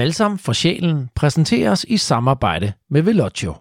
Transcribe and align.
Balsam 0.00 0.38
for 0.38 0.52
sjælen 0.52 1.08
præsenteres 1.14 1.84
i 1.88 1.96
samarbejde 1.96 2.72
med 2.90 3.02
Velocio. 3.02 3.54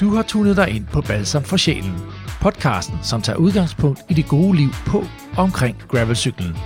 Du 0.00 0.14
har 0.14 0.22
tunet 0.28 0.56
dig 0.56 0.68
ind 0.68 0.86
på 0.86 1.00
Balsam 1.00 1.42
for 1.42 1.56
sjælen. 1.56 1.94
Podcasten, 2.40 2.98
som 3.02 3.22
tager 3.22 3.36
udgangspunkt 3.36 4.00
i 4.08 4.14
det 4.14 4.28
gode 4.28 4.56
liv 4.56 4.68
på 4.86 4.98
og 5.36 5.42
omkring 5.42 5.76
gravelcyklen. 5.88 6.56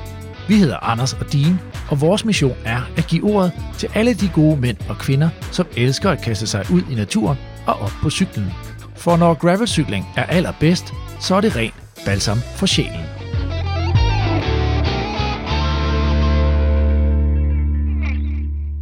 Vi 0.48 0.54
hedder 0.54 0.76
Anders 0.76 1.12
og 1.12 1.32
Dean, 1.32 1.58
og 1.90 2.00
vores 2.00 2.24
mission 2.24 2.56
er 2.64 2.80
at 2.96 3.06
give 3.06 3.24
ordet 3.24 3.52
til 3.78 3.88
alle 3.94 4.14
de 4.14 4.30
gode 4.34 4.60
mænd 4.60 4.76
og 4.88 4.98
kvinder, 4.98 5.28
som 5.52 5.66
elsker 5.76 6.10
at 6.10 6.22
kaste 6.22 6.46
sig 6.46 6.64
ud 6.72 6.82
i 6.90 6.94
naturen 6.94 7.38
og 7.66 7.74
op 7.74 7.92
på 8.02 8.10
cyklen. 8.10 8.52
For 8.96 9.16
når 9.16 9.34
gravelcykling 9.34 10.04
er 10.16 10.24
allerbedst, 10.24 10.92
så 11.20 11.34
er 11.34 11.40
det 11.40 11.56
rent 11.56 11.74
balsam 12.04 12.38
for 12.56 12.66
sjælen. 12.66 13.04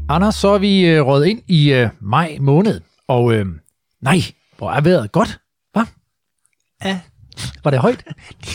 Anders, 0.08 0.34
så 0.34 0.48
er 0.48 0.58
vi 0.58 0.86
øh, 0.86 1.06
røget 1.06 1.26
ind 1.26 1.42
i 1.48 1.72
øh, 1.72 1.88
maj 2.00 2.36
måned, 2.40 2.80
og 3.08 3.34
øh, 3.34 3.46
nej, 4.00 4.16
hvor 4.58 4.70
er 4.70 4.80
vejret 4.80 5.12
godt, 5.12 5.40
hva'? 5.78 5.86
Ja, 6.84 7.00
var 7.64 7.70
det 7.70 7.80
højt? 7.80 8.04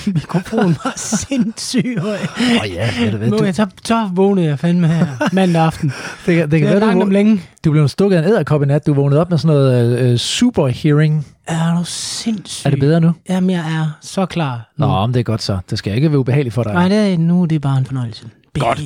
mikrofonen 0.08 0.78
var 0.84 0.94
sindssyg 0.96 1.98
høj. 2.02 2.16
Åh 2.16 2.62
oh, 2.62 2.70
ja, 2.74 2.90
ved 3.00 3.12
du 3.12 3.18
hvad, 3.18 3.30
Nu, 3.30 3.38
du, 3.38 3.44
jeg, 3.44 3.56
så, 3.56 3.68
så 3.84 4.10
vågnede 4.14 4.48
jeg 4.48 4.60
fandme 4.60 4.88
her 4.88 5.08
mandag 5.34 5.62
aften. 5.62 5.92
det, 6.26 6.36
kan, 6.36 6.44
det 6.44 6.52
Det 6.52 6.60
kan 6.60 6.70
er 6.70 6.80
være, 6.80 6.94
du, 6.94 7.02
om 7.02 7.10
længe. 7.10 7.42
du 7.66 7.72
blev 7.72 7.88
stukket 7.88 8.18
af 8.18 8.22
en 8.22 8.28
æderkop 8.30 8.64
i 8.64 8.66
nat, 8.66 8.88
du 8.88 8.94
vågnede 8.94 9.22
op 9.22 9.30
med 9.30 9.38
sådan 9.38 9.56
noget 9.58 10.00
øh, 10.00 10.18
super 10.18 10.68
hearing. 10.68 11.28
Er 11.48 11.76
du 11.78 11.84
sindssyg? 11.86 12.66
Er 12.66 12.70
det 12.70 12.80
bedre 12.80 13.02
nu? 13.02 13.12
Jamen, 13.30 13.50
jeg 13.50 13.60
er 13.60 13.98
så 14.02 14.26
klar. 14.26 14.72
Nu. 14.78 14.86
Nå, 14.88 15.06
men 15.08 15.14
det 15.14 15.20
er 15.20 15.24
godt 15.24 15.42
så. 15.44 15.58
Det 15.70 15.78
skal 15.78 15.96
ikke 15.96 16.10
være 16.12 16.20
ubehageligt 16.20 16.54
for 16.56 16.64
dig. 16.64 16.74
Nej, 16.74 16.88
det 16.90 17.14
er, 17.14 17.18
nu 17.18 17.46
det 17.46 17.56
er 17.56 17.60
bare 17.60 17.78
en 17.78 17.86
fornøjelse. 17.86 18.26
Godt. 18.60 18.82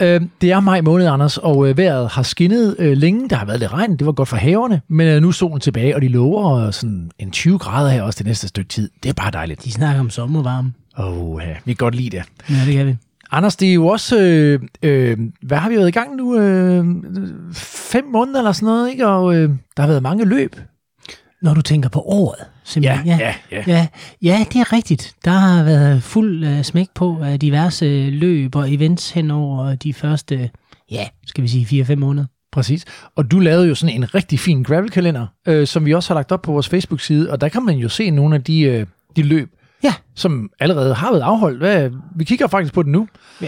Øh, 0.00 0.20
det 0.40 0.52
er 0.52 0.60
maj 0.60 0.80
måned, 0.80 1.06
Anders, 1.06 1.38
og 1.38 1.68
øh, 1.68 1.76
vejret 1.76 2.08
har 2.08 2.22
skinnet 2.22 2.76
øh, 2.78 2.96
længe. 2.96 3.28
Der 3.28 3.36
har 3.36 3.46
været 3.46 3.60
lidt 3.60 3.72
regn, 3.72 3.96
det 3.96 4.06
var 4.06 4.12
godt 4.12 4.28
for 4.28 4.36
haverne, 4.36 4.80
men 4.88 5.08
øh, 5.08 5.22
nu 5.22 5.28
er 5.28 5.32
solen 5.32 5.60
tilbage, 5.60 5.94
og 5.94 6.02
de 6.02 6.08
lover 6.08 6.66
øh, 6.66 6.72
sådan 6.72 7.10
en 7.18 7.30
20 7.30 7.58
grader 7.58 7.90
her 7.90 8.02
også 8.02 8.18
det 8.18 8.26
næste 8.26 8.48
stykke 8.48 8.68
tid. 8.68 8.90
Det 9.02 9.08
er 9.08 9.12
bare 9.12 9.30
dejligt. 9.30 9.64
De 9.64 9.72
snakker 9.72 10.00
om 10.00 10.10
sommervarme. 10.10 10.72
Åh, 10.98 11.18
oh, 11.18 11.42
ja, 11.42 11.54
vi 11.64 11.72
kan 11.72 11.76
godt 11.76 11.94
lide 11.94 12.10
det. 12.10 12.22
Ja, 12.50 12.64
det 12.66 12.74
kan 12.74 12.86
vi. 12.86 12.96
Anders, 13.30 13.56
det 13.56 13.70
er 13.70 13.74
jo 13.74 13.86
også, 13.86 14.20
øh, 14.20 14.60
øh, 14.82 15.18
hvad 15.42 15.58
har 15.58 15.68
vi 15.68 15.76
været 15.76 15.88
i 15.88 15.90
gang 15.90 16.16
nu? 16.16 16.38
Øh, 16.38 16.86
fem 17.54 18.04
måneder 18.12 18.38
eller 18.38 18.52
sådan 18.52 18.66
noget, 18.66 18.90
ikke? 18.90 19.06
Og 19.06 19.34
øh, 19.34 19.50
der 19.76 19.82
har 19.82 19.88
været 19.88 20.02
mange 20.02 20.24
løb. 20.24 20.56
Når 21.42 21.54
du 21.54 21.62
tænker 21.62 21.88
på 21.88 22.00
året, 22.00 22.38
simpelthen. 22.64 23.06
Ja, 23.06 23.18
ja, 23.18 23.34
ja. 23.50 23.62
Ja, 23.66 23.86
ja, 24.22 24.44
det 24.52 24.60
er 24.60 24.72
rigtigt. 24.72 25.14
Der 25.24 25.30
har 25.30 25.64
været 25.64 26.02
fuld 26.02 26.46
uh, 26.46 26.62
smæk 26.62 26.86
på 26.94 27.18
af 27.22 27.40
diverse 27.40 28.10
løb 28.10 28.56
og 28.56 28.72
events 28.72 29.10
hen 29.10 29.30
over 29.30 29.74
de 29.74 29.94
første, 29.94 30.50
ja, 30.90 31.08
skal 31.26 31.42
vi 31.42 31.48
sige 31.48 31.84
4-5 31.84 31.94
måneder. 31.94 32.26
Præcis. 32.52 32.84
Og 33.16 33.30
du 33.30 33.38
lavede 33.38 33.68
jo 33.68 33.74
sådan 33.74 33.94
en 33.94 34.14
rigtig 34.14 34.40
fin 34.40 34.62
gravelkalender, 34.62 35.26
øh, 35.48 35.66
som 35.66 35.86
vi 35.86 35.94
også 35.94 36.10
har 36.10 36.14
lagt 36.14 36.32
op 36.32 36.42
på 36.42 36.52
vores 36.52 36.68
Facebook-side, 36.68 37.30
og 37.30 37.40
der 37.40 37.48
kan 37.48 37.62
man 37.62 37.76
jo 37.76 37.88
se 37.88 38.10
nogle 38.10 38.34
af 38.34 38.44
de, 38.44 38.60
øh, 38.60 38.86
de 39.16 39.22
løb, 39.22 39.48
Ja. 39.84 39.94
som 40.14 40.50
allerede 40.60 40.94
har 40.94 41.10
været 41.10 41.22
afholdt. 41.22 41.58
Hvad, 41.58 41.90
vi 42.16 42.24
kigger 42.24 42.46
faktisk 42.46 42.74
på 42.74 42.82
det 42.82 42.90
nu. 42.90 43.08
Ja. 43.42 43.46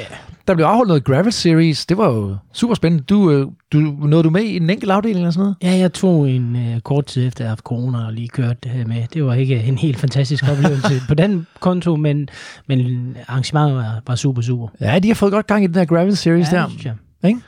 Der 0.49 0.55
blev 0.55 0.67
afholdt 0.67 0.89
noget 0.89 1.05
gravel 1.05 1.33
series. 1.33 1.87
Det 1.87 1.97
var 1.99 2.09
jo 2.09 2.37
super 2.53 2.75
spændende. 2.75 3.05
Du, 3.05 3.31
øh, 3.31 3.47
du, 3.73 3.79
nåede 3.79 4.25
du 4.25 4.31
med 4.31 4.43
i 4.43 4.57
en 4.57 4.71
enkelt 4.71 4.91
afdeling 4.91 5.19
eller 5.19 5.31
sådan 5.31 5.43
noget? 5.43 5.57
Ja, 5.63 5.79
jeg 5.81 5.93
tog 5.93 6.31
en 6.31 6.57
uh, 6.75 6.81
kort 6.81 7.07
tid 7.07 7.27
efter, 7.27 7.41
at 7.41 7.45
jeg 7.45 7.51
haft 7.51 7.61
corona 7.61 8.07
og 8.07 8.13
lige 8.13 8.29
kørt 8.29 8.65
det 8.65 8.87
med. 8.87 9.03
Det 9.15 9.25
var 9.25 9.35
ikke 9.35 9.63
en 9.63 9.79
helt 9.79 9.97
fantastisk 9.99 10.45
oplevelse 10.51 11.03
på 11.09 11.15
den 11.15 11.47
konto, 11.61 11.97
men, 11.97 12.29
men 12.67 13.17
arrangementet 13.29 13.77
var, 13.77 14.01
var 14.07 14.15
super, 14.15 14.43
super. 14.43 14.69
Ja, 14.81 14.99
de 14.99 15.09
har 15.09 15.15
fået 15.15 15.33
godt 15.33 15.47
gang 15.47 15.65
i 15.65 15.67
den 15.67 15.75
her 15.75 15.85
gravel 15.85 16.17
series 16.17 16.53
Ja, 16.53 16.57
der. 16.57 16.67
jeg. 16.85 16.95
Ikke? 17.29 17.41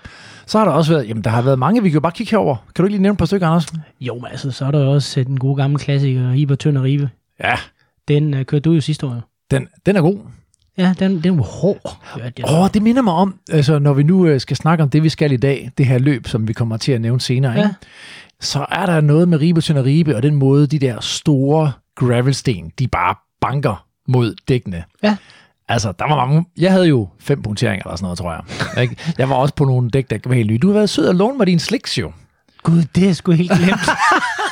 Så 0.47 0.59
har 0.59 0.65
der 0.65 0.73
også 0.73 0.93
været, 0.93 1.09
jamen 1.09 1.25
der 1.25 1.31
har 1.31 1.43
været 1.43 1.59
mange, 1.59 1.83
vi 1.83 1.89
kan 1.89 1.95
jo 1.95 2.01
bare 2.01 2.13
kigge 2.13 2.31
herover. 2.31 2.57
Kan 2.75 2.83
du 2.83 2.87
ikke 2.87 2.93
lige 2.95 3.03
nævne 3.03 3.13
et 3.15 3.19
par 3.19 3.27
stykker, 3.27 3.47
Anders? 3.47 3.67
Jo, 4.01 4.15
men 4.15 4.25
altså, 4.31 4.51
så 4.51 4.65
er 4.65 4.71
der 4.71 4.81
jo 4.85 4.93
også 4.93 5.21
øh, 5.21 5.27
den 5.27 5.39
gode 5.39 5.57
gamle 5.57 5.79
klassiker, 5.79 6.33
Ribe 6.33 6.57
Tønd 6.57 6.79
og 6.79 6.85
Ribe. 6.85 7.11
Ja, 7.45 7.55
Den 8.09 8.35
uh, 8.35 8.43
kørte 8.43 8.61
du 8.61 8.73
jo 8.73 8.81
sidste 8.81 9.07
år. 9.07 9.15
jo. 9.15 9.21
den, 9.51 9.69
den 9.87 9.97
er 9.97 10.01
god. 10.01 10.19
Ja, 10.79 10.95
den, 10.99 11.23
den 11.23 11.39
var 11.39 11.45
hård, 11.45 11.99
hørte 12.15 12.33
jeg. 12.39 12.47
Åh, 12.49 12.61
oh, 12.61 12.69
det 12.75 12.83
minder 12.83 13.03
mig 13.03 13.15
om, 13.15 13.39
altså 13.51 13.79
når 13.79 13.93
vi 13.93 14.03
nu 14.03 14.27
øh, 14.27 14.41
skal 14.41 14.57
snakke 14.57 14.83
om 14.83 14.91
det, 14.91 15.03
vi 15.03 15.09
skal 15.09 15.33
i 15.33 15.37
dag, 15.37 15.71
det 15.79 15.87
her 15.87 15.99
løb, 15.99 16.27
som 16.27 16.49
vi 16.49 16.53
kommer 16.53 16.77
til 16.77 16.93
at 16.93 17.01
nævne 17.01 17.21
senere, 17.21 17.57
ikke? 17.57 17.69
Ja. 17.69 17.75
så 18.41 18.67
er 18.71 18.87
der 18.87 19.01
noget 19.01 19.29
med 19.29 19.41
Ribe 19.41 19.61
til 19.61 19.83
Ribe, 19.83 20.17
og 20.17 20.23
den 20.23 20.35
måde, 20.35 20.67
de 20.67 20.79
der 20.79 21.01
store 21.01 21.73
gravelsten, 21.95 22.73
de 22.79 22.89
bare 22.89 23.15
banker 23.41 23.87
mod 24.09 24.35
dækkene. 24.49 24.85
Ja. 25.03 25.17
Altså, 25.69 25.93
der 25.99 26.09
var 26.09 26.27
mange... 26.27 26.45
Jeg 26.59 26.73
havde 26.73 26.89
jo 26.89 27.09
fem 27.21 27.43
punkteringer 27.43 27.85
eller 27.85 27.97
sådan 27.97 28.05
noget, 28.05 28.19
tror 28.19 28.33
jeg. 28.33 28.83
Ikke? 28.83 28.97
Jeg 29.19 29.29
var 29.29 29.35
også 29.35 29.55
på 29.55 29.65
nogle 29.65 29.91
dæk, 29.91 30.11
der 30.11 30.19
var 30.25 30.35
helt 30.35 30.51
nye. 30.51 30.59
Du 30.59 30.67
har 30.67 30.75
været 30.75 30.91
sød 30.91 31.09
og 31.09 31.15
låne 31.15 31.39
mig 31.39 31.47
din 31.47 31.59
slicks 31.59 31.99
jo. 31.99 32.13
Gud, 32.63 32.83
det 32.95 33.09
er 33.09 33.13
sgu 33.13 33.33
helt 33.33 33.51
glemt. 33.51 33.81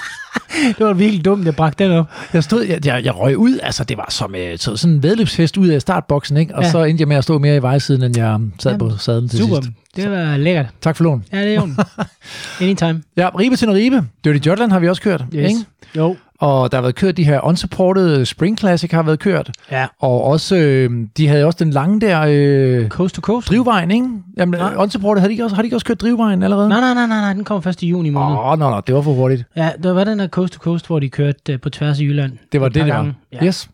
det 0.79 0.87
var 0.87 0.93
virkelig 0.93 1.25
dumt, 1.25 1.45
jeg 1.47 1.57
bragte 1.57 1.85
den 1.85 1.93
op. 1.93 2.07
Jeg 2.33 2.45
stod, 2.45 2.63
jeg, 2.65 2.87
jeg, 2.87 3.05
jeg 3.05 3.17
røg 3.19 3.39
ud, 3.39 3.59
altså 3.63 3.85
det 3.85 3.97
var 3.97 4.07
som 4.11 4.35
øh, 4.35 4.59
så 4.59 4.77
sådan 4.77 4.95
en 4.95 5.03
vedløbsfest 5.03 5.57
ud 5.57 5.69
af 5.69 5.81
startboksen, 5.81 6.37
ikke? 6.37 6.55
Og 6.55 6.63
Ja. 6.63 6.71
så 6.71 6.85
endte 6.85 7.03
jeg 7.03 7.09
med 7.09 7.17
at 7.17 7.25
stå 7.25 7.39
mere 7.39 7.57
i 7.57 7.63
vejsiden, 7.63 8.03
end 8.03 8.17
jeg 8.19 8.41
sad 8.59 8.73
Jamen, 8.73 8.91
på 8.91 8.97
sadlen 8.99 9.29
til 9.29 9.39
Super, 9.39 9.55
sidst. 9.57 9.69
det 9.97 10.11
var 10.11 10.37
lækkert. 10.37 10.67
Tak 10.81 10.97
for 10.97 11.05
lån. 11.05 11.25
Ja, 11.33 11.43
det 11.45 11.51
er 11.51 11.55
jo 11.55 11.69
Anytime. 12.61 13.03
Ja, 13.17 13.29
Ribe 13.39 13.57
til 13.57 13.71
Ribe. 13.71 14.05
Dirty 14.25 14.47
Jutland 14.47 14.73
har 14.73 14.79
vi 14.79 14.89
også 14.89 15.03
kørt, 15.03 15.25
Yes. 15.35 15.51
ikke? 15.51 15.61
Jo. 15.97 16.17
Og 16.41 16.73
der 16.73 16.77
har 16.79 16.83
været 16.83 16.95
kørt 16.95 17.17
de 17.17 17.25
her 17.25 17.41
unsupported 17.45 18.25
Spring 18.25 18.59
Classic 18.59 18.91
har 18.91 19.03
været 19.03 19.19
kørt. 19.19 19.51
Ja. 19.71 19.87
Og 20.01 20.25
også, 20.25 20.57
øh, 20.57 20.91
de 21.17 21.29
havde 21.29 21.45
også 21.45 21.65
den 21.65 21.71
lange 21.71 22.01
der 22.01 22.25
øh, 22.29 22.89
Coast 22.89 23.15
to 23.15 23.21
coast. 23.21 23.49
drivvejen, 23.49 23.91
ikke? 23.91 24.09
Jamen, 24.39 24.59
Nej. 24.61 24.71
ja. 24.71 24.83
unsupported, 24.83 25.21
har 25.21 25.29
de, 25.29 25.33
ikke 25.33 25.45
også, 25.45 25.57
har 25.57 25.63
de 25.63 25.67
ikke 25.67 25.77
også 25.77 25.87
kørt 25.87 26.01
drivvejen 26.01 26.43
allerede? 26.43 26.69
Nej, 26.69 26.81
nej, 26.81 26.95
nej, 26.95 27.07
nej, 27.07 27.21
nej, 27.21 27.33
den 27.33 27.45
kom 27.45 27.63
først 27.63 27.83
i 27.83 27.89
juni 27.89 28.11
måned. 28.11 28.37
Åh, 28.37 28.47
oh, 28.53 28.59
nå, 28.59 28.71
nå, 28.71 28.81
det 28.87 28.95
var 28.95 29.01
for 29.03 29.13
hurtigt. 29.13 29.45
Ja, 29.57 29.71
der 29.83 29.93
var 29.93 30.05
den 30.05 30.19
der 30.19 30.29
coast 30.29 30.53
to 30.53 30.59
coast, 30.59 30.87
hvor 30.87 30.99
de 30.99 31.09
kørte 31.09 31.55
uh, 31.55 31.61
på 31.61 31.71
tværs 31.71 31.99
af 31.99 32.03
Jylland. 32.03 32.33
Det 32.53 32.61
var 32.61 32.67
Et 32.67 32.75
det, 32.75 32.85
det 32.85 32.95
var. 32.95 33.05
Ja. 33.05 33.13
Ja. 33.33 33.47
Yes. 33.47 33.69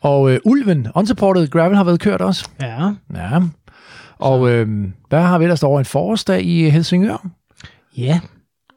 Og 0.00 0.30
øh, 0.32 0.38
Ulven, 0.44 0.86
unsupported 0.94 1.48
gravel 1.48 1.76
har 1.76 1.84
været 1.84 2.00
kørt 2.00 2.20
også. 2.20 2.48
Ja. 2.60 2.90
Ja. 3.14 3.40
Og 4.18 4.50
øh, 4.50 4.68
hvad 5.08 5.20
har 5.20 5.38
vi 5.38 5.44
ellers 5.44 5.62
over 5.62 5.78
en 5.78 5.84
forårsdag 5.84 6.44
i 6.44 6.70
Helsingør? 6.70 7.26
Ja, 7.96 8.20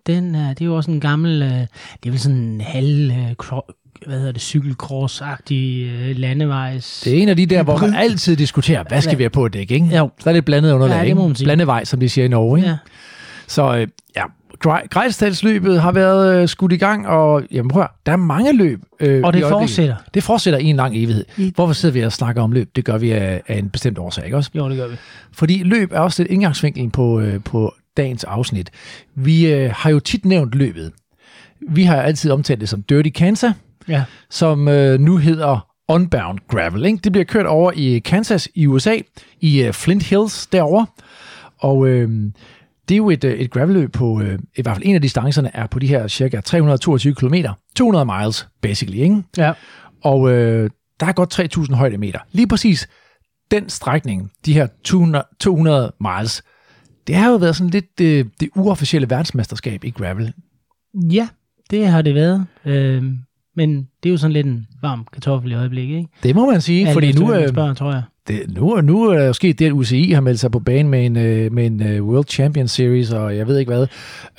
den, 0.07 0.35
uh, 0.35 0.41
det 0.41 0.61
er 0.61 0.65
jo 0.65 0.75
også 0.75 0.91
en 0.91 0.99
gammel, 0.99 1.41
uh, 1.41 1.47
det 1.49 1.67
er 2.05 2.09
vel 2.09 2.19
sådan 2.19 2.37
en 2.37 2.61
halv, 2.61 3.11
uh, 3.11 3.31
cro- 3.43 3.71
hvad 4.07 4.17
hedder 4.17 4.31
det, 4.31 4.41
cykelcross-agtig 4.41 5.85
uh, 6.11 6.17
landevejs. 6.19 7.01
Det 7.05 7.17
er 7.17 7.21
en 7.21 7.29
af 7.29 7.35
de 7.35 7.45
der, 7.45 7.63
hvor 7.63 7.77
man 7.77 7.93
altid 7.95 8.35
diskuterer, 8.35 8.83
hvad 8.87 9.01
skal 9.01 9.17
vi 9.17 9.23
have 9.23 9.29
på 9.29 9.45
et 9.45 9.53
dæk, 9.53 9.71
ikke? 9.71 9.97
Jo. 9.97 10.09
Så 10.19 10.29
er 10.29 10.33
det 10.33 10.45
blandet 10.45 10.71
underlag, 10.73 10.95
Ja, 10.95 10.99
det 11.01 11.05
ikke? 11.07 11.15
må 11.15 11.27
man 11.27 11.35
sige. 11.35 11.45
Blandevej, 11.45 11.83
som 11.85 11.99
de 11.99 12.09
siger 12.09 12.25
i 12.25 12.27
Norge, 12.27 12.59
ikke? 12.59 12.69
Ja. 12.69 12.77
Så 13.47 13.75
øh, 13.77 13.87
ja, 14.15 14.23
Gre- 14.67 14.87
Grejsdalsløbet 14.87 15.81
har 15.81 15.91
været 15.91 16.41
øh, 16.41 16.47
skudt 16.47 16.71
i 16.71 16.77
gang, 16.77 17.07
og 17.07 17.43
jamen, 17.51 17.69
prøv 17.69 17.85
der 18.05 18.11
er 18.11 18.15
mange 18.15 18.53
løb. 18.57 18.81
Øh, 18.99 19.21
Og 19.23 19.33
det 19.33 19.43
fortsætter. 19.49 19.95
Det 20.13 20.23
fortsætter 20.23 20.59
i 20.59 20.65
en 20.65 20.75
lang 20.75 20.97
evighed. 20.97 21.25
I- 21.37 21.51
Hvorfor 21.55 21.73
sidder 21.73 21.93
vi 21.93 22.01
og 22.01 22.11
snakker 22.11 22.41
om 22.41 22.51
løb? 22.51 22.69
Det 22.75 22.85
gør 22.85 22.97
vi 22.97 23.11
af, 23.11 23.41
af 23.47 23.57
en 23.57 23.69
bestemt 23.69 23.97
årsag, 23.97 24.25
ikke 24.25 24.37
også? 24.37 24.51
Jo, 24.55 24.69
det 24.69 24.77
gør 24.77 24.87
vi. 24.87 24.95
Fordi 25.31 25.63
løb 25.63 25.91
er 25.91 25.99
også 25.99 26.23
lidt 26.23 26.31
indgangsvinkelen 26.31 26.91
på, 26.91 27.19
øh, 27.19 27.43
på 27.43 27.73
dagens 27.97 28.23
afsnit. 28.23 28.69
Vi 29.15 29.53
øh, 29.53 29.71
har 29.75 29.89
jo 29.89 29.99
tit 29.99 30.25
nævnt 30.25 30.55
løbet. 30.55 30.91
Vi 31.69 31.83
har 31.83 32.01
altid 32.01 32.31
omtalt 32.31 32.61
det 32.61 32.69
som 32.69 32.83
Dirty 32.83 33.09
Kansas, 33.09 33.51
Ja. 33.87 34.03
som 34.29 34.67
øh, 34.67 34.99
nu 34.99 35.17
hedder 35.17 35.67
Unbound 35.89 36.39
Gravel. 36.47 36.85
Ikke? 36.85 36.97
Det 37.03 37.11
bliver 37.11 37.25
kørt 37.25 37.45
over 37.45 37.71
i 37.75 37.99
Kansas 37.99 38.49
i 38.55 38.67
USA, 38.67 38.97
i 39.41 39.63
øh, 39.63 39.73
Flint 39.73 40.03
Hills 40.03 40.47
derovre. 40.47 40.85
Og 41.59 41.87
øh, 41.87 42.09
det 42.89 42.95
er 42.95 42.97
jo 42.97 43.09
et, 43.09 43.23
øh, 43.23 43.33
et 43.39 43.51
gravelløb 43.51 43.91
på, 43.93 44.21
øh, 44.21 44.39
i 44.55 44.61
hvert 44.61 44.75
fald 44.75 44.85
en 44.87 44.95
af 44.95 45.01
distancerne 45.01 45.51
er 45.53 45.67
på 45.67 45.79
de 45.79 45.87
her 45.87 46.07
cirka 46.07 46.41
322 46.41 47.15
km, 47.15 47.33
200 47.75 48.05
miles 48.05 48.47
basically, 48.61 48.99
ikke? 49.01 49.23
Ja. 49.37 49.53
Og 50.03 50.31
øh, 50.31 50.69
der 50.99 51.05
er 51.05 51.11
godt 51.11 51.39
3.000 51.69 51.75
højdemeter. 51.75 52.19
Lige 52.31 52.47
præcis 52.47 52.89
den 53.51 53.69
strækning, 53.69 54.31
de 54.45 54.53
her 54.53 54.67
200, 54.83 55.25
200 55.39 55.91
miles, 56.01 56.43
det 57.07 57.15
har 57.15 57.29
jo 57.31 57.35
været 57.35 57.55
sådan 57.55 57.69
lidt 57.71 58.01
øh, 58.01 58.25
det 58.39 58.49
uofficielle 58.55 59.09
verdensmesterskab 59.09 59.83
i 59.83 59.89
gravel. 59.89 60.33
Ja, 61.11 61.27
det 61.69 61.87
har 61.87 62.01
det 62.01 62.15
været. 62.15 62.45
Øh, 62.65 63.03
men 63.55 63.87
det 64.03 64.09
er 64.09 64.11
jo 64.11 64.17
sådan 64.17 64.33
lidt 64.33 64.47
en 64.47 64.67
varm 64.81 65.07
kartoffel 65.13 65.51
i 65.51 65.55
øjeblikket, 65.55 65.97
ikke? 65.97 66.09
Det 66.23 66.35
må 66.35 66.51
man 66.51 66.61
sige, 66.61 66.87
Alt 66.87 66.93
fordi 66.93 67.11
nu, 67.11 67.33
øh, 67.33 67.49
spørger, 67.49 67.73
tror 67.73 67.91
jeg. 67.91 68.03
det, 68.27 68.41
nu, 68.55 68.81
nu 68.81 69.03
er 69.03 69.17
der 69.17 69.25
jo 69.25 69.33
sket 69.33 69.59
det, 69.59 69.65
at 69.65 69.71
UCI 69.71 70.11
har 70.11 70.21
meldt 70.21 70.39
sig 70.39 70.51
på 70.51 70.59
banen 70.59 70.89
med 70.91 71.05
en, 71.05 71.15
øh, 71.17 71.51
med 71.53 71.65
en 71.65 71.83
øh, 71.87 72.03
World 72.03 72.25
Champion 72.29 72.67
Series, 72.67 73.11
og 73.11 73.37
jeg 73.37 73.47
ved 73.47 73.57
ikke 73.57 73.71
hvad. 73.71 73.87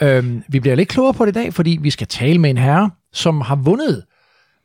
Øhm, 0.03 0.43
vi 0.49 0.61
bliver 0.61 0.77
lidt 0.77 0.89
klogere 0.89 1.15
på 1.15 1.25
det 1.25 1.31
i 1.31 1.35
dag, 1.35 1.55
fordi 1.55 1.79
vi 1.83 1.91
skal 1.91 2.07
tale 2.07 2.39
med 2.39 2.51
en 2.51 2.59
herre, 2.59 2.91
som 3.13 3.41
har 3.41 3.57
vundet 3.57 4.05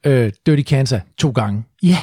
øh, 0.06 0.32
Dirty 0.46 0.62
Kansas 0.70 1.02
to 1.18 1.30
gange. 1.32 1.64
Ja, 1.84 1.98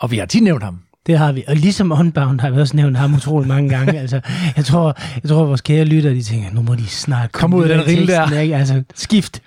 Og 0.00 0.10
vi 0.10 0.16
har 0.18 0.26
tit 0.26 0.42
nævnt 0.42 0.62
ham. 0.62 0.78
Det 1.06 1.18
har 1.18 1.32
vi. 1.32 1.44
Og 1.48 1.56
ligesom 1.56 1.92
Unbound 1.92 2.40
har 2.40 2.50
vi 2.50 2.60
også 2.60 2.76
nævnt 2.76 2.96
ham 2.96 3.14
utrolig 3.14 3.48
mange 3.48 3.68
gange. 3.68 3.98
altså, 4.00 4.20
jeg 4.56 4.64
tror, 4.64 4.96
jeg 5.22 5.28
tror, 5.30 5.44
vores 5.44 5.60
kære 5.60 5.84
lytter, 5.84 6.10
de 6.10 6.22
tænker, 6.22 6.50
nu 6.52 6.62
må 6.62 6.74
de 6.74 6.86
snart 6.86 7.32
Kom 7.32 7.54
ud 7.54 7.62
af 7.64 7.68
den 7.78 7.86
rille 7.86 8.06
der. 8.06 8.40
Ikke? 8.40 8.56
Altså, 8.56 8.82
skift. 8.94 9.42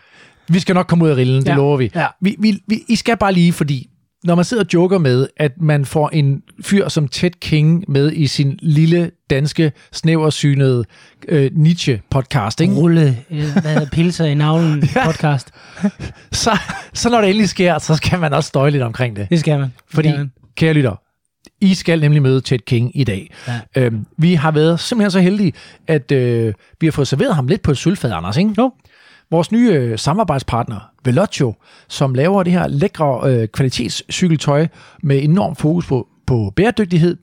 Vi 0.49 0.59
skal 0.59 0.75
nok 0.75 0.87
komme 0.87 1.05
ud 1.05 1.09
af 1.09 1.15
rillen, 1.15 1.41
det 1.41 1.47
Ja. 1.49 1.55
lover 1.55 1.77
vi. 1.77 1.91
Ja. 1.95 2.05
vi, 2.21 2.35
vi, 2.39 2.59
vi. 2.67 2.79
I 2.89 2.95
skal 2.95 3.17
bare 3.17 3.33
lige, 3.33 3.53
fordi 3.53 3.89
når 4.23 4.35
man 4.35 4.45
sidder 4.45 4.63
og 4.63 4.69
joker 4.73 4.97
med, 4.97 5.27
at 5.37 5.51
man 5.61 5.85
får 5.85 6.09
en 6.09 6.41
fyr 6.63 6.87
som 6.87 7.07
Ted 7.07 7.31
King 7.41 7.85
med 7.87 8.11
i 8.11 8.27
sin 8.27 8.59
lille, 8.61 9.11
danske, 9.29 9.71
snæversynede 9.93 10.83
øh, 11.27 11.51
Nietzsche-podcast, 11.55 12.61
ikke? 12.61 12.73
Rulle, 12.73 13.17
øh, 13.31 13.87
pilser 13.91 14.25
i 14.25 14.33
navlen 14.33 14.83
podcast. 15.05 15.51
Så, 16.31 16.57
så 16.93 17.09
når 17.09 17.21
det 17.21 17.29
endelig 17.29 17.49
sker, 17.49 17.79
så 17.79 17.95
skal 17.95 18.19
man 18.19 18.33
også 18.33 18.47
støje 18.47 18.71
lidt 18.71 18.83
omkring 18.83 19.15
det. 19.15 19.27
Det 19.29 19.39
skal 19.39 19.59
man. 19.59 19.67
Det 19.67 19.73
Fordi, 19.93 20.07
skal 20.09 20.17
man. 20.19 20.31
kære 20.57 20.73
lytter, 20.73 20.99
I 21.61 21.73
skal 21.73 21.99
nemlig 21.99 22.21
møde 22.21 22.41
Ted 22.41 22.59
King 22.59 22.91
i 22.93 23.03
dag. 23.03 23.33
Ja. 23.47 23.59
Øhm, 23.75 24.05
vi 24.17 24.33
har 24.33 24.51
været 24.51 24.79
simpelthen 24.79 25.11
så 25.11 25.19
heldige, 25.19 25.53
at 25.87 26.11
øh, 26.11 26.53
vi 26.79 26.87
har 26.87 26.91
fået 26.91 27.07
serveret 27.07 27.35
ham 27.35 27.47
lidt 27.47 27.61
på 27.61 27.71
et 27.71 27.77
sølvfad, 27.77 28.11
Anders, 28.11 28.37
ikke? 28.37 28.53
Jo. 28.57 28.71
Vores 29.31 29.51
nye 29.51 29.71
øh, 29.71 29.99
samarbejdspartner, 29.99 30.79
Velocio, 31.05 31.53
som 31.87 32.13
laver 32.13 32.43
det 32.43 32.53
her 32.53 32.67
lækre 32.67 33.21
øh, 33.31 33.47
kvalitetscykeltøj 33.47 34.67
med 35.03 35.23
enorm 35.23 35.55
fokus 35.55 35.85
på, 35.85 36.07
på 36.25 36.53
bæredygtighed, 36.55 37.17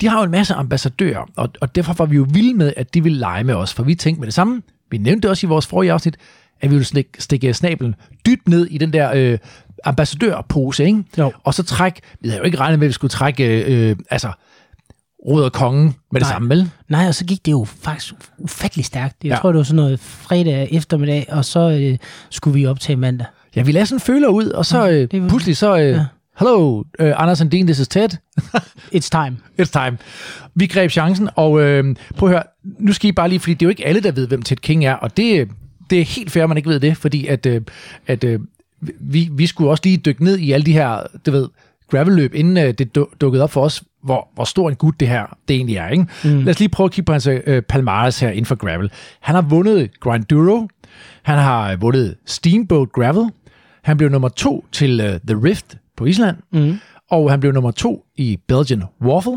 de 0.00 0.08
har 0.08 0.18
jo 0.18 0.24
en 0.24 0.30
masse 0.30 0.54
ambassadører, 0.54 1.30
og, 1.36 1.48
og 1.60 1.74
derfor 1.74 1.92
var 1.92 2.06
vi 2.06 2.16
jo 2.16 2.26
vilde 2.32 2.54
med, 2.54 2.72
at 2.76 2.94
de 2.94 3.02
ville 3.02 3.18
lege 3.18 3.44
med 3.44 3.54
os, 3.54 3.74
for 3.74 3.82
vi 3.82 3.94
tænkte 3.94 4.20
med 4.20 4.26
det 4.26 4.34
samme, 4.34 4.62
vi 4.90 4.98
nævnte 4.98 5.30
også 5.30 5.46
i 5.46 5.48
vores 5.48 5.66
forrige 5.66 5.92
afsnit, 5.92 6.16
at 6.60 6.70
vi 6.70 6.74
ville 6.74 6.84
stikke, 6.84 7.22
stikke 7.22 7.54
snablen 7.54 7.94
dybt 8.26 8.48
ned 8.48 8.66
i 8.66 8.78
den 8.78 8.92
der 8.92 9.12
øh, 9.14 9.38
ambassadørpose, 9.84 10.84
ikke? 10.84 11.04
Jo. 11.18 11.32
og 11.44 11.54
så 11.54 11.62
trække, 11.62 12.00
vi 12.20 12.28
havde 12.28 12.38
jo 12.38 12.44
ikke 12.44 12.58
regnet 12.58 12.78
med, 12.78 12.86
at 12.86 12.88
vi 12.88 12.92
skulle 12.92 13.10
trække, 13.10 13.62
øh, 13.64 13.96
altså, 14.10 14.32
råder 15.26 15.48
kongen 15.48 15.84
med 15.84 16.20
det 16.20 16.26
Nej. 16.26 16.30
samme, 16.32 16.48
vel? 16.48 16.70
Nej, 16.88 17.06
og 17.08 17.14
så 17.14 17.24
gik 17.24 17.46
det 17.46 17.52
jo 17.52 17.64
faktisk 17.82 18.14
ufattelig 18.38 18.84
stærkt. 18.84 19.16
Jeg 19.24 19.28
Ja. 19.28 19.34
ja. 19.34 19.40
tror, 19.40 19.52
det 19.52 19.56
var 19.58 19.64
sådan 19.64 19.76
noget 19.76 20.00
fredag 20.00 20.68
eftermiddag, 20.72 21.26
og 21.28 21.44
så 21.44 21.70
øh, 21.70 21.98
skulle 22.30 22.54
vi 22.54 22.66
optage 22.66 22.96
mandag. 22.96 23.26
Ja, 23.56 23.62
vi 23.62 23.72
lagde 23.72 23.86
sådan 23.86 24.00
føler 24.00 24.28
ud, 24.28 24.46
og 24.46 24.66
så 24.66 24.88
øh, 24.88 25.08
det 25.10 25.22
var- 25.22 25.28
pludselig 25.28 25.56
så, 25.56 25.76
øh, 25.78 25.84
Ja. 25.88 26.04
hello, 26.38 26.82
øh, 26.98 27.12
Anders 27.16 27.40
and 27.40 27.50
Dean, 27.50 27.66
this 27.66 27.78
is 27.78 27.88
Ted. 27.88 28.08
It's 28.96 29.08
time. 29.10 29.36
It's 29.62 29.70
time. 29.72 29.98
Vi 30.54 30.66
greb 30.66 30.90
chancen, 30.90 31.28
og 31.36 31.60
øh, 31.60 31.96
prøv 32.16 32.28
at 32.28 32.32
høre, 32.34 32.42
nu 32.78 32.92
skal 32.92 33.08
I 33.08 33.12
bare 33.12 33.28
lige, 33.28 33.40
fordi 33.40 33.54
det 33.54 33.62
er 33.62 33.66
jo 33.66 33.70
ikke 33.70 33.86
alle, 33.86 34.00
der 34.00 34.12
ved, 34.12 34.26
hvem 34.28 34.42
Ted 34.42 34.56
King 34.56 34.84
er, 34.84 34.94
og 34.94 35.16
det, 35.16 35.48
det 35.90 36.00
er 36.00 36.04
helt 36.04 36.30
fair, 36.32 36.42
at 36.42 36.48
man 36.48 36.56
ikke 36.56 36.68
ved 36.68 36.80
det, 36.80 36.96
fordi 36.96 37.26
at, 37.26 37.46
øh, 37.46 37.60
at 38.06 38.24
øh, 38.24 38.40
vi, 39.00 39.28
vi 39.32 39.46
skulle 39.46 39.70
også 39.70 39.82
lige 39.84 39.96
dykke 39.96 40.24
ned 40.24 40.38
i 40.38 40.52
alle 40.52 40.66
de 40.66 40.72
her, 40.72 41.02
du 41.26 41.30
ved, 41.30 41.48
gravelløb, 41.90 42.34
inden 42.34 42.56
øh, 42.56 42.74
det 42.74 42.94
du- 42.94 43.08
dukkede 43.20 43.42
op 43.42 43.50
for 43.50 43.60
os, 43.64 43.82
hvor, 44.02 44.28
hvor 44.34 44.44
stor 44.44 44.68
en 44.70 44.76
gut 44.76 45.00
det 45.00 45.08
her 45.08 45.36
det 45.48 45.56
egentlig 45.56 45.76
er. 45.76 45.88
Ikke? 45.88 46.06
Mm. 46.24 46.38
Lad 46.40 46.48
os 46.54 46.58
lige 46.58 46.68
prøve 46.68 46.84
at 46.84 46.90
kigge 46.92 47.06
på 47.06 47.12
hans 47.12 47.26
øh, 47.46 47.62
palmares 47.62 48.20
her 48.20 48.30
inden 48.30 48.44
for 48.44 48.54
gravel. 48.54 48.90
Han 49.20 49.34
har 49.34 49.42
vundet 49.42 50.00
Grinduro, 50.00 50.68
han 51.22 51.38
har 51.38 51.72
øh, 51.72 51.82
vundet 51.82 52.16
Steamboat 52.26 52.92
Gravel, 52.92 53.30
han 53.82 53.96
blev 53.96 54.08
nummer 54.10 54.28
to 54.28 54.66
til 54.72 55.00
øh, 55.00 55.20
The 55.28 55.44
Rift 55.44 55.76
på 55.96 56.04
Island, 56.04 56.36
Mm. 56.52 56.78
og 57.10 57.30
han 57.30 57.40
blev 57.40 57.52
nummer 57.52 57.70
to 57.70 58.04
i 58.16 58.38
Belgian 58.48 58.82
Waffle. 59.02 59.36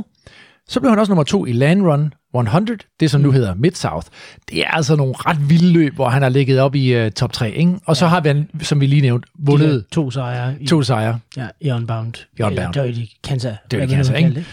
Så 0.68 0.80
blev 0.80 0.90
han 0.90 1.00
også 1.00 1.10
nummer 1.12 1.24
to 1.24 1.46
i 1.46 1.52
Land 1.52 1.82
Run 1.82 2.14
100, 2.40 2.78
det 3.00 3.12
som 3.12 3.22
nu 3.22 3.32
hedder 3.32 3.54
Mid-South. 3.56 4.08
Det 4.50 4.60
er 4.60 4.68
altså 4.68 4.96
nogle 4.96 5.14
ret 5.18 5.50
vilde 5.50 5.72
løb, 5.74 5.96
hvor 5.96 6.10
han 6.10 6.22
har 6.22 6.30
ligget 6.30 6.60
op 6.60 6.76
i 6.76 7.06
uh, 7.06 7.12
top 7.12 7.34
3. 7.34 7.52
Ikke? 7.52 7.74
Og 7.86 7.98
så 7.98 8.08
har 8.08 8.22
vi, 8.22 8.46
som 8.62 8.82
vi 8.82 8.86
lige 8.86 9.02
nævnte, 9.02 9.28
vundet 9.40 9.86
De 9.90 9.96
to 9.96 10.12
sejre 10.12 10.56
i, 10.60 10.68
to 10.68 10.84
sejre. 10.84 11.20
ja, 11.38 11.48
i 11.62 11.72
Unbound. 11.72 12.14
I 12.40 12.42
Unbound. 12.42 12.76
Eller 12.76 12.84
Dirty 12.84 13.02
Kansas. 13.24 13.56
Dirty 13.72 14.12
vil 14.12 14.16
ikke? 14.18 14.46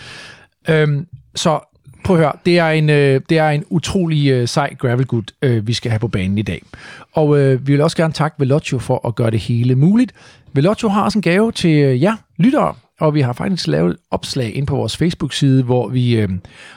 Øhm, 0.68 1.06
så 1.34 1.60
prøv 2.04 2.16
at 2.16 2.22
høre, 2.22 2.32
det 2.46 2.58
er 2.58 2.68
en, 2.68 2.90
øh, 2.90 3.20
det 3.28 3.38
er 3.38 3.48
en 3.48 3.64
utrolig 3.70 4.30
øh, 4.30 4.48
sej 4.48 4.74
gravelgut, 4.74 5.32
øh, 5.42 5.66
vi 5.66 5.72
skal 5.72 5.90
have 5.90 5.98
på 5.98 6.08
banen 6.08 6.38
i 6.38 6.42
dag. 6.42 6.62
Og 7.12 7.38
øh, 7.38 7.66
vi 7.66 7.72
vil 7.72 7.80
også 7.80 7.96
gerne 7.96 8.12
takke 8.12 8.36
Velocio 8.38 8.78
for 8.78 9.08
at 9.08 9.14
gøre 9.14 9.30
det 9.30 9.40
hele 9.40 9.74
muligt. 9.74 10.12
Velocio 10.52 10.88
har 10.88 11.02
også 11.02 11.18
en 11.18 11.22
gave 11.22 11.52
til 11.52 11.70
øh, 11.70 12.02
jer 12.02 12.16
lyttere, 12.36 12.74
og 13.00 13.14
vi 13.14 13.20
har 13.20 13.32
faktisk 13.32 13.66
lavet 13.66 13.90
et 13.90 13.96
opslag 14.10 14.54
ind 14.54 14.66
på 14.66 14.76
vores 14.76 14.96
Facebook-side, 14.96 15.62
hvor 15.62 15.88
vi 15.88 16.16
øh, 16.16 16.28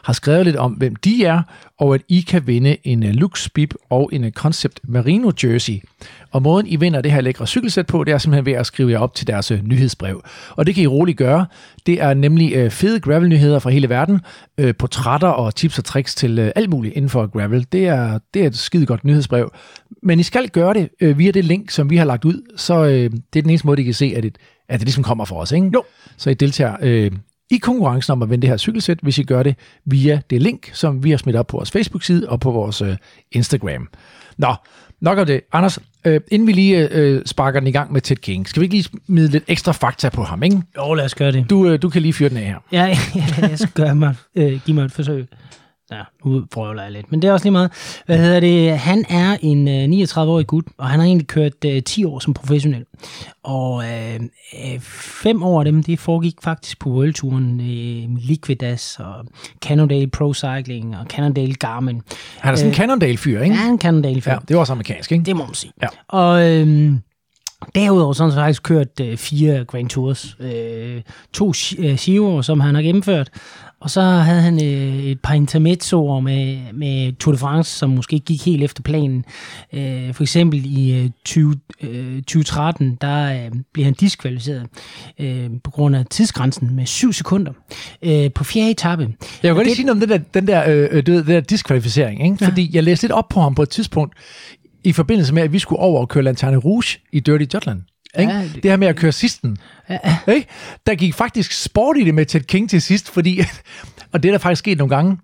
har 0.03 0.13
skrevet 0.13 0.45
lidt 0.45 0.55
om, 0.55 0.71
hvem 0.71 0.95
de 0.95 1.25
er, 1.25 1.41
og 1.79 1.95
at 1.95 2.01
I 2.09 2.21
kan 2.21 2.47
vinde 2.47 2.77
en 2.83 3.03
øh, 3.03 3.13
Lux 3.13 3.49
Bib 3.49 3.73
og 3.89 4.09
en 4.13 4.23
øh, 4.23 4.31
Concept 4.31 4.79
Merino 4.83 5.31
Jersey. 5.43 5.79
Og 6.31 6.41
måden, 6.41 6.67
I 6.67 6.75
vinder 6.75 7.01
det 7.01 7.11
her 7.11 7.21
lækre 7.21 7.47
cykelsæt 7.47 7.87
på, 7.87 8.03
det 8.03 8.13
er 8.13 8.17
simpelthen 8.17 8.45
ved 8.45 8.53
at 8.53 8.65
skrive 8.65 8.91
jer 8.91 8.99
op 8.99 9.15
til 9.15 9.27
deres 9.27 9.51
øh, 9.51 9.63
nyhedsbrev. 9.63 10.23
Og 10.49 10.65
det 10.65 10.75
kan 10.75 10.83
I 10.83 10.87
roligt 10.87 11.17
gøre. 11.17 11.45
Det 11.85 12.01
er 12.01 12.13
nemlig 12.13 12.53
øh, 12.55 12.71
fede 12.71 12.99
gravel-nyheder 12.99 13.59
fra 13.59 13.69
hele 13.69 13.89
verden, 13.89 14.19
øh, 14.57 14.75
portrætter 14.75 15.27
og 15.27 15.55
tips 15.55 15.77
og 15.77 15.85
tricks 15.85 16.15
til 16.15 16.39
øh, 16.39 16.51
alt 16.55 16.69
muligt 16.69 16.95
inden 16.95 17.09
for 17.09 17.27
gravel. 17.27 17.67
Det 17.71 17.87
er, 17.87 18.19
det 18.33 18.41
er 18.41 18.47
et 18.47 18.57
skide 18.57 18.85
godt 18.85 19.03
nyhedsbrev. 19.03 19.53
Men 20.03 20.19
I 20.19 20.23
skal 20.23 20.49
gøre 20.49 20.73
det 20.73 20.89
øh, 21.01 21.17
via 21.17 21.31
det 21.31 21.45
link, 21.45 21.69
som 21.69 21.89
vi 21.89 21.97
har 21.97 22.05
lagt 22.05 22.25
ud, 22.25 22.41
så 22.57 22.85
øh, 22.85 22.89
det 22.89 23.39
er 23.39 23.41
den 23.41 23.49
eneste 23.49 23.67
måde, 23.67 23.81
I 23.81 23.83
kan 23.83 23.93
se, 23.93 24.13
at, 24.17 24.25
et, 24.25 24.37
at 24.69 24.79
det 24.79 24.87
ligesom 24.87 25.03
kommer 25.03 25.25
fra 25.25 25.35
os. 25.35 25.51
Ikke? 25.51 25.69
Jo. 25.73 25.83
Så 26.17 26.29
I 26.29 26.33
deltager 26.33 26.75
øh, 26.81 27.11
i 27.51 27.57
konkurrencen 27.57 28.11
om 28.11 28.23
at 28.23 28.29
vinde 28.29 28.41
det 28.41 28.49
her 28.49 28.57
cykelsæt, 28.57 28.99
hvis 29.01 29.17
I 29.17 29.23
gør 29.23 29.43
det 29.43 29.55
via 29.85 30.21
det 30.29 30.41
link, 30.41 30.69
som 30.73 31.03
vi 31.03 31.09
har 31.09 31.17
smidt 31.17 31.35
op 31.35 31.47
på 31.47 31.57
vores 31.57 31.71
Facebook-side 31.71 32.29
og 32.29 32.39
på 32.39 32.51
vores 32.51 32.81
øh, 32.81 32.97
Instagram. 33.31 33.89
Nå, 34.37 34.55
nok 35.01 35.17
om 35.17 35.25
det. 35.25 35.41
Anders, 35.53 35.79
øh, 36.05 36.21
inden 36.31 36.47
vi 36.47 36.51
lige 36.53 36.87
øh, 36.91 37.21
sparker 37.25 37.59
den 37.59 37.67
i 37.67 37.71
gang 37.71 37.93
med 37.93 38.01
Ted 38.01 38.15
King, 38.15 38.49
skal 38.49 38.59
vi 38.59 38.65
ikke 38.65 38.75
lige 38.75 38.89
smide 39.05 39.27
lidt 39.27 39.43
ekstra 39.47 39.71
fakta 39.71 40.09
på 40.09 40.23
ham, 40.23 40.43
ikke? 40.43 40.61
Jo, 40.77 40.93
lad 40.93 41.05
os 41.05 41.15
gøre 41.15 41.31
det. 41.31 41.49
Du, 41.49 41.67
øh, 41.67 41.81
du 41.81 41.89
kan 41.89 42.01
lige 42.01 42.13
fyre 42.13 42.29
den 42.29 42.37
af 42.37 42.43
her. 42.45 42.55
Ja, 42.71 42.85
ja, 43.15 43.47
jeg 43.47 43.59
skal 43.59 43.71
gøre 43.73 43.95
mig, 43.95 44.15
øh, 44.35 44.59
give 44.65 44.75
mig 44.75 44.85
et 44.85 44.91
forsøg. 44.91 45.27
Ja, 45.91 46.01
nu 46.25 46.45
prøver 46.51 46.81
jeg 46.81 46.91
lidt. 46.91 47.11
Men 47.11 47.21
det 47.21 47.27
er 47.27 47.31
også 47.33 47.45
lige 47.45 47.51
meget. 47.51 48.01
Hvad 48.05 48.17
hedder 48.17 48.39
det? 48.39 48.77
Han 48.77 49.05
er 49.09 49.37
en 49.41 49.67
øh, 49.67 50.03
39-årig 50.03 50.47
gut, 50.47 50.65
og 50.77 50.89
han 50.89 50.99
har 50.99 51.07
egentlig 51.07 51.27
kørt 51.27 51.65
øh, 51.65 51.83
10 51.83 52.05
år 52.05 52.19
som 52.19 52.33
professionel. 52.33 52.85
Og 53.43 53.83
øh, 53.83 54.15
øh, 54.15 54.79
fem 55.23 55.43
år 55.43 55.59
af 55.59 55.65
dem, 55.65 55.83
det 55.83 55.99
foregik 55.99 56.35
faktisk 56.43 56.79
på 56.79 56.89
Worldtouren. 56.89 57.59
Øh, 57.59 58.17
Liquidas 58.17 58.99
og 58.99 59.25
Cannondale 59.65 60.07
Pro 60.07 60.33
Cycling 60.33 60.97
og 60.97 61.05
Cannondale 61.05 61.53
Garmin. 61.53 62.01
Han 62.39 62.53
er 62.53 62.57
sådan 62.57 62.71
en 62.71 62.75
Cannondale-fyr, 62.75 63.41
ikke? 63.41 63.55
Ja, 63.55 63.69
en 63.69 63.79
Cannondale 63.79 64.21
Ja, 64.25 64.37
det 64.47 64.55
var 64.55 64.59
også 64.59 64.73
amerikansk, 64.73 65.11
ikke? 65.11 65.25
det 65.25 65.35
må 65.35 65.45
man 65.45 65.55
sige. 65.55 65.71
Ja. 65.81 65.87
Og 66.07 66.49
øhm, 66.49 66.99
derudover 67.75 68.13
så 68.13 68.23
har 68.23 68.29
han 68.29 68.39
faktisk 68.39 68.63
kørt 68.63 68.99
øh, 69.01 69.17
fire 69.17 69.65
Grand 69.65 69.89
Tours. 69.89 70.37
Øh, 70.39 71.01
to 71.33 71.53
øh, 71.79 71.95
Giro, 71.95 72.41
som 72.41 72.59
han 72.59 72.75
har 72.75 72.81
gennemført. 72.81 73.29
Og 73.81 73.89
så 73.89 74.01
havde 74.01 74.41
han 74.41 74.63
øh, 74.63 75.03
et 75.03 75.19
par 75.19 75.33
intermezzoer 75.33 76.19
med, 76.19 76.59
med 76.73 77.13
Tour 77.13 77.31
de 77.33 77.37
France, 77.37 77.77
som 77.77 77.89
måske 77.89 78.13
ikke 78.13 78.25
gik 78.25 78.45
helt 78.45 78.63
efter 78.63 78.83
planen. 78.83 79.25
Øh, 79.73 80.13
for 80.13 80.23
eksempel 80.23 80.61
i 80.65 80.99
øh, 80.99 81.09
20, 81.25 81.55
øh, 81.81 82.15
2013, 82.15 82.97
der 83.01 83.45
øh, 83.45 83.51
blev 83.73 83.85
han 83.85 83.93
diskvalificeret 83.93 84.67
øh, 85.19 85.49
på 85.63 85.71
grund 85.71 85.95
af 85.95 86.05
tidsgrænsen 86.05 86.75
med 86.75 86.85
7 86.85 87.13
sekunder 87.13 87.51
øh, 88.01 88.31
på 88.35 88.43
fjerde 88.43 88.71
etape. 88.71 89.03
Jeg 89.43 89.49
vil 89.49 89.55
godt 89.55 89.67
lige 89.67 89.75
sige 89.75 89.85
noget 89.85 90.03
om 90.03 90.09
den 90.09 90.19
der, 90.19 90.25
den 90.33 90.47
der, 90.47 90.63
øh, 90.69 90.89
øh, 90.91 91.05
den 91.05 91.27
der 91.27 91.39
diskvalificering, 91.39 92.23
ikke? 92.23 92.45
Fordi 92.45 92.69
jeg 92.73 92.83
læste 92.83 93.03
lidt 93.03 93.11
op 93.11 93.29
på 93.29 93.41
ham 93.41 93.55
på 93.55 93.63
et 93.63 93.69
tidspunkt, 93.69 94.17
i 94.83 94.91
forbindelse 94.91 95.33
med, 95.33 95.43
at 95.43 95.53
vi 95.53 95.59
skulle 95.59 95.79
over 95.79 96.01
og 96.01 96.09
køre 96.09 96.23
Lanterne 96.23 96.57
Rouge 96.57 96.99
i 97.11 97.19
Dirty 97.19 97.45
Jutland. 97.53 97.81
Ikke? 98.19 98.31
Ja, 98.33 98.41
det, 98.41 98.55
det 98.55 98.71
her 98.71 98.77
med 98.77 98.87
at 98.87 98.95
køre 98.95 99.11
sidsten. 99.11 99.57
Ja, 99.89 100.17
Ikke? 100.27 100.47
Der 100.85 100.95
gik 100.95 101.13
faktisk 101.13 101.63
sport 101.63 101.97
i 101.97 102.03
det 102.03 102.15
med 102.15 102.25
Ted 102.25 102.41
King 102.41 102.69
til 102.69 102.81
sidst, 102.81 103.09
fordi, 103.09 103.41
og 104.13 104.23
det 104.23 104.29
er 104.29 104.33
der 104.33 104.39
faktisk 104.39 104.59
sket 104.59 104.77
nogle 104.77 104.95
gange, 104.95 105.17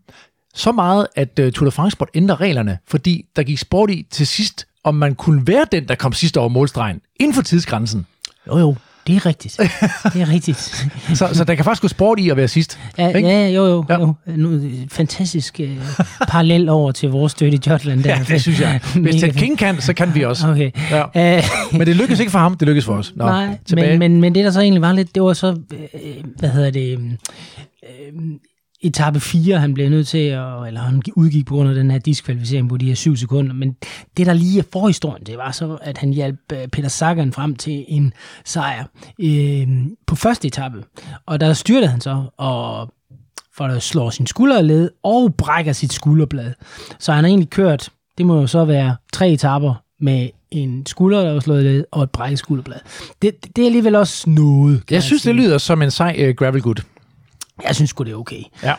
så 0.54 0.72
meget, 0.72 1.08
at 1.16 1.40
uh, 1.40 1.52
Tour 1.52 1.66
de 1.66 1.72
France 1.72 1.92
Sport 1.92 2.10
ændrer 2.14 2.42
reglerne, 2.42 2.78
fordi 2.88 3.26
der 3.36 3.44
gik 3.44 3.58
sport 3.58 3.90
i 3.90 4.08
til 4.12 4.28
sidst, 4.28 4.68
om 4.84 4.96
man 4.96 5.16
kunne 5.16 5.48
være 5.48 5.66
den, 5.72 5.88
der 5.88 5.96
kom 5.96 6.14
sidst 6.14 6.38
over 6.38 6.50
målstregen, 6.50 7.02
inden 7.20 7.34
for 7.34 7.42
tidsgrænsen. 7.42 8.06
jo 8.48 8.58
jo, 8.58 8.76
det 9.08 9.16
er 9.16 9.26
rigtigt. 9.26 9.58
Det 10.14 10.22
er 10.22 10.30
rigtigt. 10.30 10.58
Så, 11.14 11.30
så 11.34 11.44
der 11.44 11.56
kan 11.56 11.66
faktisk 11.66 11.82
gå 11.82 11.88
sport 11.88 12.20
i 12.20 12.30
at 12.30 12.38
være 12.38 12.48
sidst. 12.48 12.80
Ja, 12.98 13.08
Ikke? 13.08 13.30
ja, 13.30 13.48
jo, 13.48 13.66
jo. 13.66 13.86
Ja. 13.90 14.00
jo. 14.00 14.14
Nu, 14.26 14.62
fantastisk 14.92 15.60
øh, 15.60 15.78
parallel 16.28 16.70
over 16.70 16.92
til 16.92 17.10
vores 17.10 17.34
Dirty 17.34 17.70
Jutland. 17.70 18.04
Der. 18.04 18.10
Ja, 18.18 18.24
det 18.28 18.42
synes 18.42 18.62
jeg. 18.62 18.80
Hvis 19.02 19.16
Ted. 19.22 19.34
King 19.34 19.58
kan, 19.58 19.82
så 19.82 19.94
kan 19.94 20.16
vi 20.16 20.24
også. 20.26 20.48
Okay. 20.48 20.72
Ja. 20.92 21.04
Øh, 21.38 21.44
Men 21.72 21.88
det 21.88 21.96
lykkedes 21.96 22.20
ikke 22.20 22.32
for 22.32 22.40
ham, 22.40 22.58
det 22.58 22.68
lykkedes 22.68 22.86
for 22.86 22.94
os. 22.94 23.14
Nå, 23.16 23.26
nej, 23.26 23.58
tilbage. 23.66 23.90
men, 23.90 24.00
men, 24.12 24.22
men 24.22 24.36
det 24.36 24.46
der 24.46 24.52
så 24.52 24.62
egentlig 24.62 24.82
var 24.82 24.94
lidt, 24.94 25.16
det 25.16 25.24
var 25.24 25.34
så, 25.34 25.48
øh, 25.74 26.24
hvad 26.40 26.50
hedder 26.50 26.70
det, 26.72 26.92
øh, 26.94 27.00
etape 28.82 29.20
4, 29.20 29.60
han 29.60 29.74
blev 29.74 29.90
nødt 29.90 30.08
til, 30.08 30.18
at, 30.18 30.68
eller 30.68 30.80
han 30.80 31.02
udgik 31.16 31.46
på 31.46 31.56
grund 31.56 31.70
af 31.70 31.76
den 31.76 31.92
her 31.92 31.98
diskvalificering 32.00 32.70
på 32.70 32.78
de 32.78 32.86
her 32.88 32.96
7 32.96 33.16
sekunder, 33.16 33.54
men 33.54 33.76
det 34.18 34.26
der 34.26 34.34
lige 34.34 34.60
er 34.60 34.64
forhistorien, 34.74 35.24
det 35.26 35.38
var 35.38 35.52
så, 35.52 35.78
at 35.82 35.98
han 35.98 36.14
hjalp 36.14 36.40
øh, 36.54 36.68
Peter 36.68 36.90
Sagan 36.90 37.34
frem 37.34 37.56
til 37.56 37.86
en 37.88 38.14
sejr 38.46 38.86
øh, 39.20 39.68
på 40.08 40.16
første 40.16 40.48
etape, 40.48 40.84
og 41.26 41.40
der 41.40 41.54
styrtede 41.54 41.92
han 41.92 42.02
så, 42.02 42.24
og 42.38 42.94
for 43.58 43.64
at 43.64 43.84
slå 43.84 44.12
sin 44.12 44.28
skulderled 44.28 44.92
og 45.04 45.36
brækker 45.36 45.74
sit 45.74 45.94
skulderblad. 45.94 46.54
Så 47.00 47.12
han 47.14 47.24
har 47.24 47.30
egentlig 47.30 47.50
kørt, 47.50 47.90
det 48.18 48.26
må 48.26 48.40
jo 48.40 48.48
så 48.48 48.66
være 48.66 48.96
tre 49.14 49.32
etapper 49.32 49.74
med 50.00 50.30
en 50.52 50.86
skulder, 50.86 51.24
der 51.24 51.34
var 51.34 51.40
slået 51.40 51.64
led, 51.64 51.86
og 51.92 52.04
et 52.04 52.10
brækket 52.10 52.40
skulderblad. 52.40 52.80
Det, 53.22 53.56
det 53.56 53.62
er 53.62 53.66
alligevel 53.66 53.96
også 53.96 54.30
noget. 54.30 54.86
kan 54.86 54.96
Jeg 54.96 55.04
synes, 55.04 55.22
sige. 55.22 55.34
det 55.34 55.42
lyder 55.42 55.58
som 55.58 55.82
en 55.82 55.92
sej 55.92 56.26
uh, 56.30 56.36
gravel 56.36 56.62
gut. 56.62 56.86
Jeg 57.64 57.76
synes 57.76 57.90
sgu, 57.90 58.04
det 58.04 58.12
er 58.12 58.16
okay. 58.16 58.42
Ja. 58.64 58.74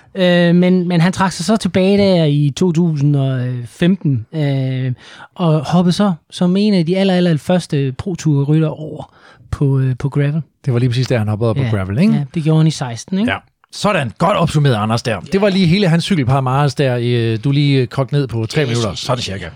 Øh, 0.49 0.54
men, 0.54 0.88
men 0.88 1.00
han 1.00 1.12
trak 1.12 1.32
sig 1.32 1.44
så 1.44 1.56
tilbage 1.56 1.99
der 1.99 2.25
i 2.25 2.52
2015, 2.56 4.26
øh, 4.32 4.92
og 5.35 5.64
hoppede 5.64 5.92
så 5.92 6.12
som 6.30 6.56
en 6.56 6.75
af 6.75 6.87
de 6.87 6.99
aller, 6.99 7.14
aller 7.14 7.37
første 7.37 7.94
pro 7.99 8.14
tour 8.14 8.44
rytter 8.44 8.68
over 8.68 9.14
på, 9.50 9.78
øh, 9.78 9.97
på 9.99 10.08
gravel. 10.08 10.42
Det 10.64 10.73
var 10.73 10.78
lige 10.78 10.88
præcis 10.88 11.06
der, 11.06 11.18
han 11.18 11.28
hoppede 11.28 11.50
op 11.50 11.58
ja. 11.58 11.70
på 11.70 11.76
gravel, 11.76 11.99
ikke? 11.99 12.12
Ja, 12.12 12.25
det 12.35 12.42
gjorde 12.42 12.58
han 12.58 12.66
i 12.66 12.70
16, 12.70 13.18
ikke? 13.18 13.32
Ja. 13.32 13.38
Sådan, 13.73 14.12
godt 14.18 14.37
opsummeret, 14.37 14.75
Anders, 14.75 15.02
der. 15.02 15.20
Det 15.20 15.40
var 15.40 15.49
lige 15.49 15.66
hele 15.66 15.88
hans 15.88 16.04
cykelpar 16.04 16.68
der, 16.78 16.99
øh, 17.02 17.38
du 17.44 17.50
lige 17.50 17.87
kogt 17.87 18.12
ned 18.12 18.26
på 18.26 18.47
tre 18.47 18.64
minutter, 18.64 18.94
sådan 18.94 19.23
cirka. 19.23 19.49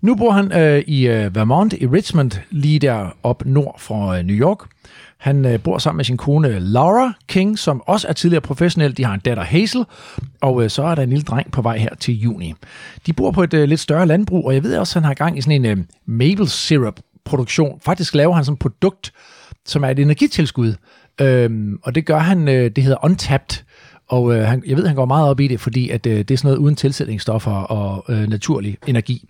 Nu 0.00 0.14
bor 0.14 0.30
han 0.30 0.52
øh, 0.52 0.84
i 0.86 1.06
øh, 1.06 1.34
Vermont, 1.34 1.72
i 1.72 1.86
Richmond, 1.86 2.30
lige 2.50 2.78
der 2.78 3.16
op 3.22 3.42
nord 3.46 3.76
fra 3.78 4.18
øh, 4.18 4.24
New 4.24 4.36
York. 4.36 4.58
Han 5.18 5.44
øh, 5.44 5.60
bor 5.60 5.78
sammen 5.78 5.96
med 5.96 6.04
sin 6.04 6.16
kone 6.16 6.58
Laura 6.58 7.12
King, 7.28 7.58
som 7.58 7.82
også 7.86 8.08
er 8.08 8.12
tidligere 8.12 8.40
professionel. 8.40 8.96
De 8.96 9.04
har 9.04 9.14
en 9.14 9.20
datter 9.20 9.42
Hazel, 9.42 9.84
og 10.40 10.62
øh, 10.62 10.70
så 10.70 10.82
er 10.82 10.94
der 10.94 11.02
en 11.02 11.08
lille 11.08 11.24
dreng 11.24 11.52
på 11.52 11.62
vej 11.62 11.78
her 11.78 11.94
til 12.00 12.20
juni. 12.20 12.54
De 13.06 13.12
bor 13.12 13.30
på 13.30 13.42
et 13.42 13.54
øh, 13.54 13.68
lidt 13.68 13.80
større 13.80 14.06
landbrug, 14.06 14.46
og 14.46 14.54
jeg 14.54 14.62
ved 14.62 14.76
også, 14.76 14.98
at 14.98 15.02
han 15.02 15.06
har 15.08 15.14
gang 15.14 15.38
i 15.38 15.40
sådan 15.40 15.64
en 15.64 15.78
øh, 15.78 15.84
maple 16.06 16.48
syrup 16.48 17.00
produktion. 17.24 17.80
Faktisk 17.84 18.14
laver 18.14 18.34
han 18.34 18.44
sådan 18.44 18.54
et 18.54 18.58
produkt, 18.58 19.12
som 19.66 19.84
er 19.84 19.88
et 19.88 19.98
energitilskud, 19.98 20.74
øhm, 21.20 21.78
og 21.82 21.94
det 21.94 22.06
gør 22.06 22.18
han, 22.18 22.48
øh, 22.48 22.70
det 22.76 22.84
hedder 22.84 23.04
Untapped, 23.04 23.64
og 24.08 24.34
øh, 24.34 24.44
han, 24.44 24.62
jeg 24.66 24.76
ved, 24.76 24.86
han 24.86 24.96
går 24.96 25.04
meget 25.04 25.28
op 25.28 25.40
i 25.40 25.48
det, 25.48 25.60
fordi 25.60 25.90
at, 25.90 26.06
øh, 26.06 26.18
det 26.18 26.30
er 26.30 26.36
sådan 26.36 26.48
noget 26.48 26.58
uden 26.58 26.76
tilsætningsstoffer 26.76 27.52
og 27.52 28.04
øh, 28.08 28.28
naturlig 28.28 28.76
energi. 28.86 29.28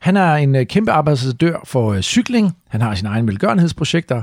Han 0.00 0.16
er 0.16 0.34
en 0.34 0.54
øh, 0.54 0.66
kæmpe 0.66 0.92
ambassadør 0.92 1.56
for 1.64 1.92
øh, 1.92 2.00
cykling. 2.00 2.56
Han 2.68 2.80
har 2.80 2.94
sine 2.94 3.08
egne 3.08 3.26
velgørenhedsprojekter, 3.26 4.22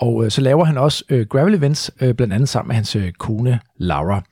og 0.00 0.24
øh, 0.24 0.30
så 0.30 0.40
laver 0.40 0.64
han 0.64 0.78
også 0.78 1.04
øh, 1.08 1.26
gravel 1.26 1.54
events, 1.54 1.90
øh, 2.00 2.14
blandt 2.14 2.34
andet 2.34 2.48
sammen 2.48 2.68
med 2.68 2.74
hans 2.74 2.96
øh, 2.96 3.12
kone 3.12 3.60
Laura. 3.76 4.22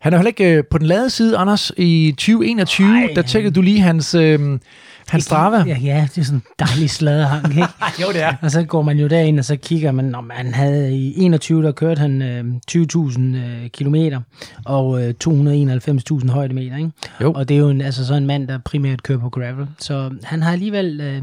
Han 0.00 0.12
er 0.12 0.16
heller 0.16 0.28
ikke 0.28 0.56
øh, 0.56 0.64
på 0.70 0.78
den 0.78 0.86
lade 0.86 1.10
side, 1.10 1.38
Anders. 1.38 1.72
I 1.76 2.14
2021, 2.16 2.86
Ej, 2.86 3.12
der 3.14 3.22
tjekkede 3.22 3.54
du 3.54 3.60
lige 3.60 3.80
hans, 3.80 4.14
øh, 4.14 4.58
hans 5.08 5.24
Strava. 5.24 5.64
Ja, 5.66 5.76
ja, 5.82 6.08
det 6.14 6.18
er 6.18 6.24
sådan 6.24 6.38
en 6.38 6.66
dejlig 6.66 6.90
sladehang, 6.90 7.50
ikke? 7.50 7.62
jo, 8.02 8.06
det 8.12 8.22
er. 8.22 8.34
Og 8.42 8.50
så 8.50 8.64
går 8.64 8.82
man 8.82 8.98
jo 8.98 9.06
derind, 9.06 9.38
og 9.38 9.44
så 9.44 9.56
kigger 9.56 9.92
man, 9.92 10.14
om 10.14 10.30
han 10.34 10.54
havde 10.54 10.96
i 10.96 11.14
21, 11.16 11.62
der 11.62 11.72
kørte 11.72 11.98
han 11.98 12.22
øh, 12.22 12.44
20.000 12.70 13.20
øh, 13.20 13.68
kilometer 13.68 14.20
og 14.64 15.02
øh, 15.02 15.14
291.000 15.24 16.30
højdemeter, 16.30 16.76
ikke? 16.76 16.90
Jo. 17.20 17.32
Og 17.32 17.48
det 17.48 17.54
er 17.54 17.58
jo 17.58 17.68
en, 17.68 17.80
altså 17.80 18.06
så 18.06 18.14
en 18.14 18.26
mand, 18.26 18.48
der 18.48 18.58
primært 18.58 19.02
kører 19.02 19.18
på 19.18 19.30
gravel. 19.30 19.66
Så 19.78 20.10
han 20.22 20.42
har 20.42 20.52
alligevel 20.52 21.00
øh, 21.00 21.22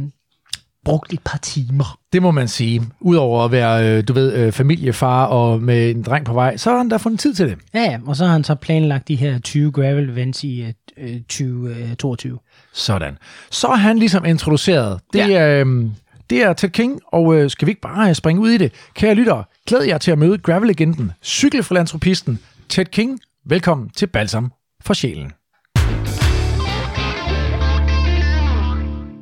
brugt 0.89 1.13
et 1.13 1.19
par 1.25 1.38
timer. 1.38 2.00
Det 2.13 2.22
må 2.22 2.31
man 2.31 2.48
sige. 2.48 2.81
Udover 3.01 3.46
at 3.46 3.51
være, 3.51 3.98
øh, 3.98 4.03
du 4.08 4.13
ved, 4.13 4.34
øh, 4.34 4.51
familiefar 4.51 5.25
og 5.25 5.62
med 5.62 5.89
en 5.89 6.01
dreng 6.01 6.25
på 6.25 6.34
vej, 6.34 6.58
så 6.58 6.69
har 6.69 6.77
han 6.77 6.89
da 6.89 6.98
fundet 6.98 7.19
tid 7.19 7.34
til 7.34 7.48
det. 7.48 7.58
Ja, 7.74 7.81
ja, 7.81 8.00
og 8.05 8.15
så 8.15 8.25
har 8.25 8.31
han 8.31 8.43
så 8.43 8.55
planlagt 8.55 9.08
de 9.08 9.15
her 9.15 9.39
20 9.39 9.72
gravel 9.72 10.10
events 10.10 10.43
i 10.43 10.74
øh, 10.98 11.22
2022. 11.22 12.39
Sådan. 12.74 13.17
Så 13.50 13.67
er 13.67 13.75
han 13.75 14.00
ligesom 14.00 14.25
introduceret. 14.25 15.00
Det, 15.13 15.19
ja. 15.19 15.63
øh, 15.63 15.86
det 16.29 16.43
er 16.43 16.53
Ted 16.53 16.69
King, 16.69 17.00
og 17.08 17.36
øh, 17.36 17.50
skal 17.50 17.65
vi 17.65 17.72
ikke 17.72 17.81
bare 17.81 18.15
springe 18.15 18.41
ud 18.41 18.50
i 18.50 18.58
det? 18.58 18.74
Kære 18.93 19.13
lyttere, 19.13 19.43
glæd 19.67 19.81
jer 19.81 19.98
til 19.98 20.12
at 20.12 20.17
møde 20.17 20.38
gravel-legenden, 20.38 21.12
cykelfilantropisten 21.24 22.39
Ted 22.69 22.86
King. 22.86 23.19
Velkommen 23.46 23.89
til 23.89 24.08
Balsam 24.08 24.51
for 24.81 24.93
sjælen. 24.93 25.31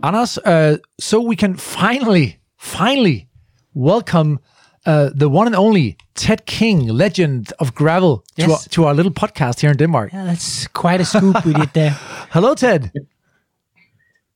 Anders, 0.03 0.37
uh, 0.39 0.77
so 0.99 1.19
we 1.19 1.35
can 1.35 1.55
finally, 1.55 2.39
finally 2.55 3.27
welcome 3.73 4.39
uh, 4.85 5.09
the 5.13 5.27
one 5.27 5.47
and 5.47 5.55
only 5.55 5.97
Ted 6.13 6.45
King, 6.45 6.87
legend 6.87 7.51
of 7.59 7.73
gravel, 7.73 8.23
yes. 8.35 8.47
to, 8.47 8.53
our, 8.53 8.59
to 8.69 8.85
our 8.85 8.93
little 8.93 9.11
podcast 9.11 9.59
here 9.59 9.71
in 9.71 9.77
Denmark. 9.77 10.13
Yeah, 10.13 10.25
that's 10.25 10.67
quite 10.67 11.01
a 11.01 11.05
scoop 11.05 11.43
we 11.45 11.53
did 11.53 11.73
there. 11.73 11.91
Hello, 12.31 12.53
Ted. 12.53 12.91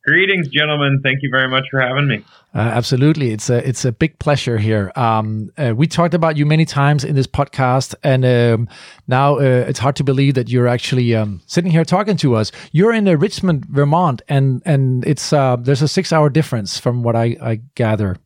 Greetings, 0.03 0.47
gentlemen. 0.47 0.99
Thank 1.03 1.19
you 1.21 1.29
very 1.31 1.47
much 1.47 1.65
for 1.69 1.79
having 1.79 2.07
me. 2.07 2.25
Uh, 2.55 2.59
absolutely, 2.59 3.31
it's 3.31 3.51
a 3.51 3.67
it's 3.67 3.85
a 3.85 3.91
big 3.91 4.17
pleasure 4.17 4.57
here. 4.57 4.91
Um, 4.95 5.51
uh, 5.59 5.73
we 5.77 5.85
talked 5.85 6.15
about 6.15 6.37
you 6.37 6.45
many 6.45 6.65
times 6.65 7.03
in 7.03 7.13
this 7.13 7.27
podcast, 7.27 7.93
and 8.03 8.25
um, 8.25 8.67
now 9.07 9.35
uh, 9.35 9.65
it's 9.67 9.77
hard 9.77 9.95
to 9.97 10.03
believe 10.03 10.33
that 10.33 10.49
you're 10.49 10.67
actually 10.67 11.15
um, 11.15 11.39
sitting 11.45 11.69
here 11.69 11.85
talking 11.85 12.17
to 12.17 12.35
us. 12.35 12.51
You're 12.71 12.93
in 12.93 13.07
uh, 13.07 13.13
Richmond, 13.13 13.65
Vermont, 13.65 14.23
and 14.27 14.63
and 14.65 15.05
it's 15.05 15.31
uh, 15.31 15.57
there's 15.57 15.83
a 15.83 15.87
six 15.87 16.11
hour 16.11 16.31
difference 16.31 16.79
from 16.79 17.03
what 17.03 17.15
I, 17.15 17.37
I 17.39 17.61
gather. 17.75 18.17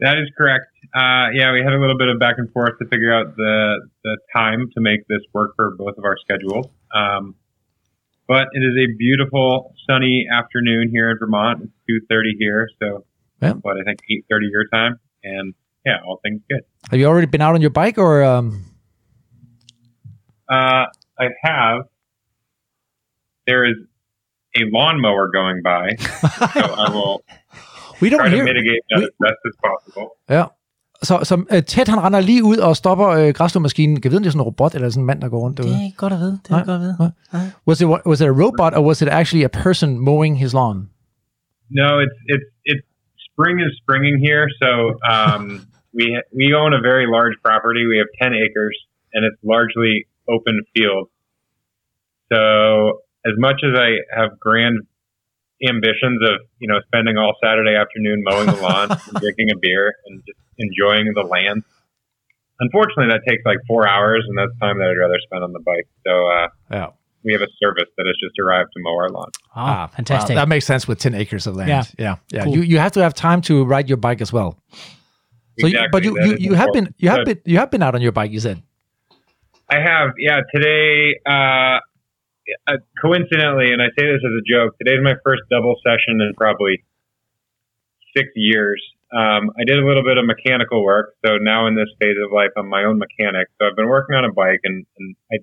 That 0.00 0.16
is 0.16 0.30
correct. 0.38 0.64
Uh, 0.94 1.28
yeah, 1.34 1.52
we 1.52 1.60
had 1.62 1.74
a 1.74 1.78
little 1.78 1.98
bit 1.98 2.08
of 2.08 2.18
back 2.18 2.36
and 2.38 2.50
forth 2.50 2.78
to 2.78 2.88
figure 2.88 3.12
out 3.12 3.36
the 3.36 3.88
the 4.04 4.16
time 4.34 4.70
to 4.74 4.80
make 4.80 5.06
this 5.06 5.20
work 5.34 5.50
for 5.54 5.76
both 5.76 5.98
of 5.98 6.04
our 6.04 6.16
schedules. 6.16 6.66
Um, 6.94 7.34
but 8.30 8.46
it 8.52 8.60
is 8.60 8.76
a 8.78 8.96
beautiful 8.96 9.74
sunny 9.90 10.28
afternoon 10.32 10.88
here 10.88 11.10
in 11.10 11.18
Vermont. 11.18 11.62
It's 11.64 11.72
two 11.88 12.06
thirty 12.08 12.36
here, 12.38 12.68
so 12.80 13.04
yeah. 13.42 13.54
what 13.54 13.76
I 13.76 13.82
think 13.82 13.98
eight 14.08 14.24
thirty 14.30 14.46
your 14.52 14.68
time, 14.68 15.00
and 15.24 15.52
yeah, 15.84 15.96
all 16.06 16.20
things 16.22 16.40
good. 16.48 16.60
Have 16.92 17.00
you 17.00 17.06
already 17.06 17.26
been 17.26 17.40
out 17.40 17.56
on 17.56 17.60
your 17.60 17.70
bike, 17.70 17.98
or? 17.98 18.22
Um... 18.22 18.66
Uh, 20.48 20.86
I 21.18 21.26
have. 21.42 21.82
There 23.48 23.64
is 23.64 23.74
a 24.56 24.60
lawnmower 24.72 25.28
going 25.32 25.62
by, 25.64 25.96
so 25.98 26.62
I 26.62 26.88
will. 26.92 27.24
we 28.00 28.10
don't 28.10 28.20
try 28.20 28.28
hear, 28.28 28.44
to 28.44 28.44
mitigate 28.44 28.82
that 28.90 28.98
we, 28.98 29.04
as 29.06 29.10
best 29.18 29.38
as 29.44 29.52
possible. 29.60 30.16
Yeah. 30.28 30.46
Så, 31.08 31.14
så 31.28 31.34
uh, 31.34 31.62
Ted, 31.72 31.86
han 31.94 32.00
render 32.06 32.20
lige 32.20 32.42
ud 32.44 32.58
og 32.66 32.72
stopper 32.76 33.08
uh, 33.18 33.28
græsslåmaskinen. 33.38 34.00
Kan 34.00 34.10
vide, 34.10 34.18
om 34.18 34.22
det 34.22 34.30
er 34.30 34.32
sådan 34.36 34.44
en 34.46 34.50
robot, 34.52 34.74
eller 34.74 34.88
sådan 34.88 35.02
en 35.02 35.06
mand, 35.10 35.20
der 35.22 35.28
går 35.28 35.40
rundt 35.44 35.56
derude? 35.58 35.74
Det 35.74 35.86
er 35.92 35.96
godt 36.04 36.12
at 36.16 36.20
vide. 36.24 36.36
Det 36.44 36.50
er 36.50 36.56
Nej. 36.56 36.64
godt 36.70 36.78
at 36.80 36.84
vide. 36.86 36.96
Nej. 37.36 37.46
Was 37.68 37.78
it, 37.82 37.86
was 38.10 38.18
it 38.22 38.28
a 38.34 38.36
robot, 38.44 38.72
or 38.78 38.82
was 38.88 38.98
it 39.04 39.08
actually 39.20 39.44
a 39.50 39.52
person 39.64 39.88
mowing 40.10 40.34
his 40.44 40.50
lawn? 40.58 40.78
No, 41.80 41.88
it's 42.04 42.18
it's 42.34 42.48
it's 42.70 42.84
spring 43.28 43.56
is 43.66 43.72
springing 43.82 44.16
here. 44.28 44.44
So 44.62 44.70
um, 45.14 45.42
we 45.98 46.06
we 46.40 46.46
own 46.62 46.72
a 46.80 46.82
very 46.90 47.06
large 47.16 47.36
property. 47.46 47.82
We 47.92 47.96
have 48.02 48.10
ten 48.22 48.32
acres, 48.44 48.76
and 49.14 49.20
it's 49.28 49.40
largely 49.54 49.94
open 50.34 50.56
field. 50.72 51.06
So 52.32 52.40
as 53.30 53.36
much 53.46 53.58
as 53.68 53.74
I 53.86 53.90
have 54.18 54.30
grand 54.46 54.76
ambitions 55.68 56.20
of 56.22 56.40
you 56.58 56.68
know 56.68 56.80
spending 56.86 57.16
all 57.16 57.34
Saturday 57.42 57.74
afternoon 57.76 58.22
mowing 58.24 58.46
the 58.46 58.60
lawn, 58.60 58.90
and 59.08 59.20
drinking 59.20 59.50
a 59.50 59.56
beer, 59.60 59.92
and 60.06 60.22
just 60.26 60.38
enjoying 60.58 61.12
the 61.14 61.22
land. 61.22 61.62
Unfortunately, 62.60 63.06
that 63.08 63.22
takes 63.28 63.42
like 63.46 63.58
four 63.66 63.88
hours, 63.88 64.24
and 64.28 64.36
that's 64.36 64.52
time 64.60 64.78
that 64.78 64.88
I'd 64.88 65.00
rather 65.00 65.18
spend 65.24 65.42
on 65.44 65.52
the 65.52 65.60
bike. 65.60 65.86
So 66.06 66.28
uh, 66.28 66.48
Yeah. 66.70 66.86
we 67.24 67.32
have 67.32 67.40
a 67.40 67.48
service 67.58 67.88
that 67.96 68.04
has 68.06 68.16
just 68.22 68.38
arrived 68.38 68.68
to 68.74 68.82
mow 68.82 68.96
our 68.98 69.08
lawn. 69.08 69.30
Ah, 69.56 69.86
fantastic. 69.86 70.36
Wow, 70.36 70.42
that 70.42 70.48
makes 70.48 70.66
sense 70.66 70.86
with 70.86 70.98
10 70.98 71.14
acres 71.14 71.46
of 71.46 71.56
land. 71.56 71.70
Yeah. 71.70 71.84
Yeah. 71.98 72.16
Yeah. 72.30 72.44
Cool. 72.44 72.56
You, 72.56 72.62
you 72.62 72.78
have 72.78 72.92
to 72.92 73.02
have 73.02 73.14
time 73.14 73.40
to 73.42 73.64
ride 73.64 73.88
your 73.88 73.96
bike 73.96 74.20
as 74.20 74.30
well. 74.30 74.58
So 75.58 75.66
you, 75.68 75.78
but 75.90 76.04
you, 76.04 76.18
you, 76.22 76.36
you 76.38 76.54
have 76.54 76.72
been 76.72 76.94
you 76.98 77.08
have 77.08 77.24
Good. 77.24 77.42
been 77.44 77.52
you 77.52 77.58
have 77.58 77.70
been 77.70 77.82
out 77.82 77.94
on 77.94 78.00
your 78.02 78.12
bike, 78.12 78.30
you 78.30 78.40
said. 78.40 78.62
I 79.70 79.76
have, 79.80 80.10
yeah. 80.18 80.40
Today, 80.54 81.14
uh, 81.26 81.78
uh, 82.66 82.78
coincidentally, 83.02 83.72
and 83.72 83.82
I 83.82 83.88
say 83.98 84.06
this 84.06 84.22
as 84.22 84.34
a 84.34 84.44
joke, 84.46 84.76
today's 84.78 85.02
my 85.02 85.14
first 85.24 85.42
double 85.50 85.76
session 85.82 86.20
in 86.20 86.32
probably 86.36 86.82
six 88.16 88.28
years. 88.36 88.82
Um, 89.12 89.50
I 89.58 89.64
did 89.66 89.78
a 89.78 89.86
little 89.86 90.04
bit 90.04 90.18
of 90.18 90.24
mechanical 90.24 90.84
work, 90.84 91.16
so 91.24 91.38
now 91.38 91.66
in 91.66 91.74
this 91.74 91.90
phase 92.00 92.16
of 92.24 92.32
life, 92.32 92.50
I'm 92.56 92.68
my 92.68 92.84
own 92.84 92.98
mechanic. 92.98 93.48
So 93.58 93.66
I've 93.66 93.76
been 93.76 93.88
working 93.88 94.14
on 94.14 94.24
a 94.24 94.32
bike, 94.32 94.60
and, 94.64 94.86
and 94.98 95.16
I 95.32 95.36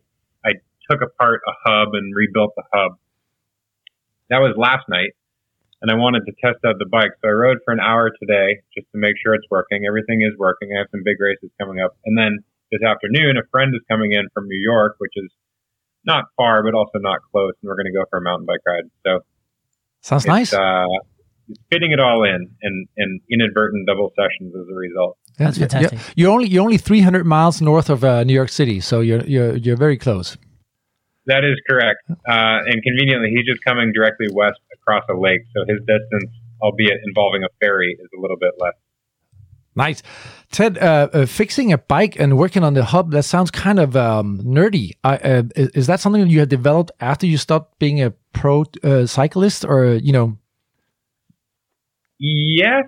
I 0.45 0.51
took 0.89 1.01
apart 1.01 1.41
a 1.47 1.53
hub 1.65 1.89
and 1.93 2.15
rebuilt 2.15 2.53
the 2.55 2.63
hub. 2.71 2.97
That 4.29 4.39
was 4.39 4.55
last 4.55 4.87
night, 4.87 5.15
and 5.81 5.91
I 5.91 5.95
wanted 5.95 6.23
to 6.27 6.33
test 6.39 6.63
out 6.63 6.79
the 6.79 6.87
bike, 6.87 7.11
so 7.21 7.27
I 7.27 7.31
rode 7.31 7.59
for 7.65 7.73
an 7.73 7.79
hour 7.79 8.09
today 8.09 8.63
just 8.73 8.87
to 8.91 8.97
make 8.97 9.15
sure 9.21 9.33
it's 9.33 9.47
working. 9.51 9.83
Everything 9.85 10.21
is 10.21 10.37
working. 10.39 10.71
I 10.71 10.79
have 10.79 10.91
some 10.91 11.03
big 11.03 11.19
races 11.19 11.51
coming 11.59 11.83
up, 11.83 11.97
and 12.05 12.17
then 12.17 12.39
this 12.71 12.83
afternoon, 12.83 13.37
a 13.37 13.47
friend 13.51 13.75
is 13.75 13.81
coming 13.87 14.11
in 14.11 14.27
from 14.33 14.47
New 14.47 14.59
York, 14.59 14.95
which 14.99 15.13
is 15.15 15.31
not 16.07 16.25
far, 16.37 16.63
but 16.63 16.73
also 16.73 16.97
not 16.99 17.19
close, 17.31 17.53
and 17.61 17.67
we're 17.67 17.75
going 17.75 17.91
to 17.91 17.97
go 17.97 18.05
for 18.09 18.17
a 18.17 18.21
mountain 18.21 18.47
bike 18.47 18.61
ride. 18.65 18.89
So 19.05 19.19
Sounds 20.01 20.23
it's, 20.23 20.27
nice. 20.27 20.53
Uh, 20.53 20.85
it's 21.49 21.59
fitting 21.69 21.91
it 21.91 21.99
all 21.99 22.23
in, 22.23 22.49
and 22.61 22.87
and 22.97 23.21
inadvertent 23.29 23.85
double 23.85 24.11
sessions 24.15 24.55
as 24.55 24.65
a 24.71 24.73
result. 24.73 25.17
That's 25.37 25.57
yeah, 25.57 25.67
fantastic. 25.67 25.99
yeah. 25.99 26.13
You're 26.15 26.31
only 26.31 26.47
you're 26.47 26.63
only 26.63 26.77
300 26.77 27.25
miles 27.25 27.61
north 27.61 27.89
of 27.89 28.03
uh, 28.03 28.23
New 28.23 28.33
York 28.33 28.49
City, 28.49 28.79
so 28.79 29.01
you're 29.01 29.23
you're 29.25 29.55
you're 29.57 29.77
very 29.77 29.97
close. 29.97 30.37
That 31.27 31.43
is 31.43 31.59
correct. 31.69 31.99
Uh, 32.09 32.63
and 32.65 32.81
conveniently, 32.81 33.29
he's 33.35 33.45
just 33.45 33.63
coming 33.65 33.91
directly 33.93 34.27
west 34.31 34.59
across 34.73 35.03
a 35.09 35.13
lake, 35.19 35.41
so 35.53 35.65
his 35.67 35.79
distance, 35.79 36.31
albeit 36.61 36.99
involving 37.05 37.43
a 37.43 37.51
ferry, 37.59 37.97
is 37.99 38.09
a 38.17 38.21
little 38.21 38.37
bit 38.39 38.51
less. 38.59 38.73
Nice, 39.77 40.01
Ted. 40.51 40.79
Uh, 40.79 41.07
uh, 41.13 41.25
fixing 41.27 41.71
a 41.71 41.77
bike 41.77 42.19
and 42.19 42.35
working 42.35 42.63
on 42.63 42.73
the 42.73 42.83
hub 42.83 43.11
that 43.11 43.23
sounds 43.23 43.51
kind 43.51 43.79
of 43.79 43.95
um, 43.95 44.41
nerdy. 44.43 44.93
Uh, 45.03 45.43
is, 45.55 45.69
is 45.69 45.87
that 45.87 45.99
something 45.99 46.23
that 46.23 46.31
you 46.31 46.39
had 46.39 46.49
developed 46.49 46.91
after 46.99 47.27
you 47.27 47.37
stopped 47.37 47.77
being 47.77 48.01
a 48.01 48.09
pro 48.33 48.65
uh, 48.83 49.05
cyclist, 49.05 49.63
or 49.63 49.93
you 49.93 50.11
know? 50.11 50.35
Yes, 52.17 52.85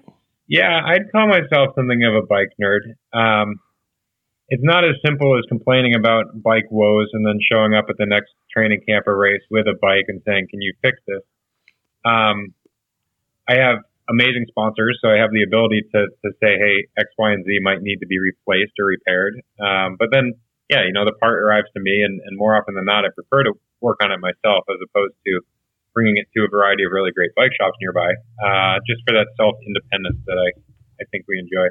yeah, 0.48 0.82
I'd 0.84 1.12
call 1.12 1.28
myself 1.28 1.76
something 1.76 2.04
of 2.04 2.16
a 2.16 2.26
bike 2.26 2.50
nerd. 2.60 2.82
Um, 3.14 3.60
it's 4.50 4.64
not 4.64 4.84
as 4.84 4.96
simple 5.06 5.38
as 5.38 5.46
complaining 5.48 5.94
about 5.94 6.42
bike 6.42 6.72
woes 6.72 7.10
and 7.14 7.24
then 7.24 7.38
showing 7.52 7.76
up 7.76 7.86
at 7.90 7.98
the 8.00 8.08
next 8.08 8.34
training 8.52 8.82
camp 8.90 9.08
or 9.08 9.16
race 9.16 9.44
with 9.52 9.68
a 9.68 9.78
bike 9.80 10.06
and 10.08 10.24
saying, 10.26 10.48
"Can 10.50 10.60
you 10.60 10.74
fix 10.82 10.98
this?" 11.06 11.22
Um, 12.04 12.56
I 13.48 13.58
have 13.58 13.78
amazing 14.10 14.46
sponsors, 14.50 14.98
so 15.02 15.10
I 15.10 15.18
have 15.22 15.32
the 15.32 15.46
ability 15.46 15.86
to 15.94 16.10
to 16.26 16.30
say, 16.42 16.58
"Hey, 16.58 16.90
X, 16.98 17.08
Y, 17.18 17.32
and 17.32 17.46
Z 17.46 17.60
might 17.62 17.82
need 17.82 17.98
to 18.02 18.08
be 18.08 18.20
replaced 18.20 18.74
or 18.80 18.86
repaired." 18.86 19.40
Um, 19.62 19.96
but 19.98 20.10
then, 20.12 20.34
yeah, 20.70 20.84
you 20.84 20.94
know, 20.94 21.06
the 21.06 21.14
part 21.14 21.40
arrives 21.40 21.68
to 21.78 21.80
me, 21.80 22.02
and, 22.04 22.20
and 22.26 22.38
more 22.38 22.58
often 22.58 22.76
than 22.76 22.86
not, 22.86 23.06
I 23.06 23.10
prefer 23.14 23.44
to 23.44 23.54
work 23.82 24.00
on 24.04 24.12
it 24.12 24.20
myself 24.20 24.66
as 24.70 24.78
opposed 24.84 25.16
to 25.26 25.42
bringing 25.94 26.18
it 26.18 26.28
to 26.36 26.44
a 26.44 26.50
variety 26.50 26.84
of 26.84 26.92
really 26.92 27.12
great 27.12 27.32
bike 27.36 27.52
shops 27.60 27.78
nearby, 27.82 28.12
uh, 28.44 28.80
just 28.86 29.02
for 29.08 29.14
that 29.14 29.28
self 29.38 29.56
independence 29.66 30.20
that 30.26 30.38
I 30.38 30.50
I 31.02 31.06
think 31.12 31.26
we 31.28 31.40
enjoy. 31.40 31.70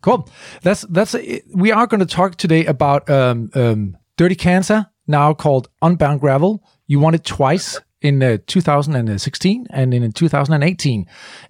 Cool. 0.00 0.28
That's 0.62 0.82
that's. 0.82 1.14
We 1.54 1.72
are 1.72 1.86
going 1.86 2.00
to 2.00 2.06
talk 2.06 2.36
today 2.36 2.64
about 2.66 3.08
um, 3.10 3.50
um, 3.54 3.96
Dirty 4.16 4.36
Kanza 4.36 4.90
now 5.06 5.34
called 5.34 5.68
Unbound 5.82 6.20
Gravel. 6.20 6.62
You 6.86 7.00
won 7.00 7.14
it 7.14 7.24
twice 7.24 7.80
in 8.00 8.22
uh, 8.22 8.38
2016 8.46 9.66
and 9.70 9.94
in 9.94 10.12
2018, 10.12 11.06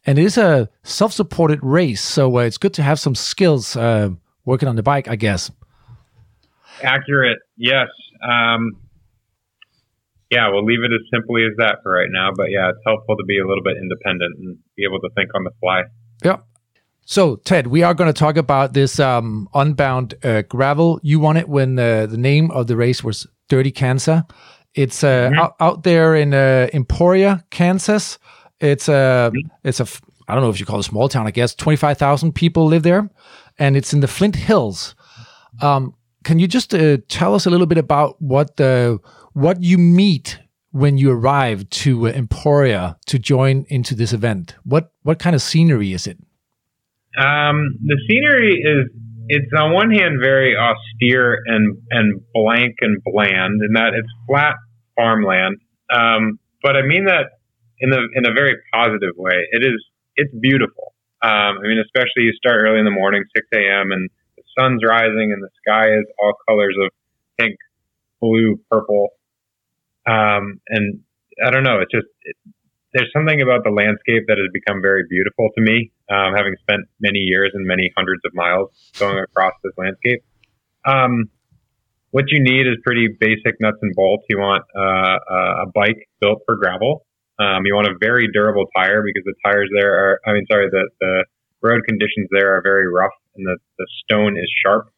and 0.07 0.19
it 0.19 0.25
is 0.25 0.39
a 0.39 0.69
self-supported 0.83 1.61
race. 1.63 2.03
So 2.03 2.39
uh, 2.39 2.43
it's 2.43 2.59
good 2.59 2.75
to 2.75 2.83
have 2.83 2.99
some 2.99 3.15
skills 3.15 3.77
uh, 3.77 4.11
working 4.45 4.69
on 4.69 4.77
the 4.77 4.83
bike, 4.83 5.09
I 5.09 5.17
guess. 5.17 5.51
Accurate. 6.83 7.39
Yes. 7.57 7.89
Um, 8.23 8.77
yeah, 10.31 10.49
we'll 10.51 10.65
leave 10.65 10.81
it 10.83 10.93
as 10.93 11.01
simply 11.13 11.43
as 11.45 11.57
that 11.59 11.79
for 11.83 11.93
right 11.93 12.09
now. 12.11 12.31
But 12.37 12.51
yeah, 12.51 12.71
it's 12.71 12.81
helpful 12.87 13.17
to 13.17 13.25
be 13.25 13.39
a 13.39 13.47
little 13.47 13.63
bit 13.63 13.77
independent 13.81 14.39
and 14.39 14.59
be 14.77 14.85
able 14.85 15.01
to 15.01 15.09
think 15.15 15.31
on 15.35 15.45
the 15.45 15.51
fly. 15.61 15.83
Yeah. 16.25 16.39
So, 17.05 17.37
Ted, 17.37 17.69
we 17.69 17.83
are 17.83 17.95
going 17.95 18.13
to 18.13 18.19
talk 18.19 18.37
about 18.37 18.75
this 18.75 19.01
um, 19.01 19.49
unbound 19.55 20.15
uh, 20.23 20.43
gravel. 20.43 21.01
You 21.03 21.21
won 21.21 21.39
it 21.39 21.49
when 21.49 21.79
uh, 21.79 22.05
the 22.05 22.19
name 22.19 22.51
of 22.51 22.67
the 22.67 22.77
race 22.77 23.03
was 23.03 23.27
Dirty 23.49 23.73
Kanza. 23.73 24.29
It's 24.79 25.03
uh, 25.03 25.09
mm-hmm. 25.09 25.39
out, 25.41 25.57
out, 25.59 25.83
there 25.83 26.15
in 26.15 26.33
uh, 26.33 26.69
Emporia, 26.73 27.45
Kansas. 27.51 28.17
It's 28.61 28.87
a 28.87 29.33
mm-hmm. 29.33 29.49
it's 29.65 29.81
a 29.81 29.89
I 30.29 30.35
don't 30.35 30.45
know 30.45 30.51
if 30.51 30.61
you 30.61 30.67
call 30.67 30.77
it 30.77 30.87
a 30.87 30.89
small 30.89 31.09
town. 31.09 31.27
I 31.27 31.33
guess 31.33 31.53
twenty 31.53 31.77
five 31.77 31.99
thousand 31.99 32.37
people 32.37 32.65
live 32.65 32.85
there, 32.85 33.11
and 33.59 33.77
it's 33.77 33.93
in 33.93 33.99
the 33.99 34.07
Flint 34.07 34.37
Hills. 34.37 34.95
Um, 35.61 35.97
can 36.23 36.39
you 36.39 36.47
just 36.47 36.73
uh, 36.75 36.99
tell 37.09 37.35
us 37.35 37.45
a 37.45 37.51
little 37.51 37.67
bit 37.67 37.79
about 37.79 38.23
what 38.23 38.57
the 38.57 39.01
what 39.33 39.65
you 39.65 39.79
meet 39.79 40.39
when 40.71 40.97
you 40.97 41.11
arrive 41.11 41.69
to 41.71 42.07
uh, 42.07 42.13
Emporia 42.13 42.97
to 43.07 43.19
join 43.19 43.67
into 43.71 43.97
this 43.97 44.13
event? 44.13 44.55
What 44.63 44.93
what 45.03 45.19
kind 45.19 45.35
of 45.35 45.43
scenery 45.43 45.93
is 45.93 46.07
it? 46.07 46.19
Um, 47.19 47.75
the 47.85 47.99
scenery 48.09 48.55
is 48.55 48.89
it's 49.27 49.53
on 49.59 49.73
one 49.73 49.91
hand 49.91 50.21
very 50.23 50.55
austere 50.57 51.37
and 51.47 51.79
and 51.91 52.21
blank 52.33 52.77
and 52.81 53.03
bland, 53.05 53.61
in 53.61 53.73
that 53.73 53.95
it's 53.95 54.09
flat 54.29 54.55
farmland. 54.99 55.59
Um, 55.95 56.39
but 56.63 56.77
I 56.77 56.83
mean 56.83 57.05
that 57.07 57.39
in 57.81 57.93
a 57.93 58.01
in 58.15 58.27
a 58.27 58.35
very 58.35 58.57
positive 58.73 59.15
way. 59.17 59.47
It 59.53 59.63
is 59.63 59.79
it's 60.17 60.35
beautiful. 60.41 60.95
Um, 61.23 61.59
I 61.59 61.63
mean, 61.63 61.79
especially 61.79 62.27
you 62.27 62.33
start 62.33 62.57
early 62.61 62.79
in 62.79 62.85
the 62.85 62.95
morning, 62.95 63.25
6 63.35 63.47
a.m., 63.55 63.91
and 63.91 64.09
the 64.37 64.43
sun's 64.59 64.83
rising, 64.87 65.31
and 65.33 65.43
the 65.43 65.51
sky 65.63 65.87
is 65.87 66.05
all 66.21 66.35
colors 66.49 66.77
of 66.85 66.91
pink, 67.39 67.57
blue, 68.21 68.61
purple. 68.71 69.11
Um, 70.07 70.61
and 70.69 71.01
I 71.45 71.51
don't 71.51 71.65
know, 71.65 71.81
it's 71.81 71.93
just 71.93 72.07
it, 72.23 72.37
there's 72.95 73.11
something 73.13 73.43
about 73.43 73.65
the 73.65 73.71
landscape 73.71 74.25
that 74.29 74.39
has 74.39 74.49
become 74.53 74.81
very 74.81 75.05
beautiful 75.09 75.51
to 75.55 75.61
me, 75.61 75.93
um, 76.11 76.35
having 76.35 76.55
spent 76.63 76.89
many 77.01 77.19
years 77.19 77.51
and 77.55 77.67
many 77.67 77.93
hundreds 77.97 78.23
of 78.25 78.33
miles 78.35 78.71
going 78.99 79.19
across 79.19 79.53
this 79.63 79.75
landscape. 79.77 80.25
Um, 80.87 81.31
what 82.11 82.25
you 82.29 82.43
need 82.43 82.67
is 82.67 82.77
pretty 82.85 83.09
basic 83.09 83.61
nuts 83.61 83.79
and 83.83 83.95
bolts. 83.95 84.25
You 84.29 84.39
want 84.39 84.65
uh, 84.77 85.65
a 85.65 85.67
bike 85.75 86.09
built 86.21 86.43
for 86.47 86.57
gravel. 86.57 87.05
Um, 87.39 87.67
you 87.67 87.75
want 87.75 87.87
a 87.87 87.95
very 88.01 88.29
durable 88.33 88.65
tire 88.77 89.03
because 89.03 89.23
the 89.25 89.35
tires 89.45 89.71
there 89.79 89.93
are, 89.95 90.21
I 90.27 90.33
mean, 90.33 90.47
sorry, 90.51 90.69
the, 90.71 90.89
the 91.01 91.25
road 91.63 91.83
conditions 91.87 92.29
there 92.33 92.57
are 92.57 92.63
very 92.63 92.93
rough 92.93 93.13
and 93.37 93.47
the, 93.47 93.57
the 93.79 93.87
stone 94.03 94.37
is 94.37 94.51
sharp. 94.65 94.91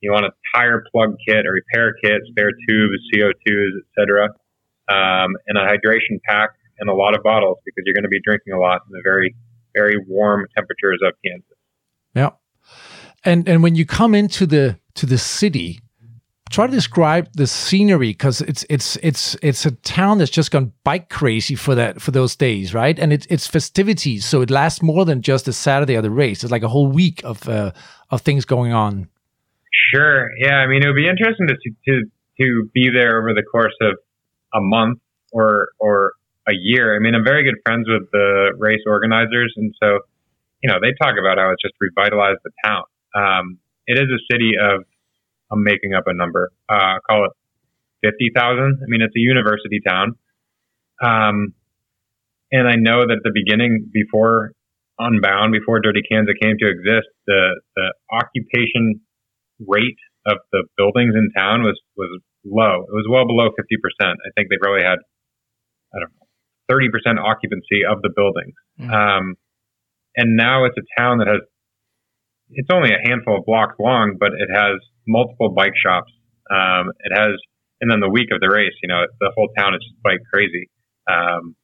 You 0.00 0.12
want 0.12 0.26
a 0.26 0.30
tire 0.54 0.84
plug 0.92 1.16
kit, 1.26 1.44
a 1.44 1.50
repair 1.50 1.94
kit, 2.02 2.22
spare 2.30 2.52
tubes, 2.68 2.98
CO2s, 3.12 3.70
etc., 3.84 4.28
um, 4.88 5.36
and 5.46 5.58
a 5.58 5.66
hydration 5.66 6.22
pack 6.24 6.50
and 6.78 6.88
a 6.88 6.94
lot 6.94 7.16
of 7.16 7.22
bottles 7.22 7.58
because 7.64 7.82
you're 7.84 7.94
going 7.94 8.04
to 8.04 8.08
be 8.08 8.20
drinking 8.24 8.54
a 8.54 8.58
lot 8.58 8.80
in 8.86 8.92
the 8.92 9.00
very, 9.02 9.34
very 9.74 9.96
warm 10.06 10.46
temperatures 10.54 11.00
of 11.04 11.12
Kansas. 11.24 11.44
Yeah, 12.14 12.30
and 13.24 13.48
and 13.48 13.62
when 13.62 13.74
you 13.74 13.84
come 13.84 14.14
into 14.14 14.46
the 14.46 14.78
to 14.94 15.04
the 15.04 15.18
city, 15.18 15.80
try 16.50 16.66
to 16.66 16.72
describe 16.72 17.28
the 17.34 17.46
scenery 17.46 18.08
because 18.08 18.40
it's 18.42 18.64
it's 18.68 18.96
it's 18.96 19.36
it's 19.42 19.66
a 19.66 19.70
town 19.70 20.18
that's 20.18 20.30
just 20.30 20.50
gone 20.50 20.72
bike 20.84 21.08
crazy 21.08 21.54
for 21.54 21.74
that 21.74 22.00
for 22.00 22.10
those 22.10 22.36
days, 22.36 22.74
right? 22.74 22.98
And 22.98 23.12
it's 23.12 23.26
it's 23.30 23.46
festivities, 23.46 24.24
so 24.24 24.40
it 24.40 24.50
lasts 24.50 24.82
more 24.82 25.04
than 25.04 25.22
just 25.22 25.48
a 25.48 25.52
Saturday 25.52 25.94
of 25.94 26.02
the 26.02 26.10
race. 26.10 26.42
It's 26.42 26.52
like 26.52 26.62
a 26.62 26.68
whole 26.68 26.88
week 26.88 27.22
of 27.24 27.48
uh, 27.48 27.72
of 28.10 28.22
things 28.22 28.44
going 28.44 28.72
on. 28.72 29.08
Sure. 29.92 30.30
Yeah. 30.38 30.56
I 30.56 30.66
mean, 30.66 30.82
it 30.82 30.86
would 30.86 30.96
be 30.96 31.08
interesting 31.08 31.48
to 31.48 31.54
to 31.88 32.04
to 32.40 32.70
be 32.74 32.90
there 32.92 33.18
over 33.18 33.34
the 33.34 33.42
course 33.42 33.76
of 33.80 33.98
a 34.54 34.60
month 34.60 34.98
or 35.32 35.68
or 35.78 36.12
a 36.48 36.54
year. 36.54 36.96
I 36.96 36.98
mean, 36.98 37.14
I'm 37.14 37.24
very 37.24 37.44
good 37.44 37.60
friends 37.64 37.86
with 37.88 38.10
the 38.10 38.52
race 38.58 38.82
organizers, 38.86 39.52
and 39.56 39.74
so 39.82 40.00
you 40.62 40.70
know 40.70 40.78
they 40.80 40.92
talk 41.00 41.14
about 41.18 41.38
how 41.38 41.50
it's 41.52 41.62
just 41.62 41.74
revitalized 41.80 42.40
the 42.44 42.50
town. 42.64 42.84
Um, 43.14 43.58
it 43.86 43.98
is 43.98 44.08
a 44.08 44.20
city 44.32 44.52
of 44.60 44.84
I'm 45.50 45.62
making 45.62 45.94
up 45.94 46.04
a 46.06 46.14
number. 46.14 46.50
Uh, 46.68 46.98
call 47.08 47.26
it 47.26 47.32
fifty 48.02 48.30
thousand. 48.34 48.80
I 48.82 48.86
mean, 48.88 49.00
it's 49.02 49.14
a 49.16 49.20
university 49.20 49.80
town. 49.86 50.16
Um, 51.02 51.54
and 52.50 52.66
I 52.66 52.76
know 52.76 53.06
that 53.06 53.20
at 53.20 53.24
the 53.24 53.32
beginning, 53.32 53.90
before 53.92 54.52
Unbound, 54.98 55.52
before 55.52 55.80
Dirty 55.80 56.02
Kanza 56.10 56.34
came 56.40 56.56
to 56.58 56.68
exist, 56.68 57.08
the 57.26 57.60
the 57.76 57.94
occupation 58.12 59.00
rate 59.66 60.00
of 60.26 60.38
the 60.52 60.64
buildings 60.76 61.14
in 61.14 61.30
town 61.36 61.62
was 61.62 61.80
was 61.96 62.20
low. 62.44 62.82
It 62.82 62.94
was 62.94 63.06
well 63.08 63.26
below 63.26 63.50
fifty 63.56 63.76
percent. 63.80 64.18
I 64.26 64.30
think 64.36 64.48
they 64.50 64.58
probably 64.60 64.84
had 64.84 64.98
I 65.94 66.00
don't 66.00 66.12
know 66.12 66.28
30% 66.70 67.18
occupancy 67.18 67.80
of 67.88 68.02
the 68.02 68.10
buildings. 68.14 68.54
Mm. 68.80 68.92
Um, 68.92 69.34
and 70.16 70.36
now 70.36 70.64
it's 70.64 70.76
a 70.76 71.00
town 71.00 71.18
that 71.18 71.28
has, 71.28 71.40
it's 72.50 72.68
only 72.72 72.90
a 72.90 73.08
handful 73.08 73.38
of 73.38 73.44
blocks 73.46 73.74
long, 73.78 74.16
but 74.18 74.32
it 74.32 74.48
has 74.52 74.80
multiple 75.08 75.50
bike 75.50 75.74
shops. 75.74 76.12
Um, 76.50 76.92
it 77.00 77.12
has, 77.16 77.34
and 77.80 77.90
then 77.90 78.00
the 78.00 78.08
week 78.08 78.28
of 78.32 78.40
the 78.40 78.48
race, 78.48 78.74
you 78.82 78.88
know, 78.88 79.02
the 79.20 79.32
whole 79.34 79.48
town 79.58 79.74
is 79.74 79.80
just 79.80 80.00
bike 80.02 80.20
crazy. 80.32 80.70
Um, 81.10 81.56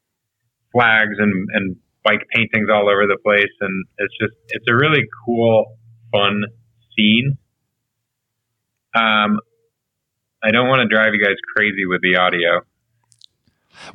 flags 0.73 1.17
and, 1.19 1.49
and 1.53 1.77
bike 2.03 2.27
paintings 2.35 2.69
all 2.73 2.89
over 2.89 3.07
the 3.07 3.19
place. 3.23 3.53
And 3.61 3.85
it's 3.99 4.15
just, 4.21 4.35
it's 4.49 4.67
a 4.69 4.75
really 4.75 5.05
cool, 5.25 5.77
fun 6.13 6.43
scene. 6.97 7.39
Um, 8.97 9.39
I 10.43 10.51
don't 10.51 10.69
want 10.69 10.81
to 10.83 10.89
drive 10.89 11.15
you 11.15 11.25
guys 11.25 11.37
crazy 11.57 11.87
with 11.87 12.01
the 12.03 12.17
audio. 12.21 12.61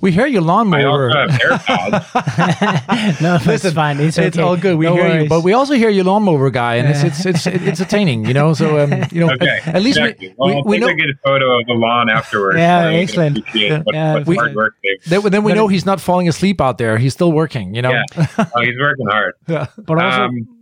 We 0.01 0.11
hear 0.11 0.27
your 0.27 0.41
lawnmower. 0.41 1.11
I 1.15 1.25
also 1.25 1.35
have 1.35 1.59
AirPods. 1.61 3.21
no, 3.21 3.39
Listen, 3.45 3.73
fine. 3.73 3.99
It's, 3.99 4.17
it's 4.17 4.37
okay. 4.37 4.43
all 4.43 4.55
good. 4.57 4.77
We 4.77 4.85
no 4.85 4.93
hear 4.93 5.03
worries. 5.03 5.23
you, 5.23 5.29
but 5.29 5.41
we 5.41 5.53
also 5.53 5.73
hear 5.73 5.89
your 5.89 6.03
lawnmower 6.05 6.49
guy, 6.49 6.75
and 6.75 6.87
it's 6.87 7.03
it's 7.03 7.25
it's, 7.25 7.47
it's 7.47 7.63
entertaining, 7.65 8.25
you 8.25 8.33
know. 8.33 8.53
So 8.53 8.79
um, 8.79 8.91
you 9.11 9.25
know, 9.25 9.33
okay, 9.33 9.59
at, 9.65 9.75
at 9.75 9.81
least 9.81 9.97
exactly. 9.97 10.29
we, 10.29 10.35
well, 10.37 10.49
we, 10.49 10.55
I'll 10.55 10.63
we 10.63 10.79
take 10.79 10.97
know 10.97 11.03
a 11.03 11.27
photo 11.27 11.59
of 11.59 11.65
the 11.67 11.73
lawn 11.73 12.09
afterwards. 12.09 12.57
Yeah, 12.57 12.83
so 12.83 12.87
excellent. 12.89 13.39
Yeah, 13.53 13.79
what, 13.79 13.95
yeah, 13.95 14.23
we, 14.25 14.35
hard 14.35 14.55
work 14.55 14.75
then, 15.05 15.21
then 15.23 15.43
we 15.43 15.53
know 15.53 15.67
he's 15.67 15.85
not 15.85 15.99
falling 15.99 16.27
asleep 16.27 16.61
out 16.61 16.77
there. 16.77 16.97
He's 16.97 17.13
still 17.13 17.31
working, 17.31 17.75
you 17.75 17.81
know. 17.81 17.91
Yeah. 17.91 18.03
Oh, 18.37 18.61
he's 18.61 18.77
working 18.79 19.07
hard. 19.07 19.33
yeah. 19.47 19.67
But 19.77 19.99
also, 19.99 20.23
Um, 20.23 20.58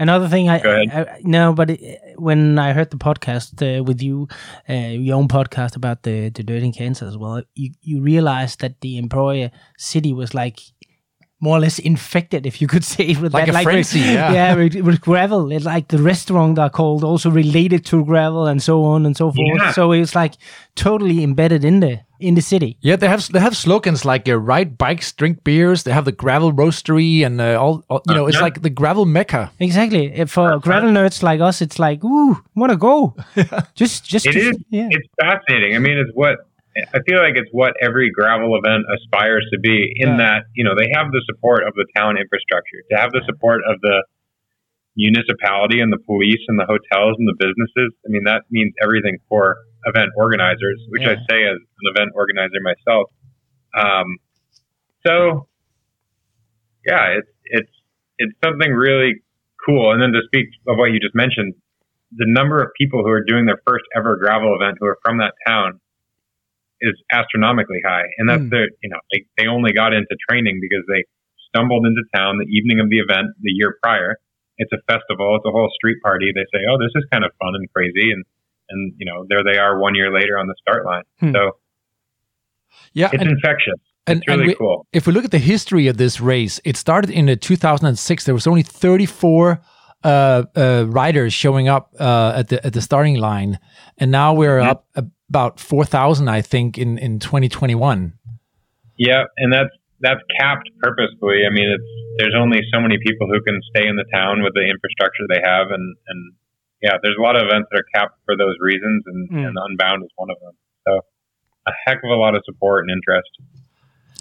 Another 0.00 0.28
thing, 0.28 0.48
I, 0.48 0.58
I, 0.58 1.00
I 1.00 1.20
no, 1.22 1.52
but 1.52 1.70
it, 1.70 2.00
when 2.16 2.58
I 2.58 2.72
heard 2.72 2.90
the 2.90 2.96
podcast 2.96 3.60
uh, 3.62 3.84
with 3.84 4.02
you, 4.02 4.28
uh, 4.68 4.72
your 5.06 5.16
own 5.16 5.28
podcast 5.28 5.76
about 5.76 6.02
the 6.02 6.30
the 6.30 6.42
Dirty 6.42 6.72
Kanza 6.72 7.06
as 7.06 7.16
well, 7.16 7.42
you 7.54 7.70
you 7.82 8.00
realized 8.02 8.60
that 8.62 8.80
the 8.80 8.98
Emporia 8.98 9.52
city 9.76 10.12
was 10.14 10.32
like 10.32 10.58
more 11.40 11.56
or 11.56 11.60
less 11.60 11.78
infected, 11.78 12.46
if 12.46 12.60
you 12.60 12.68
could 12.68 12.84
say, 12.94 13.14
with 13.16 13.32
Like 13.34 13.46
that, 13.46 13.60
a 13.60 13.62
frenzy, 13.62 14.00
yeah. 14.00 14.32
yeah, 14.32 14.54
with, 14.54 14.74
with 14.76 15.00
gravel. 15.00 15.50
It's 15.52 15.64
like 15.64 15.88
the 15.88 15.98
restaurant 16.02 16.58
are 16.58 16.70
called 16.70 17.02
also 17.02 17.30
related 17.30 17.84
to 17.86 18.04
gravel 18.04 18.46
and 18.46 18.62
so 18.62 18.84
on 18.84 19.06
and 19.06 19.16
so 19.16 19.32
forth. 19.32 19.60
Yeah. 19.60 19.72
So 19.72 19.92
it's 19.92 20.14
like 20.14 20.34
totally 20.76 21.22
embedded 21.22 21.64
in 21.64 21.80
the 21.80 22.00
in 22.20 22.34
the 22.34 22.40
city. 22.42 22.76
Yeah, 22.80 22.96
they 22.96 23.08
have 23.08 23.26
they 23.32 23.40
have 23.40 23.56
slogans 23.56 24.04
like 24.04 24.28
uh, 24.28 24.36
"Ride 24.38 24.76
bikes, 24.78 25.12
drink 25.12 25.42
beers." 25.44 25.82
They 25.82 25.92
have 25.92 26.04
the 26.04 26.12
gravel 26.12 26.52
roastery 26.52 27.24
and 27.26 27.40
uh, 27.40 27.60
all, 27.60 27.82
all. 27.88 28.02
You 28.08 28.14
know, 28.14 28.26
it's 28.26 28.36
yeah. 28.36 28.42
like 28.42 28.62
the 28.62 28.70
gravel 28.70 29.06
mecca. 29.06 29.50
Exactly. 29.58 30.12
If 30.12 30.30
For 30.30 30.58
gravel 30.58 30.90
nerds 30.90 31.22
like 31.22 31.40
us, 31.40 31.60
it's 31.62 31.78
like, 31.78 32.04
ooh, 32.04 32.36
wanna 32.54 32.76
go? 32.76 33.16
just, 33.74 34.04
just, 34.04 34.26
It 34.26 34.32
to- 34.32 34.38
is. 34.50 34.56
yeah. 34.70 34.88
It's 34.90 35.08
fascinating. 35.20 35.74
I 35.76 35.78
mean, 35.78 35.98
it's 35.98 36.10
what 36.14 36.36
I 36.94 37.00
feel 37.08 37.18
like 37.18 37.34
it's 37.34 37.50
what 37.52 37.74
every 37.82 38.10
gravel 38.10 38.56
event 38.56 38.84
aspires 38.94 39.46
to 39.52 39.58
be. 39.60 39.92
In 39.96 40.10
Yeah. 40.10 40.16
that, 40.18 40.42
you 40.54 40.64
know, 40.64 40.74
they 40.78 40.88
have 40.94 41.10
the 41.10 41.22
support 41.26 41.66
of 41.66 41.74
the 41.74 41.86
town 41.96 42.16
infrastructure, 42.16 42.80
to 42.92 42.96
have 42.96 43.10
the 43.10 43.22
support 43.26 43.60
of 43.68 43.80
the 43.82 44.04
municipality 44.96 45.80
and 45.80 45.92
the 45.92 45.98
police 46.06 46.40
and 46.48 46.58
the 46.58 46.66
hotels 46.66 47.16
and 47.18 47.26
the 47.28 47.36
businesses. 47.38 47.94
I 48.06 48.08
mean, 48.08 48.24
that 48.24 48.42
means 48.50 48.72
everything 48.82 49.18
for 49.28 49.56
event 49.84 50.10
organizers, 50.16 50.80
which 50.88 51.02
yeah. 51.02 51.12
I 51.12 51.14
say 51.30 51.44
as 51.44 51.56
an 51.56 51.86
event 51.94 52.10
organizer 52.14 52.60
myself. 52.62 53.10
Um, 53.76 54.18
so, 55.06 55.48
yeah, 56.86 57.18
it's 57.18 57.30
it's 57.44 57.72
it's 58.18 58.36
something 58.44 58.72
really 58.72 59.22
cool. 59.64 59.92
And 59.92 60.02
then 60.02 60.12
to 60.12 60.20
speak 60.26 60.48
of 60.68 60.76
what 60.76 60.92
you 60.92 61.00
just 61.00 61.14
mentioned, 61.14 61.54
the 62.12 62.26
number 62.26 62.62
of 62.62 62.70
people 62.76 63.02
who 63.02 63.10
are 63.10 63.24
doing 63.24 63.46
their 63.46 63.60
first 63.66 63.84
ever 63.96 64.16
gravel 64.16 64.56
event 64.60 64.78
who 64.80 64.86
are 64.86 64.98
from 65.04 65.18
that 65.18 65.34
town 65.46 65.80
is 66.80 66.96
astronomically 67.12 67.80
high. 67.84 68.08
And 68.18 68.28
that's 68.28 68.42
mm. 68.42 68.50
their, 68.50 68.68
you 68.82 68.90
know, 68.90 69.00
they, 69.12 69.24
they 69.36 69.46
only 69.46 69.72
got 69.72 69.92
into 69.92 70.16
training 70.28 70.60
because 70.60 70.84
they 70.88 71.04
stumbled 71.48 71.84
into 71.86 72.02
town 72.14 72.38
the 72.38 72.48
evening 72.48 72.80
of 72.80 72.88
the 72.88 72.98
event 72.98 73.36
the 73.40 73.52
year 73.52 73.76
prior. 73.82 74.16
It's 74.56 74.72
a 74.72 74.80
festival. 74.90 75.36
It's 75.36 75.46
a 75.46 75.52
whole 75.52 75.70
street 75.76 75.98
party. 76.04 76.32
They 76.34 76.44
say, 76.52 76.60
"Oh, 76.68 76.76
this 76.76 76.92
is 76.94 77.08
kind 77.10 77.24
of 77.24 77.32
fun 77.40 77.56
and 77.56 77.64
crazy," 77.72 78.12
and 78.12 78.24
and 78.70 78.92
you 78.98 79.06
know, 79.06 79.26
there 79.28 79.42
they 79.44 79.58
are 79.58 79.78
one 79.78 79.94
year 79.94 80.12
later 80.12 80.38
on 80.38 80.46
the 80.46 80.54
start 80.60 80.84
line. 80.84 81.02
Hmm. 81.20 81.32
So, 81.32 81.50
yeah, 82.92 83.10
it's 83.12 83.22
and, 83.22 83.30
infectious. 83.30 83.74
And, 84.06 84.18
it's 84.18 84.28
really 84.28 84.40
and 84.40 84.48
we, 84.48 84.54
cool. 84.54 84.86
If 84.92 85.06
we 85.06 85.12
look 85.12 85.24
at 85.24 85.30
the 85.30 85.38
history 85.38 85.86
of 85.86 85.96
this 85.96 86.20
race, 86.20 86.60
it 86.64 86.76
started 86.76 87.10
in 87.10 87.38
2006. 87.38 88.24
There 88.24 88.34
was 88.34 88.46
only 88.46 88.62
34 88.62 89.60
uh, 90.02 90.44
uh, 90.56 90.86
riders 90.88 91.32
showing 91.32 91.68
up 91.68 91.94
uh, 92.00 92.32
at 92.36 92.48
the 92.48 92.64
at 92.64 92.72
the 92.72 92.80
starting 92.80 93.16
line, 93.16 93.58
and 93.98 94.10
now 94.10 94.32
we're 94.32 94.58
mm-hmm. 94.58 94.70
up 94.70 94.86
about 95.28 95.60
4,000, 95.60 96.28
I 96.28 96.42
think, 96.42 96.78
in 96.78 96.98
in 96.98 97.18
2021. 97.18 98.14
Yeah, 98.96 99.24
and 99.36 99.52
that's 99.52 99.70
that's 100.00 100.20
capped 100.38 100.68
purposefully. 100.82 101.44
I 101.46 101.52
mean, 101.52 101.68
it's 101.68 102.18
there's 102.18 102.34
only 102.36 102.60
so 102.72 102.80
many 102.80 102.96
people 103.04 103.28
who 103.28 103.40
can 103.42 103.60
stay 103.74 103.86
in 103.86 103.96
the 103.96 104.04
town 104.12 104.42
with 104.42 104.54
the 104.54 104.64
infrastructure 104.64 105.24
they 105.28 105.40
have, 105.44 105.68
and 105.70 105.96
and 106.08 106.32
yeah, 106.82 106.96
there's 107.02 107.16
a 107.18 107.22
lot 107.22 107.36
of 107.36 107.42
events 107.46 107.68
that 107.70 107.80
are 107.80 107.86
capped 107.94 108.18
for 108.24 108.36
those 108.36 108.56
reasons, 108.60 109.04
and, 109.06 109.30
mm. 109.30 109.46
and 109.46 109.56
Unbound 109.58 110.02
is 110.02 110.10
one 110.16 110.30
of 110.30 110.36
them. 110.40 110.54
So 110.86 111.00
a 111.66 111.72
heck 111.86 111.98
of 112.02 112.10
a 112.10 112.14
lot 112.14 112.34
of 112.34 112.42
support 112.44 112.84
and 112.84 112.90
interest. 112.90 113.28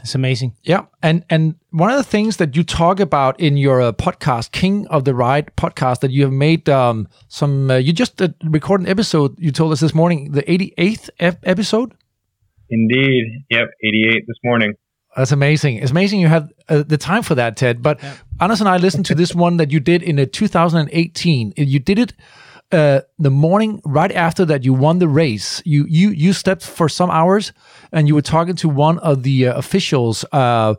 It's 0.01 0.15
amazing. 0.15 0.55
Yeah, 0.63 0.85
and 1.03 1.25
and 1.29 1.55
one 1.71 1.89
of 1.89 1.97
the 1.97 2.03
things 2.03 2.37
that 2.37 2.55
you 2.55 2.63
talk 2.63 2.99
about 2.99 3.39
in 3.39 3.57
your 3.57 3.81
uh, 3.81 3.91
podcast, 3.91 4.51
King 4.51 4.87
of 4.87 5.03
the 5.03 5.13
Ride 5.13 5.51
podcast, 5.57 5.99
that 5.99 6.11
you 6.11 6.23
have 6.23 6.31
made 6.31 6.69
um, 6.69 7.07
some. 7.27 7.69
Uh, 7.69 7.75
you 7.75 7.91
just 7.91 8.21
uh, 8.21 8.29
recorded 8.45 8.87
an 8.87 8.91
episode. 8.91 9.37
You 9.37 9.51
told 9.51 9.73
us 9.73 9.81
this 9.81 9.93
morning, 9.93 10.31
the 10.31 10.43
88th 10.43 11.09
ep- 11.19 11.39
episode. 11.43 11.93
Indeed. 12.69 13.25
Yep, 13.49 13.67
88 13.83 14.23
this 14.27 14.37
morning. 14.43 14.73
That's 15.17 15.31
amazing. 15.31 15.77
It's 15.77 15.91
amazing 15.91 16.19
you 16.21 16.27
had 16.27 16.49
uh, 16.69 16.83
the 16.83 16.97
time 16.97 17.23
for 17.23 17.35
that, 17.35 17.57
Ted. 17.57 17.81
But 17.81 18.01
yeah. 18.01 18.15
Anders 18.39 18.61
and 18.61 18.69
I 18.69 18.77
listened 18.77 19.05
to 19.07 19.15
this 19.15 19.33
one 19.35 19.57
that 19.57 19.71
you 19.71 19.79
did 19.79 20.03
in 20.03 20.19
uh, 20.19 20.27
2018. 20.31 21.53
You 21.57 21.79
did 21.79 21.99
it 21.99 22.13
uh, 22.71 23.01
the 23.17 23.31
morning 23.31 23.81
right 23.85 24.11
after 24.11 24.45
that 24.45 24.63
you 24.63 24.73
won 24.73 24.99
the 24.99 25.07
race. 25.07 25.61
You 25.65 25.85
you 25.87 26.09
you 26.09 26.33
slept 26.33 26.63
for 26.63 26.89
some 26.89 27.09
hours, 27.09 27.51
and 27.91 28.07
you 28.07 28.15
were 28.15 28.21
talking 28.21 28.55
to 28.57 28.69
one 28.69 28.99
of 28.99 29.23
the 29.23 29.47
uh, 29.47 29.57
officials. 29.57 30.25
Uh, 30.31 30.75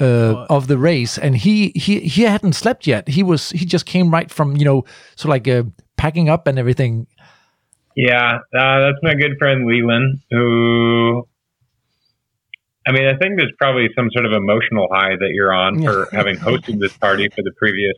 uh, 0.00 0.44
of 0.50 0.66
the 0.66 0.76
race, 0.76 1.18
and 1.18 1.36
he 1.36 1.68
he 1.76 2.00
he 2.00 2.22
hadn't 2.22 2.54
slept 2.54 2.84
yet. 2.84 3.06
He 3.06 3.22
was 3.22 3.50
he 3.50 3.64
just 3.64 3.86
came 3.86 4.10
right 4.10 4.28
from 4.28 4.56
you 4.56 4.64
know 4.64 4.84
sort 5.14 5.26
of 5.26 5.28
like 5.28 5.46
uh, 5.46 5.62
packing 5.96 6.28
up 6.28 6.48
and 6.48 6.58
everything. 6.58 7.06
Yeah, 7.94 8.38
uh, 8.52 8.80
that's 8.80 8.98
my 9.04 9.14
good 9.14 9.36
friend 9.38 9.64
LeLan, 9.64 10.20
who 10.32 11.28
I 12.86 12.92
mean, 12.92 13.06
I 13.06 13.16
think 13.16 13.38
there's 13.38 13.52
probably 13.56 13.88
some 13.96 14.10
sort 14.12 14.26
of 14.26 14.32
emotional 14.32 14.88
high 14.92 15.16
that 15.16 15.30
you're 15.32 15.52
on 15.52 15.82
for 15.82 16.08
having 16.12 16.36
hosted 16.36 16.80
this 16.80 16.96
party 16.96 17.28
for 17.28 17.42
the 17.42 17.52
previous 17.56 17.94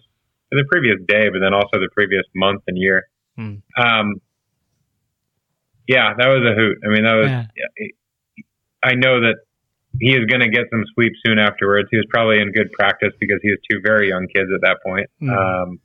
for 0.48 0.56
the 0.56 0.64
previous 0.70 0.96
day, 1.08 1.28
but 1.28 1.40
then 1.40 1.52
also 1.52 1.80
the 1.80 1.88
previous 1.92 2.24
month 2.34 2.62
and 2.68 2.78
year. 2.78 3.02
Hmm. 3.36 3.56
Um, 3.78 4.14
yeah, 5.86 6.14
that 6.18 6.26
was 6.26 6.42
a 6.44 6.54
hoot. 6.54 6.78
I 6.84 6.88
mean, 6.92 7.04
that 7.04 7.14
was. 7.14 7.28
Yeah. 7.28 7.86
I 8.84 8.94
know 8.94 9.20
that 9.20 9.36
he 10.00 10.12
is 10.12 10.26
going 10.26 10.40
to 10.40 10.48
get 10.48 10.64
some 10.70 10.84
sleep 10.94 11.12
soon 11.24 11.38
afterwards. 11.38 11.88
He 11.90 11.96
was 11.96 12.06
probably 12.10 12.40
in 12.40 12.52
good 12.52 12.70
practice 12.72 13.12
because 13.18 13.38
he 13.42 13.50
was 13.50 13.58
two 13.70 13.80
very 13.84 14.08
young 14.08 14.26
kids 14.34 14.48
at 14.54 14.60
that 14.62 14.78
point. 14.84 15.08
Hmm. 15.20 15.30
Um, 15.30 15.80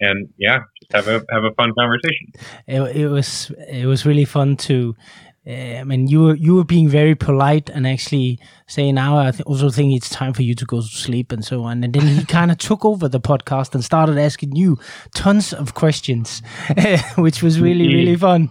and 0.00 0.28
yeah, 0.38 0.60
just 0.80 0.92
have 0.92 1.08
a 1.08 1.24
have 1.30 1.44
a 1.44 1.52
fun 1.54 1.72
conversation. 1.78 2.32
It, 2.66 2.96
it 2.96 3.08
was 3.08 3.52
it 3.68 3.86
was 3.86 4.06
really 4.06 4.24
fun 4.24 4.56
to 4.68 4.96
I 5.46 5.84
mean, 5.84 6.06
you 6.06 6.22
were 6.22 6.34
you 6.34 6.54
were 6.54 6.64
being 6.64 6.88
very 6.88 7.14
polite 7.14 7.70
and 7.70 7.86
actually 7.86 8.38
saying, 8.68 8.96
"Now 8.96 9.18
I 9.18 9.30
th- 9.30 9.42
also 9.42 9.70
think 9.70 9.94
it's 9.94 10.10
time 10.10 10.34
for 10.34 10.42
you 10.42 10.54
to 10.54 10.66
go 10.66 10.82
to 10.82 10.86
sleep" 10.86 11.32
and 11.32 11.42
so 11.42 11.64
on. 11.64 11.82
And 11.82 11.94
then 11.94 12.06
he 12.06 12.24
kind 12.38 12.50
of 12.50 12.58
took 12.58 12.84
over 12.84 13.08
the 13.08 13.20
podcast 13.20 13.74
and 13.74 13.82
started 13.82 14.18
asking 14.18 14.54
you 14.54 14.78
tons 15.14 15.54
of 15.54 15.72
questions, 15.74 16.42
which 17.16 17.42
was 17.42 17.58
really 17.58 17.88
really 17.88 18.16
fun. 18.16 18.50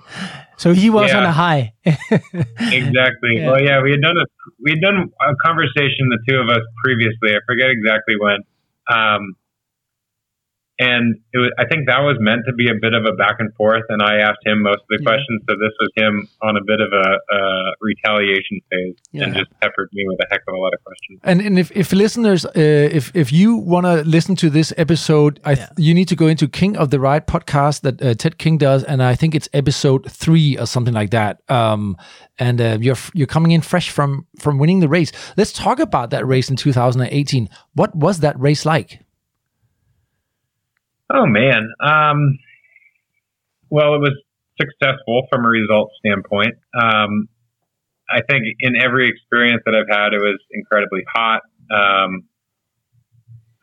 So 0.58 0.74
he 0.74 0.90
was 0.90 1.12
yeah. 1.12 1.20
on 1.20 1.24
a 1.26 1.32
high. 1.32 1.74
exactly. 1.86 3.38
Yeah. 3.38 3.52
Well, 3.52 3.62
yeah, 3.62 3.82
we 3.82 3.92
had 3.92 4.02
done 4.02 4.18
a 4.18 4.26
we 4.60 4.72
had 4.72 4.82
done 4.82 5.12
a 5.22 5.36
conversation 5.46 6.10
the 6.10 6.20
two 6.28 6.38
of 6.38 6.50
us 6.50 6.66
previously. 6.84 7.36
I 7.36 7.40
forget 7.46 7.70
exactly 7.70 8.16
when. 8.20 8.40
Um, 8.92 9.36
and 10.80 11.20
was, 11.34 11.52
I 11.60 11.66
think 11.66 11.88
that 11.88 12.00
was 12.00 12.16
meant 12.20 12.44
to 12.48 12.54
be 12.54 12.70
a 12.70 12.74
bit 12.80 12.94
of 12.94 13.04
a 13.06 13.12
back 13.12 13.36
and 13.40 13.54
forth, 13.56 13.84
and 13.90 14.02
I 14.02 14.18
asked 14.20 14.40
him 14.46 14.62
most 14.64 14.80
of 14.80 14.88
the 14.90 15.00
yeah. 15.02 15.10
questions. 15.10 15.42
So 15.48 15.56
this 15.56 15.76
was 15.80 15.90
him 15.96 16.28
on 16.42 16.56
a 16.56 16.64
bit 16.66 16.80
of 16.80 16.94
a, 16.94 17.36
a 17.36 17.42
retaliation 17.82 18.62
phase, 18.72 18.96
yeah. 19.12 19.24
and 19.26 19.36
just 19.36 19.52
peppered 19.60 19.90
me 19.92 20.06
with 20.08 20.20
a 20.22 20.28
heck 20.32 20.42
of 20.48 20.54
a 20.54 20.58
lot 20.58 20.74
of 20.74 20.84
questions. 20.86 21.20
And 21.24 21.42
and 21.42 21.60
if, 21.60 21.70
if 21.72 21.92
listeners, 21.92 22.46
uh, 22.46 22.52
if 22.56 23.14
if 23.14 23.32
you 23.32 23.58
want 23.58 23.86
to 23.88 24.04
listen 24.04 24.38
to 24.38 24.50
this 24.50 24.74
episode, 24.78 25.42
I 25.44 25.56
th- 25.56 25.68
yeah. 25.68 25.86
you 25.86 25.94
need 25.94 26.08
to 26.08 26.16
go 26.16 26.28
into 26.28 26.48
King 26.48 26.78
of 26.78 26.92
the 26.92 27.00
Ride 27.00 27.28
podcast 27.28 27.82
that 27.82 28.02
uh, 28.02 28.14
Ted 28.14 28.38
King 28.38 28.58
does, 28.58 28.86
and 28.86 29.04
I 29.04 29.16
think 29.16 29.36
it's 29.36 29.50
episode 29.52 30.10
three 30.10 30.58
or 30.58 30.66
something 30.66 30.94
like 30.94 31.12
that. 31.12 31.42
Um, 31.50 31.98
and 32.38 32.62
uh, 32.62 32.78
you're 32.80 32.98
you're 33.14 33.28
coming 33.28 33.52
in 33.52 33.60
fresh 33.60 33.90
from 33.90 34.26
from 34.40 34.58
winning 34.60 34.80
the 34.80 34.88
race. 34.88 35.12
Let's 35.36 35.52
talk 35.52 35.80
about 35.80 36.10
that 36.12 36.26
race 36.26 36.50
in 36.50 36.56
2018. 36.56 37.50
What 37.74 37.94
was 37.94 38.20
that 38.22 38.40
race 38.40 38.66
like? 38.66 39.02
Oh 41.12 41.26
man. 41.26 41.70
Um, 41.82 42.38
well, 43.70 43.96
it 43.96 44.00
was 44.00 44.16
successful 44.60 45.28
from 45.32 45.46
a 45.46 45.50
result 45.50 45.92
standpoint. 46.00 46.56
Um, 46.80 47.28
I 48.10 48.22
think 48.28 48.44
in 48.60 48.74
every 48.82 49.08
experience 49.08 49.62
that 49.66 49.76
I've 49.76 49.90
had, 49.90 50.14
it 50.14 50.20
was 50.20 50.40
incredibly 50.52 51.02
hot. 51.14 51.42
Um, 51.70 52.26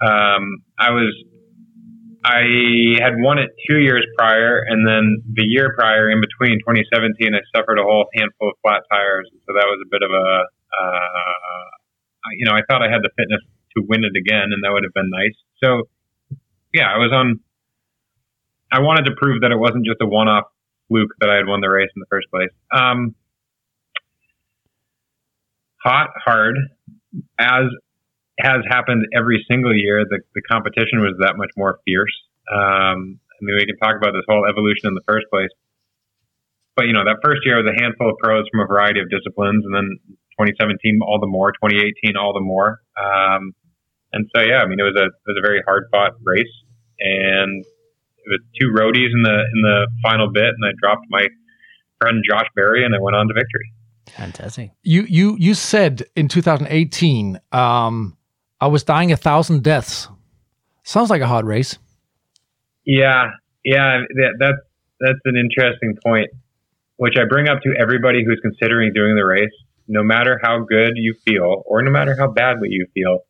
um, 0.00 0.62
I 0.78 0.90
was, 0.90 1.10
I 2.24 3.02
had 3.02 3.14
won 3.18 3.38
it 3.38 3.50
two 3.68 3.78
years 3.78 4.06
prior, 4.18 4.62
and 4.66 4.86
then 4.86 5.22
the 5.34 5.42
year 5.42 5.74
prior, 5.76 6.10
in 6.10 6.20
between 6.20 6.58
2017, 6.62 7.34
I 7.34 7.42
suffered 7.54 7.78
a 7.78 7.82
whole 7.82 8.06
handful 8.14 8.50
of 8.50 8.54
flat 8.62 8.82
tires. 8.90 9.28
So 9.46 9.54
that 9.54 9.66
was 9.66 9.82
a 9.82 9.88
bit 9.90 10.02
of 10.02 10.10
a, 10.10 10.28
uh, 10.78 11.66
you 12.38 12.46
know, 12.46 12.54
I 12.54 12.62
thought 12.68 12.82
I 12.82 12.90
had 12.90 13.02
the 13.02 13.10
fitness 13.18 13.42
to 13.76 13.82
win 13.86 14.04
it 14.04 14.14
again, 14.14 14.50
and 14.54 14.62
that 14.62 14.70
would 14.70 14.82
have 14.82 14.94
been 14.94 15.10
nice. 15.10 15.34
So 15.62 15.86
yeah, 16.76 16.92
I 16.92 16.98
was 16.98 17.10
on. 17.12 17.40
I 18.70 18.80
wanted 18.80 19.06
to 19.06 19.16
prove 19.16 19.40
that 19.40 19.50
it 19.50 19.56
wasn't 19.56 19.86
just 19.86 19.98
a 20.02 20.06
one-off 20.06 20.44
fluke 20.88 21.14
that 21.20 21.30
I 21.30 21.36
had 21.36 21.46
won 21.46 21.60
the 21.60 21.70
race 21.70 21.88
in 21.96 22.00
the 22.00 22.10
first 22.10 22.28
place. 22.30 22.50
Um, 22.70 23.14
hot, 25.82 26.10
hard, 26.24 26.56
as 27.38 27.72
has 28.38 28.60
happened 28.68 29.06
every 29.16 29.44
single 29.50 29.74
year. 29.74 30.04
The, 30.04 30.20
the 30.34 30.42
competition 30.42 31.00
was 31.00 31.16
that 31.20 31.38
much 31.38 31.50
more 31.56 31.80
fierce. 31.86 32.12
Um, 32.52 33.16
I 33.16 33.40
mean, 33.40 33.56
we 33.56 33.64
can 33.64 33.78
talk 33.78 33.96
about 33.96 34.12
this 34.12 34.28
whole 34.28 34.44
evolution 34.44 34.92
in 34.92 34.94
the 34.94 35.06
first 35.08 35.24
place. 35.32 35.48
But, 36.76 36.84
you 36.84 36.92
know, 36.92 37.04
that 37.08 37.24
first 37.24 37.40
year 37.48 37.56
was 37.56 37.64
a 37.64 37.76
handful 37.80 38.10
of 38.10 38.20
pros 38.20 38.44
from 38.52 38.60
a 38.60 38.68
variety 38.68 39.00
of 39.00 39.08
disciplines, 39.08 39.64
and 39.64 39.72
then 39.72 39.96
2017 40.36 41.00
all 41.00 41.16
the 41.18 41.26
more, 41.26 41.52
2018 41.52 42.16
all 42.20 42.36
the 42.36 42.44
more. 42.44 42.84
Um, 43.00 43.56
and 44.12 44.28
so, 44.36 44.44
yeah, 44.44 44.60
I 44.60 44.68
mean, 44.68 44.80
it 44.80 44.84
was 44.84 44.96
a 44.96 45.08
it 45.08 45.26
was 45.26 45.40
a 45.40 45.44
very 45.44 45.64
hard 45.64 45.88
fought 45.90 46.20
race, 46.20 46.52
and 47.00 47.64
it 47.64 48.26
was 48.26 48.40
two 48.60 48.68
roadies 48.76 49.12
in 49.12 49.22
the 49.22 49.38
in 49.54 49.62
the 49.62 49.88
final 50.02 50.30
bit, 50.32 50.44
and 50.44 50.64
I 50.64 50.70
dropped 50.80 51.06
my 51.08 51.26
friend 52.00 52.22
Josh 52.28 52.46
Berry, 52.54 52.84
and 52.84 52.94
I 52.94 52.98
went 53.00 53.16
on 53.16 53.28
to 53.28 53.34
victory. 53.34 53.72
Fantastic. 54.10 54.70
You 54.82 55.02
you 55.02 55.36
you 55.38 55.54
said 55.54 56.06
in 56.14 56.28
2018, 56.28 57.40
um, 57.52 58.16
I 58.60 58.66
was 58.68 58.84
dying 58.84 59.12
a 59.12 59.16
thousand 59.16 59.62
deaths. 59.62 60.08
Sounds 60.84 61.10
like 61.10 61.20
a 61.20 61.26
hard 61.26 61.46
race. 61.46 61.78
Yeah, 62.84 63.30
yeah, 63.64 63.98
that, 64.14 64.36
that's 64.38 64.58
that's 65.00 65.18
an 65.24 65.36
interesting 65.36 65.96
point, 66.04 66.30
which 66.96 67.14
I 67.18 67.24
bring 67.28 67.48
up 67.48 67.60
to 67.62 67.74
everybody 67.78 68.24
who's 68.24 68.40
considering 68.40 68.92
doing 68.94 69.16
the 69.16 69.24
race. 69.24 69.50
No 69.88 70.02
matter 70.02 70.40
how 70.42 70.64
good 70.64 70.92
you 70.94 71.14
feel, 71.24 71.62
or 71.66 71.82
no 71.82 71.90
matter 71.90 72.16
how 72.18 72.28
badly 72.28 72.68
you 72.70 72.86
feel, 72.94 73.20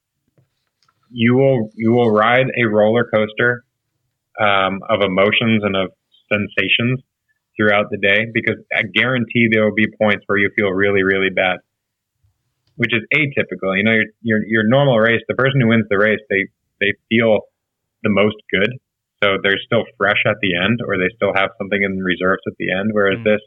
you 1.17 1.35
will 1.35 1.71
you 1.75 1.93
will 1.93 2.11
ride 2.11 2.47
a 2.53 2.69
roller 2.69 3.09
coaster 3.13 3.65
um, 4.39 4.81
of 4.89 5.01
emotions 5.01 5.65
and 5.65 5.75
of 5.75 5.89
sensations 6.29 7.01
throughout 7.57 7.87
the 7.91 7.97
day 7.97 8.27
because 8.35 8.61
I 8.77 8.83
guarantee 8.93 9.49
there 9.51 9.65
will 9.65 9.75
be 9.75 9.89
points 10.01 10.25
where 10.27 10.37
you 10.39 10.51
feel 10.55 10.69
really 10.69 11.03
really 11.03 11.31
bad, 11.35 11.59
which 12.77 12.93
is 12.93 13.01
atypical. 13.17 13.73
You 13.77 13.85
know, 13.85 13.93
your 13.93 14.05
your, 14.21 14.41
your 14.47 14.69
normal 14.69 14.99
race, 14.99 15.23
the 15.27 15.35
person 15.35 15.61
who 15.63 15.69
wins 15.69 15.87
the 15.89 15.99
race, 15.99 16.21
they 16.29 16.45
they 16.81 16.93
feel 17.09 17.49
the 18.03 18.11
most 18.11 18.37
good 18.53 18.77
so 19.25 19.39
they're 19.43 19.59
still 19.65 19.85
fresh 19.97 20.21
at 20.27 20.37
the 20.43 20.53
end, 20.55 20.81
or 20.87 20.99
they 20.99 21.09
still 21.17 21.33
have 21.35 21.51
something 21.59 21.83
in 21.83 21.99
reserves 21.99 22.43
at 22.47 22.53
the 22.59 22.71
end. 22.71 22.91
Whereas 22.93 23.19
Mm. 23.21 23.25
this, 23.25 23.41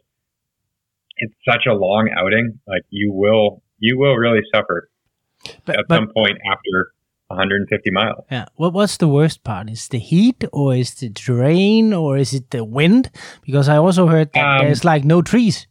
it's 1.18 1.36
such 1.48 1.68
a 1.68 1.74
long 1.74 2.10
outing, 2.18 2.60
like 2.68 2.84
you 2.90 3.12
will 3.14 3.62
you 3.78 3.98
will 3.98 4.16
really 4.16 4.42
suffer 4.54 4.90
But, 5.66 5.80
at 5.80 5.86
but 5.88 5.96
some 5.96 6.10
point 6.12 6.38
after 6.52 6.92
150 7.30 7.92
miles. 7.92 8.26
yeah, 8.32 8.46
what 8.56 8.74
what's 8.74 8.98
the 8.98 9.08
worst 9.08 9.44
part? 9.44 9.70
Is 9.70 9.88
the 9.88 10.00
heat, 10.00 10.44
or 10.52 10.74
is 10.76 10.96
the 10.96 11.10
terrain, 11.12 11.94
or 11.94 12.18
is 12.18 12.34
it 12.34 12.50
the 12.50 12.64
wind? 12.66 13.12
Because 13.46 13.70
I 13.70 13.78
also 13.78 14.08
heard 14.08 14.32
that 14.34 14.46
Um, 14.46 14.66
there's 14.66 14.84
like 14.84 15.04
no 15.06 15.22
trees. 15.22 15.68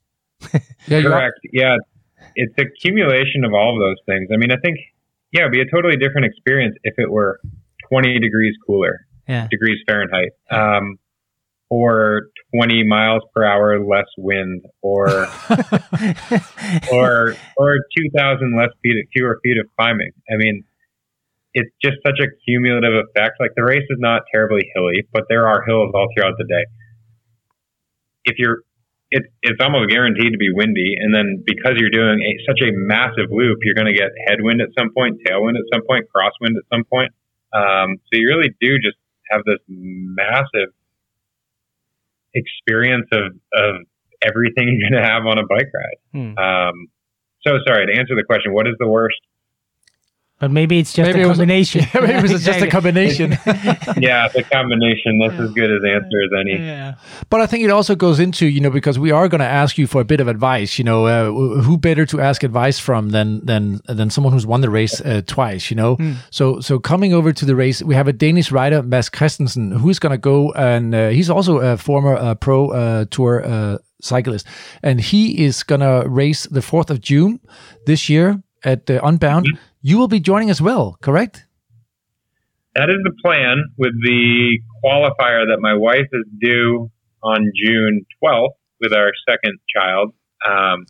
Yeah, 0.86 1.02
Correct. 1.02 1.38
Yeah, 1.52 1.76
it's 2.36 2.54
accumulation 2.58 3.44
of 3.44 3.52
all 3.52 3.74
of 3.74 3.80
those 3.80 4.00
things. 4.06 4.28
I 4.32 4.36
mean, 4.36 4.52
I 4.52 4.56
think 4.62 4.78
yeah, 5.32 5.42
it'd 5.42 5.52
be 5.52 5.60
a 5.60 5.66
totally 5.70 5.96
different 5.96 6.26
experience 6.26 6.76
if 6.84 6.94
it 6.96 7.10
were 7.10 7.40
20 7.90 8.18
degrees 8.20 8.54
cooler, 8.66 9.00
Yeah. 9.28 9.48
degrees 9.50 9.78
Fahrenheit, 9.86 10.30
um, 10.50 10.96
or 11.70 12.22
20 12.54 12.84
miles 12.84 13.22
per 13.34 13.44
hour 13.44 13.78
less 13.84 14.06
wind, 14.16 14.64
or 14.80 15.08
or 16.92 17.34
or 17.56 17.74
2,000 17.96 18.56
less 18.56 18.70
feet, 18.82 19.08
fewer 19.12 19.38
feet 19.42 19.58
of 19.58 19.66
climbing. 19.76 20.12
I 20.30 20.36
mean, 20.36 20.64
it's 21.54 21.70
just 21.82 21.96
such 22.04 22.20
a 22.20 22.28
cumulative 22.44 22.92
effect. 22.92 23.40
Like 23.40 23.52
the 23.56 23.64
race 23.64 23.86
is 23.88 23.98
not 23.98 24.22
terribly 24.32 24.68
hilly, 24.74 25.06
but 25.12 25.24
there 25.28 25.48
are 25.48 25.64
hills 25.66 25.90
all 25.94 26.08
throughout 26.14 26.34
the 26.38 26.44
day. 26.44 26.64
If 28.24 28.36
you're 28.38 28.62
it's 29.10 29.26
it's 29.42 29.60
almost 29.60 29.88
guaranteed 29.90 30.32
to 30.32 30.38
be 30.38 30.52
windy, 30.52 30.96
and 31.00 31.14
then 31.14 31.42
because 31.46 31.80
you're 31.80 31.90
doing 31.90 32.20
a, 32.20 32.32
such 32.44 32.60
a 32.60 32.70
massive 32.72 33.32
loop, 33.32 33.58
you're 33.62 33.74
going 33.74 33.88
to 33.88 33.96
get 33.96 34.12
headwind 34.28 34.60
at 34.60 34.68
some 34.78 34.92
point, 34.92 35.16
tailwind 35.24 35.56
at 35.56 35.64
some 35.72 35.82
point, 35.88 36.04
crosswind 36.12 36.56
at 36.60 36.66
some 36.72 36.84
point. 36.84 37.12
Um, 37.56 37.96
so 38.04 38.20
you 38.20 38.28
really 38.28 38.52
do 38.60 38.76
just 38.76 39.00
have 39.30 39.40
this 39.46 39.60
massive 39.68 40.76
experience 42.34 43.08
of 43.12 43.32
of 43.56 43.74
everything 44.24 44.68
you're 44.76 44.90
going 44.90 45.02
to 45.02 45.08
have 45.08 45.24
on 45.24 45.38
a 45.38 45.46
bike 45.48 45.72
ride. 45.72 46.00
Hmm. 46.12 46.36
Um, 46.36 46.74
so 47.46 47.56
sorry 47.66 47.86
to 47.86 47.98
answer 47.98 48.14
the 48.14 48.24
question. 48.26 48.52
What 48.52 48.66
is 48.66 48.74
the 48.78 48.88
worst? 48.88 49.16
But 50.40 50.52
maybe 50.52 50.78
it's 50.78 50.92
just 50.92 51.08
Maybe 51.08 51.20
a 51.22 51.24
it 51.24 51.28
was- 51.28 51.38
combination. 51.38 51.80
Yeah, 51.94 52.00
maybe 52.00 52.12
it 52.14 52.22
was 52.32 52.44
just 52.50 52.60
a 52.60 52.68
combination. 52.68 53.32
yeah, 53.98 54.28
the 54.28 54.44
combination. 54.52 55.18
That's 55.18 55.34
as 55.40 55.50
good 55.50 55.68
as 55.70 55.82
answer 55.84 56.18
as 56.26 56.40
any. 56.40 56.64
yeah. 56.64 56.94
But 57.28 57.40
I 57.40 57.46
think 57.46 57.64
it 57.64 57.70
also 57.70 57.96
goes 57.96 58.20
into, 58.20 58.46
you 58.46 58.60
know, 58.60 58.70
because 58.70 58.98
we 59.00 59.10
are 59.10 59.28
going 59.28 59.40
to 59.40 59.46
ask 59.62 59.78
you 59.78 59.86
for 59.88 60.00
a 60.00 60.04
bit 60.04 60.20
of 60.20 60.28
advice. 60.28 60.78
You 60.78 60.84
know, 60.84 61.06
uh, 61.06 61.32
who 61.62 61.76
better 61.76 62.06
to 62.06 62.20
ask 62.20 62.44
advice 62.44 62.78
from 62.78 63.10
than 63.10 63.44
than 63.44 63.80
than 63.86 64.10
someone 64.10 64.32
who's 64.32 64.46
won 64.46 64.60
the 64.60 64.70
race 64.70 65.00
uh, 65.00 65.22
twice? 65.26 65.70
You 65.70 65.76
know, 65.76 65.96
so 66.30 66.60
so 66.60 66.78
coming 66.78 67.12
over 67.12 67.32
to 67.32 67.44
the 67.44 67.56
race, 67.56 67.82
we 67.82 67.94
have 67.96 68.06
a 68.06 68.12
Danish 68.12 68.52
rider, 68.52 68.82
Mads 68.82 69.08
Christensen, 69.08 69.72
who's 69.72 69.98
going 69.98 70.12
to 70.12 70.18
go, 70.18 70.52
and 70.52 70.94
uh, 70.94 71.08
he's 71.08 71.30
also 71.30 71.58
a 71.58 71.76
former 71.76 72.14
uh, 72.14 72.34
pro 72.36 72.70
uh, 72.70 73.04
tour 73.10 73.42
uh, 73.44 73.78
cyclist, 74.00 74.46
and 74.84 75.00
he 75.00 75.44
is 75.44 75.64
going 75.64 75.80
to 75.80 76.08
race 76.08 76.44
the 76.46 76.62
fourth 76.62 76.90
of 76.90 77.00
June 77.00 77.40
this 77.86 78.08
year 78.08 78.40
at 78.62 78.88
uh, 78.88 79.00
Unbound. 79.02 79.46
You 79.80 79.98
will 79.98 80.08
be 80.08 80.20
joining 80.20 80.50
as 80.50 80.60
well, 80.60 80.98
correct? 81.00 81.46
That 82.74 82.90
is 82.90 82.98
the 83.02 83.12
plan 83.24 83.64
with 83.76 83.92
the 84.02 84.58
qualifier 84.84 85.46
that 85.48 85.58
my 85.60 85.74
wife 85.74 86.08
is 86.12 86.24
due 86.40 86.90
on 87.22 87.50
June 87.56 88.04
12th 88.22 88.50
with 88.80 88.92
our 88.92 89.10
second 89.28 89.58
child. 89.74 90.12
Um, 90.48 90.86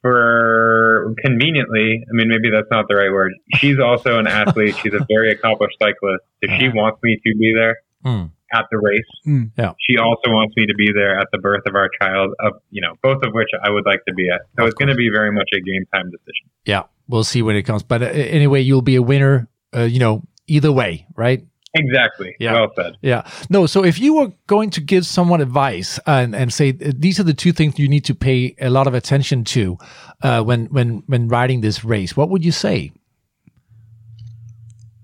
for 0.00 1.14
conveniently, 1.18 2.04
I 2.08 2.12
mean, 2.12 2.28
maybe 2.28 2.50
that's 2.50 2.70
not 2.70 2.86
the 2.88 2.96
right 2.96 3.10
word. 3.10 3.32
She's 3.56 3.78
also 3.80 4.18
an 4.18 4.26
athlete. 4.26 4.76
She's 4.76 4.94
a 4.94 5.04
very 5.08 5.32
accomplished 5.32 5.76
cyclist. 5.82 6.22
If 6.40 6.58
she 6.60 6.68
wants 6.74 7.00
me 7.02 7.16
to 7.16 7.36
be 7.36 7.52
there 7.54 7.76
Mm. 8.04 8.30
At 8.52 8.64
the 8.70 8.78
race. 8.78 9.10
Mm. 9.26 9.50
Yeah. 9.58 9.72
She 9.88 9.98
also 9.98 10.30
wants 10.30 10.54
me 10.56 10.66
to 10.66 10.74
be 10.74 10.90
there 10.94 11.18
at 11.18 11.26
the 11.32 11.38
birth 11.38 11.62
of 11.66 11.74
our 11.74 11.88
child, 12.00 12.30
of 12.40 12.54
you 12.70 12.80
know, 12.80 12.94
both 13.02 13.22
of 13.22 13.32
which 13.32 13.48
I 13.62 13.70
would 13.70 13.84
like 13.86 14.04
to 14.08 14.14
be 14.14 14.28
at. 14.28 14.40
So 14.56 14.64
Of 14.64 14.68
it's 14.68 14.78
going 14.78 14.88
to 14.88 14.94
be 14.94 15.10
very 15.12 15.32
much 15.32 15.48
a 15.54 15.60
game 15.60 15.84
time 15.92 16.10
decision. 16.10 16.50
Yeah, 16.64 16.84
we'll 17.08 17.24
see 17.24 17.42
when 17.42 17.56
it 17.56 17.62
comes. 17.62 17.82
But 17.82 18.02
uh, 18.02 18.06
anyway, 18.06 18.60
you'll 18.60 18.82
be 18.82 18.96
a 18.96 19.02
winner. 19.02 19.48
Uh, 19.74 19.82
you 19.82 19.98
know, 19.98 20.22
either 20.46 20.72
way, 20.72 21.06
right? 21.14 21.44
Exactly. 21.74 22.34
Yeah. 22.40 22.54
Well 22.54 22.72
said. 22.74 22.96
Yeah. 23.02 23.28
No, 23.50 23.66
so 23.66 23.84
if 23.84 24.00
you 24.00 24.14
were 24.14 24.32
going 24.46 24.70
to 24.70 24.80
give 24.80 25.04
someone 25.04 25.40
advice 25.40 26.00
and, 26.06 26.34
and 26.34 26.52
say 26.52 26.70
uh, 26.70 26.92
these 26.96 27.20
are 27.20 27.24
the 27.24 27.34
two 27.34 27.52
things 27.52 27.78
you 27.78 27.88
need 27.88 28.04
to 28.06 28.14
pay 28.14 28.56
a 28.60 28.70
lot 28.70 28.86
of 28.86 28.94
attention 28.94 29.44
to 29.44 29.76
uh, 30.22 30.42
when 30.42 30.66
when 30.66 31.02
when 31.06 31.28
riding 31.28 31.60
this 31.60 31.84
race, 31.84 32.16
what 32.16 32.30
would 32.30 32.44
you 32.44 32.52
say? 32.52 32.92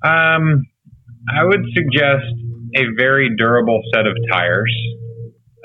Um, 0.02 0.66
I 1.28 1.44
would 1.44 1.64
suggest 1.74 2.24
a 2.75 2.83
very 2.97 3.35
durable 3.37 3.83
set 3.95 4.07
of 4.07 4.17
tires. 4.31 4.75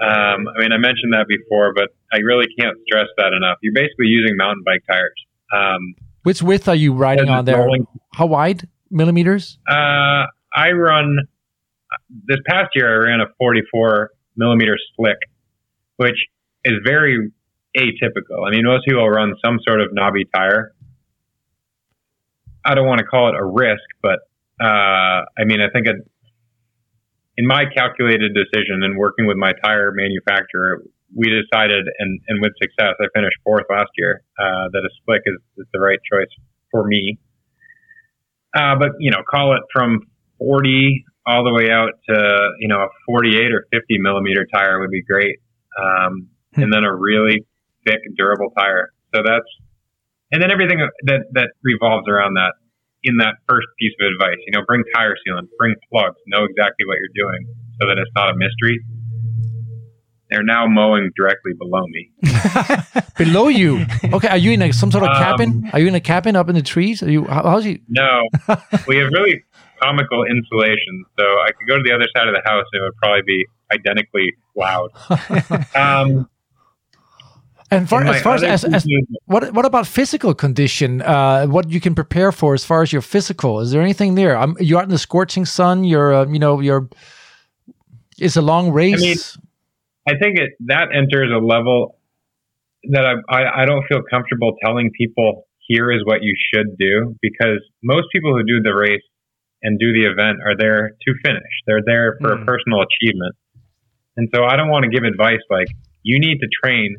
Um, 0.01 0.47
I 0.47 0.61
mean, 0.61 0.71
I 0.71 0.77
mentioned 0.77 1.11
that 1.13 1.25
before, 1.27 1.73
but 1.73 1.89
I 2.13 2.17
really 2.19 2.47
can't 2.59 2.77
stress 2.87 3.07
that 3.17 3.33
enough. 3.33 3.57
You're 3.61 3.73
basically 3.73 4.07
using 4.07 4.37
mountain 4.37 4.63
bike 4.65 4.83
tires. 4.89 5.13
Um, 5.53 5.95
Which 6.23 6.41
width 6.41 6.67
are 6.67 6.75
you 6.75 6.93
riding 6.93 7.29
on 7.29 7.45
there? 7.45 7.57
rolling. 7.57 7.85
How 8.13 8.25
wide 8.27 8.67
millimeters? 8.89 9.57
uh, 9.69 10.25
I 10.55 10.71
run 10.71 11.19
this 12.25 12.39
past 12.47 12.69
year. 12.75 12.89
I 13.03 13.05
ran 13.09 13.21
a 13.21 13.25
44 13.37 14.11
millimeter 14.35 14.77
slick, 14.95 15.17
which 15.97 16.15
is 16.65 16.73
very 16.85 17.31
atypical. 17.77 18.47
I 18.47 18.51
mean, 18.51 18.65
most 18.65 18.85
people 18.87 19.07
run 19.09 19.33
some 19.45 19.59
sort 19.67 19.81
of 19.81 19.89
knobby 19.93 20.25
tire. 20.33 20.73
I 22.65 22.73
don't 22.75 22.87
want 22.87 22.99
to 22.99 23.05
call 23.05 23.29
it 23.29 23.35
a 23.35 23.45
risk, 23.45 23.83
but 24.01 24.19
uh, 24.61 25.25
I 25.37 25.45
mean, 25.45 25.61
I 25.61 25.69
think 25.71 25.87
it, 25.87 25.95
in 27.39 27.47
my 27.47 27.63
calculated 27.73 28.35
decision 28.35 28.83
and 28.83 28.97
working 28.97 29.25
with 29.25 29.37
my 29.37 29.53
tire 29.63 29.93
manufacturer, 29.95 30.83
we 31.15 31.27
decided, 31.31 31.87
and, 31.99 32.19
and 32.27 32.41
with 32.41 32.51
success, 32.61 32.95
I 32.99 33.07
finished 33.15 33.37
fourth 33.45 33.63
last 33.69 33.91
year, 33.97 34.21
uh, 34.37 34.67
that 34.73 34.83
a 34.83 34.91
slick 35.05 35.21
is, 35.25 35.39
is 35.55 35.65
the 35.71 35.79
right 35.79 35.99
choice 36.11 36.27
for 36.69 36.85
me. 36.85 37.17
Uh, 38.53 38.75
but, 38.77 38.89
you 38.99 39.09
know, 39.09 39.23
call 39.23 39.55
it 39.55 39.61
from 39.71 40.01
40 40.37 41.05
all 41.25 41.45
the 41.45 41.53
way 41.53 41.71
out 41.71 41.91
to, 42.09 42.49
you 42.59 42.67
know, 42.67 42.81
a 42.81 42.89
48 43.05 43.53
or 43.53 43.67
50 43.71 43.99
millimeter 43.99 44.45
tire 44.53 44.81
would 44.81 44.91
be 44.91 45.03
great. 45.03 45.39
Um, 45.81 46.27
and 46.55 46.73
then 46.73 46.83
a 46.83 46.93
really 46.93 47.45
thick, 47.87 48.01
durable 48.17 48.51
tire. 48.57 48.91
So 49.15 49.21
that's, 49.25 49.47
and 50.33 50.43
then 50.43 50.51
everything 50.51 50.79
that, 51.05 51.21
that 51.31 51.51
revolves 51.63 52.05
around 52.09 52.33
that 52.33 52.51
in 53.03 53.17
that 53.17 53.35
first 53.47 53.67
piece 53.79 53.93
of 54.01 54.07
advice, 54.13 54.37
you 54.45 54.51
know, 54.57 54.63
bring 54.67 54.83
tire 54.93 55.15
sealant, 55.27 55.47
bring 55.57 55.75
plugs, 55.91 56.17
know 56.27 56.43
exactly 56.43 56.85
what 56.85 56.97
you're 56.99 57.15
doing 57.15 57.45
so 57.79 57.87
that 57.87 57.97
it's 57.97 58.11
not 58.15 58.29
a 58.29 58.35
mystery. 58.35 58.79
They're 60.29 60.43
now 60.43 60.67
mowing 60.67 61.09
directly 61.15 61.53
below 61.57 61.85
me. 61.87 62.11
Below 63.17 63.47
you. 63.47 63.85
Okay, 64.13 64.27
are 64.27 64.37
you 64.37 64.51
in 64.51 64.61
a, 64.61 64.71
some 64.71 64.91
sort 64.91 65.03
of 65.03 65.09
Um, 65.09 65.15
cabin? 65.15 65.69
Are 65.73 65.79
you 65.79 65.87
in 65.87 65.95
a 65.95 65.99
cabin 65.99 66.35
up 66.35 66.47
in 66.49 66.55
the 66.55 66.61
trees? 66.61 67.01
Are 67.01 67.09
you? 67.09 67.25
How, 67.25 67.41
how's 67.43 67.65
you? 67.65 67.79
No, 67.89 68.21
we 68.87 68.97
have 68.97 69.09
really 69.11 69.43
comical 69.81 70.23
insulation, 70.25 71.03
so 71.17 71.23
I 71.25 71.49
could 71.57 71.67
go 71.67 71.77
to 71.77 71.83
the 71.83 71.91
other 71.93 72.05
side 72.15 72.27
of 72.27 72.35
the 72.35 72.41
house 72.45 72.63
and 72.71 72.79
it 72.79 72.83
would 72.83 72.95
probably 73.01 73.23
be 73.25 73.45
identically 73.73 74.33
loud. 74.55 74.89
Um, 75.75 76.29
And 77.71 77.87
far, 77.87 78.03
as 78.03 78.21
far 78.21 78.35
as, 78.35 78.43
as, 78.43 78.63
as 78.63 78.85
what 79.25 79.53
what 79.53 79.65
about 79.65 79.85
physical 79.85 80.33
condition? 80.33 81.01
Uh, 81.03 81.45
what 81.45 81.69
you 81.69 81.79
can 81.79 81.93
prepare 81.93 82.31
for 82.31 82.53
as 82.55 82.65
far 82.65 82.81
as 82.81 82.91
your 82.91 83.03
physical? 83.03 83.59
Is 83.59 83.71
there 83.71 83.81
anything 83.81 84.15
there? 84.15 84.35
Um, 84.37 84.57
you're 84.59 84.79
out 84.79 84.85
in 84.85 84.89
the 84.89 84.97
scorching 84.97 85.45
sun. 85.45 85.83
You're, 85.83 86.13
uh, 86.13 86.25
you 86.25 86.39
know, 86.39 86.59
you're. 86.61 86.89
It's 88.17 88.35
a 88.35 88.41
long 88.41 88.71
race. 88.71 88.99
mean, 88.99 89.17
I 90.07 90.17
think 90.17 90.39
it 90.39 90.49
that 90.65 90.87
enters 90.93 91.29
a 91.31 91.37
level 91.37 91.97
that 92.91 93.05
I, 93.05 93.13
I 93.29 93.61
I 93.61 93.65
don't 93.65 93.85
feel 93.87 94.01
comfortable 94.09 94.55
telling 94.63 94.89
people 94.97 95.45
here 95.67 95.91
is 95.91 96.01
what 96.05 96.23
you 96.23 96.33
should 96.53 96.75
do 96.79 97.15
because 97.21 97.59
most 97.83 98.07
people 98.11 98.33
who 98.33 98.43
do 98.43 98.61
the 98.63 98.73
race 98.73 99.05
and 99.61 99.77
do 99.77 99.93
the 99.93 100.09
event 100.09 100.39
are 100.43 100.57
there 100.57 100.91
to 101.05 101.13
finish. 101.23 101.53
They're 101.67 101.83
there 101.85 102.17
for 102.19 102.35
Mm. 102.35 102.41
a 102.41 102.45
personal 102.45 102.79
achievement, 102.81 103.35
and 104.17 104.27
so 104.33 104.43
I 104.43 104.55
don't 104.55 104.69
want 104.69 104.85
to 104.85 104.89
give 104.89 105.03
advice 105.03 105.43
like 105.51 105.67
you 106.01 106.19
need 106.19 106.39
to 106.39 106.47
train 106.63 106.95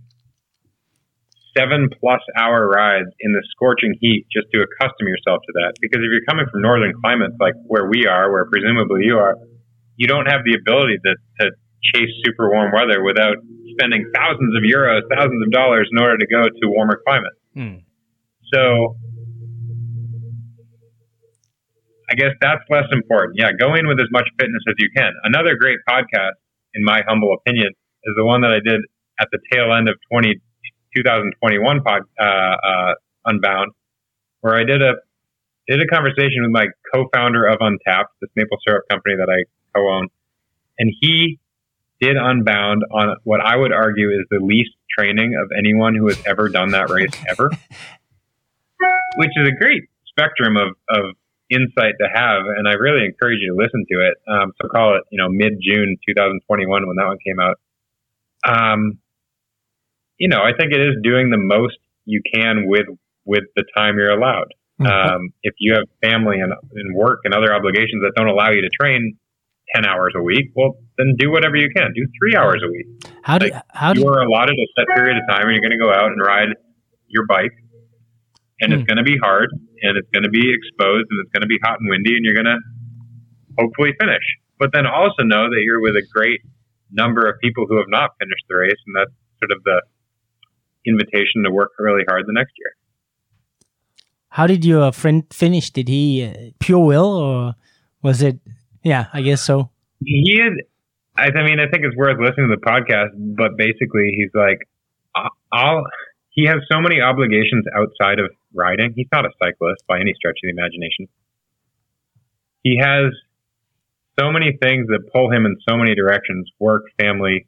seven 1.56 1.88
plus 2.00 2.20
hour 2.36 2.68
rides 2.68 3.10
in 3.20 3.32
the 3.32 3.42
scorching 3.50 3.94
heat 4.00 4.26
just 4.30 4.46
to 4.54 4.62
accustom 4.62 5.06
yourself 5.06 5.42
to 5.46 5.52
that. 5.62 5.74
Because 5.80 6.02
if 6.02 6.10
you're 6.10 6.26
coming 6.28 6.46
from 6.50 6.62
northern 6.62 6.92
climates 7.00 7.34
like 7.40 7.54
where 7.66 7.88
we 7.88 8.06
are, 8.06 8.30
where 8.30 8.46
presumably 8.46 9.04
you 9.04 9.18
are, 9.18 9.36
you 9.96 10.06
don't 10.06 10.26
have 10.26 10.42
the 10.44 10.56
ability 10.56 10.96
to, 11.04 11.12
to 11.40 11.44
chase 11.92 12.10
super 12.24 12.50
warm 12.50 12.72
weather 12.72 13.02
without 13.02 13.36
spending 13.76 14.04
thousands 14.14 14.54
of 14.56 14.62
euros, 14.62 15.02
thousands 15.10 15.42
of 15.42 15.50
dollars 15.50 15.88
in 15.90 15.98
order 16.00 16.16
to 16.18 16.26
go 16.26 16.42
to 16.44 16.64
warmer 16.68 17.00
climates. 17.06 17.40
Hmm. 17.54 17.84
So 18.52 18.96
I 22.10 22.14
guess 22.14 22.34
that's 22.40 22.62
less 22.68 22.90
important. 22.90 23.38
Yeah, 23.38 23.52
go 23.54 23.74
in 23.74 23.86
with 23.86 24.00
as 24.00 24.10
much 24.10 24.26
fitness 24.38 24.62
as 24.68 24.74
you 24.78 24.90
can. 24.96 25.12
Another 25.22 25.54
great 25.54 25.78
podcast, 25.88 26.42
in 26.74 26.82
my 26.84 27.02
humble 27.06 27.34
opinion, 27.38 27.70
is 27.70 28.14
the 28.16 28.24
one 28.24 28.40
that 28.42 28.50
I 28.50 28.58
did 28.58 28.80
at 29.20 29.28
the 29.30 29.38
tail 29.52 29.72
end 29.72 29.88
of 29.88 29.94
20, 30.10 30.34
2021 30.96 31.83
pod, 31.83 32.03
uh, 32.18 32.24
uh, 32.24 32.94
Unbound, 33.26 33.72
where 34.40 34.55
I 34.55 34.64
did 34.64 34.83
a 34.83 34.94
did 35.68 35.81
a 35.81 35.87
conversation 35.87 36.42
with 36.42 36.50
my 36.50 36.66
co-founder 36.92 37.46
of 37.46 37.59
Untapped, 37.61 38.14
this 38.20 38.31
maple 38.35 38.59
syrup 38.66 38.85
company 38.90 39.14
that 39.16 39.29
I 39.31 39.44
co-own, 39.76 40.09
and 40.79 40.92
he 41.00 41.38
did 42.00 42.16
Unbound 42.16 42.83
on 42.90 43.16
what 43.24 43.40
I 43.40 43.57
would 43.57 43.72
argue 43.72 44.09
is 44.11 44.26
the 44.31 44.40
least 44.40 44.72
training 44.98 45.38
of 45.40 45.50
anyone 45.57 45.94
who 45.94 46.09
has 46.09 46.20
ever 46.26 46.48
done 46.48 46.70
that 46.70 46.90
race 46.90 47.12
ever, 47.29 47.50
which 49.16 49.31
is 49.37 49.48
a 49.48 49.53
great 49.53 49.85
spectrum 50.09 50.57
of, 50.57 50.68
of 50.88 51.14
insight 51.50 51.94
to 52.00 52.09
have. 52.12 52.42
And 52.57 52.66
I 52.66 52.72
really 52.72 53.05
encourage 53.05 53.38
you 53.40 53.55
to 53.55 53.62
listen 53.62 53.85
to 53.90 54.09
it. 54.09 54.14
Um, 54.26 54.53
so 54.61 54.68
call 54.68 54.96
it, 54.96 55.03
you 55.11 55.18
know, 55.18 55.29
mid 55.29 55.61
June 55.61 55.96
2021 56.09 56.87
when 56.87 56.96
that 56.96 57.07
one 57.07 57.18
came 57.24 57.38
out. 57.38 57.61
Um, 58.42 58.98
you 60.20 60.28
know, 60.28 60.44
I 60.44 60.52
think 60.52 60.70
it 60.76 60.80
is 60.85 61.00
doing 61.02 61.33
the 61.33 61.40
most 61.40 61.80
you 62.04 62.20
can 62.20 62.68
with, 62.68 62.87
with 63.24 63.44
the 63.56 63.64
time 63.74 63.96
you're 63.96 64.12
allowed. 64.12 64.52
Mm-hmm. 64.76 64.87
Um, 64.87 65.20
if 65.42 65.54
you 65.59 65.74
have 65.74 65.88
family 66.04 66.40
and, 66.40 66.52
and 66.52 66.94
work 66.94 67.20
and 67.24 67.33
other 67.33 67.52
obligations 67.52 68.04
that 68.04 68.12
don't 68.14 68.28
allow 68.28 68.52
you 68.52 68.61
to 68.61 68.68
train 68.68 69.16
10 69.74 69.87
hours 69.88 70.12
a 70.14 70.22
week, 70.22 70.52
well, 70.54 70.76
then 70.98 71.16
do 71.16 71.33
whatever 71.33 71.56
you 71.56 71.68
can. 71.74 71.92
Do 71.96 72.04
three 72.20 72.37
hours 72.37 72.61
a 72.61 72.68
week. 72.68 72.87
How 73.22 73.38
do, 73.38 73.48
like, 73.48 73.64
how 73.72 73.94
do 73.94 74.00
you 74.00 74.09
are 74.09 74.20
allotted 74.20 74.56
a 74.61 74.66
set 74.76 74.87
period 74.94 75.16
of 75.16 75.24
time 75.28 75.48
and 75.48 75.56
you're 75.56 75.64
going 75.64 75.76
to 75.76 75.80
go 75.80 75.92
out 75.92 76.12
and 76.12 76.20
ride 76.20 76.52
your 77.09 77.24
bike 77.26 77.56
and 78.61 78.72
it's 78.72 78.85
hmm. 78.85 78.92
going 78.92 79.00
to 79.00 79.09
be 79.09 79.16
hard 79.16 79.48
and 79.80 79.96
it's 79.96 80.09
going 80.12 80.24
to 80.24 80.33
be 80.33 80.52
exposed 80.52 81.09
and 81.09 81.16
it's 81.24 81.33
going 81.33 81.42
to 81.42 81.48
be 81.48 81.59
hot 81.64 81.80
and 81.80 81.88
windy 81.88 82.12
and 82.12 82.24
you're 82.28 82.37
going 82.37 82.48
to 82.48 82.61
hopefully 83.56 83.96
finish. 83.98 84.24
But 84.61 84.76
then 84.76 84.85
also 84.85 85.24
know 85.24 85.48
that 85.48 85.62
you're 85.64 85.80
with 85.80 85.96
a 85.96 86.04
great 86.12 86.44
number 86.92 87.24
of 87.24 87.40
people 87.40 87.64
who 87.68 87.80
have 87.80 87.88
not 87.88 88.12
finished 88.20 88.44
the 88.48 88.56
race 88.56 88.80
and 88.85 88.96
that's 88.96 89.16
sort 89.40 89.52
of 89.56 89.64
the 89.64 89.80
invitation 90.86 91.44
to 91.44 91.50
work 91.50 91.70
really 91.78 92.04
hard 92.08 92.24
the 92.26 92.32
next 92.32 92.52
year. 92.58 92.72
How 94.28 94.46
did 94.46 94.64
your 94.64 94.92
friend 94.92 95.24
finish? 95.32 95.70
Did 95.70 95.88
he 95.88 96.24
uh, 96.24 96.50
pure 96.60 96.84
will 96.84 97.14
or 97.16 97.54
was 98.02 98.22
it 98.22 98.38
yeah, 98.82 99.06
I 99.12 99.22
guess 99.22 99.42
so. 99.42 99.70
He 100.04 100.40
is. 100.40 100.64
I 101.16 101.28
mean, 101.44 101.60
I 101.60 101.68
think 101.70 101.84
it's 101.84 101.96
worth 101.96 102.16
listening 102.18 102.48
to 102.48 102.56
the 102.56 102.64
podcast, 102.64 103.12
but 103.36 103.56
basically, 103.56 104.12
he's 104.16 104.30
like, 104.34 104.68
I'll. 105.52 105.84
He 106.30 106.46
has 106.46 106.58
so 106.70 106.80
many 106.80 107.00
obligations 107.00 107.66
outside 107.76 108.18
of 108.20 108.30
riding. 108.54 108.94
He's 108.94 109.08
not 109.12 109.26
a 109.26 109.30
cyclist 109.38 109.82
by 109.86 110.00
any 110.00 110.14
stretch 110.14 110.38
of 110.42 110.46
the 110.46 110.50
imagination. 110.50 111.08
He 112.62 112.78
has 112.80 113.12
so 114.18 114.30
many 114.30 114.56
things 114.62 114.86
that 114.88 115.10
pull 115.12 115.30
him 115.30 115.44
in 115.44 115.56
so 115.68 115.76
many 115.76 115.94
directions: 115.94 116.48
work, 116.58 116.84
family, 116.98 117.46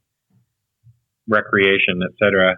recreation, 1.27 2.03
etc. 2.05 2.57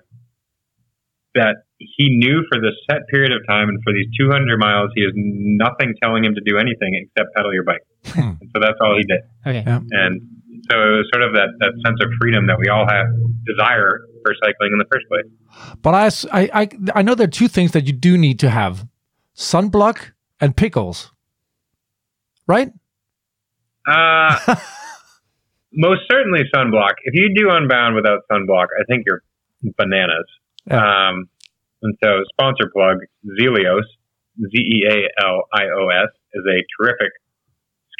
That 1.34 1.66
he 1.78 2.16
knew 2.16 2.44
for 2.50 2.60
this 2.60 2.74
set 2.88 3.02
period 3.10 3.32
of 3.32 3.42
time 3.48 3.68
and 3.68 3.78
for 3.82 3.92
these 3.92 4.06
200 4.18 4.58
miles, 4.58 4.90
he 4.94 5.02
has 5.02 5.12
nothing 5.14 5.94
telling 6.02 6.24
him 6.24 6.34
to 6.34 6.40
do 6.46 6.58
anything 6.58 6.94
except 6.94 7.34
pedal 7.34 7.52
your 7.52 7.64
bike. 7.64 7.82
Hmm. 8.06 8.38
so 8.54 8.60
that's 8.60 8.78
all 8.80 8.96
he 8.96 9.02
did. 9.02 9.20
Okay. 9.46 9.64
Yeah. 9.66 9.80
And 9.90 10.20
so 10.70 10.76
it 10.78 10.96
was 11.02 11.10
sort 11.12 11.24
of 11.24 11.34
that, 11.34 11.48
that 11.58 11.72
sense 11.84 11.98
of 12.00 12.08
freedom 12.20 12.46
that 12.46 12.58
we 12.58 12.68
all 12.68 12.86
have 12.88 13.06
desire 13.44 14.00
for 14.22 14.34
cycling 14.42 14.70
in 14.72 14.78
the 14.78 14.86
first 14.90 15.06
place. 15.08 15.76
But 15.82 15.94
I, 16.32 16.62
I, 16.62 16.68
I 16.94 17.02
know 17.02 17.14
there 17.14 17.26
are 17.26 17.30
two 17.30 17.48
things 17.48 17.72
that 17.72 17.86
you 17.86 17.92
do 17.92 18.16
need 18.16 18.38
to 18.40 18.50
have 18.50 18.86
sunblock 19.36 20.12
and 20.40 20.56
pickles, 20.56 21.12
right? 22.46 22.72
Uh, 23.86 24.56
most 25.72 26.02
certainly 26.10 26.42
sunblock. 26.54 26.94
If 27.04 27.14
you 27.14 27.34
do 27.36 27.50
Unbound 27.50 27.94
without 27.94 28.20
sunblock, 28.30 28.66
I 28.80 28.84
think 28.88 29.04
you're 29.06 29.22
bananas. 29.76 30.26
Yeah. 30.66 30.78
Um, 30.78 31.28
and 31.82 31.94
so, 32.02 32.22
sponsor 32.32 32.70
plug 32.72 32.98
Zealios, 33.38 33.84
Z 34.40 34.56
E 34.56 34.84
A 34.88 35.24
L 35.24 35.42
I 35.52 35.64
O 35.64 35.88
S, 35.88 36.08
is 36.32 36.44
a 36.46 36.58
terrific 36.76 37.12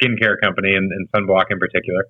skincare 0.01 0.35
company 0.41 0.75
and, 0.75 0.91
and 0.91 1.07
sunblock 1.11 1.45
in 1.51 1.59
particular. 1.59 2.05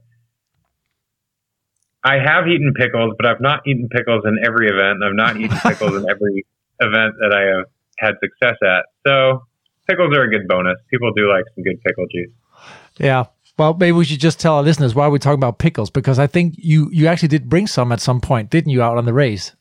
I 2.03 2.15
have 2.23 2.47
eaten 2.47 2.73
pickles, 2.75 3.15
but 3.17 3.25
I've 3.25 3.41
not 3.41 3.67
eaten 3.67 3.89
pickles 3.89 4.23
in 4.25 4.37
every 4.45 4.67
event. 4.69 5.03
I've 5.03 5.15
not 5.15 5.37
eaten 5.37 5.57
pickles 5.63 5.95
in 5.95 6.07
every 6.09 6.45
event 6.79 7.15
that 7.19 7.33
I 7.33 7.57
have 7.57 7.65
had 7.97 8.15
success 8.21 8.57
at. 8.63 8.85
So 9.05 9.43
pickles 9.87 10.15
are 10.15 10.23
a 10.23 10.29
good 10.29 10.47
bonus. 10.47 10.77
People 10.91 11.11
do 11.13 11.29
like 11.29 11.45
some 11.55 11.63
good 11.63 11.81
pickle 11.83 12.05
juice. 12.11 12.31
Yeah. 12.97 13.25
Well, 13.57 13.73
maybe 13.73 13.93
we 13.93 14.05
should 14.05 14.19
just 14.19 14.39
tell 14.39 14.55
our 14.55 14.63
listeners 14.63 14.93
why 14.93 15.07
we're 15.07 15.17
talking 15.17 15.39
about 15.39 15.59
pickles 15.59 15.89
because 15.89 16.19
I 16.19 16.27
think 16.27 16.55
you 16.57 16.89
you 16.91 17.07
actually 17.07 17.29
did 17.29 17.49
bring 17.49 17.67
some 17.67 17.91
at 17.91 18.01
some 18.01 18.21
point, 18.21 18.49
didn't 18.49 18.71
you, 18.71 18.81
out 18.81 18.97
on 18.97 19.05
the 19.05 19.13
race? 19.13 19.53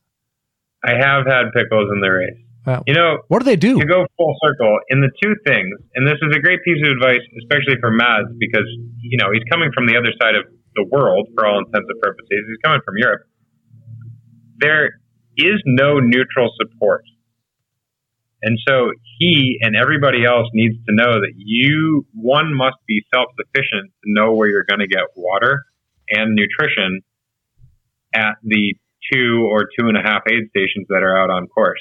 I 0.84 0.92
have 1.00 1.24
had 1.24 1.48
pickles 1.56 1.88
in 1.92 2.00
the 2.00 2.12
race. 2.12 2.44
Well, 2.66 2.82
you 2.86 2.94
know, 2.94 3.20
what 3.28 3.40
do 3.40 3.44
they 3.44 3.56
do? 3.56 3.78
To 3.78 3.84
go 3.84 4.06
full 4.16 4.34
circle 4.44 4.78
in 4.88 5.00
the 5.00 5.12
two 5.22 5.34
things, 5.46 5.72
and 5.96 6.06
this 6.06 6.16
is 6.20 6.32
a 6.36 6.40
great 6.40 6.60
piece 6.64 6.80
of 6.84 6.92
advice, 6.92 7.20
especially 7.40 7.76
for 7.80 7.90
Mads, 7.90 8.32
because 8.38 8.68
you 9.00 9.18
know 9.20 9.32
he's 9.32 9.44
coming 9.50 9.70
from 9.74 9.86
the 9.86 9.96
other 9.96 10.12
side 10.20 10.34
of 10.36 10.44
the 10.76 10.84
world 10.90 11.28
for 11.34 11.46
all 11.46 11.58
intents 11.58 11.88
and 11.88 12.00
purposes. 12.00 12.40
He's 12.48 12.62
coming 12.64 12.80
from 12.84 12.96
Europe. 12.96 13.22
There 14.60 15.00
is 15.36 15.60
no 15.66 16.00
neutral 16.00 16.48
support, 16.56 17.04
and 18.42 18.58
so 18.66 18.92
he 19.18 19.58
and 19.60 19.76
everybody 19.76 20.24
else 20.24 20.48
needs 20.54 20.76
to 20.88 20.94
know 20.94 21.20
that 21.20 21.32
you 21.36 22.06
one 22.14 22.54
must 22.54 22.76
be 22.88 23.04
self 23.12 23.28
sufficient 23.36 23.92
to 24.04 24.06
know 24.08 24.32
where 24.32 24.48
you're 24.48 24.64
going 24.68 24.80
to 24.80 24.88
get 24.88 25.04
water 25.16 25.64
and 26.08 26.34
nutrition 26.34 27.00
at 28.14 28.36
the 28.42 28.74
two 29.12 29.48
or 29.50 29.68
two 29.78 29.88
and 29.88 29.96
a 29.96 30.02
half 30.02 30.22
aid 30.30 30.48
stations 30.50 30.86
that 30.88 31.02
are 31.02 31.16
out 31.16 31.30
on 31.30 31.46
course. 31.48 31.80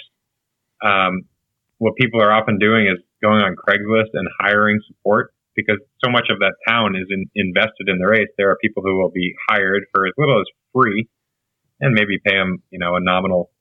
Um, 0.83 1.23
what 1.77 1.95
people 1.95 2.21
are 2.21 2.31
often 2.31 2.59
doing 2.59 2.87
is 2.87 2.99
going 3.21 3.41
on 3.41 3.55
Craigslist 3.55 4.11
and 4.13 4.27
hiring 4.39 4.79
support 4.87 5.33
because 5.55 5.77
so 6.03 6.09
much 6.09 6.27
of 6.29 6.39
that 6.39 6.53
town 6.67 6.95
is 6.95 7.07
in, 7.09 7.25
invested 7.35 7.87
in 7.87 7.99
the 7.99 8.07
race. 8.07 8.27
There 8.37 8.49
are 8.49 8.57
people 8.61 8.83
who 8.83 8.97
will 8.97 9.11
be 9.11 9.33
hired 9.49 9.83
for 9.93 10.07
as 10.07 10.13
little 10.17 10.39
as 10.39 10.47
free 10.73 11.07
and 11.79 11.93
maybe 11.93 12.19
pay 12.25 12.35
them, 12.35 12.63
you 12.71 12.79
know, 12.79 12.95
a 12.95 12.99
nominal 13.01 13.51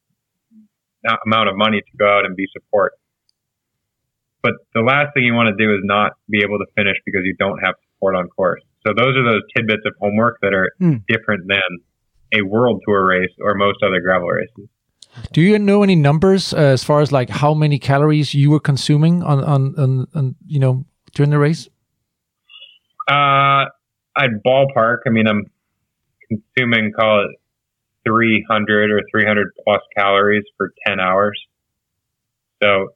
amount 1.27 1.48
of 1.48 1.57
money 1.57 1.81
to 1.81 1.96
go 1.96 2.07
out 2.07 2.25
and 2.25 2.37
be 2.37 2.46
support. 2.53 2.92
But 4.42 4.55
the 4.75 4.83
last 4.83 5.14
thing 5.14 5.25
you 5.25 5.35
want 5.35 5.57
to 5.57 5.59
do 5.59 5.72
is 5.72 5.81
not 5.85 6.12
be 6.29 6.42
able 6.42 6.59
to 6.59 6.66
finish 6.75 6.96
because 7.05 7.22
you 7.25 7.35
don't 7.38 7.59
have 7.59 7.75
support 7.94 8.16
on 8.16 8.29
course. 8.29 8.62
So 8.87 8.92
those 8.96 9.16
are 9.16 9.22
those 9.22 9.42
tidbits 9.57 9.83
of 9.87 9.94
homework 10.01 10.38
that 10.42 10.53
are 10.53 10.72
mm. 10.81 11.03
different 11.07 11.46
than 11.46 11.79
a 12.33 12.42
world 12.42 12.81
tour 12.87 13.07
race 13.07 13.31
or 13.40 13.55
most 13.55 13.79
other 13.83 14.01
gravel 14.01 14.29
races. 14.29 14.68
Do 15.33 15.42
you 15.42 15.59
know 15.59 15.83
any 15.83 15.95
numbers 15.95 16.55
uh, 16.55 16.59
as 16.59 16.83
far 16.83 17.01
as 17.01 17.12
like 17.12 17.29
how 17.29 17.53
many 17.53 17.79
calories 17.79 18.35
you 18.35 18.51
were 18.51 18.61
consuming 18.61 19.23
on, 19.23 19.45
on, 19.45 19.75
on, 19.79 20.07
on 20.14 20.37
you 20.47 20.59
know 20.59 20.87
during 21.14 21.31
the 21.31 21.38
race? 21.38 21.68
Uh, 23.09 23.66
I'd 24.16 24.42
ballpark. 24.47 24.99
I 25.07 25.11
mean, 25.11 25.27
I'm 25.27 25.45
consuming 26.29 26.92
call 26.92 27.25
it 27.25 27.37
300 28.07 28.90
or 28.90 29.01
300 29.11 29.49
plus 29.64 29.81
calories 29.97 30.45
for 30.57 30.73
10 30.87 30.99
hours. 30.99 31.38
So 32.62 32.88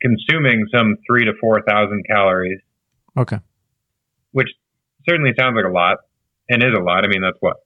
consuming 0.00 0.66
some 0.74 0.96
three 1.06 1.24
to 1.24 1.32
4,000 1.40 2.04
calories. 2.08 2.60
Okay. 3.16 3.38
Which 4.32 4.48
certainly 5.08 5.32
sounds 5.38 5.56
like 5.56 5.64
a 5.64 5.72
lot 5.72 5.98
and 6.48 6.62
is 6.62 6.72
a 6.76 6.82
lot. 6.82 7.04
I 7.04 7.08
mean, 7.08 7.22
that's 7.22 7.36
what 7.40 7.56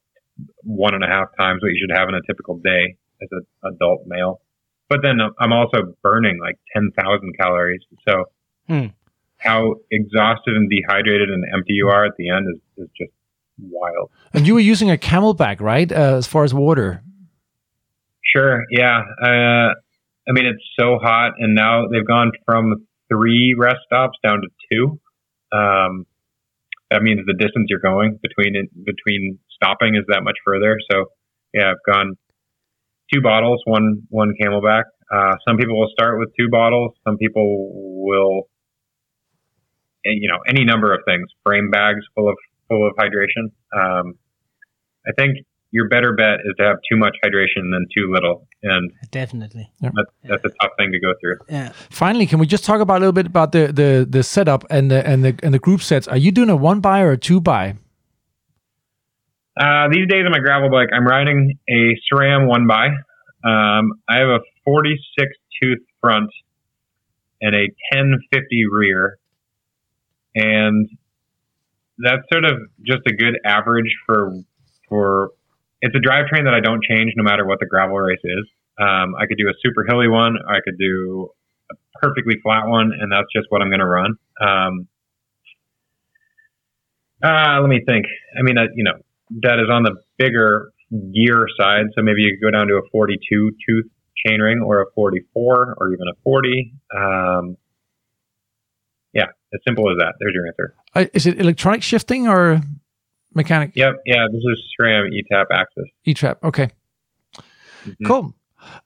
one 0.63 0.95
and 0.95 1.05
a 1.05 1.07
half 1.07 1.29
times 1.39 1.63
what 1.63 1.69
you 1.69 1.79
should 1.81 1.97
have 1.97 2.09
in 2.09 2.15
a 2.15 2.23
typical 2.27 2.57
day 2.59 2.97
as 3.23 3.29
an 3.33 3.47
adult 3.65 4.07
male. 4.07 4.41
But 4.89 5.01
then 5.03 5.19
I'm 5.41 5.53
also 5.53 5.95
burning 6.03 6.39
like 6.41 6.57
10,000 6.73 7.35
calories. 7.39 7.81
So 8.09 8.25
hmm. 8.69 8.87
how 9.39 9.77
exhausted 9.91 10.57
and 10.57 10.71
dehydrated 10.71 11.29
and 11.29 11.45
empty 11.53 11.73
you 11.73 11.89
are 11.89 12.05
at 12.05 12.13
the 12.17 12.31
end 12.31 12.47
is, 12.55 12.85
is 12.85 12.91
just 12.97 13.13
wild. 13.61 14.11
And 14.33 14.47
you 14.47 14.55
were 14.55 14.61
using 14.61 14.91
a 14.91 14.97
CamelBak, 14.97 15.61
right? 15.61 15.91
Uh, 15.91 16.17
as 16.17 16.27
far 16.27 16.45
as 16.45 16.55
water. 16.55 17.03
Sure. 18.25 18.65
Yeah. 18.71 19.03
Uh, 19.21 19.75
I 20.29 20.33
mean, 20.33 20.47
it's 20.47 20.63
so 20.79 20.99
hot 21.03 21.33
and 21.39 21.55
now 21.55 21.89
they've 21.89 22.07
gone 22.07 22.33
from 22.45 22.87
three 23.09 23.55
rest 23.57 23.79
stops 23.87 24.19
down 24.23 24.43
to 24.43 24.49
two. 24.71 25.01
Um, 25.57 26.07
that 26.91 27.03
means 27.03 27.21
the 27.27 27.35
distance 27.35 27.67
you're 27.69 27.81
going 27.81 28.19
between 28.23 28.69
between 28.85 29.39
stopping 29.57 29.97
is 29.97 30.05
that 30.09 30.23
much 30.23 30.37
further. 30.45 30.77
So 30.93 31.07
yeah, 31.53 31.71
I've 31.71 31.93
gone 31.93 32.17
two 33.13 33.21
bottles, 33.21 33.63
one 33.65 34.03
one 34.09 34.33
CamelBak. 34.41 34.85
Uh, 35.13 35.35
some 35.47 35.57
people 35.57 35.79
will 35.79 35.91
start 35.93 36.19
with 36.19 36.31
two 36.39 36.49
bottles. 36.51 36.93
Some 37.07 37.17
people 37.17 38.05
will, 38.05 38.49
eh, 40.05 40.11
you 40.15 40.29
know, 40.29 40.39
any 40.49 40.65
number 40.65 40.93
of 40.93 41.01
things. 41.07 41.27
Frame 41.45 41.71
bags 41.71 42.05
full 42.15 42.29
of 42.29 42.37
full 42.69 42.89
of 42.89 42.95
hydration. 42.97 43.51
Um, 43.77 44.15
I 45.07 45.13
think 45.17 45.39
your 45.71 45.89
better 45.89 46.15
bet 46.15 46.41
is 46.45 46.55
to 46.59 46.65
have 46.65 46.77
too 46.91 46.97
much 46.97 47.17
hydration 47.25 47.71
than 47.71 47.87
too 47.97 48.11
little, 48.13 48.49
and 48.63 48.91
definitely 49.11 49.71
that's, 49.81 49.95
that's 50.25 50.45
a 50.45 50.51
tough 50.61 50.73
thing 50.79 50.91
to 50.91 50.99
go 50.99 51.13
through. 51.21 51.37
Yeah. 51.49 51.73
Finally, 51.91 52.27
can 52.27 52.39
we 52.39 52.47
just 52.47 52.65
talk 52.65 52.81
about 52.81 52.97
a 52.97 53.01
little 53.01 53.13
bit 53.13 53.27
about 53.27 53.53
the 53.53 53.73
the 53.73 54.07
the 54.09 54.23
setup 54.23 54.65
and 54.71 54.91
the 54.91 55.07
and 55.07 55.25
the 55.25 55.39
and 55.43 55.55
the 55.55 55.59
group 55.59 55.83
sets? 55.83 56.09
Are 56.09 56.17
you 56.17 56.33
doing 56.33 56.51
a 56.51 56.57
one 56.57 56.81
by 56.81 57.01
or 57.01 57.13
a 57.13 57.19
two 57.19 57.41
by? 57.41 57.77
Uh, 59.59 59.89
these 59.91 60.07
days 60.09 60.25
on 60.25 60.33
my 60.33 60.39
gravel 60.39 60.71
bike, 60.71 60.89
I'm 60.95 61.07
riding 61.07 61.59
a 61.69 61.95
SRAM 62.13 62.47
one 62.47 62.67
by. 62.67 62.89
Um, 63.45 63.93
I 64.09 64.19
have 64.19 64.29
a 64.29 64.41
46 64.65 65.33
tooth 65.63 65.79
front 66.01 66.31
and 67.41 67.55
a 67.55 67.69
1050 67.93 68.65
rear. 68.71 69.19
And 70.35 70.89
that's 71.99 72.23
sort 72.31 72.45
of 72.45 72.59
just 72.85 73.01
a 73.07 73.15
good 73.15 73.39
average 73.45 73.95
for 74.05 74.33
for 74.89 75.31
it's 75.81 75.95
a 75.95 75.99
drivetrain 75.99 76.45
that 76.45 76.55
I 76.55 76.61
don't 76.61 76.83
change 76.83 77.13
no 77.17 77.25
matter 77.25 77.47
what 77.47 77.59
the 77.59 77.67
gravel 77.67 77.97
race 77.97 78.19
is. 78.23 78.47
Um, 78.79 79.15
I 79.19 79.27
could 79.27 79.39
do 79.39 79.49
a 79.49 79.55
super 79.65 79.85
hilly 79.89 80.09
one, 80.09 80.37
I 80.47 80.61
could 80.63 80.79
do 80.79 81.31
a 81.71 81.75
perfectly 82.01 82.35
flat 82.43 82.67
one, 82.67 82.93
and 82.99 83.11
that's 83.11 83.29
just 83.35 83.47
what 83.49 83.63
I'm 83.63 83.71
going 83.71 83.81
to 83.81 83.87
run. 83.87 84.15
Um, 84.41 84.89
uh, 87.25 87.61
let 87.61 87.69
me 87.69 87.81
think. 87.87 88.05
I 88.39 88.43
mean, 88.43 88.59
uh, 88.59 88.69
you 88.75 88.85
know, 88.85 88.93
that 89.43 89.59
is 89.59 89.71
on 89.71 89.83
the 89.83 89.97
bigger 90.19 90.73
gear 91.13 91.47
side, 91.59 91.87
so 91.95 92.03
maybe 92.03 92.23
you 92.23 92.37
could 92.37 92.45
go 92.45 92.51
down 92.57 92.69
to 92.69 92.75
a 92.75 92.83
42 92.93 93.53
tooth 93.67 93.87
chainring 94.27 94.65
or 94.65 94.83
a 94.83 94.87
44 94.95 95.77
or 95.79 95.93
even 95.93 96.07
a 96.09 96.15
40. 96.23 96.73
Um, 96.97 97.57
yeah, 99.13 99.25
as 99.53 99.61
simple 99.67 99.91
as 99.91 99.99
that. 99.99 100.15
There's 100.21 100.35
your 100.35 100.47
answer. 100.47 100.75
Uh, 100.95 101.07
is 101.15 101.27
it 101.27 101.41
electronic 101.41 101.83
shifting 101.83 102.29
or 102.29 102.61
mechanic? 103.35 103.73
Yep. 103.75 103.95
Yeah, 104.07 104.25
this 104.31 104.43
is 104.43 104.63
SRAM 104.79 105.09
ETAP 105.11 105.47
AXS. 105.51 105.85
ETAP. 106.07 106.37
Okay. 106.43 106.71
Mm-hmm. 107.35 108.07
Cool. 108.07 108.35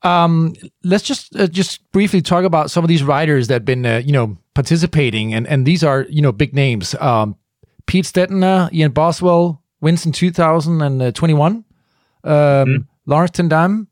Um, 0.02 0.54
let's 0.84 1.04
just 1.04 1.34
uh, 1.36 1.46
just 1.46 1.90
briefly 1.90 2.20
talk 2.20 2.44
about 2.44 2.70
some 2.70 2.84
of 2.84 2.88
these 2.88 3.02
riders 3.02 3.48
that 3.48 3.54
have 3.54 3.64
been 3.64 3.86
uh, 3.86 4.02
you 4.04 4.12
know 4.12 4.36
participating, 4.54 5.32
and 5.32 5.46
and 5.46 5.66
these 5.66 5.82
are 5.82 6.06
you 6.10 6.20
know 6.20 6.32
big 6.32 6.54
names. 6.54 6.94
Um, 6.96 7.36
Pete 7.86 8.04
Stetina, 8.04 8.72
Ian 8.72 8.92
Boswell, 8.92 9.59
Winston 9.80 10.12
2021, 10.12 11.64
um, 12.24 12.88
ten 13.32 13.48
Dam, 13.48 13.88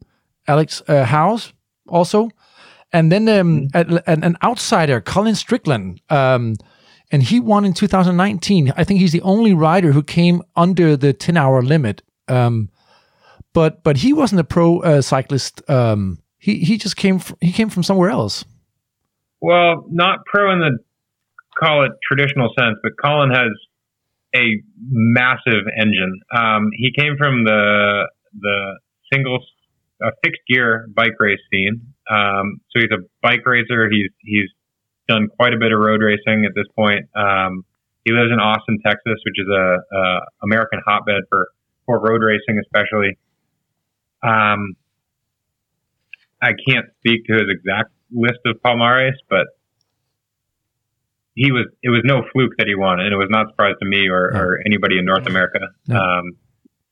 Alex 0.47 0.83
uh, 0.89 1.05
Howes 1.05 1.53
also, 1.89 2.29
and 2.93 3.11
then 3.13 3.29
um, 3.29 3.69
mm-hmm. 3.69 3.97
an, 4.07 4.25
an, 4.25 4.37
outsider, 4.43 5.01
Colin 5.01 5.35
Strickland. 5.35 6.01
Um, 6.11 6.57
and 7.11 7.23
he 7.23 7.41
won 7.41 7.65
in 7.65 7.73
2019. 7.73 8.73
I 8.77 8.85
think 8.85 9.01
he's 9.01 9.13
the 9.13 9.23
only 9.23 9.55
rider 9.55 9.93
who 9.93 10.03
came 10.03 10.43
under 10.57 10.97
the 10.97 11.13
10 11.13 11.37
hour 11.37 11.63
limit. 11.63 12.03
Um, 12.29 12.69
but 13.55 13.83
but 13.83 13.97
he 13.97 14.13
wasn't 14.13 14.41
a 14.41 14.45
pro 14.45 14.81
uh, 14.81 15.01
cyclist. 15.01 15.69
Um, 15.71 16.19
he 16.39 16.59
he 16.59 16.77
just 16.77 16.97
came 16.97 17.19
from, 17.19 17.37
he 17.41 17.51
came 17.51 17.71
from 17.71 17.83
somewhere 17.83 18.11
else. 18.11 18.45
Well, 19.41 19.87
not 19.91 20.25
pro 20.27 20.53
in 20.53 20.61
the 20.61 20.79
call 21.59 21.85
it 21.85 21.93
traditional 22.07 22.51
sense, 22.59 22.77
but 22.83 22.93
Colin 23.03 23.31
has 23.31 23.51
a 24.39 24.63
massive 24.91 25.65
engine. 25.81 26.21
Um, 26.35 26.71
he 26.73 26.93
came 26.97 27.17
from 27.19 27.45
the 27.45 28.09
the 28.41 28.79
single 29.13 29.39
uh, 30.05 30.11
fixed 30.23 30.43
gear 30.49 30.87
bike 30.95 31.19
race 31.19 31.41
scene. 31.51 31.93
Um, 32.11 32.61
so 32.71 32.81
he's 32.81 32.93
a 32.93 33.03
bike 33.23 33.45
racer. 33.45 33.89
He's 33.91 34.11
he's 34.21 34.51
done 35.09 35.29
quite 35.39 35.55
a 35.55 35.59
bit 35.59 35.73
of 35.73 35.81
road 35.81 36.01
racing 36.03 36.45
at 36.45 36.53
this 36.55 36.67
point. 36.77 37.09
Um, 37.17 37.65
he 38.05 38.13
lives 38.13 38.31
in 38.33 38.41
Austin, 38.41 38.79
Texas, 38.85 39.19
which 39.25 39.39
is 39.39 39.49
a, 39.49 39.97
a 39.97 40.21
American 40.43 40.81
hotbed 40.87 41.23
for 41.29 41.49
for 41.87 42.01
road 42.01 42.23
racing, 42.23 42.61
especially. 42.61 43.19
Um, 44.23 44.77
I 46.41 46.53
can't 46.69 46.87
speak 46.99 47.27
to 47.27 47.35
his 47.35 47.49
exact 47.51 47.91
list 48.13 48.39
of 48.47 48.57
Palmares, 48.65 49.17
but 49.29 49.47
he 51.39 51.53
was 51.53 51.67
it 51.85 51.91
was 51.91 52.03
no 52.05 52.23
fluke 52.33 52.53
that 52.59 52.67
he 52.67 52.75
won, 52.75 52.99
and 52.99 53.13
it 53.13 53.17
was 53.17 53.29
not 53.31 53.47
a 53.47 53.49
surprise 53.51 53.77
to 53.81 53.89
me 53.89 54.09
or, 54.09 54.31
no. 54.35 54.41
or 54.41 54.61
anybody 54.67 54.99
in 54.99 55.05
North 55.05 55.27
America. 55.27 55.61
No. 55.87 55.97
Um, 55.97 56.37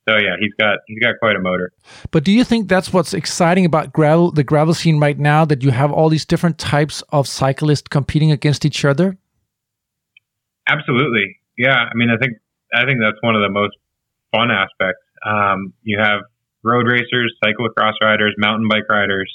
so 0.08 0.16
yeah, 0.18 0.36
he's 0.38 0.54
got 0.54 0.78
he's 0.86 1.00
got 1.00 1.16
quite 1.18 1.34
a 1.34 1.40
motor. 1.40 1.72
But 2.12 2.22
do 2.22 2.30
you 2.30 2.44
think 2.44 2.68
that's 2.68 2.92
what's 2.92 3.12
exciting 3.12 3.64
about 3.64 3.92
gravel 3.92 4.30
the 4.30 4.44
gravel 4.44 4.72
scene 4.72 5.00
right 5.00 5.18
now? 5.18 5.44
That 5.44 5.64
you 5.64 5.72
have 5.72 5.90
all 5.90 6.08
these 6.08 6.24
different 6.24 6.58
types 6.58 7.02
of 7.10 7.26
cyclists 7.26 7.88
competing 7.90 8.30
against 8.30 8.64
each 8.64 8.84
other. 8.84 9.18
Absolutely, 10.68 11.40
yeah. 11.58 11.82
I 11.90 11.94
mean, 11.94 12.10
I 12.10 12.16
think 12.16 12.38
I 12.72 12.84
think 12.86 13.00
that's 13.00 13.18
one 13.22 13.34
of 13.34 13.42
the 13.42 13.50
most 13.50 13.74
fun 14.30 14.52
aspects. 14.52 15.02
Um, 15.26 15.72
you 15.82 15.98
have 15.98 16.20
road 16.62 16.86
racers, 16.86 17.34
cyclocross 17.44 17.94
riders, 18.00 18.34
mountain 18.38 18.68
bike 18.68 18.88
riders. 18.88 19.32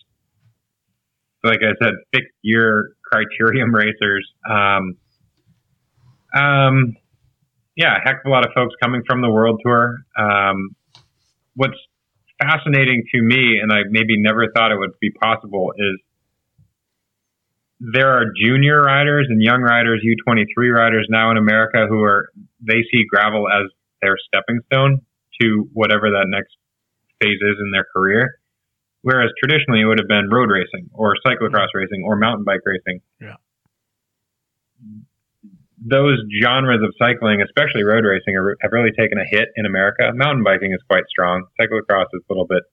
Like 1.44 1.60
I 1.64 1.74
said, 1.84 1.96
fixed 2.14 2.32
gear 2.46 2.96
criterium 3.12 3.74
racers. 3.74 4.26
Um, 4.50 4.96
um, 6.34 6.96
yeah, 7.76 7.96
a 7.98 8.00
heck 8.04 8.22
of 8.24 8.26
a 8.26 8.30
lot 8.30 8.46
of 8.46 8.52
folks 8.54 8.76
coming 8.82 9.02
from 9.08 9.22
the 9.22 9.30
world 9.30 9.62
tour. 9.64 9.98
Um, 10.18 10.76
what's 11.56 11.78
fascinating 12.40 13.04
to 13.14 13.22
me, 13.22 13.60
and 13.62 13.72
I 13.72 13.84
maybe 13.90 14.22
never 14.22 14.48
thought 14.54 14.72
it 14.72 14.80
would 14.80 15.00
be 15.00 15.12
possible, 15.12 15.74
is 15.78 16.00
there 17.80 18.10
are 18.10 18.26
junior 18.38 18.82
riders 18.82 19.28
and 19.30 19.42
young 19.42 19.62
riders, 19.62 20.04
U23 20.06 20.72
riders 20.74 21.08
now 21.10 21.32
in 21.32 21.38
America 21.38 21.88
who 21.90 22.02
are, 22.04 22.30
they 22.62 22.84
see 22.92 23.04
gravel 23.10 23.48
as 23.48 23.72
their 24.02 24.16
stepping 24.28 24.60
stone 24.72 25.02
to 25.42 25.68
whatever 25.74 26.12
that 26.12 26.26
next 26.28 26.56
phase 27.22 27.40
is 27.42 27.58
in 27.60 27.72
their 27.72 27.86
career. 27.96 28.40
Whereas 29.02 29.32
traditionally 29.40 29.82
it 29.82 29.86
would 29.86 29.98
have 29.98 30.08
been 30.08 30.30
road 30.30 30.50
racing 30.52 30.92
or 30.94 31.16
cyclocross 31.26 31.74
racing 31.74 32.04
or 32.06 32.16
mountain 32.18 32.44
bike 32.44 32.62
racing. 32.66 33.02
Yeah 33.20 33.38
those 35.82 36.18
genres 36.42 36.82
of 36.84 36.94
cycling, 36.98 37.42
especially 37.42 37.84
road 37.84 38.06
racing, 38.06 38.38
are, 38.38 38.56
have 38.62 38.72
really 38.72 38.92
taken 38.98 39.18
a 39.18 39.26
hit 39.26 39.50
in 39.56 39.66
America. 39.66 40.12
Mountain 40.14 40.44
biking 40.44 40.72
is 40.74 40.80
quite 40.88 41.04
strong. 41.10 41.46
Cyclocross 41.60 42.06
is 42.14 42.22
a 42.30 42.34
little 42.34 42.46
bit 42.48 42.64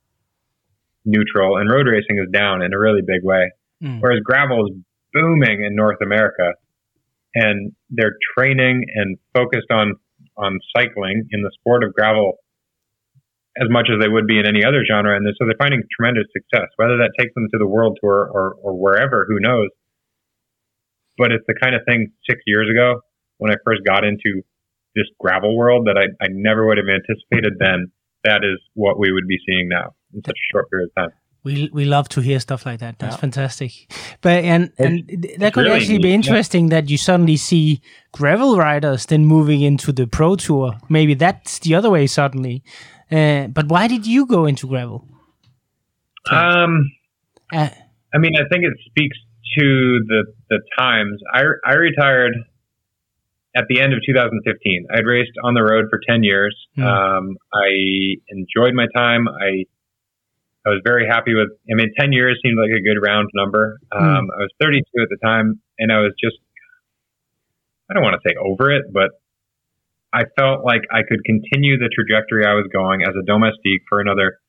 neutral, 1.04 1.56
and 1.56 1.70
road 1.70 1.86
racing 1.86 2.18
is 2.18 2.30
down 2.30 2.62
in 2.62 2.74
a 2.74 2.78
really 2.78 3.00
big 3.00 3.24
way. 3.24 3.50
Mm. 3.82 4.00
Whereas 4.00 4.20
gravel 4.24 4.66
is 4.66 4.72
booming 5.12 5.64
in 5.64 5.74
North 5.74 5.98
America, 6.02 6.52
and 7.34 7.72
they're 7.90 8.16
training 8.36 8.84
and 8.94 9.16
focused 9.32 9.70
on 9.70 9.94
on 10.36 10.58
cycling 10.76 11.26
in 11.32 11.42
the 11.42 11.50
sport 11.58 11.82
of 11.82 11.92
gravel 11.94 12.38
as 13.60 13.68
much 13.70 13.88
as 13.90 14.00
they 14.00 14.08
would 14.08 14.26
be 14.26 14.38
in 14.38 14.46
any 14.46 14.64
other 14.64 14.84
genre, 14.86 15.16
and 15.16 15.26
so 15.34 15.46
they're 15.46 15.58
finding 15.58 15.82
tremendous 15.90 16.26
success. 16.32 16.68
Whether 16.76 16.98
that 16.98 17.10
takes 17.18 17.34
them 17.34 17.48
to 17.50 17.58
the 17.58 17.66
world 17.66 17.98
tour 18.00 18.30
or, 18.30 18.54
or 18.62 18.78
wherever, 18.78 19.26
who 19.26 19.40
knows? 19.40 19.70
But 21.18 21.32
it's 21.32 21.44
the 21.46 21.54
kind 21.60 21.74
of 21.74 21.82
thing 21.84 22.12
six 22.28 22.40
years 22.46 22.68
ago 22.70 23.00
when 23.38 23.50
I 23.50 23.56
first 23.64 23.82
got 23.84 24.04
into 24.04 24.42
this 24.94 25.06
gravel 25.18 25.56
world 25.56 25.86
that 25.86 25.96
I, 25.96 26.24
I 26.24 26.28
never 26.30 26.66
would 26.66 26.78
have 26.78 26.86
anticipated 26.88 27.54
then. 27.60 27.90
That 28.24 28.42
is 28.42 28.58
what 28.74 28.98
we 28.98 29.12
would 29.12 29.28
be 29.28 29.38
seeing 29.46 29.68
now 29.68 29.94
in 30.12 30.22
such 30.24 30.36
a 30.36 30.46
short 30.52 30.68
period 30.70 30.90
of 30.96 31.02
time. 31.02 31.12
We 31.44 31.70
we 31.72 31.84
love 31.84 32.08
to 32.10 32.20
hear 32.20 32.40
stuff 32.40 32.66
like 32.66 32.80
that. 32.80 32.98
That's 32.98 33.14
yeah. 33.14 33.20
fantastic. 33.20 33.70
But 34.20 34.44
and 34.44 34.72
and 34.76 35.08
that 35.38 35.54
could 35.54 35.64
really 35.64 35.76
actually 35.76 35.98
be 36.00 36.12
interesting 36.12 36.64
yeah. 36.64 36.80
that 36.80 36.90
you 36.90 36.98
suddenly 36.98 37.36
see 37.36 37.80
gravel 38.10 38.56
riders 38.56 39.06
then 39.06 39.24
moving 39.24 39.60
into 39.60 39.92
the 39.92 40.08
pro 40.08 40.34
tour. 40.34 40.72
Maybe 40.88 41.14
that's 41.14 41.60
the 41.60 41.76
other 41.76 41.90
way 41.90 42.08
suddenly. 42.08 42.64
Uh, 43.10 43.46
but 43.46 43.68
why 43.68 43.86
did 43.86 44.04
you 44.04 44.26
go 44.26 44.46
into 44.46 44.66
gravel? 44.66 45.06
Um, 46.30 46.90
uh, 47.52 47.70
I 48.12 48.18
mean, 48.18 48.32
I 48.36 48.46
think 48.50 48.64
it 48.64 48.74
speaks 48.86 49.16
to 49.58 50.00
the 50.06 50.24
the 50.50 50.60
times, 50.78 51.20
I 51.32 51.42
I 51.64 51.74
retired 51.74 52.34
at 53.56 53.64
the 53.68 53.80
end 53.80 53.92
of 53.92 54.00
2015. 54.06 54.86
I'd 54.92 55.06
raced 55.06 55.32
on 55.42 55.54
the 55.54 55.62
road 55.62 55.86
for 55.90 56.00
10 56.08 56.22
years. 56.22 56.54
Mm. 56.76 56.84
Um, 56.84 57.36
I 57.52 58.20
enjoyed 58.28 58.74
my 58.74 58.86
time. 58.94 59.26
I 59.28 59.64
I 60.66 60.70
was 60.70 60.82
very 60.84 61.06
happy 61.06 61.34
with. 61.34 61.48
I 61.70 61.74
mean, 61.74 61.92
10 61.98 62.12
years 62.12 62.38
seemed 62.42 62.58
like 62.58 62.70
a 62.70 62.82
good 62.82 63.00
round 63.00 63.30
number. 63.34 63.78
Hmm. 63.92 64.04
Um, 64.04 64.24
mm. 64.26 64.36
I 64.36 64.40
was 64.42 64.50
32 64.60 64.82
at 65.02 65.08
the 65.08 65.18
time, 65.24 65.60
and 65.78 65.92
I 65.92 66.00
was 66.00 66.12
just 66.22 66.36
I 67.90 67.94
don't 67.94 68.02
want 68.02 68.20
to 68.20 68.28
say 68.28 68.36
over 68.36 68.70
it, 68.70 68.92
but 68.92 69.10
I 70.12 70.24
felt 70.36 70.64
like 70.64 70.82
I 70.90 71.02
could 71.08 71.24
continue 71.24 71.78
the 71.78 71.88
trajectory 71.88 72.44
I 72.44 72.54
was 72.54 72.66
going 72.72 73.02
as 73.02 73.14
a 73.16 73.24
domestique 73.24 73.82
for 73.88 74.00
another 74.00 74.40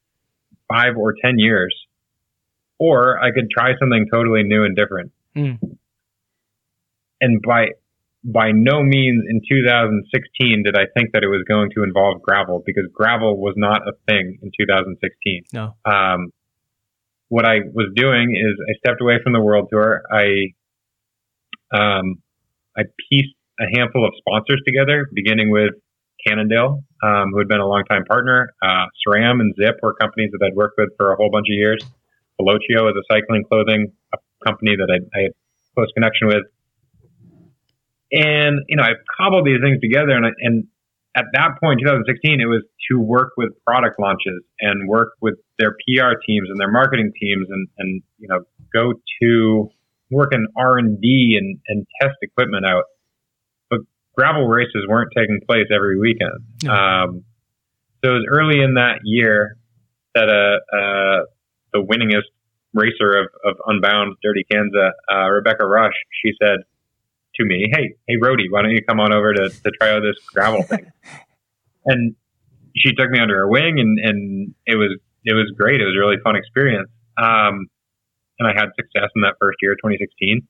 five 0.67 0.95
or 0.97 1.15
10 1.21 1.39
years 1.39 1.73
or 2.79 3.19
I 3.21 3.31
could 3.31 3.49
try 3.51 3.71
something 3.79 4.07
totally 4.11 4.43
new 4.43 4.63
and 4.63 4.75
different. 4.75 5.11
Mm. 5.35 5.59
And 7.21 7.41
by 7.41 7.67
by 8.23 8.51
no 8.51 8.83
means 8.83 9.23
in 9.29 9.41
2016 9.49 10.63
did 10.63 10.75
I 10.75 10.85
think 10.93 11.13
that 11.13 11.23
it 11.23 11.27
was 11.27 11.43
going 11.47 11.69
to 11.75 11.83
involve 11.83 12.21
gravel 12.21 12.61
because 12.65 12.83
gravel 12.93 13.37
was 13.37 13.53
not 13.55 13.81
a 13.87 13.93
thing 14.07 14.39
in 14.41 14.51
2016. 14.59 15.43
No. 15.53 15.75
Um, 15.85 16.31
what 17.29 17.45
I 17.45 17.59
was 17.73 17.91
doing 17.95 18.35
is 18.35 18.59
I 18.59 18.73
stepped 18.79 19.01
away 19.01 19.19
from 19.23 19.33
the 19.33 19.39
world 19.39 19.69
tour. 19.71 20.01
I 20.11 20.53
um, 21.71 22.21
I 22.77 22.83
pieced 23.09 23.35
a 23.59 23.65
handful 23.77 24.05
of 24.05 24.13
sponsors 24.17 24.61
together, 24.65 25.07
beginning 25.13 25.51
with 25.51 25.73
Cannondale, 26.25 26.83
um, 27.03 27.31
who 27.31 27.39
had 27.39 27.47
been 27.47 27.59
a 27.59 27.67
longtime 27.67 28.05
partner. 28.05 28.53
Uh, 28.61 28.85
SRAM 29.07 29.39
and 29.39 29.55
Zipp 29.55 29.75
were 29.81 29.93
companies 29.93 30.31
that 30.31 30.45
I'd 30.45 30.55
worked 30.55 30.75
with 30.77 30.89
for 30.97 31.13
a 31.13 31.15
whole 31.15 31.29
bunch 31.31 31.47
of 31.49 31.55
years. 31.55 31.83
Velocio 32.39 32.89
is 32.89 32.95
a 32.95 33.05
cycling 33.11 33.43
clothing 33.43 33.91
company 34.45 34.75
that 34.77 34.89
I, 34.89 34.97
I 35.17 35.21
had 35.23 35.31
close 35.75 35.87
connection 35.93 36.27
with. 36.27 36.45
And, 38.11 38.65
you 38.67 38.77
know, 38.77 38.83
I 38.83 38.93
cobbled 39.19 39.45
these 39.45 39.61
things 39.61 39.79
together 39.81 40.11
and, 40.11 40.25
I, 40.25 40.29
and 40.39 40.67
at 41.15 41.25
that 41.33 41.59
point, 41.61 41.79
2016, 41.81 42.39
it 42.39 42.45
was 42.45 42.63
to 42.89 42.99
work 42.99 43.33
with 43.35 43.49
product 43.65 43.99
launches 43.99 44.43
and 44.59 44.87
work 44.87 45.13
with 45.21 45.35
their 45.57 45.71
PR 45.71 46.15
teams 46.25 46.49
and 46.49 46.59
their 46.59 46.71
marketing 46.71 47.11
teams 47.19 47.47
and, 47.49 47.67
and 47.77 48.01
you 48.19 48.27
know, 48.27 48.39
go 48.73 48.93
to 49.21 49.69
working 50.11 50.47
R 50.55 50.77
and 50.77 51.01
D 51.01 51.37
and 51.39 51.59
and 51.67 51.85
test 52.01 52.15
equipment 52.21 52.65
out. 52.65 52.83
But 53.69 53.79
gravel 54.15 54.47
races 54.47 54.85
weren't 54.87 55.11
taking 55.15 55.39
place 55.47 55.67
every 55.73 55.99
weekend. 55.99 56.69
Um, 56.69 57.25
so 58.03 58.11
it 58.11 58.13
was 58.13 58.27
early 58.31 58.63
in 58.63 58.75
that 58.75 58.99
year 59.03 59.57
that 60.15 60.29
uh, 60.29 60.75
uh, 60.75 61.25
the 61.73 61.79
winningest 61.79 62.29
racer 62.73 63.17
of, 63.17 63.27
of 63.45 63.57
Unbound, 63.65 64.17
Dirty 64.23 64.45
Kanza, 64.51 64.91
uh, 65.11 65.29
Rebecca 65.29 65.65
Rusch, 65.65 65.93
she 66.23 66.31
said 66.41 66.57
to 67.35 67.45
me, 67.45 67.69
"Hey, 67.71 67.95
hey, 68.07 68.15
Rody, 68.21 68.49
why 68.49 68.61
don't 68.61 68.71
you 68.71 68.83
come 68.87 68.99
on 68.99 69.13
over 69.13 69.33
to, 69.33 69.49
to 69.49 69.71
try 69.79 69.91
out 69.91 70.01
this 70.01 70.17
gravel 70.33 70.63
thing?" 70.63 70.91
and 71.85 72.15
she 72.75 72.93
took 72.93 73.09
me 73.09 73.19
under 73.19 73.37
her 73.37 73.47
wing, 73.47 73.79
and, 73.79 73.99
and 73.99 74.55
it 74.65 74.75
was 74.75 74.97
it 75.25 75.33
was 75.33 75.51
great. 75.57 75.81
It 75.81 75.85
was 75.85 75.95
a 75.95 75.99
really 75.99 76.21
fun 76.23 76.35
experience, 76.35 76.89
um, 77.17 77.67
and 78.39 78.47
I 78.47 78.53
had 78.55 78.69
success 78.75 79.09
in 79.15 79.21
that 79.23 79.35
first 79.39 79.57
year, 79.61 79.75
2016. 79.75 80.47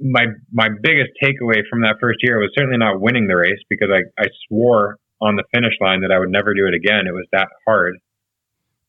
My 0.00 0.26
my 0.52 0.68
biggest 0.82 1.10
takeaway 1.22 1.62
from 1.68 1.82
that 1.82 1.96
first 2.00 2.18
year 2.22 2.38
was 2.38 2.50
certainly 2.56 2.78
not 2.78 3.00
winning 3.00 3.26
the 3.26 3.36
race 3.36 3.60
because 3.68 3.88
I, 3.92 4.00
I 4.20 4.26
swore 4.48 4.96
on 5.20 5.36
the 5.36 5.44
finish 5.52 5.74
line 5.80 6.00
that 6.00 6.10
I 6.10 6.18
would 6.18 6.30
never 6.30 6.54
do 6.54 6.66
it 6.66 6.74
again. 6.74 7.06
It 7.06 7.12
was 7.12 7.26
that 7.32 7.48
hard. 7.66 7.96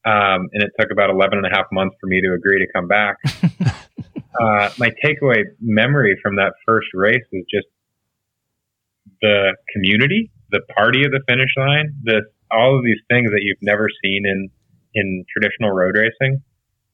Um, 0.03 0.49
and 0.53 0.63
it 0.63 0.71
took 0.79 0.91
about 0.91 1.09
11 1.09 1.37
and 1.37 1.45
a 1.45 1.55
half 1.55 1.67
months 1.71 1.95
for 2.01 2.07
me 2.07 2.21
to 2.21 2.33
agree 2.33 2.59
to 2.59 2.71
come 2.73 2.87
back. 2.87 3.17
uh, 4.39 4.69
my 4.79 4.89
takeaway 5.03 5.43
memory 5.59 6.17
from 6.21 6.37
that 6.37 6.53
first 6.65 6.87
race 6.93 7.23
is 7.31 7.45
just 7.53 7.67
the 9.21 9.55
community, 9.73 10.31
the 10.49 10.61
party 10.75 11.05
of 11.05 11.11
the 11.11 11.21
finish 11.27 11.51
line, 11.57 11.93
the 12.03 12.21
all 12.51 12.77
of 12.77 12.83
these 12.83 12.99
things 13.09 13.29
that 13.29 13.41
you've 13.43 13.61
never 13.61 13.87
seen 14.03 14.23
in 14.25 14.49
in 14.93 15.25
traditional 15.31 15.71
road 15.71 15.95
racing. 15.95 16.41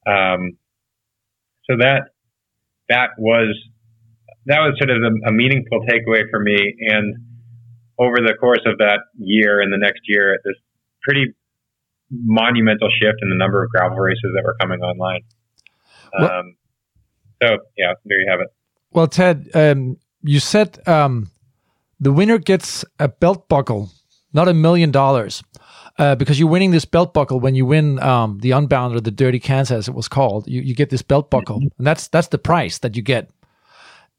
Um, 0.06 0.58
so 1.70 1.78
that 1.80 2.10
that 2.90 3.12
was 3.18 3.56
that 4.46 4.60
was 4.60 4.76
sort 4.80 4.90
of 4.90 5.04
a, 5.04 5.30
a 5.30 5.32
meaningful 5.32 5.82
takeaway 5.82 6.24
for 6.32 6.40
me. 6.40 6.76
And 6.80 7.16
over 8.00 8.18
the 8.18 8.34
course 8.40 8.62
of 8.66 8.78
that 8.78 9.00
year 9.18 9.60
and 9.60 9.74
the 9.74 9.78
next 9.78 10.02
year, 10.08 10.38
this 10.46 10.56
pretty 11.04 11.34
monumental 12.12 12.90
shift 13.02 13.18
in 13.22 13.30
the 13.30 13.36
number 13.38 13.64
of 13.64 13.70
gravel 13.70 13.98
races 13.98 14.32
that 14.36 14.44
were 14.44 14.56
coming 14.60 14.80
online. 14.82 15.22
Um, 16.18 16.56
so 17.42 17.58
yeah, 17.78 17.94
there 18.06 18.20
you 18.20 18.28
have 18.30 18.40
it. 18.40 18.48
Well, 18.92 19.08
Ted, 19.08 19.50
um, 19.54 19.98
you 20.22 20.40
said 20.40 20.80
um, 20.88 21.30
the 22.00 22.12
winner 22.12 22.38
gets 22.38 22.86
a 23.00 23.08
belt 23.08 23.48
buckle, 23.50 23.92
not 24.34 24.48
a 24.48 24.54
million 24.54 24.92
dollars, 24.92 25.44
uh, 26.00 26.16
because 26.16 26.40
you're 26.40 26.50
winning 26.50 26.72
this 26.72 26.86
belt 26.86 27.14
buckle 27.14 27.40
when 27.40 27.56
you 27.56 27.66
win 27.66 28.00
um, 28.02 28.40
the 28.40 28.52
Unbound 28.52 28.96
or 28.96 29.02
the 29.02 29.12
Dirty 29.12 29.40
Kanza, 29.40 29.72
as 29.72 29.88
it 29.88 29.94
was 29.94 30.08
called. 30.08 30.48
You, 30.48 30.62
you 30.62 30.76
get 30.76 30.90
this 30.90 31.02
belt 31.02 31.30
buckle, 31.30 31.58
mm-hmm. 31.58 31.78
and 31.78 31.88
that's 31.88 32.08
that's 32.08 32.28
the 32.28 32.38
price 32.38 32.80
that 32.80 32.96
you 32.96 33.02
get. 33.02 33.30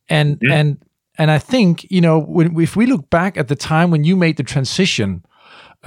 And 0.08 0.36
mm-hmm. 0.36 0.52
and 0.52 0.84
and 1.16 1.30
I 1.30 1.38
think 1.38 1.90
you 1.90 2.00
know 2.00 2.20
when, 2.20 2.58
if 2.60 2.76
we 2.76 2.86
look 2.86 3.10
back 3.10 3.36
at 3.36 3.48
the 3.48 3.56
time 3.56 3.90
when 3.90 4.04
you 4.04 4.16
made 4.16 4.36
the 4.36 4.42
transition 4.42 5.24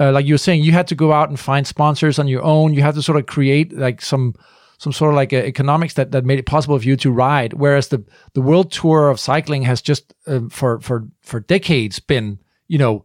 uh, 0.00 0.10
like 0.12 0.26
you 0.26 0.34
were 0.34 0.38
saying, 0.38 0.62
you 0.62 0.72
had 0.72 0.86
to 0.88 0.94
go 0.94 1.12
out 1.12 1.28
and 1.28 1.38
find 1.38 1.66
sponsors 1.66 2.18
on 2.18 2.28
your 2.28 2.42
own. 2.42 2.74
You 2.74 2.82
had 2.82 2.94
to 2.94 3.02
sort 3.02 3.18
of 3.18 3.26
create 3.26 3.76
like 3.76 4.00
some 4.00 4.34
some 4.78 4.92
sort 4.92 5.10
of 5.10 5.16
like 5.16 5.32
economics 5.32 5.94
that, 5.94 6.10
that 6.10 6.24
made 6.24 6.40
it 6.40 6.46
possible 6.46 6.76
for 6.76 6.84
you 6.84 6.96
to 6.96 7.10
ride. 7.12 7.52
Whereas 7.52 7.88
the 7.88 8.04
the 8.34 8.40
world 8.40 8.72
tour 8.72 9.10
of 9.10 9.20
cycling 9.20 9.62
has 9.62 9.82
just 9.82 10.14
uh, 10.26 10.40
for 10.50 10.80
for 10.80 11.06
for 11.20 11.40
decades 11.40 12.00
been 12.00 12.38
you 12.68 12.78
know 12.78 13.04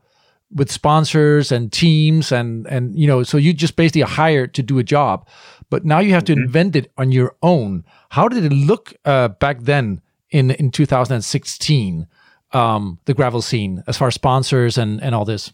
with 0.49 0.71
sponsors 0.71 1.51
and 1.51 1.71
teams 1.71 2.31
and 2.31 2.65
and 2.67 2.97
you 2.97 3.05
know 3.05 3.21
so 3.21 3.37
you 3.37 3.53
just 3.53 3.75
basically 3.75 4.01
hired 4.01 4.53
to 4.53 4.63
do 4.63 4.79
a 4.79 4.83
job, 4.83 5.27
but 5.69 5.85
now 5.85 5.99
you 5.99 6.13
have 6.13 6.23
to 6.25 6.33
mm-hmm. 6.33 6.43
invent 6.43 6.75
it 6.75 6.91
on 6.97 7.11
your 7.11 7.35
own. 7.41 7.83
How 8.09 8.29
did 8.29 8.45
it 8.45 8.55
look 8.55 8.93
uh, 9.03 9.27
back 9.27 9.61
then 9.61 10.01
in 10.29 10.51
in 10.51 10.71
2016? 10.71 12.07
Um, 12.53 12.97
the 13.03 13.13
gravel 13.13 13.41
scene 13.41 13.83
as 13.87 13.97
far 13.97 14.07
as 14.07 14.13
sponsors 14.13 14.77
and 14.77 15.03
and 15.03 15.13
all 15.13 15.25
this. 15.25 15.51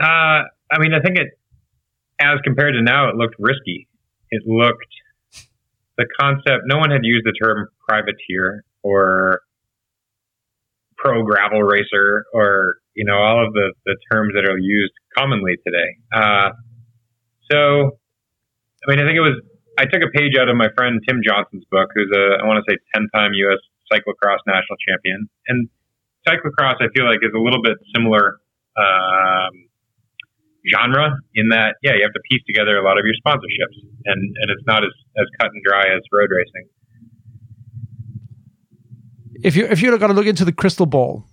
Uh, 0.00 0.46
I 0.70 0.78
mean, 0.78 0.92
I 0.94 1.00
think 1.00 1.18
it, 1.18 1.28
as 2.20 2.38
compared 2.44 2.74
to 2.74 2.82
now, 2.82 3.08
it 3.08 3.16
looked 3.16 3.36
risky. 3.38 3.88
It 4.30 4.42
looked 4.46 4.92
the 5.96 6.06
concept. 6.20 6.64
No 6.66 6.78
one 6.78 6.90
had 6.90 7.00
used 7.02 7.24
the 7.24 7.32
term 7.32 7.68
privateer 7.88 8.64
or 8.82 9.40
pro 10.96 11.22
gravel 11.22 11.62
racer 11.62 12.24
or 12.32 12.76
you 12.94 13.04
know 13.04 13.16
all 13.16 13.46
of 13.46 13.52
the 13.52 13.72
the 13.84 13.96
terms 14.10 14.32
that 14.34 14.48
are 14.48 14.58
used 14.58 14.92
commonly 15.16 15.54
today. 15.64 15.96
Uh, 16.14 16.50
so, 17.50 17.98
I 18.82 18.90
mean, 18.90 19.00
I 19.00 19.06
think 19.06 19.16
it 19.16 19.24
was. 19.24 19.40
I 19.78 19.84
took 19.84 20.00
a 20.00 20.10
page 20.10 20.32
out 20.40 20.48
of 20.48 20.56
my 20.56 20.68
friend 20.74 21.00
Tim 21.06 21.20
Johnson's 21.24 21.64
book, 21.70 21.90
who's 21.94 22.10
a 22.14 22.42
I 22.42 22.46
want 22.46 22.64
to 22.64 22.66
say 22.68 22.78
ten 22.94 23.08
time 23.14 23.32
U.S. 23.34 23.60
cyclocross 23.92 24.40
national 24.46 24.76
champion, 24.88 25.28
and 25.48 25.68
cyclocross 26.26 26.80
I 26.80 26.88
feel 26.94 27.04
like 27.04 27.20
is 27.22 27.34
a 27.34 27.40
little 27.40 27.62
bit 27.62 27.76
similar. 27.94 28.40
Um, 28.76 29.68
genre 30.72 31.16
in 31.34 31.48
that, 31.50 31.76
yeah, 31.82 31.92
you 31.94 32.02
have 32.02 32.12
to 32.12 32.20
piece 32.30 32.42
together 32.46 32.76
a 32.76 32.84
lot 32.84 32.98
of 32.98 33.04
your 33.04 33.14
sponsorships, 33.24 33.78
and 34.04 34.20
and 34.20 34.50
it's 34.50 34.66
not 34.66 34.84
as 34.84 34.92
as 35.18 35.26
cut 35.40 35.50
and 35.52 35.62
dry 35.64 35.84
as 35.94 36.02
road 36.12 36.30
racing. 36.30 36.68
If 39.42 39.56
you 39.56 39.66
if 39.66 39.80
you're 39.80 39.96
going 39.98 40.10
to 40.10 40.16
look 40.16 40.26
into 40.26 40.44
the 40.44 40.52
crystal 40.52 40.86
ball, 40.86 41.24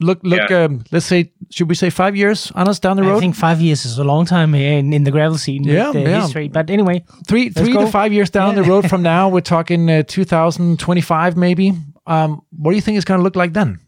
look 0.00 0.20
look. 0.22 0.50
Yeah. 0.50 0.64
Um, 0.64 0.84
let's 0.92 1.06
say, 1.06 1.32
should 1.50 1.68
we 1.68 1.74
say 1.74 1.90
five 1.90 2.16
years, 2.16 2.52
Anas, 2.54 2.80
down 2.80 2.96
the 2.96 3.02
road? 3.02 3.16
I 3.16 3.20
think 3.20 3.34
five 3.34 3.60
years 3.60 3.84
is 3.84 3.98
a 3.98 4.04
long 4.04 4.26
time 4.26 4.54
in, 4.54 4.92
in 4.92 5.04
the 5.04 5.10
gravel 5.10 5.38
scene. 5.38 5.64
Yeah, 5.64 5.92
yeah. 5.92 6.22
History. 6.22 6.48
But 6.48 6.70
anyway, 6.70 7.04
three 7.26 7.50
three 7.50 7.72
go. 7.72 7.84
to 7.84 7.90
five 7.90 8.12
years 8.12 8.30
down 8.30 8.56
yeah. 8.56 8.62
the 8.62 8.68
road 8.68 8.88
from 8.88 9.02
now, 9.14 9.28
we're 9.28 9.40
talking 9.40 9.88
uh, 9.90 10.02
2025 10.06 11.36
maybe. 11.36 11.72
Um, 12.06 12.42
what 12.50 12.70
do 12.70 12.76
you 12.76 12.82
think 12.82 12.96
it's 12.96 13.04
going 13.04 13.18
to 13.18 13.24
look 13.24 13.36
like 13.36 13.52
then? 13.52 13.80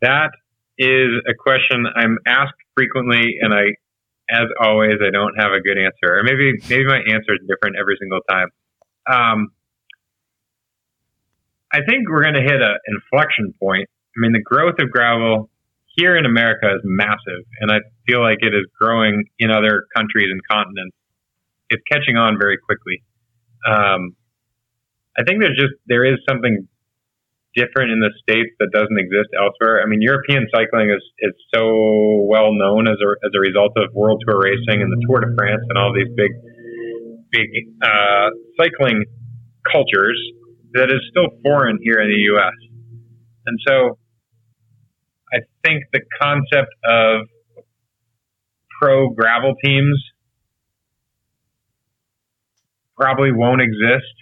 That 0.00 0.30
is 0.78 1.10
a 1.28 1.34
question 1.38 1.86
I'm 1.94 2.18
asked 2.26 2.58
frequently, 2.76 3.36
and 3.40 3.54
I, 3.54 3.74
as 4.30 4.48
always, 4.60 4.94
I 5.06 5.10
don't 5.10 5.34
have 5.38 5.52
a 5.52 5.60
good 5.60 5.78
answer. 5.78 6.18
Or 6.18 6.22
maybe 6.22 6.52
maybe 6.68 6.86
my 6.86 6.98
answer 6.98 7.34
is 7.34 7.40
different 7.48 7.76
every 7.80 7.96
single 8.00 8.20
time. 8.28 8.48
Um, 9.06 9.48
I 11.72 11.78
think 11.88 12.08
we're 12.08 12.22
going 12.22 12.34
to 12.34 12.42
hit 12.42 12.62
an 12.62 12.76
inflection 12.86 13.54
point. 13.60 13.88
I 14.16 14.20
mean, 14.20 14.32
the 14.32 14.42
growth 14.42 14.76
of 14.78 14.90
gravel 14.90 15.50
here 15.96 16.16
in 16.16 16.24
America 16.24 16.66
is 16.74 16.80
massive, 16.84 17.44
and 17.60 17.70
I 17.70 17.78
feel 18.06 18.20
like 18.20 18.38
it 18.40 18.54
is 18.54 18.66
growing 18.80 19.24
in 19.38 19.50
other 19.50 19.86
countries 19.94 20.28
and 20.30 20.40
continents. 20.50 20.96
It's 21.70 21.82
catching 21.90 22.16
on 22.16 22.38
very 22.38 22.58
quickly. 22.58 23.02
Um, 23.66 24.14
I 25.18 25.24
think 25.24 25.40
there's 25.40 25.56
just 25.56 25.74
there 25.86 26.04
is 26.04 26.18
something 26.28 26.68
different 27.54 27.90
in 27.90 28.00
the 28.00 28.10
states 28.22 28.50
that 28.58 28.70
doesn't 28.74 28.98
exist 28.98 29.30
elsewhere. 29.38 29.82
I 29.82 29.86
mean, 29.86 30.02
European 30.02 30.46
cycling 30.54 30.90
is 30.90 31.02
is 31.20 31.34
so 31.54 32.26
well 32.26 32.52
known 32.52 32.86
as 32.86 32.98
a 32.98 33.10
as 33.24 33.32
a 33.34 33.40
result 33.40 33.72
of 33.76 33.94
World 33.94 34.22
Tour 34.26 34.42
racing 34.42 34.82
and 34.82 34.90
the 34.90 35.00
Tour 35.06 35.20
de 35.20 35.30
France 35.34 35.62
and 35.68 35.78
all 35.78 35.94
these 35.94 36.10
big 36.14 36.30
big 37.30 37.48
uh, 37.82 38.28
cycling 38.58 39.04
cultures 39.70 40.18
that 40.74 40.90
is 40.90 41.00
still 41.10 41.30
foreign 41.42 41.78
here 41.82 42.00
in 42.00 42.08
the 42.08 42.22
U.S. 42.34 42.58
And 43.46 43.58
so, 43.66 43.98
I 45.32 45.38
think 45.64 45.84
the 45.92 46.00
concept 46.20 46.74
of 46.84 47.26
pro 48.80 49.10
gravel 49.10 49.54
teams 49.64 50.02
probably 52.96 53.32
won't 53.32 53.60
exist 53.60 54.14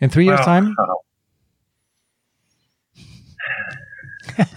in 0.00 0.10
three 0.10 0.24
years' 0.24 0.38
well, 0.38 0.46
time. 0.46 0.74
Uh, 0.78 0.94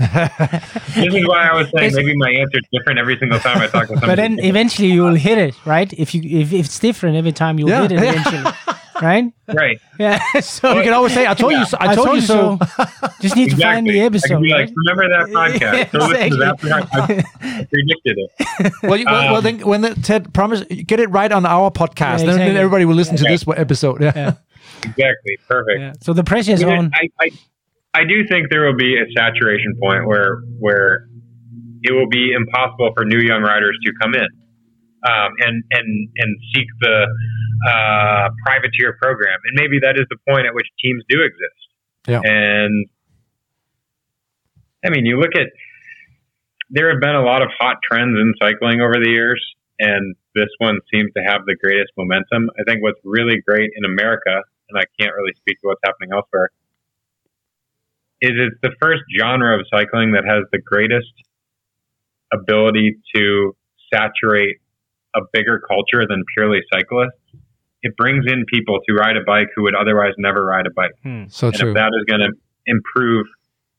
this 0.95 1.13
is 1.13 1.27
why 1.27 1.49
I 1.49 1.55
was 1.55 1.67
saying 1.75 1.95
maybe 1.95 2.15
my 2.15 2.29
answer 2.29 2.59
is 2.59 2.65
different 2.71 2.99
every 2.99 3.17
single 3.17 3.39
time 3.39 3.57
I 3.57 3.67
talk 3.67 3.87
to 3.87 3.93
somebody. 3.93 4.07
But 4.07 4.15
then 4.15 4.39
eventually 4.39 4.89
you 4.89 5.01
will 5.01 5.15
hit 5.15 5.37
it, 5.39 5.55
right? 5.65 5.91
If 5.93 6.13
you 6.13 6.21
if, 6.23 6.53
if 6.53 6.65
it's 6.67 6.77
different 6.79 7.15
every 7.17 7.31
time, 7.31 7.57
you'll 7.57 7.69
yeah. 7.69 7.81
hit 7.81 7.93
it 7.93 7.97
eventually. 7.97 8.51
right? 9.01 9.33
Right. 9.47 9.81
Yeah. 9.97 10.21
So 10.41 10.75
you 10.75 10.83
can 10.83 10.93
always 10.93 11.13
say, 11.13 11.25
"I 11.25 11.33
told 11.33 11.53
yeah. 11.53 11.59
you, 11.61 11.65
so, 11.65 11.77
I, 11.79 11.87
I 11.87 11.95
told, 11.95 12.07
told, 12.07 12.17
you 12.17 12.21
so." 12.21 12.59
Just 13.21 13.35
need 13.35 13.51
exactly. 13.51 13.55
to 13.55 13.61
find 13.63 13.87
the 13.87 14.01
episode. 14.01 14.25
I 14.25 14.35
can 14.35 14.43
be 14.43 14.49
like, 14.49 14.69
"Remember 14.75 15.09
that 15.09 15.27
podcast?" 15.39 15.91
So 15.91 16.11
exactly. 16.11 16.71
I 16.71 17.65
predicted 17.65 18.17
it. 18.17 18.73
Well, 18.83 18.97
you, 18.97 19.05
well, 19.05 19.15
um, 19.15 19.31
well, 19.31 19.41
then 19.41 19.59
when 19.61 19.81
the, 19.81 19.95
Ted 19.95 20.31
promise, 20.33 20.63
get 20.63 20.99
it 20.99 21.09
right 21.09 21.31
on 21.31 21.45
our 21.45 21.71
podcast, 21.71 21.99
yeah, 21.99 22.13
exactly. 22.13 22.37
then, 22.37 22.47
then, 22.47 22.57
everybody 22.57 22.85
will 22.85 22.95
listen 22.95 23.17
to 23.17 23.23
this 23.23 23.43
episode. 23.47 24.01
Yeah. 24.01 24.35
Exactly. 24.83 25.37
Perfect. 25.47 26.03
So 26.03 26.13
the 26.13 26.23
pressure 26.23 26.53
is 26.53 26.63
on. 26.63 26.91
I, 26.93 27.09
I, 27.19 27.31
I 27.93 28.03
do 28.05 28.25
think 28.27 28.49
there 28.49 28.65
will 28.65 28.77
be 28.77 28.95
a 28.95 29.05
saturation 29.15 29.75
point 29.81 30.07
where 30.07 30.41
where 30.59 31.07
it 31.83 31.91
will 31.91 32.09
be 32.09 32.31
impossible 32.31 32.91
for 32.95 33.05
new 33.05 33.19
young 33.19 33.41
riders 33.41 33.77
to 33.85 33.91
come 34.01 34.13
in 34.15 34.27
um, 35.07 35.31
and 35.39 35.63
and 35.71 36.09
and 36.15 36.37
seek 36.53 36.67
the 36.79 37.07
uh, 37.67 38.29
privateer 38.45 38.97
program, 39.01 39.37
and 39.45 39.53
maybe 39.55 39.79
that 39.81 39.95
is 39.97 40.05
the 40.09 40.17
point 40.29 40.45
at 40.45 40.53
which 40.53 40.67
teams 40.83 41.03
do 41.09 41.21
exist. 41.21 41.61
Yeah. 42.07 42.21
And 42.23 42.87
I 44.85 44.89
mean, 44.89 45.05
you 45.05 45.17
look 45.17 45.35
at 45.35 45.47
there 46.69 46.89
have 46.91 47.01
been 47.01 47.15
a 47.15 47.23
lot 47.23 47.41
of 47.41 47.49
hot 47.59 47.77
trends 47.83 48.15
in 48.17 48.33
cycling 48.41 48.81
over 48.81 48.93
the 49.01 49.09
years, 49.09 49.41
and 49.79 50.15
this 50.35 50.49
one 50.59 50.79
seems 50.93 51.11
to 51.13 51.21
have 51.27 51.41
the 51.45 51.57
greatest 51.61 51.91
momentum. 51.97 52.49
I 52.59 52.63
think 52.63 52.81
what's 52.81 53.01
really 53.03 53.41
great 53.45 53.69
in 53.75 53.85
America, 53.85 54.41
and 54.69 54.79
I 54.79 54.85
can't 54.99 55.13
really 55.13 55.33
speak 55.35 55.59
to 55.61 55.67
what's 55.67 55.81
happening 55.83 56.09
elsewhere, 56.13 56.49
is 58.21 58.31
it's 58.35 58.57
the 58.61 58.71
first 58.81 59.01
genre 59.19 59.59
of 59.59 59.65
cycling 59.73 60.11
that 60.13 60.23
has 60.25 60.43
the 60.51 60.59
greatest 60.59 61.11
ability 62.31 62.97
to 63.15 63.55
saturate 63.93 64.57
a 65.15 65.21
bigger 65.33 65.61
culture 65.67 66.05
than 66.07 66.23
purely 66.35 66.59
cyclists. 66.71 67.19
It 67.83 67.97
brings 67.97 68.25
in 68.31 68.45
people 68.45 68.79
to 68.87 68.93
ride 68.93 69.17
a 69.17 69.25
bike 69.25 69.47
who 69.55 69.63
would 69.63 69.75
otherwise 69.75 70.13
never 70.17 70.45
ride 70.45 70.67
a 70.67 70.71
bike. 70.73 70.91
Hmm. 71.03 71.23
So 71.29 71.47
and 71.47 71.55
true. 71.55 71.69
if 71.69 71.75
that 71.75 71.91
is 71.97 72.05
going 72.07 72.21
to 72.21 72.31
improve, 72.67 73.25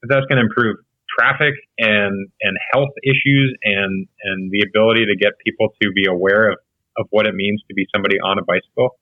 if 0.02 0.08
that's 0.08 0.26
going 0.26 0.38
to 0.38 0.44
improve 0.44 0.76
traffic 1.18 1.54
and 1.78 2.28
and 2.40 2.56
health 2.72 2.90
issues 3.04 3.54
and 3.62 4.08
and 4.24 4.50
the 4.50 4.66
ability 4.68 5.06
to 5.06 5.16
get 5.16 5.32
people 5.44 5.68
to 5.80 5.92
be 5.92 6.06
aware 6.06 6.50
of 6.50 6.58
of 6.96 7.06
what 7.10 7.26
it 7.26 7.34
means 7.34 7.62
to 7.68 7.74
be 7.74 7.86
somebody 7.94 8.18
on 8.18 8.38
a 8.38 8.42
bicycle. 8.44 8.98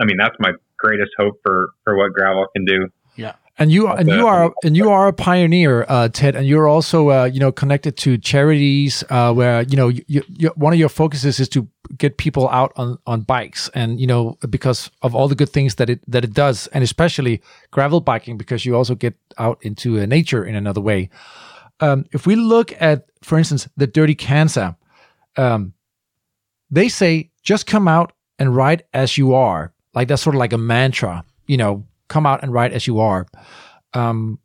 I 0.00 0.04
mean, 0.06 0.16
that's 0.16 0.36
my 0.38 0.52
greatest 0.78 1.10
hope 1.18 1.34
for 1.42 1.70
for 1.84 1.96
what 1.96 2.12
gravel 2.12 2.46
can 2.54 2.64
do. 2.64 2.88
Yeah. 3.16 3.34
And 3.60 3.70
you 3.70 3.88
and 3.88 4.08
you 4.08 4.26
are 4.26 4.54
and 4.64 4.74
you 4.74 4.88
are 4.88 5.08
a 5.08 5.12
pioneer, 5.12 5.84
uh, 5.86 6.08
Ted, 6.08 6.34
and 6.34 6.46
you're 6.46 6.66
also 6.66 7.10
uh, 7.10 7.24
you 7.26 7.38
know 7.38 7.52
connected 7.52 7.94
to 7.98 8.16
charities 8.16 9.04
uh, 9.10 9.34
where 9.34 9.60
you 9.64 9.76
know 9.76 9.88
you, 9.88 10.02
you, 10.08 10.48
one 10.56 10.72
of 10.72 10.78
your 10.78 10.88
focuses 10.88 11.38
is 11.38 11.46
to 11.50 11.68
get 11.98 12.16
people 12.16 12.48
out 12.48 12.72
on, 12.76 12.96
on 13.06 13.20
bikes, 13.20 13.68
and 13.74 14.00
you 14.00 14.06
know 14.06 14.38
because 14.48 14.90
of 15.02 15.14
all 15.14 15.28
the 15.28 15.34
good 15.34 15.50
things 15.50 15.74
that 15.74 15.90
it 15.90 16.00
that 16.10 16.24
it 16.24 16.32
does, 16.32 16.68
and 16.68 16.82
especially 16.82 17.42
gravel 17.70 18.00
biking 18.00 18.38
because 18.38 18.64
you 18.64 18.74
also 18.74 18.94
get 18.94 19.14
out 19.36 19.58
into 19.60 20.00
uh, 20.00 20.06
nature 20.06 20.42
in 20.42 20.54
another 20.54 20.80
way. 20.80 21.10
Um, 21.80 22.06
if 22.12 22.26
we 22.26 22.36
look 22.36 22.72
at, 22.80 23.08
for 23.22 23.36
instance, 23.36 23.68
the 23.76 23.86
Dirty 23.86 24.14
Kanza, 24.14 24.74
um, 25.36 25.74
they 26.70 26.88
say 26.88 27.30
just 27.42 27.66
come 27.66 27.88
out 27.88 28.14
and 28.38 28.56
ride 28.56 28.84
as 28.94 29.18
you 29.18 29.34
are, 29.34 29.74
like 29.92 30.08
that's 30.08 30.22
sort 30.22 30.34
of 30.34 30.38
like 30.38 30.54
a 30.54 30.58
mantra, 30.58 31.24
you 31.46 31.58
know 31.58 31.84
come 32.10 32.26
out 32.26 32.42
and 32.42 32.52
ride 32.52 32.72
as 32.72 32.86
you 32.86 33.00
are. 33.00 33.26
Um, 33.94 34.38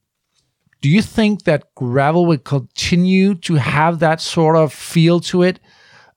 do 0.82 0.90
you 0.90 1.02
think 1.02 1.44
that 1.44 1.74
gravel 1.76 2.26
will 2.26 2.38
continue 2.38 3.36
to 3.36 3.56
have 3.56 4.00
that 4.00 4.22
sort 4.22 4.56
of 4.56 4.72
feel 4.72 5.20
to 5.22 5.42
it? 5.42 5.60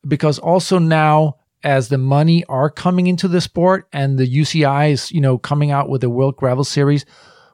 Because 0.07 0.38
also 0.38 0.78
now, 0.78 1.36
as 1.64 1.88
the 1.88 1.99
money 1.99 2.44
are 2.44 2.70
coming 2.70 3.07
into 3.07 3.26
the 3.28 3.40
sport 3.40 3.88
and 3.92 4.18
the 4.18 4.26
UCI 4.26 4.92
is, 4.92 5.11
you 5.11 5.20
know, 5.20 5.38
coming 5.38 5.70
out 5.70 5.88
with 5.88 6.03
the 6.03 6.11
World 6.11 6.36
Gravel 6.36 6.64
Series, 6.64 7.05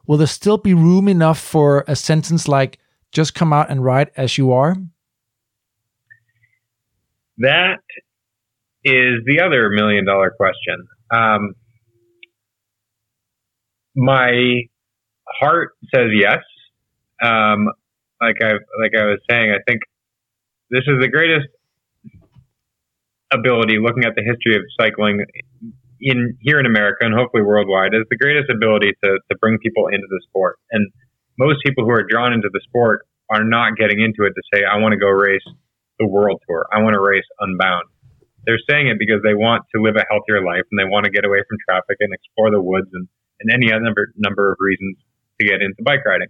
will 0.05 0.17
there 0.17 0.27
still 0.27 0.57
be 0.57 0.73
room 0.73 1.07
enough 1.07 1.39
for 1.39 1.85
a 1.87 1.95
sentence 1.95 2.47
like 2.47 2.79
"just 3.11 3.33
come 3.33 3.53
out 3.53 3.69
and 3.69 3.83
ride 3.83 4.11
as 4.17 4.37
you 4.37 4.51
are"? 4.51 4.75
That 7.37 7.77
is 8.83 9.23
the 9.25 9.41
other 9.41 9.69
million 9.69 10.05
dollar 10.05 10.31
question. 10.35 10.87
Um, 11.11 11.55
my 13.95 14.61
heart 15.39 15.69
says 15.93 16.09
yes. 16.13 16.39
Um, 17.23 17.67
like 18.21 18.37
I 18.41 18.53
like 18.79 18.93
I 18.97 19.05
was 19.05 19.19
saying, 19.29 19.51
I 19.51 19.59
think 19.67 19.81
this 20.69 20.83
is 20.87 20.99
the 21.01 21.07
greatest 21.07 21.47
ability. 23.31 23.77
Looking 23.79 24.03
at 24.03 24.15
the 24.15 24.23
history 24.23 24.55
of 24.55 24.63
cycling 24.79 25.23
in 26.01 26.37
here 26.41 26.59
in 26.59 26.65
America 26.65 27.05
and 27.05 27.13
hopefully 27.15 27.43
worldwide, 27.43 27.93
is 27.93 28.03
the 28.09 28.17
greatest 28.17 28.49
ability 28.49 28.91
to 29.03 29.09
to 29.31 29.37
bring 29.39 29.57
people 29.59 29.87
into 29.87 30.07
the 30.09 30.21
sport. 30.29 30.57
And 30.71 30.91
most 31.39 31.59
people 31.65 31.85
who 31.85 31.91
are 31.91 32.05
drawn 32.07 32.33
into 32.33 32.49
the 32.51 32.61
sport 32.67 33.07
are 33.29 33.43
not 33.43 33.75
getting 33.77 34.01
into 34.01 34.23
it 34.27 34.33
to 34.35 34.43
say, 34.53 34.63
"I 34.63 34.77
want 34.77 34.93
to 34.93 34.99
go 34.99 35.09
race 35.09 35.45
the 35.99 36.07
world 36.07 36.41
tour. 36.47 36.67
I 36.71 36.81
want 36.81 36.93
to 36.93 37.01
race 37.01 37.25
Unbound." 37.39 37.85
They're 38.45 38.61
saying 38.69 38.87
it 38.87 38.99
because 38.99 39.23
they 39.23 39.33
want 39.33 39.63
to 39.73 39.81
live 39.81 39.95
a 39.95 40.05
healthier 40.09 40.45
life 40.45 40.61
and 40.69 40.77
they 40.77 40.85
want 40.85 41.05
to 41.05 41.11
get 41.11 41.25
away 41.25 41.41
from 41.49 41.57
traffic 41.67 41.97
and 41.99 42.13
explore 42.13 42.51
the 42.51 42.61
woods 42.61 42.87
and 42.93 43.07
and 43.39 43.51
any 43.51 43.71
other 43.71 43.83
number, 44.15 44.51
of 44.51 44.57
reasons 44.59 44.97
to 45.39 45.45
get 45.45 45.61
into 45.61 45.83
bike 45.83 46.05
riding. 46.05 46.29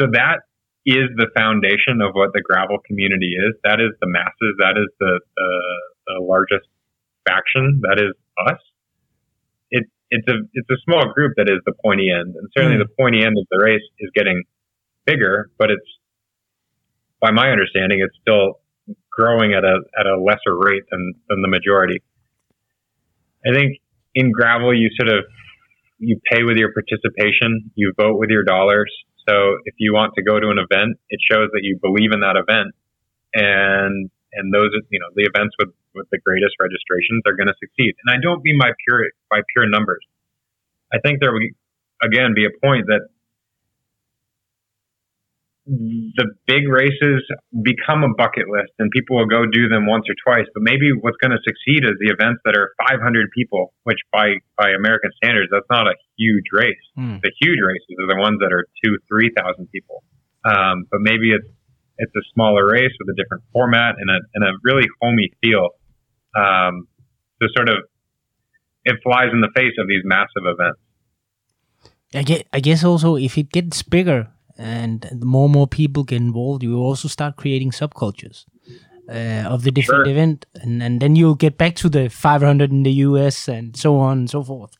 So 0.00 0.06
that 0.12 0.46
is 0.86 1.10
the 1.16 1.28
foundation 1.36 2.00
of 2.00 2.14
what 2.14 2.30
the 2.32 2.40
gravel 2.40 2.78
community 2.86 3.34
is. 3.34 3.54
That 3.64 3.80
is 3.80 3.92
the 4.00 4.08
masses. 4.08 4.56
That 4.58 4.78
is 4.78 4.88
the, 4.98 5.20
the, 5.36 5.50
the 6.06 6.24
largest 6.24 6.66
faction. 7.28 7.82
That 7.82 7.98
is 7.98 8.14
us. 8.46 8.60
It, 9.70 9.84
it's 10.10 10.26
a 10.28 10.36
it's 10.54 10.70
a 10.70 10.80
small 10.84 11.12
group 11.12 11.34
that 11.36 11.50
is 11.50 11.60
the 11.66 11.74
pointy 11.84 12.08
end, 12.10 12.34
and 12.34 12.48
certainly 12.56 12.78
mm. 12.78 12.86
the 12.88 12.94
pointy 12.98 13.20
end 13.20 13.36
of 13.36 13.46
the 13.50 13.60
race 13.62 13.84
is 14.00 14.10
getting 14.14 14.44
bigger. 15.04 15.50
But 15.58 15.70
it's, 15.70 15.90
by 17.20 17.30
my 17.30 17.50
understanding, 17.50 18.00
it's 18.00 18.16
still 18.22 18.60
growing 19.10 19.52
at 19.52 19.64
a 19.64 19.80
at 19.98 20.06
a 20.06 20.16
lesser 20.16 20.56
rate 20.56 20.84
than 20.90 21.14
than 21.28 21.42
the 21.42 21.48
majority. 21.48 22.00
I 23.44 23.52
think 23.52 23.78
in 24.18 24.32
gravel, 24.32 24.74
you 24.74 24.90
sort 24.98 25.14
of 25.14 25.24
you 25.98 26.18
pay 26.30 26.42
with 26.42 26.56
your 26.58 26.74
participation, 26.74 27.70
you 27.74 27.94
vote 27.96 28.18
with 28.18 28.30
your 28.30 28.42
dollars. 28.42 28.90
So 29.28 29.58
if 29.64 29.74
you 29.78 29.94
want 29.94 30.14
to 30.18 30.22
go 30.22 30.40
to 30.40 30.48
an 30.50 30.58
event, 30.58 30.98
it 31.10 31.20
shows 31.22 31.50
that 31.54 31.62
you 31.62 31.78
believe 31.78 32.10
in 32.10 32.20
that 32.26 32.34
event, 32.34 32.74
and 33.34 34.10
and 34.34 34.46
those 34.52 34.74
you 34.90 34.98
know 34.98 35.10
the 35.14 35.30
events 35.30 35.54
with 35.58 35.70
with 35.94 36.10
the 36.10 36.18
greatest 36.18 36.58
registrations 36.58 37.22
are 37.26 37.38
going 37.38 37.46
to 37.46 37.58
succeed. 37.62 37.94
And 38.02 38.08
I 38.10 38.18
don't 38.18 38.42
mean 38.42 38.58
by 38.58 38.74
pure 38.86 39.06
by 39.30 39.46
pure 39.54 39.70
numbers. 39.70 40.02
I 40.92 40.98
think 40.98 41.20
there 41.20 41.30
will 41.30 41.46
again 42.02 42.34
be 42.34 42.46
a 42.46 42.54
point 42.58 42.90
that 42.90 43.06
the 45.68 46.24
big 46.46 46.64
races 46.66 47.20
become 47.60 48.00
a 48.00 48.08
bucket 48.16 48.48
list 48.48 48.72
and 48.78 48.90
people 48.90 49.20
will 49.20 49.28
go 49.28 49.44
do 49.44 49.68
them 49.68 49.84
once 49.84 50.08
or 50.08 50.16
twice. 50.24 50.48
But 50.54 50.64
maybe 50.64 50.96
what's 50.96 51.20
going 51.20 51.36
to 51.36 51.42
succeed 51.44 51.84
is 51.84 51.92
the 52.00 52.08
events 52.08 52.40
that 52.48 52.56
are 52.56 52.72
500 52.88 53.28
people, 53.36 53.74
which 53.84 54.00
by, 54.10 54.40
by 54.56 54.72
American 54.72 55.12
standards, 55.22 55.52
that's 55.52 55.68
not 55.68 55.86
a 55.86 55.92
huge 56.16 56.48
race. 56.56 56.80
Mm. 56.96 57.20
The 57.20 57.32
huge 57.36 57.60
races 57.60 57.92
are 58.00 58.08
the 58.08 58.16
ones 58.16 58.40
that 58.40 58.48
are 58.48 58.64
two, 58.82 58.96
3,000 59.12 59.68
people. 59.68 60.02
Um, 60.48 60.88
but 60.90 61.04
maybe 61.04 61.36
it's, 61.36 61.48
it's 61.98 62.16
a 62.16 62.24
smaller 62.32 62.64
race 62.64 62.92
with 62.96 63.12
a 63.12 63.16
different 63.20 63.44
format 63.52 63.96
and 64.00 64.08
a, 64.08 64.18
and 64.34 64.44
a 64.48 64.52
really 64.64 64.88
homey 65.02 65.28
feel. 65.42 65.76
Um, 66.32 66.88
so 67.42 67.48
sort 67.54 67.68
of, 67.68 67.84
it 68.84 68.96
flies 69.04 69.28
in 69.36 69.42
the 69.42 69.52
face 69.54 69.76
of 69.78 69.86
these 69.86 70.00
massive 70.04 70.48
events. 70.48 70.80
I 72.14 72.22
guess, 72.22 72.42
I 72.54 72.60
guess 72.60 72.84
also 72.84 73.16
if 73.16 73.36
it 73.36 73.52
gets 73.52 73.82
bigger, 73.82 74.32
and 74.58 75.08
the 75.12 75.26
more 75.26 75.44
and 75.44 75.54
more 75.54 75.68
people 75.68 76.04
get 76.04 76.20
involved, 76.20 76.62
you 76.62 76.76
also 76.76 77.08
start 77.08 77.36
creating 77.36 77.70
subcultures 77.70 78.44
uh, 79.08 79.48
of 79.48 79.62
the 79.62 79.70
different 79.70 80.06
sure. 80.06 80.12
event, 80.12 80.46
and, 80.54 80.82
and 80.82 81.00
then 81.00 81.16
you'll 81.16 81.34
get 81.34 81.56
back 81.56 81.76
to 81.76 81.88
the 81.88 82.10
500 82.10 82.70
in 82.70 82.82
the 82.82 82.92
US 83.08 83.48
and 83.48 83.76
so 83.76 83.96
on 83.96 84.18
and 84.18 84.30
so 84.30 84.42
forth. 84.42 84.76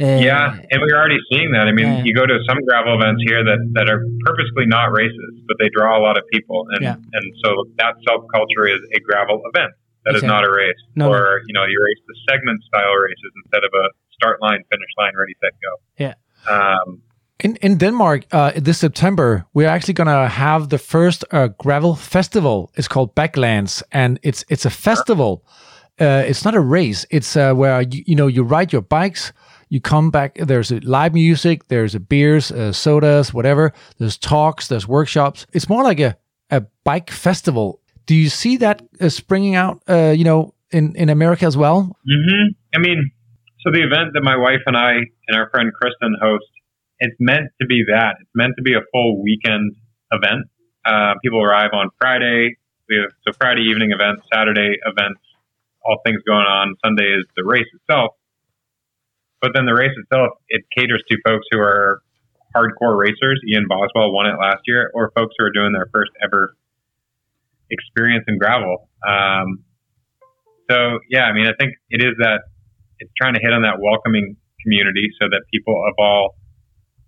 Uh, 0.00 0.18
yeah, 0.18 0.58
and 0.70 0.80
we're 0.82 0.96
already 0.96 1.20
seeing 1.30 1.52
that. 1.52 1.68
I 1.68 1.72
mean, 1.72 1.86
yeah. 1.86 2.02
you 2.02 2.14
go 2.14 2.26
to 2.26 2.38
some 2.48 2.58
gravel 2.66 2.98
events 2.98 3.22
here 3.26 3.44
that, 3.44 3.60
that 3.74 3.88
are 3.88 4.02
purposely 4.24 4.66
not 4.66 4.90
races, 4.90 5.32
but 5.46 5.56
they 5.60 5.68
draw 5.68 5.96
a 5.96 6.02
lot 6.02 6.16
of 6.16 6.24
people, 6.32 6.66
and 6.72 6.82
yeah. 6.82 6.96
and 6.96 7.24
so 7.44 7.64
that 7.78 7.94
subculture 8.08 8.66
is 8.72 8.80
a 8.96 9.00
gravel 9.00 9.40
event. 9.54 9.72
That 10.04 10.16
exactly. 10.16 10.26
is 10.26 10.32
not 10.32 10.44
a 10.44 10.50
race, 10.50 10.82
no, 10.96 11.12
or 11.12 11.38
no. 11.38 11.44
you 11.46 11.54
know, 11.54 11.64
you 11.64 11.78
race 11.78 12.02
the 12.08 12.16
segment 12.28 12.64
style 12.64 12.94
races 12.98 13.30
instead 13.44 13.62
of 13.62 13.70
a 13.70 13.86
start 14.14 14.42
line, 14.42 14.64
finish 14.70 14.90
line, 14.98 15.12
ready, 15.14 15.34
set, 15.38 15.52
go. 15.62 15.72
Yeah. 16.00 16.14
Um, 16.50 17.02
in 17.42 17.56
in 17.56 17.78
Denmark, 17.78 18.26
uh, 18.32 18.52
this 18.64 18.78
September, 18.78 19.44
we're 19.52 19.68
actually 19.68 19.94
gonna 19.94 20.28
have 20.28 20.68
the 20.68 20.78
first 20.78 21.24
uh, 21.32 21.48
gravel 21.58 21.94
festival. 21.94 22.70
It's 22.76 22.88
called 22.88 23.14
Backlands, 23.14 23.82
and 23.90 24.18
it's 24.22 24.44
it's 24.48 24.64
a 24.64 24.70
festival. 24.70 25.44
Uh, 26.00 26.22
it's 26.26 26.44
not 26.44 26.54
a 26.54 26.60
race. 26.60 27.06
It's 27.10 27.36
uh, 27.36 27.52
where 27.54 27.82
you, 27.82 28.04
you 28.06 28.14
know 28.14 28.28
you 28.28 28.44
ride 28.44 28.72
your 28.72 28.82
bikes. 28.82 29.32
You 29.68 29.80
come 29.80 30.10
back. 30.10 30.34
There's 30.34 30.70
live 30.70 31.14
music. 31.14 31.68
There's 31.68 31.96
beers, 31.98 32.52
uh, 32.52 32.72
sodas, 32.72 33.34
whatever. 33.34 33.72
There's 33.98 34.18
talks. 34.18 34.68
There's 34.68 34.86
workshops. 34.86 35.46
It's 35.52 35.68
more 35.68 35.82
like 35.82 36.00
a 36.00 36.16
a 36.50 36.60
bike 36.84 37.10
festival. 37.10 37.80
Do 38.06 38.14
you 38.14 38.28
see 38.28 38.58
that 38.58 38.82
uh, 39.00 39.08
springing 39.08 39.56
out? 39.56 39.82
you 39.88 40.24
know, 40.24 40.54
in 40.70 40.94
in 40.96 41.08
America 41.08 41.46
as 41.46 41.56
well. 41.56 41.96
Mm-hmm. 42.06 42.52
I 42.74 42.78
mean, 42.78 43.10
so 43.60 43.70
the 43.72 43.82
event 43.82 44.12
that 44.14 44.22
my 44.22 44.36
wife 44.36 44.62
and 44.66 44.76
I 44.76 44.92
and 45.28 45.36
our 45.36 45.50
friend 45.50 45.72
Kristen 45.72 46.16
host 46.22 46.44
it's 47.02 47.18
meant 47.18 47.50
to 47.60 47.66
be 47.66 47.82
that. 47.90 48.14
It's 48.20 48.30
meant 48.32 48.54
to 48.56 48.62
be 48.62 48.74
a 48.74 48.84
full 48.92 49.20
weekend 49.20 49.74
event. 50.12 50.46
Uh, 50.86 51.14
people 51.22 51.42
arrive 51.42 51.70
on 51.74 51.90
Friday. 51.98 52.54
We 52.88 53.02
have 53.02 53.10
so 53.26 53.34
Friday 53.34 53.62
evening 53.62 53.90
events, 53.90 54.22
Saturday 54.32 54.78
events, 54.86 55.18
all 55.84 55.98
things 56.06 56.22
going 56.22 56.46
on. 56.46 56.76
Sunday 56.84 57.10
is 57.10 57.26
the 57.36 57.42
race 57.44 57.66
itself. 57.74 58.14
But 59.40 59.50
then 59.52 59.66
the 59.66 59.74
race 59.74 59.90
itself, 59.98 60.38
it 60.48 60.62
caters 60.78 61.02
to 61.10 61.18
folks 61.26 61.44
who 61.50 61.58
are 61.58 62.02
hardcore 62.54 62.96
racers. 62.96 63.42
Ian 63.50 63.66
Boswell 63.68 64.12
won 64.14 64.26
it 64.26 64.38
last 64.38 64.62
year, 64.66 64.92
or 64.94 65.10
folks 65.16 65.34
who 65.36 65.44
are 65.44 65.50
doing 65.50 65.72
their 65.72 65.90
first 65.92 66.12
ever 66.22 66.54
experience 67.68 68.24
in 68.28 68.38
gravel. 68.38 68.88
Um, 69.02 69.64
so 70.70 71.00
yeah, 71.10 71.24
I 71.24 71.32
mean, 71.32 71.48
I 71.48 71.54
think 71.58 71.74
it 71.90 72.00
is 72.00 72.14
that 72.18 72.46
it's 73.00 73.10
trying 73.20 73.34
to 73.34 73.40
hit 73.42 73.52
on 73.52 73.62
that 73.62 73.82
welcoming 73.82 74.36
community 74.62 75.10
so 75.20 75.26
that 75.28 75.42
people 75.52 75.74
of 75.74 75.94
all 75.98 76.36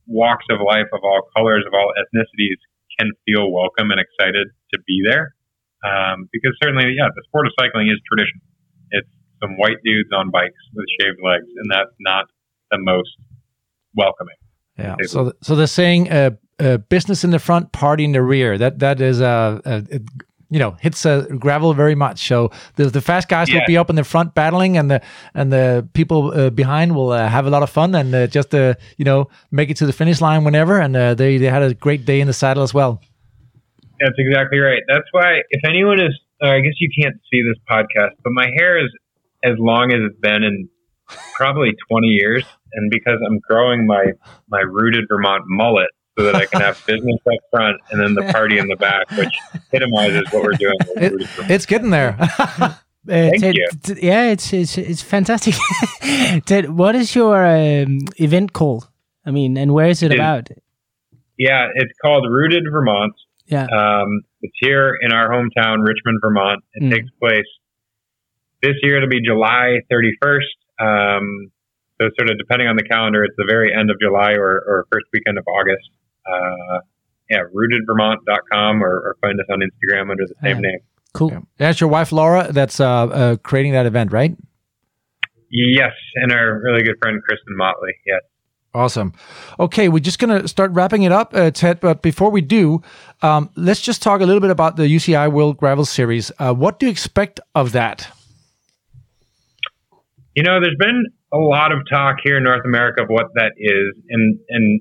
walks 0.07 0.45
of 0.51 0.59
life, 0.61 0.89
of 0.93 1.01
all 1.03 1.23
colors, 1.37 1.65
of 1.67 1.73
all 1.73 1.93
ethnicities, 1.97 2.61
can 2.99 3.11
feel 3.27 3.51
welcome 3.51 3.91
and 3.91 4.01
excited 4.01 4.49
to 4.73 4.79
be 4.87 5.03
there. 5.05 5.35
Um, 5.85 6.29
because 6.33 6.57
certainly, 6.63 6.95
yeah, 6.97 7.09
the 7.15 7.23
sport 7.29 7.47
of 7.47 7.53
cycling 7.59 7.89
is 7.89 8.01
traditional. 8.09 8.41
It's 8.91 9.09
some 9.43 9.59
white 9.59 9.83
dudes 9.85 10.09
on 10.17 10.31
bikes 10.31 10.55
with 10.75 10.87
shaved 11.01 11.19
legs, 11.23 11.49
and 11.57 11.71
that's 11.71 11.95
not 12.01 12.27
the 12.71 12.79
most 12.81 13.11
welcoming. 13.95 14.37
Yeah. 14.79 14.97
So, 15.07 15.33
so 15.43 15.55
they're 15.55 15.67
saying 15.67 16.11
uh, 16.11 16.31
uh, 16.59 16.79
business 16.79 17.25
in 17.25 17.31
the 17.31 17.39
front, 17.39 17.73
party 17.73 18.05
in 18.05 18.13
the 18.13 18.23
rear. 18.23 18.59
That 18.59 18.79
that 18.81 19.01
is 19.01 19.21
uh, 19.21 19.61
uh 19.65 19.83
you 20.51 20.59
know 20.59 20.77
hits 20.81 21.05
uh, 21.07 21.27
gravel 21.39 21.75
very 21.75 21.95
much. 21.95 22.29
So 22.29 22.51
the 22.77 22.87
the 22.87 23.01
fast 23.01 23.29
guys 23.29 23.49
yeah. 23.49 23.57
will 23.57 23.67
be 23.67 23.77
up 23.77 23.91
in 23.91 23.97
the 23.97 24.05
front 24.05 24.35
battling, 24.35 24.77
and 24.77 24.91
the 24.91 25.03
and 25.35 25.53
the 25.53 25.89
people 25.93 26.33
uh, 26.33 26.51
behind 26.51 26.95
will 26.95 27.11
uh, 27.11 27.29
have 27.29 27.47
a 27.47 27.51
lot 27.51 27.63
of 27.63 27.71
fun 27.71 27.95
and 27.95 28.15
uh, 28.15 28.27
just 28.27 28.55
uh, 28.55 28.75
you 28.97 29.05
know 29.05 29.29
make 29.51 29.71
it 29.71 29.77
to 29.79 29.87
the 29.87 29.93
finish 29.93 30.21
line 30.21 30.45
whenever. 30.45 30.79
And 30.79 30.97
uh, 30.97 31.15
they 31.15 31.39
they 31.39 31.47
had 31.47 31.63
a 31.63 31.75
great 31.75 32.05
day 32.05 32.21
in 32.21 32.27
the 32.27 32.33
saddle 32.33 32.63
as 32.63 32.75
well. 32.75 33.01
That's 34.01 34.19
exactly 34.19 34.59
right. 34.59 34.83
That's 34.89 35.09
why 35.13 35.41
if 35.51 35.63
anyone 35.65 36.01
is, 36.01 36.19
I 36.43 36.61
guess 36.61 36.75
you 36.79 36.91
can't 37.01 37.17
see 37.31 37.43
this 37.43 37.59
podcast, 37.71 38.17
but 38.23 38.33
my 38.33 38.49
hair 38.59 38.79
is 38.79 38.91
as 39.45 39.55
long 39.59 39.93
as 39.93 40.01
it's 40.11 40.21
been 40.21 40.43
in 40.43 40.69
probably 41.35 41.71
20 41.91 42.07
years, 42.09 42.45
and 42.73 42.91
because 42.91 43.19
I'm 43.27 43.39
growing 43.39 43.87
my 43.87 44.13
my 44.49 44.61
rooted 44.61 45.05
Vermont 45.09 45.45
mullet 45.47 45.91
so 46.17 46.25
that 46.25 46.35
I 46.35 46.47
can 46.47 46.61
have 46.61 46.81
business 46.87 47.21
up 47.27 47.41
front 47.51 47.81
and 47.91 48.01
then 48.01 48.15
the 48.15 48.33
party 48.33 48.59
in 48.59 48.69
the 48.69 48.77
back, 48.77 49.11
which 49.13 49.35
epitomizes 49.55 50.23
what 50.31 50.45
we're 50.45 50.53
doing. 50.53 50.77
It, 50.97 51.29
it's 51.51 51.67
getting 51.67 51.91
there. 51.91 52.17
uh, 52.21 52.75
Thank 53.07 53.41
Ted, 53.41 53.55
you. 53.57 53.69
Yeah, 54.01 54.31
it's 54.31 54.53
it's 54.53 54.79
it's 54.79 55.03
fantastic. 55.03 55.55
Ted, 56.47 56.71
what 56.71 56.95
is 56.95 57.15
your 57.15 57.45
um, 57.45 58.01
event 58.17 58.53
called? 58.53 58.89
I 59.27 59.31
mean, 59.31 59.57
and 59.57 59.75
where 59.75 59.89
is 59.89 60.03
it, 60.03 60.13
it 60.13 60.17
about? 60.17 60.51
Yeah, 61.37 61.69
it's 61.75 61.93
called 62.01 62.27
Rooted 62.31 62.65
Vermont. 62.71 63.15
Yeah. 63.47 63.65
Um, 63.65 64.23
it's 64.41 64.55
here 64.61 64.97
in 65.03 65.13
our 65.13 65.29
hometown, 65.29 65.79
Richmond, 65.85 66.21
Vermont. 66.23 66.63
It 66.75 66.85
mm. 66.85 66.93
takes 66.93 67.09
place 67.21 67.49
this 68.63 68.75
year. 68.83 68.99
It'll 68.99 69.09
be 69.09 69.21
July 69.21 69.81
31st. 69.91 70.39
Um, 70.81 71.51
so, 72.01 72.09
sort 72.19 72.31
of 72.31 72.39
depending 72.39 72.69
on 72.69 72.77
the 72.77 72.85
calendar, 72.85 73.25
it's 73.25 73.35
the 73.37 73.47
very 73.49 73.73
end 73.73 73.91
of 73.91 73.99
July 74.01 74.33
or, 74.33 74.63
or 74.67 74.87
first 74.93 75.07
weekend 75.13 75.39
of 75.39 75.45
August 75.47 75.91
uh, 76.27 76.81
yeah, 77.31 77.41
rootedvermont.com 77.55 78.83
or, 78.83 78.91
or 78.91 79.17
find 79.21 79.39
us 79.41 79.47
on 79.51 79.61
Instagram 79.61 80.11
under 80.11 80.25
the 80.27 80.35
same 80.43 80.57
yeah. 80.57 80.71
name. 80.71 80.79
Cool. 81.13 81.31
Yeah. 81.31 81.41
That's 81.59 81.81
your 81.81 81.89
wife, 81.89 82.13
Laura, 82.13 82.53
that's 82.53 82.81
uh, 82.81 82.87
uh, 82.87 83.37
creating 83.37 83.73
that 83.73 83.87
event, 83.87 84.13
right? 84.13 84.37
Yes. 85.51 85.93
And 86.17 86.33
our 86.33 86.61
really 86.63 86.83
good 86.83 86.97
friend, 87.01 87.23
Kristen 87.23 87.57
Motley. 87.57 87.95
Yes. 88.07 88.23
Awesome. 88.75 89.13
Okay, 89.61 89.89
we're 89.89 90.01
just 90.01 90.19
going 90.19 90.43
to 90.43 90.49
start 90.49 90.73
wrapping 90.73 91.05
it 91.05 91.13
up, 91.13 91.33
uh, 91.33 91.53
Ted. 91.53 91.79
But 91.79 92.03
before 92.03 92.31
we 92.31 92.41
do, 92.41 92.83
um, 93.23 93.49
let's 93.55 93.81
just 93.81 94.03
talk 94.03 94.21
a 94.21 94.27
little 94.27 94.41
bit 94.41 94.51
about 94.51 94.75
the 94.75 94.83
UCI 94.83 95.31
World 95.31 95.59
Gravel 95.59 95.85
Series. 95.85 96.33
Uh, 96.41 96.53
what 96.53 96.81
do 96.81 96.87
you 96.87 96.91
expect 96.91 97.39
of 97.55 97.71
that? 97.71 98.09
You 100.35 100.43
know, 100.43 100.59
there's 100.61 100.77
been 100.77 101.05
a 101.33 101.37
lot 101.37 101.71
of 101.71 101.79
talk 101.89 102.17
here 102.25 102.39
in 102.39 102.43
North 102.43 102.65
America 102.65 103.05
of 103.05 103.09
what 103.09 103.27
that 103.37 103.53
is, 103.57 103.95
and 104.09 104.41
and 104.49 104.81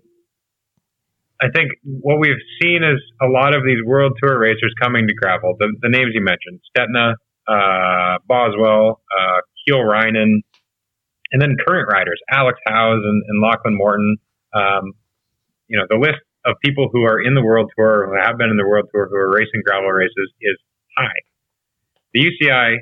I 1.41 1.49
think 1.53 1.71
what 1.84 2.19
we've 2.19 2.41
seen 2.61 2.84
is 2.84 3.01
a 3.21 3.27
lot 3.27 3.55
of 3.55 3.63
these 3.65 3.84
world 3.86 4.13
tour 4.21 4.39
racers 4.39 4.73
coming 4.81 5.07
to 5.07 5.13
gravel. 5.13 5.55
The, 5.59 5.75
the 5.81 5.89
names 5.89 6.11
you 6.13 6.21
mentioned, 6.21 6.61
Stetina, 6.71 7.15
uh, 7.47 8.19
Boswell, 8.27 9.01
uh, 9.11 9.41
Kiel 9.65 9.79
Reijnen, 9.79 10.41
and 11.31 11.41
then 11.41 11.57
current 11.67 11.89
riders, 11.91 12.19
Alex 12.31 12.59
Howes 12.67 13.01
and, 13.03 13.23
and 13.27 13.41
Lachlan 13.41 13.75
Morton. 13.75 14.17
Um, 14.53 14.93
you 15.67 15.77
know, 15.79 15.86
the 15.89 15.97
list 15.97 16.21
of 16.45 16.55
people 16.63 16.89
who 16.91 17.03
are 17.03 17.19
in 17.19 17.34
the 17.36 17.41
world 17.41 17.71
tour, 17.75 18.07
who 18.07 18.15
have 18.21 18.38
been 18.38 18.49
in 18.49 18.57
the 18.57 18.67
world 18.67 18.86
tour, 18.93 19.07
who 19.09 19.15
are 19.15 19.31
racing 19.31 19.61
gravel 19.65 19.89
races 19.89 20.31
is 20.41 20.57
high. 20.97 21.19
The 22.13 22.29
UCI, 22.29 22.77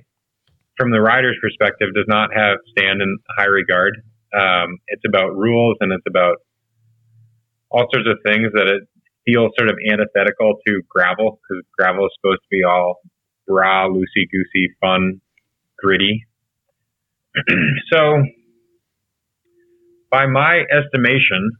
from 0.78 0.92
the 0.92 1.00
rider's 1.00 1.38
perspective, 1.42 1.90
does 1.96 2.06
not 2.08 2.30
have 2.36 2.58
stand 2.78 3.02
in 3.02 3.18
high 3.38 3.46
regard. 3.46 3.94
Um, 4.34 4.78
it's 4.88 5.04
about 5.08 5.36
rules 5.36 5.78
and 5.80 5.94
it's 5.94 6.06
about 6.08 6.38
all 7.72 7.88
sorts 7.94 8.08
of 8.08 8.18
things 8.26 8.52
that 8.54 8.68
it 8.68 8.84
feels 9.26 9.52
sort 9.58 9.70
of 9.70 9.78
antithetical 9.92 10.56
to 10.68 10.82
gravel 10.90 11.40
because 11.40 11.64
gravel 11.78 12.06
is 12.06 12.12
supposed 12.20 12.42
to 12.42 12.50
be 12.52 12.64
all 12.64 13.00
raw, 13.48 13.88
loosey 13.88 14.28
goosey, 14.32 14.74
fun, 14.80 15.22
gritty. 15.78 16.26
so, 17.92 18.24
by 20.12 20.26
my 20.26 20.64
estimation, 20.70 21.52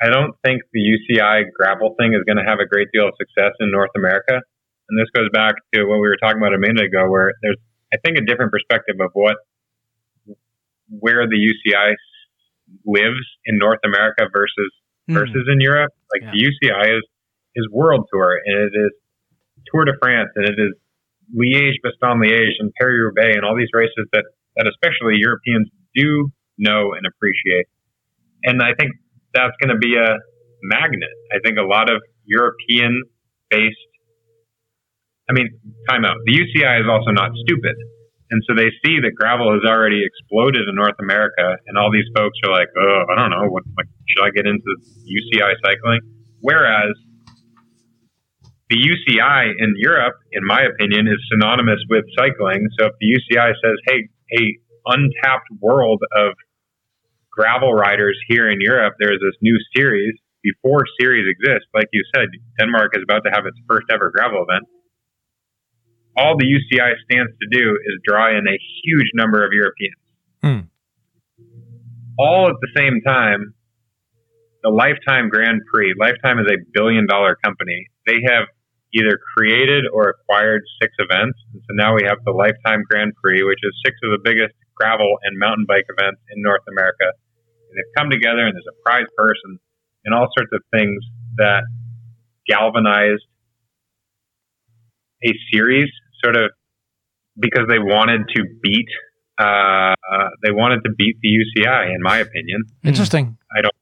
I 0.00 0.08
don't 0.08 0.32
think 0.44 0.62
the 0.72 0.80
UCI 0.80 1.50
gravel 1.56 1.94
thing 1.98 2.14
is 2.14 2.22
going 2.24 2.38
to 2.38 2.48
have 2.48 2.60
a 2.60 2.66
great 2.66 2.88
deal 2.92 3.08
of 3.08 3.14
success 3.18 3.52
in 3.60 3.70
North 3.70 3.90
America. 3.96 4.40
And 4.88 4.98
this 4.98 5.08
goes 5.14 5.28
back 5.32 5.54
to 5.74 5.84
what 5.84 6.00
we 6.00 6.08
were 6.08 6.16
talking 6.16 6.38
about 6.38 6.54
a 6.54 6.58
minute 6.58 6.84
ago, 6.84 7.10
where 7.10 7.32
there's, 7.42 7.58
I 7.92 7.98
think, 8.02 8.16
a 8.16 8.24
different 8.24 8.52
perspective 8.52 8.96
of 9.00 9.10
what, 9.12 9.36
where 10.88 11.26
the 11.26 11.36
UCI 11.36 11.92
lives 12.86 13.26
in 13.44 13.58
North 13.58 13.80
America 13.84 14.24
versus 14.32 14.72
mm. 15.08 15.14
versus 15.14 15.48
in 15.50 15.60
Europe. 15.60 15.92
Like 16.12 16.22
yeah. 16.22 16.32
the 16.32 16.40
UCI 16.44 16.98
is 16.98 17.04
is 17.54 17.66
World 17.72 18.06
Tour 18.12 18.38
and 18.44 18.56
it 18.68 18.72
is 18.76 18.92
Tour 19.72 19.84
de 19.84 19.92
France 20.00 20.30
and 20.36 20.48
it 20.48 20.58
is 20.60 20.74
Liège, 21.34 21.76
Bastogne 21.84 22.24
Liège, 22.24 22.56
and 22.58 22.72
Paris 22.80 22.96
Roubaix, 23.04 23.36
and 23.36 23.44
all 23.44 23.56
these 23.56 23.72
races 23.72 24.08
that 24.12 24.24
that 24.56 24.66
especially 24.66 25.16
Europeans 25.20 25.68
do 25.94 26.30
know 26.58 26.92
and 26.96 27.06
appreciate. 27.06 27.66
And 28.44 28.62
I 28.62 28.74
think 28.78 28.92
that's 29.34 29.54
going 29.60 29.70
to 29.70 29.78
be 29.78 29.94
a 29.96 30.16
magnet. 30.62 31.14
I 31.32 31.38
think 31.44 31.58
a 31.58 31.66
lot 31.66 31.90
of 31.90 32.02
European 32.24 33.02
based. 33.50 33.76
I 35.28 35.34
mean, 35.34 35.48
time 35.88 36.04
out. 36.04 36.16
The 36.24 36.32
UCI 36.32 36.80
is 36.80 36.88
also 36.88 37.10
not 37.10 37.30
stupid. 37.44 37.76
And 38.30 38.44
so 38.44 38.52
they 38.54 38.68
see 38.84 39.00
that 39.00 39.16
gravel 39.16 39.52
has 39.56 39.64
already 39.64 40.04
exploded 40.04 40.68
in 40.68 40.74
North 40.76 40.96
America, 41.00 41.56
and 41.66 41.78
all 41.78 41.90
these 41.90 42.08
folks 42.14 42.36
are 42.44 42.52
like, 42.52 42.68
"Oh, 42.76 43.04
I 43.08 43.16
don't 43.16 43.30
know, 43.30 43.48
what 43.48 43.64
like, 43.76 43.88
should 44.08 44.24
I 44.24 44.30
get 44.30 44.46
into 44.46 44.68
UCI 45.04 45.56
cycling?" 45.64 46.00
Whereas 46.40 46.92
the 48.68 48.76
UCI 48.76 49.48
in 49.56 49.74
Europe, 49.76 50.16
in 50.32 50.44
my 50.44 50.60
opinion, 50.60 51.08
is 51.08 51.16
synonymous 51.32 51.80
with 51.88 52.04
cycling. 52.18 52.68
So 52.78 52.86
if 52.86 52.92
the 53.00 53.08
UCI 53.16 53.52
says, 53.64 53.76
"Hey, 53.88 54.08
a 54.38 54.44
untapped 54.92 55.48
world 55.60 56.02
of 56.14 56.34
gravel 57.32 57.72
riders 57.72 58.18
here 58.28 58.50
in 58.50 58.60
Europe, 58.60 58.94
there's 59.00 59.20
this 59.20 59.36
new 59.40 59.56
series." 59.74 60.14
Before 60.40 60.84
series 61.00 61.26
exists, 61.26 61.66
like 61.74 61.88
you 61.92 62.04
said, 62.14 62.28
Denmark 62.60 62.96
is 62.96 63.02
about 63.02 63.24
to 63.24 63.30
have 63.34 63.44
its 63.44 63.58
first 63.68 63.86
ever 63.90 64.12
gravel 64.14 64.46
event 64.48 64.64
all 66.18 66.36
the 66.36 66.44
UCI 66.44 66.98
stands 67.06 67.30
to 67.30 67.46
do 67.50 67.78
is 67.78 67.94
draw 68.04 68.28
in 68.28 68.46
a 68.46 68.58
huge 68.82 69.10
number 69.14 69.44
of 69.46 69.52
Europeans. 69.52 70.02
Hmm. 70.42 70.60
All 72.18 72.48
at 72.50 72.58
the 72.60 72.72
same 72.74 73.00
time, 73.06 73.54
the 74.62 74.70
Lifetime 74.70 75.28
Grand 75.30 75.62
Prix, 75.72 75.94
Lifetime 75.94 76.40
is 76.40 76.50
a 76.50 76.58
billion 76.74 77.06
dollar 77.06 77.38
company. 77.44 77.86
They 78.06 78.18
have 78.26 78.50
either 78.92 79.20
created 79.36 79.84
or 79.92 80.10
acquired 80.10 80.62
six 80.82 80.92
events. 80.98 81.38
And 81.54 81.62
so 81.62 81.72
now 81.78 81.94
we 81.94 82.02
have 82.08 82.18
the 82.24 82.32
Lifetime 82.32 82.82
Grand 82.90 83.12
Prix, 83.22 83.44
which 83.44 83.62
is 83.62 83.72
six 83.84 83.94
of 84.02 84.10
the 84.10 84.22
biggest 84.24 84.54
gravel 84.74 85.18
and 85.22 85.38
mountain 85.38 85.66
bike 85.68 85.86
events 85.86 86.20
in 86.34 86.42
North 86.42 86.66
America. 86.66 87.06
And 87.06 87.72
they've 87.76 87.94
come 87.96 88.10
together 88.10 88.42
and 88.42 88.56
there's 88.56 88.66
a 88.66 88.78
prize 88.82 89.06
person 89.14 89.60
and 90.04 90.14
all 90.14 90.26
sorts 90.34 90.50
of 90.52 90.62
things 90.72 90.98
that 91.36 91.62
galvanized 92.48 93.28
a 95.22 95.30
series 95.52 95.90
sort 96.22 96.36
of 96.36 96.50
because 97.38 97.66
they 97.68 97.78
wanted 97.78 98.22
to 98.34 98.42
beat 98.62 98.88
uh, 99.38 99.94
they 100.42 100.50
wanted 100.50 100.82
to 100.82 100.90
beat 100.98 101.16
the 101.22 101.28
UCI, 101.28 101.94
in 101.94 102.02
my 102.02 102.18
opinion. 102.18 102.64
Interesting. 102.82 103.38
I 103.56 103.62
don't 103.62 103.74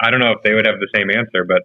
I 0.00 0.10
don't 0.10 0.20
know 0.20 0.32
if 0.32 0.42
they 0.44 0.54
would 0.54 0.66
have 0.66 0.78
the 0.78 0.88
same 0.94 1.10
answer, 1.10 1.44
but 1.46 1.62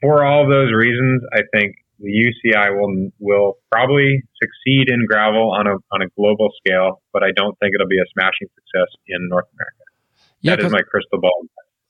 for 0.00 0.24
all 0.24 0.48
those 0.48 0.72
reasons, 0.72 1.22
I 1.32 1.40
think 1.52 1.74
the 1.98 2.10
UCI 2.10 2.78
will 2.78 3.10
will 3.18 3.54
probably 3.72 4.22
succeed 4.40 4.88
in 4.88 5.06
gravel 5.06 5.50
on 5.52 5.66
a 5.66 5.74
on 5.92 6.02
a 6.02 6.08
global 6.16 6.50
scale, 6.64 7.02
but 7.12 7.22
I 7.22 7.32
don't 7.34 7.58
think 7.58 7.74
it'll 7.74 7.88
be 7.88 7.98
a 7.98 8.08
smashing 8.12 8.48
success 8.54 8.94
in 9.08 9.28
North 9.28 9.46
America. 9.54 9.82
Yeah, 10.42 10.56
that 10.56 10.64
is 10.64 10.72
my 10.72 10.82
crystal 10.82 11.20
ball. 11.20 11.46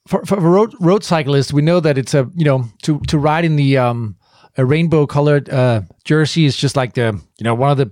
For, 0.06 0.24
for 0.24 0.36
road 0.36 0.74
road 0.80 1.02
cyclists, 1.02 1.52
we 1.52 1.62
know 1.62 1.80
that 1.80 1.98
it's 1.98 2.14
a 2.14 2.30
you 2.34 2.44
know 2.44 2.64
to 2.82 3.00
to 3.00 3.18
ride 3.18 3.44
in 3.44 3.56
the 3.56 3.76
um, 3.76 4.16
a 4.56 4.64
rainbow 4.64 5.06
colored 5.06 5.48
uh, 5.50 5.82
jersey 6.04 6.44
is 6.44 6.56
just 6.56 6.76
like 6.76 6.94
the 6.94 7.20
you 7.38 7.44
know 7.44 7.54
one 7.54 7.70
of 7.70 7.78
the 7.78 7.90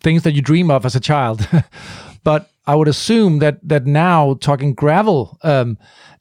things 0.00 0.22
that 0.22 0.32
you 0.32 0.42
dream 0.42 0.70
of 0.70 0.84
as 0.84 0.96
a 0.96 1.00
child. 1.00 1.48
but 2.24 2.50
I 2.66 2.74
would 2.74 2.88
assume 2.88 3.38
that 3.40 3.58
that 3.68 3.86
now 3.86 4.34
talking 4.34 4.74
gravel, 4.74 5.38
um, 5.42 5.78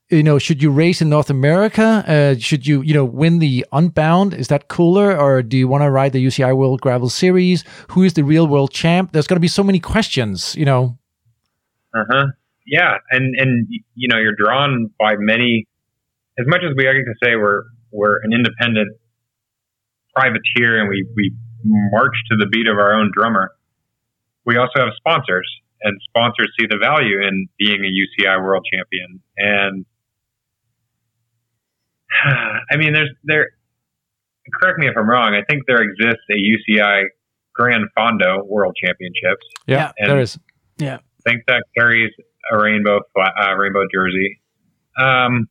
you 0.09 0.23
know, 0.23 0.37
should 0.37 0.61
you 0.61 0.69
race 0.69 1.01
in 1.01 1.09
North 1.09 1.29
America? 1.29 2.03
Uh, 2.07 2.39
should 2.39 2.67
you 2.67 2.81
you 2.81 2.93
know 2.93 3.05
win 3.05 3.39
the 3.39 3.65
Unbound? 3.71 4.33
Is 4.33 4.47
that 4.49 4.67
cooler, 4.67 5.17
or 5.17 5.41
do 5.41 5.57
you 5.57 5.67
want 5.67 5.83
to 5.83 5.89
ride 5.89 6.13
the 6.13 6.23
UCI 6.23 6.55
World 6.55 6.81
Gravel 6.81 7.09
Series? 7.09 7.63
Who 7.89 8.03
is 8.03 8.13
the 8.13 8.23
real 8.23 8.47
world 8.47 8.71
champ? 8.71 9.11
There's 9.11 9.27
going 9.27 9.37
to 9.37 9.41
be 9.41 9.47
so 9.47 9.63
many 9.63 9.79
questions, 9.79 10.55
you 10.55 10.65
know. 10.65 10.97
Uh 11.95 12.03
huh. 12.09 12.25
Yeah, 12.67 12.97
and 13.11 13.35
and 13.37 13.67
you 13.95 14.07
know 14.07 14.19
you're 14.19 14.35
drawn 14.35 14.89
by 14.99 15.15
many. 15.17 15.67
As 16.37 16.45
much 16.47 16.61
as 16.69 16.75
we 16.75 16.85
like 16.85 16.95
to 16.95 17.15
say 17.23 17.35
we're 17.35 17.63
we're 17.91 18.19
an 18.23 18.33
independent 18.33 18.97
privateer 20.15 20.79
and 20.79 20.89
we, 20.89 21.05
we 21.15 21.31
march 21.91 22.13
to 22.31 22.37
the 22.37 22.47
beat 22.47 22.67
of 22.67 22.77
our 22.77 22.93
own 22.93 23.11
drummer. 23.15 23.51
We 24.45 24.57
also 24.57 24.73
have 24.79 24.89
sponsors, 24.97 25.49
and 25.81 25.99
sponsors 26.09 26.51
see 26.59 26.67
the 26.69 26.77
value 26.77 27.21
in 27.27 27.47
being 27.57 27.81
a 27.83 27.89
UCI 28.23 28.41
world 28.43 28.65
champion. 28.71 29.19
And 29.37 29.85
I 32.71 32.77
mean, 32.77 32.93
there's 32.93 33.09
there. 33.23 33.49
Correct 34.61 34.77
me 34.77 34.87
if 34.87 34.93
I'm 34.95 35.09
wrong. 35.09 35.33
I 35.33 35.41
think 35.49 35.63
there 35.67 35.81
exists 35.81 36.21
a 36.31 36.35
UCI 36.35 37.05
Gran 37.55 37.87
Fondo 37.97 38.45
World 38.45 38.75
Championships. 38.83 39.43
Yeah, 39.65 39.91
Yeah. 39.99 40.07
there 40.07 40.19
is. 40.19 40.37
Yeah. 40.77 40.97
I 41.25 41.29
think 41.31 41.43
that 41.47 41.63
carries 41.75 42.11
a 42.51 42.57
rainbow 42.59 42.99
uh, 43.19 43.53
rainbow 43.55 43.81
jersey. 43.91 44.39
Um, 44.99 45.49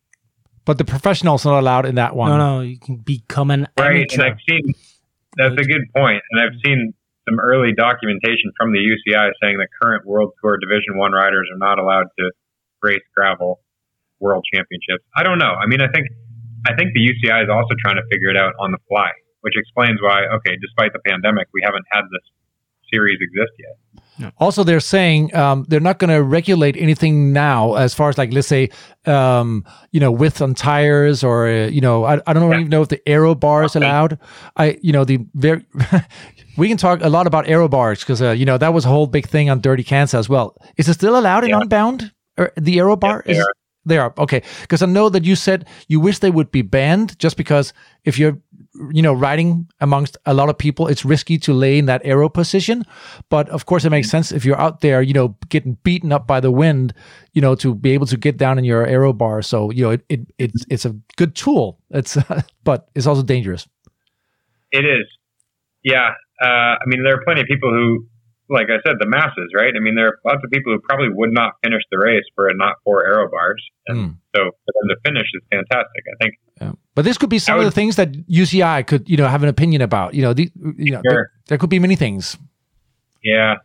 But 0.65 0.79
the 0.79 0.85
professionals 0.85 1.45
not 1.45 1.59
allowed 1.59 1.87
in 1.87 1.97
that 1.97 2.17
one. 2.17 2.31
No, 2.31 2.37
no, 2.39 2.61
you 2.61 2.79
can 2.79 2.97
become 2.97 3.51
an 3.51 3.69
right, 3.79 3.97
amateur. 3.97 4.23
and 4.23 4.33
I've 4.33 4.41
seen 4.49 4.73
that's 5.37 5.55
a 5.55 5.65
good 5.65 5.83
point, 5.95 6.23
and 6.31 6.41
I've 6.41 6.57
seen 6.65 6.95
some 7.29 7.41
early 7.41 7.73
documentation 7.73 8.53
from 8.57 8.73
the 8.73 8.81
UCI 8.81 9.31
saying 9.43 9.59
that 9.59 9.69
current 9.83 10.07
World 10.07 10.33
Tour 10.41 10.59
Division 10.59 10.97
One 10.97 11.13
riders 11.13 11.49
are 11.53 11.59
not 11.59 11.79
allowed 11.79 12.07
to 12.19 12.31
race 12.83 13.05
gravel 13.17 13.61
World 14.21 14.45
Championships. 14.53 15.05
I 15.17 15.23
don't 15.23 15.39
know. 15.39 15.53
I 15.53 15.67
mean, 15.67 15.81
I 15.81 15.89
think 15.89 16.09
I 16.67 16.75
think 16.77 16.93
the 16.95 17.01
UCI 17.01 17.45
is 17.45 17.51
also 17.51 17.75
trying 17.85 17.97
to 17.97 18.07
figure 18.11 18.31
it 18.31 18.37
out 18.37 18.53
on 18.59 18.73
the 18.73 18.79
fly, 18.89 19.11
which 19.41 19.55
explains 19.57 20.01
why. 20.01 20.25
Okay, 20.41 20.57
despite 20.61 20.93
the 20.93 21.03
pandemic, 21.05 21.49
we 21.53 21.61
haven't 21.65 21.85
had 21.93 22.05
this 22.09 22.25
series 22.95 23.19
exist 23.21 23.53
yet. 23.59 23.77
Also, 24.39 24.63
they're 24.63 24.79
saying 24.97 25.35
um, 25.35 25.65
they're 25.69 25.81
not 25.91 25.99
going 25.99 26.11
to 26.11 26.23
regulate 26.23 26.77
anything 26.77 27.33
now, 27.33 27.75
as 27.75 27.95
far 27.95 28.09
as 28.09 28.17
like 28.17 28.33
let's 28.33 28.47
say, 28.47 28.69
um, 29.07 29.65
you 29.91 29.99
know, 29.99 30.13
width 30.13 30.41
on 30.41 30.55
tires, 30.55 31.25
or 31.25 31.49
uh, 31.49 31.67
you 31.67 31.81
know, 31.81 32.05
I, 32.05 32.21
I 32.27 32.33
don't 32.33 32.49
Yeah. 32.51 32.59
even 32.61 32.69
know 32.71 32.83
if 32.83 32.89
the 32.89 33.01
aero 33.09 33.35
bar 33.35 33.65
is 33.65 33.75
allowed. 33.75 34.19
I, 34.57 34.79
you 34.83 34.93
know, 34.93 35.05
the 35.05 35.19
very. 35.35 35.65
we 36.57 36.69
can 36.69 36.77
talk 36.77 37.01
a 37.03 37.09
lot 37.09 37.27
about 37.27 37.49
aero 37.49 37.67
bars 37.69 38.01
because 38.01 38.23
uh, 38.23 38.31
you 38.31 38.45
know 38.47 38.57
that 38.59 38.73
was 38.73 38.85
a 38.85 38.89
whole 38.89 39.09
big 39.09 39.27
thing 39.27 39.51
on 39.51 39.61
Dirty 39.61 39.83
Kanza 39.83 40.15
as 40.19 40.29
well. 40.29 40.55
Is 40.77 40.89
it 40.89 40.95
still 40.95 41.19
allowed 41.19 41.43
in 41.45 41.51
Yeah. 41.51 41.61
Unbound? 41.63 42.13
Or 42.39 42.53
the 42.57 42.79
aero 42.79 42.97
bar 42.97 43.25
are. 43.29 43.53
They 43.87 43.99
are 43.99 44.15
okay 44.17 44.43
because 44.63 44.81
I 44.83 44.87
know 44.87 45.11
that 45.11 45.25
you 45.25 45.37
said 45.37 45.67
you 45.89 46.01
wish 46.01 46.21
they 46.21 46.31
would 46.31 46.51
be 46.51 46.63
banned 46.63 47.19
just 47.19 47.37
because 47.37 47.75
if 48.05 48.19
you're 48.19 48.39
you 48.93 49.03
know 49.03 49.13
riding 49.13 49.69
amongst 49.81 50.17
a 50.27 50.35
lot 50.35 50.49
of 50.49 50.59
people 50.59 50.89
it's 50.89 51.05
risky 51.05 51.39
to 51.39 51.53
lay 51.53 51.79
in 51.79 51.87
that 51.87 52.01
aero 52.05 52.29
position 52.29 52.83
but 53.29 53.49
of 53.51 53.67
course 53.67 53.85
it 53.85 53.91
makes 53.91 54.11
sense 54.11 54.33
if 54.33 54.45
you're 54.45 54.61
out 54.61 54.81
there 54.81 55.01
you 55.01 55.13
know 55.13 55.37
getting 55.49 55.79
beaten 55.85 56.11
up 56.11 56.27
by 56.27 56.41
the 56.41 56.51
wind 56.51 56.93
you 57.33 57.41
know 57.41 57.55
to 57.55 57.75
be 57.75 57.93
able 57.93 58.07
to 58.07 58.17
get 58.17 58.37
down 58.37 58.59
in 58.59 58.65
your 58.65 58.85
aero 58.87 59.13
bar 59.13 59.43
so 59.43 59.71
you 59.71 59.85
know 59.85 59.91
it, 59.91 60.05
it 60.09 60.21
it's 60.39 60.67
it's 60.69 60.85
a 60.85 60.97
good 61.17 61.37
tool 61.37 61.79
it's 61.91 62.19
but 62.65 62.89
it's 62.97 63.07
also 63.07 63.23
dangerous 63.23 63.69
It 64.75 64.85
is. 64.85 65.07
Yeah. 65.85 66.11
Uh, 66.43 66.75
I 66.75 66.85
mean, 66.87 67.05
there 67.05 67.15
are 67.15 67.23
plenty 67.25 67.43
of 67.43 67.47
people 67.47 67.71
who, 67.71 68.07
like 68.55 68.69
I 68.71 68.79
said, 68.87 68.97
the 69.01 69.07
masses, 69.09 69.51
right? 69.55 69.75
I 69.77 69.81
mean, 69.81 69.95
there 69.97 70.07
are 70.09 70.19
lots 70.25 70.41
of 70.45 70.51
people 70.51 70.73
who 70.73 70.81
probably 70.89 71.09
would 71.11 71.33
not 71.33 71.53
finish 71.63 71.83
the 71.91 71.99
race 71.99 72.25
for 72.35 72.49
a 72.49 72.55
not 72.57 72.77
four 72.85 73.05
aero 73.05 73.29
bars. 73.31 73.63
And 73.89 73.99
Mm. 73.99 74.17
so 74.35 74.41
for 74.45 74.73
them 74.81 74.89
to 74.89 74.97
finish 75.05 75.27
is 75.35 75.43
fantastic. 75.51 76.03
I 76.13 76.17
think 76.25 76.35
Yeah. 76.61 76.73
But 76.95 77.05
this 77.05 77.19
could 77.19 77.29
be 77.31 77.39
some 77.41 77.57
I 77.57 77.59
of 77.59 77.65
the 77.65 77.71
things 77.73 77.97
that 77.97 78.13
UCI 78.29 78.83
could, 78.87 79.09
you 79.09 79.17
know, 79.17 79.27
have 79.27 79.43
an 79.43 79.49
opinion 79.49 79.83
about. 79.83 80.15
You 80.15 80.23
know, 80.23 80.33
the, 80.33 80.51
you 80.79 80.93
know, 80.93 81.01
there, 81.05 81.31
there 81.49 81.59
could 81.59 81.71
be 81.71 81.81
many 81.81 81.97
things. 81.97 82.39
Yeah. 83.25 83.57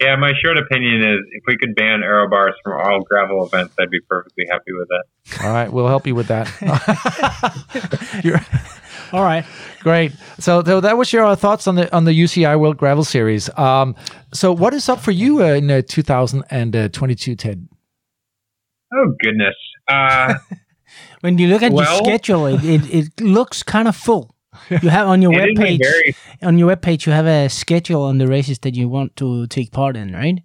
Yeah, 0.00 0.16
my 0.16 0.32
short 0.42 0.58
opinion 0.58 1.00
is 1.00 1.18
if 1.32 1.42
we 1.46 1.56
could 1.56 1.74
ban 1.74 2.02
aero 2.02 2.28
bars 2.28 2.54
from 2.62 2.74
all 2.78 3.00
gravel 3.02 3.46
events, 3.46 3.74
I'd 3.80 3.90
be 3.90 4.00
perfectly 4.08 4.44
happy 4.50 4.72
with 4.72 4.88
it. 4.90 5.42
All 5.42 5.52
right, 5.52 5.72
we'll 5.72 5.88
help 5.88 6.06
you 6.06 6.14
with 6.14 6.26
that. 6.28 6.50
You're, 8.24 8.40
All 9.12 9.22
right. 9.24 9.44
great. 9.80 10.12
So, 10.38 10.62
so 10.62 10.80
that 10.80 10.98
was 10.98 11.12
your 11.12 11.34
thoughts 11.34 11.66
on 11.66 11.76
the 11.76 11.94
on 11.96 12.04
the 12.04 12.12
UCI 12.12 12.60
World 12.60 12.76
Gravel 12.76 13.04
Series. 13.04 13.48
Um, 13.58 13.94
so, 14.34 14.52
what 14.52 14.74
is 14.74 14.88
up 14.90 15.00
for 15.00 15.12
you 15.12 15.42
uh, 15.42 15.54
in 15.54 15.70
uh, 15.70 15.82
2022, 15.88 17.34
Ted? 17.36 17.66
Oh, 18.94 19.14
goodness. 19.22 19.54
Uh, 19.88 20.34
When 21.20 21.38
you 21.38 21.48
look 21.48 21.62
at 21.62 21.72
your 21.72 21.84
schedule, 21.86 22.46
it, 22.46 22.62
it, 22.64 22.82
it 22.88 23.20
looks 23.20 23.62
kind 23.62 23.88
of 23.88 23.96
full. 23.96 24.35
You 24.82 24.88
have 24.90 25.08
on 25.08 25.22
your 25.22 25.32
it 25.32 25.36
is 25.50 25.58
a 25.58 25.62
webpage 25.62 25.78
very, 25.82 26.16
on 26.42 26.58
your 26.58 26.74
webpage 26.74 27.06
you 27.06 27.12
have 27.12 27.26
a 27.26 27.48
schedule 27.48 28.02
on 28.02 28.18
the 28.18 28.26
races 28.26 28.58
that 28.60 28.74
you 28.74 28.88
want 28.88 29.16
to 29.16 29.46
take 29.46 29.72
part 29.72 29.96
in, 29.96 30.12
right? 30.12 30.42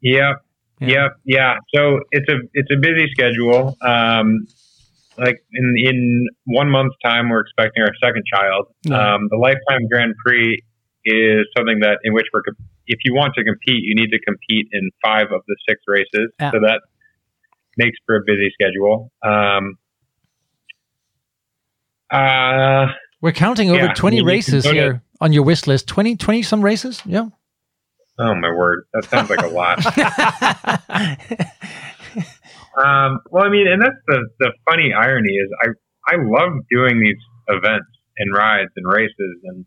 yeah, 0.00 0.34
Yeah. 0.80 0.88
yeah, 0.88 1.08
yeah. 1.24 1.54
So 1.74 2.00
it's 2.10 2.28
a 2.28 2.36
it's 2.54 2.70
a 2.72 2.78
busy 2.80 3.08
schedule. 3.12 3.76
Um, 3.82 4.46
like 5.18 5.36
in 5.52 5.74
in 5.76 6.26
one 6.46 6.70
month's 6.70 6.96
time, 7.04 7.28
we're 7.28 7.40
expecting 7.40 7.82
our 7.82 7.94
second 8.02 8.24
child. 8.32 8.66
Yeah. 8.84 9.14
Um, 9.14 9.28
the 9.30 9.36
Lifetime 9.36 9.86
Grand 9.90 10.14
Prix 10.24 10.58
is 11.04 11.46
something 11.56 11.80
that 11.80 11.98
in 12.04 12.14
which 12.14 12.26
we're 12.32 12.42
if 12.86 13.00
you 13.04 13.14
want 13.14 13.34
to 13.34 13.44
compete, 13.44 13.82
you 13.84 13.94
need 13.94 14.10
to 14.10 14.18
compete 14.26 14.66
in 14.72 14.90
five 15.04 15.26
of 15.32 15.42
the 15.46 15.56
six 15.68 15.80
races. 15.86 16.32
Yeah. 16.40 16.50
So 16.50 16.60
that 16.60 16.80
makes 17.76 17.96
for 18.06 18.16
a 18.16 18.20
busy 18.26 18.50
schedule. 18.54 19.10
Um, 19.22 19.78
uh, 22.10 22.86
We're 23.22 23.32
counting 23.32 23.70
over 23.70 23.84
Yeah, 23.84 23.94
20 23.94 24.16
I 24.16 24.20
mean, 24.20 24.26
races 24.26 24.64
go 24.64 24.72
to- 24.72 24.78
here 24.78 25.02
on 25.20 25.32
your 25.32 25.44
wish 25.44 25.66
list. 25.66 25.86
20, 25.88 26.16
20 26.16 26.42
some 26.42 26.62
races? 26.62 27.00
Yeah. 27.06 27.28
oh 28.18 28.34
my 28.34 28.50
word, 28.50 28.84
that 28.92 29.04
sounds 29.08 29.30
like 29.30 29.40
a 29.42 29.46
lot. 29.48 29.78
Um, 32.74 33.20
well, 33.30 33.44
I 33.44 33.50
mean, 33.50 33.66
and 33.68 33.82
that's 33.82 34.00
the 34.06 34.28
the 34.40 34.50
funny 34.64 34.94
irony 34.98 35.32
is 35.34 35.50
I 35.62 35.68
I 36.08 36.16
love 36.16 36.52
doing 36.70 37.00
these 37.00 37.18
events 37.48 37.84
and 38.16 38.34
rides 38.34 38.70
and 38.76 38.86
races 38.90 39.36
and 39.44 39.66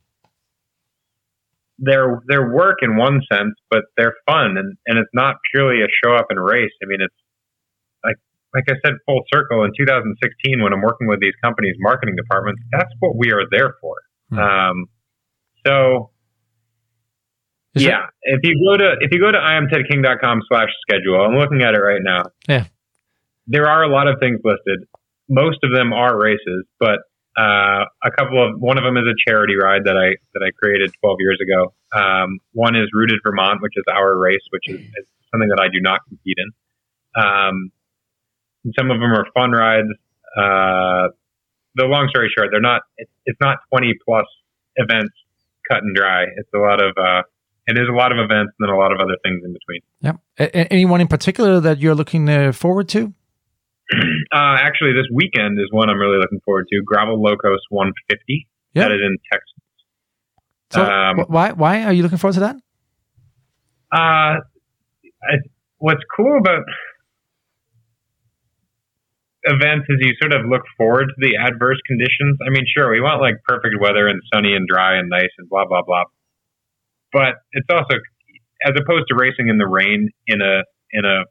they're 1.78 2.20
they're 2.28 2.51
work 2.51 2.80
in 2.82 2.97
one 2.97 3.22
sense, 3.32 3.53
but 3.70 3.82
they're 3.95 4.16
fun 4.26 4.58
and 4.58 4.76
and 4.88 4.97
it's 4.97 5.12
not 5.14 5.36
purely 5.53 5.84
a 5.84 5.88
show 6.03 6.16
up 6.16 6.26
and 6.32 6.43
race. 6.43 6.72
I 6.82 6.88
mean, 6.88 6.97
it's 7.01 7.14
like 8.56 8.64
I 8.70 8.80
said, 8.86 8.95
full 9.06 9.22
circle 9.32 9.64
in 9.64 9.72
2016 9.78 10.64
when 10.64 10.72
I'm 10.72 10.82
working 10.82 11.08
with 11.08 11.20
these 11.20 11.36
companies' 11.43 11.76
marketing 11.80 12.16
departments. 12.16 12.62
That's 12.72 12.91
what 12.99 13.16
we 13.16 13.32
are 13.32 13.43
there 13.51 13.76
for. 13.82 13.95
Hmm. 14.30 14.39
Um, 14.39 14.86
so 15.66 16.12
Is 17.76 17.84
yeah, 17.84 18.08
if 18.24 18.39
you 18.43 18.56
go 18.66 18.78
to 18.78 18.95
if 19.01 19.12
you 19.12 19.20
go 19.20 19.32
to 19.32 19.38
imtedking.com 19.38 20.41
slash 20.47 20.70
schedule, 20.88 21.22
I'm 21.22 21.36
looking 21.38 21.62
at 21.62 21.74
it 21.74 21.80
right 21.80 22.01
now. 22.01 22.24
Yeah. 22.47 22.66
There 23.47 23.68
are 23.68 23.84
a 23.84 23.89
lot 23.89 24.08
of 24.08 24.20
things 24.20 24.39
listed. 24.43 24.88
Most 25.30 25.60
of 25.64 25.72
them 25.76 25.93
are 25.93 26.18
races, 26.18 26.66
but 26.80 26.99
uh, 27.38 27.84
a 28.03 28.12
couple 28.16 28.41
of 28.41 28.60
one 28.60 28.78
of 28.78 28.84
them 28.84 28.95
is 28.97 29.03
a 29.03 29.30
charity 29.30 29.56
ride 29.56 29.84
that 29.86 29.97
I 29.97 30.16
that 30.34 30.45
I 30.45 30.51
created 30.58 30.91
12 31.01 31.18
years 31.20 31.39
ago. 31.41 31.74
Um, 31.93 32.39
one 32.53 32.76
is 32.76 32.88
Rooted 32.93 33.20
Vermont, 33.24 33.62
which 33.62 33.74
is 33.76 33.84
our 33.91 34.18
race, 34.18 34.43
which 34.51 34.64
is, 34.68 34.80
is 34.80 35.06
something 35.32 35.49
that 35.49 35.60
I 35.60 35.68
do 35.68 35.82
not 35.82 35.99
compete 36.08 36.38
in. 36.38 36.51
Um, 37.22 37.72
some 38.78 38.91
of 38.91 38.99
them 38.99 39.11
are 39.11 39.26
fun 39.34 39.51
rides. 39.51 39.88
Uh, 40.38 41.09
the 41.76 41.86
long 41.86 42.07
story 42.09 42.30
short, 42.36 42.49
they're 42.51 42.61
not. 42.61 42.82
It's, 42.97 43.11
it's 43.26 43.39
not 43.41 43.57
20 43.72 43.93
plus 44.05 44.26
events 44.78 45.13
cut 45.70 45.84
and 45.84 45.95
dry. 45.95 46.24
It's 46.38 46.49
a 46.55 46.59
lot 46.59 46.82
of 46.82 46.95
uh, 46.97 47.22
and 47.68 47.76
there's 47.76 47.89
a 47.89 47.95
lot 47.95 48.11
of 48.11 48.18
events 48.18 48.53
and 48.59 48.68
then 48.68 48.74
a 48.74 48.78
lot 48.78 48.91
of 48.91 48.99
other 48.99 49.18
things 49.24 49.41
in 49.43 49.53
between. 49.53 49.82
Yeah. 50.01 50.13
A- 50.39 50.72
anyone 50.74 51.01
in 51.01 51.07
particular 51.07 51.59
that 51.61 51.80
you're 51.80 51.95
looking 51.95 52.30
uh, 52.30 52.51
forward 52.51 52.89
to? 52.89 53.13
Uh, 54.34 54.57
actually, 54.59 54.91
this 54.93 55.05
weekend 55.13 55.57
is 55.59 55.68
one 55.72 55.89
I'm 55.89 55.99
really 55.99 56.18
looking 56.18 56.41
forward 56.43 56.66
to. 56.70 56.82
Gravel 56.84 57.22
Locos 57.22 57.59
150. 57.70 58.47
Yeah. 58.74 58.84
That 58.84 58.91
is 58.91 58.99
in 59.05 59.16
Texas. 59.32 59.53
So 60.72 60.84
Um, 60.84 61.18
wh- 61.20 61.30
why 61.30 61.51
why 61.51 61.84
are 61.84 61.93
you 61.93 62.01
looking 62.03 62.18
forward 62.18 62.34
to 62.34 62.39
that? 62.41 62.55
Uh, 63.93 64.41
I, 65.24 65.36
what's 65.78 66.01
cool 66.18 66.38
about 66.39 66.63
events 69.45 69.87
as 69.89 69.97
you 70.01 70.13
sort 70.21 70.33
of 70.33 70.49
look 70.49 70.63
forward 70.77 71.07
to 71.07 71.19
the 71.21 71.37
adverse 71.37 71.79
conditions. 71.87 72.37
I 72.45 72.49
mean, 72.49 72.65
sure, 72.65 72.91
we 72.91 73.01
want 73.01 73.21
like 73.21 73.41
perfect 73.47 73.75
weather 73.79 74.07
and 74.07 74.21
sunny 74.33 74.53
and 74.53 74.67
dry 74.67 74.97
and 74.97 75.09
nice 75.09 75.31
and 75.37 75.49
blah 75.49 75.65
blah 75.65 75.81
blah. 75.85 76.03
But 77.13 77.41
it's 77.53 77.67
also 77.69 77.97
as 78.65 78.73
opposed 78.75 79.05
to 79.09 79.15
racing 79.15 79.47
in 79.47 79.57
the 79.57 79.67
rain 79.67 80.09
in 80.27 80.41
a 80.41 80.63
in 80.91 81.05
a 81.05 81.23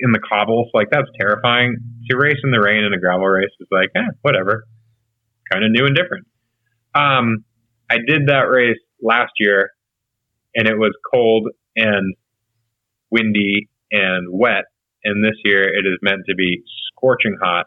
in 0.00 0.12
the 0.12 0.20
cobbles, 0.20 0.70
like 0.74 0.88
that's 0.90 1.08
terrifying. 1.20 1.76
To 2.10 2.16
race 2.16 2.38
in 2.44 2.50
the 2.50 2.60
rain 2.60 2.84
in 2.84 2.92
a 2.94 2.98
gravel 2.98 3.26
race 3.26 3.50
is 3.60 3.68
like, 3.70 3.90
eh, 3.96 4.10
whatever. 4.22 4.64
Kind 5.50 5.64
of 5.64 5.70
new 5.72 5.86
and 5.86 5.96
different. 5.96 6.26
Um, 6.94 7.44
I 7.90 7.96
did 8.06 8.28
that 8.28 8.46
race 8.48 8.78
last 9.02 9.32
year 9.38 9.70
and 10.54 10.68
it 10.68 10.76
was 10.76 10.92
cold 11.12 11.48
and 11.76 12.14
windy 13.10 13.68
and 13.90 14.28
wet. 14.30 14.64
And 15.04 15.24
this 15.24 15.36
year 15.44 15.62
it 15.62 15.86
is 15.86 15.98
meant 16.02 16.22
to 16.28 16.34
be 16.34 16.62
scorching 16.92 17.36
hot 17.40 17.66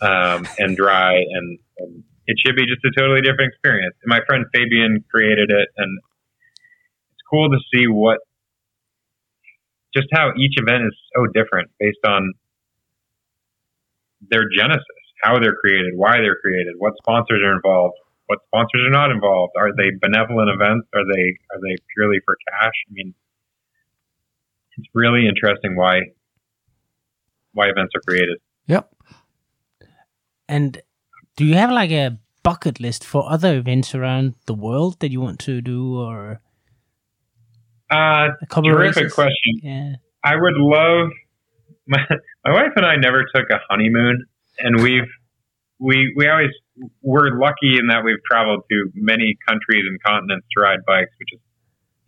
um, 0.00 0.46
and 0.58 0.76
dry, 0.76 1.14
and, 1.16 1.58
and 1.78 2.04
it 2.26 2.36
should 2.44 2.56
be 2.56 2.66
just 2.66 2.84
a 2.84 2.90
totally 2.98 3.20
different 3.20 3.52
experience. 3.52 3.94
My 4.06 4.20
friend 4.26 4.44
Fabian 4.54 5.04
created 5.10 5.50
it, 5.50 5.68
and 5.76 5.98
it's 7.12 7.22
cool 7.30 7.50
to 7.50 7.58
see 7.74 7.86
what 7.86 8.18
just 9.94 10.08
how 10.12 10.30
each 10.36 10.54
event 10.56 10.84
is 10.84 10.94
so 11.16 11.26
different 11.32 11.70
based 11.80 12.04
on 12.06 12.34
their 14.30 14.44
genesis, 14.56 14.84
how 15.22 15.38
they're 15.38 15.56
created, 15.56 15.92
why 15.96 16.18
they're 16.18 16.36
created, 16.36 16.74
what 16.78 16.92
sponsors 17.02 17.40
are 17.42 17.54
involved. 17.56 17.94
what 18.28 18.40
sponsors 18.46 18.82
are 18.86 18.92
not 18.92 19.10
involved? 19.10 19.54
Are 19.56 19.72
they 19.74 19.90
benevolent 20.00 20.50
events? 20.52 20.86
Are 20.94 21.04
they 21.04 21.26
are 21.50 21.60
they 21.64 21.76
purely 21.96 22.20
for 22.24 22.36
cash? 22.52 22.76
I 22.88 22.92
mean, 22.92 23.14
it's 24.76 24.88
really 24.94 25.26
interesting 25.26 25.76
why 25.76 26.12
why 27.58 27.66
events 27.74 27.92
are 27.96 28.02
created. 28.08 28.38
Yep. 28.74 28.84
And 30.48 30.80
do 31.36 31.44
you 31.44 31.54
have 31.54 31.70
like 31.70 31.90
a 31.90 32.18
bucket 32.42 32.80
list 32.80 33.04
for 33.04 33.20
other 33.30 33.56
events 33.56 33.94
around 33.94 34.34
the 34.46 34.54
world 34.54 35.00
that 35.00 35.10
you 35.10 35.20
want 35.20 35.38
to 35.40 35.60
do, 35.60 35.98
or 35.98 36.40
Uh, 37.90 38.28
a 38.42 38.46
couple 38.48 38.70
terrific 38.70 38.96
of 38.96 39.02
races? 39.04 39.14
question. 39.14 39.52
Yeah. 39.62 39.92
I 40.24 40.34
would 40.42 40.56
love 40.56 41.08
my 41.94 42.02
my 42.44 42.52
wife 42.58 42.72
and 42.76 42.86
I 42.86 42.96
never 42.96 43.20
took 43.34 43.46
a 43.50 43.58
honeymoon, 43.68 44.24
and 44.64 44.72
we've 44.82 45.10
we 45.88 45.96
we 46.16 46.28
always 46.28 46.54
we're 47.02 47.30
lucky 47.46 47.72
in 47.80 47.86
that 47.88 48.02
we've 48.04 48.22
traveled 48.30 48.62
to 48.70 48.76
many 48.94 49.36
countries 49.48 49.84
and 49.88 49.96
continents 50.10 50.46
to 50.56 50.62
ride 50.62 50.80
bikes, 50.86 51.12
which 51.20 51.32
is 51.36 51.40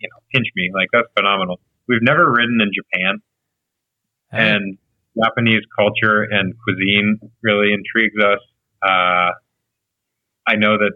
you 0.01 0.09
know 0.11 0.19
pinch 0.33 0.49
me 0.57 0.71
like 0.75 0.89
that's 0.93 1.09
phenomenal. 1.17 1.57
We've 1.89 2.03
never 2.03 2.25
ridden 2.31 2.59
in 2.61 2.71
Japan, 2.81 3.13
and 4.33 4.79
Japanese 5.19 5.63
culture 5.79 6.23
and 6.23 6.55
cuisine 6.65 7.19
really 7.43 7.73
intrigues 7.73 8.17
us. 8.23 8.39
Uh, 8.83 9.31
I 10.47 10.57
know 10.57 10.79
that 10.79 10.93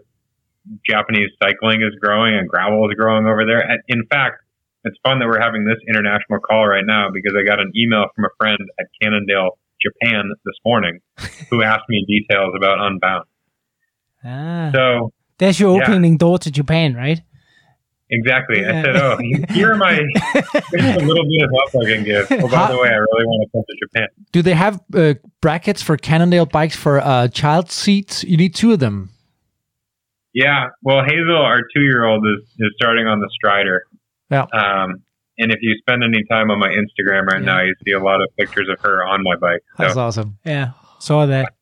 Japanese 0.87 1.29
cycling 1.41 1.81
is 1.81 1.93
growing 2.01 2.33
and 2.35 2.47
gravel 2.49 2.89
is 2.89 2.95
growing 2.95 3.25
over 3.25 3.45
there. 3.45 3.59
And 3.59 3.81
In 3.87 4.05
fact, 4.09 4.37
it's 4.83 4.97
fun 5.03 5.19
that 5.19 5.27
we're 5.27 5.41
having 5.41 5.65
this 5.65 5.77
international 5.89 6.39
call 6.39 6.67
right 6.67 6.83
now 6.85 7.09
because 7.13 7.33
I 7.39 7.43
got 7.43 7.59
an 7.59 7.71
email 7.75 8.05
from 8.15 8.25
a 8.25 8.29
friend 8.37 8.57
at 8.79 8.85
Cannondale, 9.01 9.57
Japan 9.81 10.31
this 10.45 10.55
morning 10.65 10.99
who 11.49 11.61
asked 11.63 11.85
me 11.89 12.05
details 12.07 12.53
about 12.55 12.79
Unbound. 12.79 13.25
Ah, 14.23 14.69
So, 14.73 15.11
there's 15.37 15.59
your 15.59 15.77
yeah. 15.77 15.83
opening 15.83 16.17
door 16.17 16.39
to 16.39 16.51
Japan, 16.51 16.95
right? 16.95 17.21
Exactly. 18.19 18.65
I 18.65 18.81
said, 18.83 18.95
Oh, 18.97 19.17
here 19.53 19.71
are 19.73 19.77
my 19.77 19.93
here's 20.71 20.95
a 20.95 21.05
little 21.05 21.23
bit 21.25 21.43
of 21.43 21.49
help 21.51 21.83
I 21.83 21.91
can 21.93 22.03
give. 22.03 22.27
Oh, 22.31 22.47
by 22.49 22.71
the 22.71 22.77
way, 22.79 22.89
I 22.89 22.95
really 22.95 23.25
want 23.25 23.49
to 23.49 23.57
come 23.57 23.63
to 23.67 23.75
Japan. 23.87 24.07
Do 24.31 24.41
they 24.41 24.53
have 24.53 24.81
uh, 24.93 25.13
brackets 25.41 25.81
for 25.81 25.97
Cannondale 25.97 26.45
bikes 26.45 26.75
for 26.75 26.99
uh, 26.99 27.27
child 27.29 27.71
seats? 27.71 28.23
You 28.23 28.37
need 28.37 28.55
two 28.55 28.73
of 28.73 28.79
them. 28.79 29.09
Yeah. 30.33 30.67
Well, 30.81 31.03
Hazel, 31.03 31.37
our 31.37 31.61
two 31.73 31.81
year 31.81 32.05
old, 32.05 32.25
is, 32.25 32.43
is 32.59 32.71
starting 32.75 33.07
on 33.07 33.19
the 33.19 33.29
Strider. 33.33 33.85
Yeah. 34.29 34.41
Um, 34.53 34.95
and 35.37 35.51
if 35.51 35.59
you 35.61 35.75
spend 35.79 36.03
any 36.03 36.23
time 36.29 36.49
on 36.51 36.59
my 36.59 36.69
Instagram 36.69 37.25
right 37.27 37.39
Yeah. 37.41 37.45
now, 37.45 37.61
you 37.61 37.73
see 37.85 37.91
a 37.91 37.99
lot 37.99 38.21
of 38.21 38.29
pictures 38.37 38.67
of 38.69 38.79
her 38.81 39.05
on 39.05 39.23
my 39.23 39.35
bike. 39.35 39.61
So, 39.77 39.83
That's 39.83 39.97
awesome. 39.97 40.37
Yeah, 40.45 40.71
saw 40.99 41.25
that. 41.25 41.54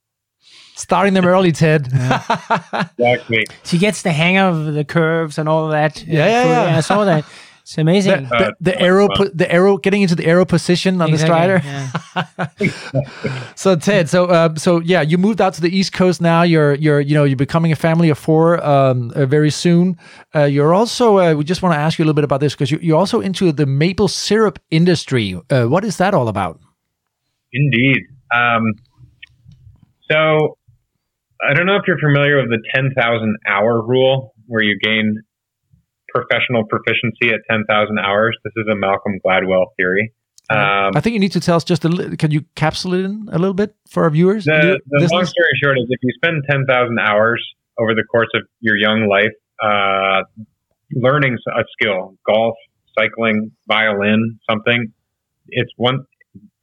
Starting 0.75 1.13
them 1.13 1.25
early, 1.25 1.51
Ted. 1.51 1.87
exactly. 1.93 3.45
She 3.63 3.77
gets 3.77 4.01
the 4.01 4.11
hang 4.11 4.37
of 4.37 4.73
the 4.73 4.83
curves 4.83 5.37
and 5.37 5.47
all 5.47 5.65
of 5.65 5.71
that. 5.71 6.03
Yeah, 6.05 6.25
yeah, 6.27 6.43
Cool. 6.43 6.51
yeah. 6.51 6.77
I 6.77 6.81
saw 6.81 7.05
that. 7.05 7.25
It's 7.61 7.77
amazing. 7.77 8.23
the, 8.23 8.29
the, 8.29 8.45
Uh, 8.47 8.51
the 8.59 8.81
aero, 8.81 9.07
po- 9.15 9.29
the 9.33 9.49
aero, 9.49 9.77
getting 9.77 10.01
into 10.01 10.15
the 10.15 10.25
aero 10.25 10.43
position 10.45 11.01
on 11.01 11.11
the 11.11 11.17
strider. 11.17 11.61
yeah. 11.63 11.89
So 13.55 13.75
Ted, 13.77 14.09
so 14.09 14.25
uh, 14.25 14.55
so 14.55 14.81
yeah, 14.81 15.01
you 15.01 15.17
moved 15.17 15.39
out 15.39 15.53
to 15.53 15.61
the 15.61 15.69
East 15.69 15.93
Coast 15.93 16.19
now. 16.21 16.41
You're 16.43 16.73
you're 16.73 16.99
you 16.99 17.13
know 17.15 17.23
you're 17.23 17.37
becoming 17.37 17.71
a 17.71 17.75
family 17.75 18.09
of 18.09 18.17
four 18.17 18.61
um, 18.65 19.11
uh, 19.15 19.25
very 19.25 19.49
soon. 19.51 19.97
Uh, 20.35 20.43
you're 20.43 20.73
also 20.73 21.19
uh, 21.19 21.33
we 21.35 21.43
just 21.45 21.61
want 21.61 21.73
to 21.73 21.79
ask 21.79 21.97
you 21.97 22.03
a 22.03 22.05
little 22.05 22.15
bit 22.15 22.25
about 22.25 22.41
this 22.41 22.53
because 22.53 22.69
you, 22.71 22.79
you're 22.81 22.97
also 22.99 23.21
into 23.21 23.51
the 23.53 23.65
maple 23.65 24.07
syrup 24.09 24.59
industry. 24.69 25.39
Uh, 25.49 25.65
what 25.67 25.85
is 25.85 25.95
that 25.97 26.13
all 26.13 26.27
about? 26.27 26.59
Indeed. 27.53 27.99
Um, 28.35 28.63
so 30.11 30.57
I 31.47 31.53
don't 31.53 31.65
know 31.65 31.75
if 31.75 31.83
you're 31.87 31.99
familiar 31.99 32.37
with 32.37 32.49
the 32.49 32.61
10,000 32.73 33.35
hour 33.47 33.85
rule 33.85 34.33
where 34.47 34.63
you 34.63 34.77
gain 34.81 35.21
professional 36.09 36.63
proficiency 36.65 37.33
at 37.33 37.41
10,000 37.49 37.99
hours. 37.99 38.37
This 38.43 38.53
is 38.55 38.65
a 38.71 38.75
Malcolm 38.75 39.19
Gladwell 39.25 39.65
theory. 39.77 40.13
Um, 40.49 40.91
I 40.95 40.99
think 41.01 41.13
you 41.13 41.19
need 41.19 41.31
to 41.31 41.39
tell 41.39 41.55
us 41.55 41.63
just 41.63 41.85
a 41.85 41.89
little. 41.89 42.15
Can 42.17 42.31
you 42.31 42.43
capsule 42.55 42.93
it 42.93 43.05
in 43.05 43.29
a 43.31 43.39
little 43.39 43.53
bit 43.53 43.75
for 43.89 44.03
our 44.03 44.09
viewers? 44.09 44.45
the, 44.45 44.79
the 44.99 45.07
long 45.11 45.25
story 45.25 45.49
short 45.61 45.77
is 45.77 45.85
if 45.89 45.99
you 46.03 46.13
spend 46.15 46.43
10,000 46.49 46.99
hours 46.99 47.43
over 47.79 47.95
the 47.95 48.03
course 48.03 48.27
of 48.35 48.43
your 48.59 48.77
young 48.77 49.07
life 49.07 49.31
uh, 49.63 50.23
learning 50.91 51.37
a 51.55 51.63
skill, 51.79 52.15
golf, 52.27 52.55
cycling, 52.97 53.51
violin, 53.67 54.39
something, 54.49 54.91
it's 55.47 55.71
one, 55.77 56.05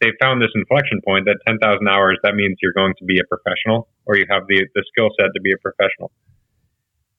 they 0.01 0.13
found 0.21 0.41
this 0.41 0.51
inflection 0.55 1.01
point 1.05 1.27
that 1.27 1.39
10,000 1.47 1.61
hours, 1.89 2.19
that 2.23 2.35
means 2.35 2.57
you're 2.63 2.77
going 2.77 2.95
to 2.99 3.05
be 3.05 3.21
a 3.21 3.27
professional 3.29 3.89
or 4.07 4.17
you 4.17 4.25
have 4.31 4.43
the, 4.49 4.67
the 4.75 4.85
skill 4.93 5.09
set 5.19 5.29
to 5.35 5.41
be 5.41 5.53
a 5.53 5.61
professional. 5.61 6.11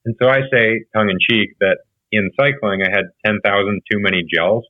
And 0.06 0.16
so 0.22 0.28
I 0.28 0.42
say, 0.52 0.86
tongue 0.96 1.10
in 1.10 1.18
cheek, 1.22 1.56
that 1.60 1.78
in 2.12 2.32
cycling, 2.36 2.82
I 2.82 2.90
had 2.90 3.06
10,000 3.26 3.42
too 3.92 4.00
many 4.00 4.24
gels. 4.26 4.66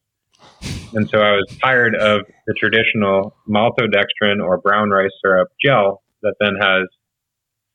And 0.93 1.07
so 1.09 1.19
I 1.19 1.31
was 1.31 1.47
tired 1.63 1.95
of 1.95 2.21
the 2.47 2.53
traditional 2.59 3.35
maltodextrin 3.47 4.43
or 4.43 4.59
brown 4.59 4.89
rice 4.89 5.11
syrup 5.23 5.47
gel 5.63 6.03
that 6.21 6.35
then 6.39 6.55
has 6.59 6.87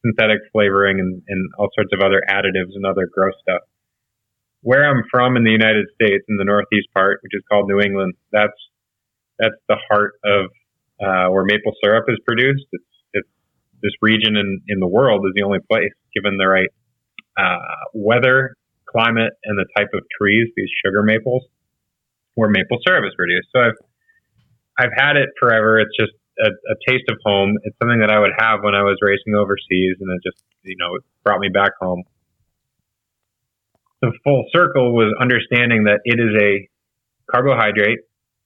synthetic 0.05 0.39
flavoring 0.53 1.01
and, 1.01 1.23
and 1.27 1.51
all 1.59 1.69
sorts 1.75 1.91
of 1.93 2.01
other 2.01 2.23
additives 2.29 2.75
and 2.75 2.85
other 2.85 3.09
gross 3.13 3.35
stuff. 3.41 3.63
Where 4.61 4.85
I'm 4.85 5.03
from 5.11 5.37
in 5.37 5.45
the 5.45 5.51
United 5.51 5.87
States, 5.95 6.25
in 6.29 6.37
the 6.37 6.45
northeast 6.45 6.89
part, 6.93 7.21
which 7.23 7.33
is 7.33 7.43
called 7.51 7.69
New 7.69 7.81
England, 7.81 8.15
that's 8.33 8.57
that's 9.39 9.57
the 9.69 9.77
heart 9.91 10.15
of 10.25 10.47
uh, 11.01 11.31
where 11.31 11.45
maple 11.45 11.73
syrup 11.83 12.07
is 12.09 12.19
produced. 12.27 12.65
It's, 12.73 12.85
it's 13.13 13.29
this 13.83 13.93
region 14.01 14.37
in, 14.37 14.61
in 14.69 14.81
the 14.81 14.87
world 14.87 15.25
is 15.27 15.33
the 15.35 15.43
only 15.43 15.59
place, 15.71 15.93
given 16.15 16.39
the 16.39 16.47
right 16.47 16.71
uh, 17.37 17.59
weather, 17.93 18.57
climate, 18.89 19.33
and 19.45 19.59
the 19.59 19.67
type 19.77 19.91
of 19.93 20.01
trees, 20.19 20.49
these 20.57 20.71
sugar 20.85 21.03
maples, 21.03 21.45
where 22.35 22.49
maple 22.49 22.79
syrup 22.87 23.05
is 23.07 23.15
produced. 23.17 23.49
So 23.55 23.61
I've 23.61 23.79
I've 24.79 24.93
had 24.97 25.17
it 25.17 25.31
forever. 25.41 25.81
It's 25.81 25.97
just 25.99 26.13
a, 26.39 26.49
a 26.49 26.77
taste 26.89 27.09
of 27.09 27.17
home. 27.25 27.57
It's 27.65 27.77
something 27.81 28.01
that 28.01 28.11
I 28.11 28.19
would 28.19 28.33
have 28.39 28.61
when 28.63 28.75
I 28.75 28.83
was 28.83 28.97
racing 29.01 29.35
overseas, 29.35 29.97
and 30.01 30.09
it 30.13 30.21
just 30.25 30.43
you 30.63 30.77
know 30.79 30.99
brought 31.25 31.41
me 31.41 31.49
back 31.49 31.73
home. 31.81 32.05
The 34.03 34.13
full 34.25 34.45
circle 34.53 34.95
was 34.95 35.15
understanding 35.21 35.85
that 35.85 36.01
it 36.05 36.21
is 36.21 36.33
a 36.41 36.69
carbohydrate 37.31 38.01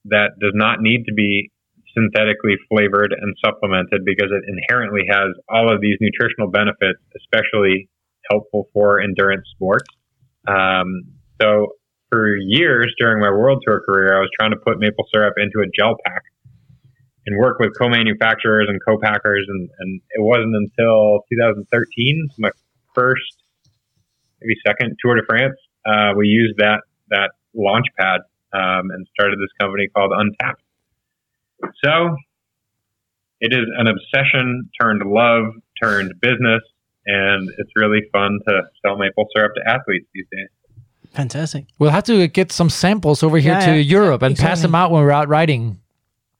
that 0.05 0.31
does 0.39 0.53
not 0.55 0.81
need 0.81 1.05
to 1.05 1.13
be 1.13 1.51
synthetically 1.95 2.55
flavored 2.69 3.13
and 3.13 3.35
supplemented 3.43 4.05
because 4.05 4.31
it 4.31 4.43
inherently 4.47 5.03
has 5.09 5.29
all 5.49 5.71
of 5.71 5.81
these 5.81 5.97
nutritional 5.99 6.49
benefits, 6.49 6.99
especially 7.17 7.89
helpful 8.29 8.69
for 8.73 9.01
endurance 9.01 9.47
sports. 9.53 9.89
Um, 10.47 11.11
so 11.41 11.75
for 12.09 12.35
years 12.37 12.93
during 12.97 13.21
my 13.21 13.29
world 13.29 13.63
tour 13.65 13.81
career, 13.85 14.15
I 14.15 14.19
was 14.19 14.29
trying 14.39 14.51
to 14.51 14.57
put 14.57 14.79
maple 14.79 15.05
syrup 15.13 15.33
into 15.37 15.59
a 15.59 15.69
gel 15.77 15.95
pack 16.05 16.23
and 17.25 17.37
work 17.37 17.59
with 17.59 17.71
co-manufacturers 17.79 18.67
and 18.67 18.79
co-packers. 18.85 19.45
And, 19.47 19.69
and 19.79 20.01
it 20.11 20.21
wasn't 20.21 20.55
until 20.55 21.21
2013, 21.29 22.29
my 22.39 22.49
first, 22.95 23.21
maybe 24.41 24.55
second 24.65 24.95
Tour 25.03 25.15
de 25.15 25.21
France, 25.27 25.55
uh, 25.85 26.13
we 26.17 26.27
used 26.27 26.57
that, 26.57 26.81
that 27.09 27.31
launch 27.53 27.85
pad 27.99 28.21
um, 28.53 28.91
and 28.91 29.07
started 29.13 29.37
this 29.39 29.51
company 29.59 29.87
called 29.95 30.11
Untapped. 30.15 30.61
So 31.83 32.15
it 33.39 33.53
is 33.53 33.65
an 33.77 33.87
obsession 33.87 34.69
turned 34.79 35.03
love 35.09 35.53
turned 35.81 36.13
business, 36.21 36.61
and 37.05 37.49
it's 37.57 37.71
really 37.75 38.01
fun 38.11 38.39
to 38.47 38.61
sell 38.85 38.97
maple 38.97 39.27
syrup 39.35 39.53
to 39.55 39.69
athletes 39.69 40.05
these 40.13 40.25
days. 40.31 40.49
Fantastic. 41.13 41.65
We'll 41.77 41.89
have 41.91 42.05
to 42.05 42.27
get 42.27 42.51
some 42.51 42.69
samples 42.69 43.21
over 43.21 43.37
here 43.37 43.53
Yeah, 43.53 43.65
to 43.65 43.71
yeah, 43.73 43.81
Europe 43.81 44.21
and 44.21 44.37
pass 44.37 44.61
them 44.61 44.73
out 44.75 44.91
when 44.91 45.03
we're 45.03 45.11
out 45.11 45.27
riding. 45.27 45.77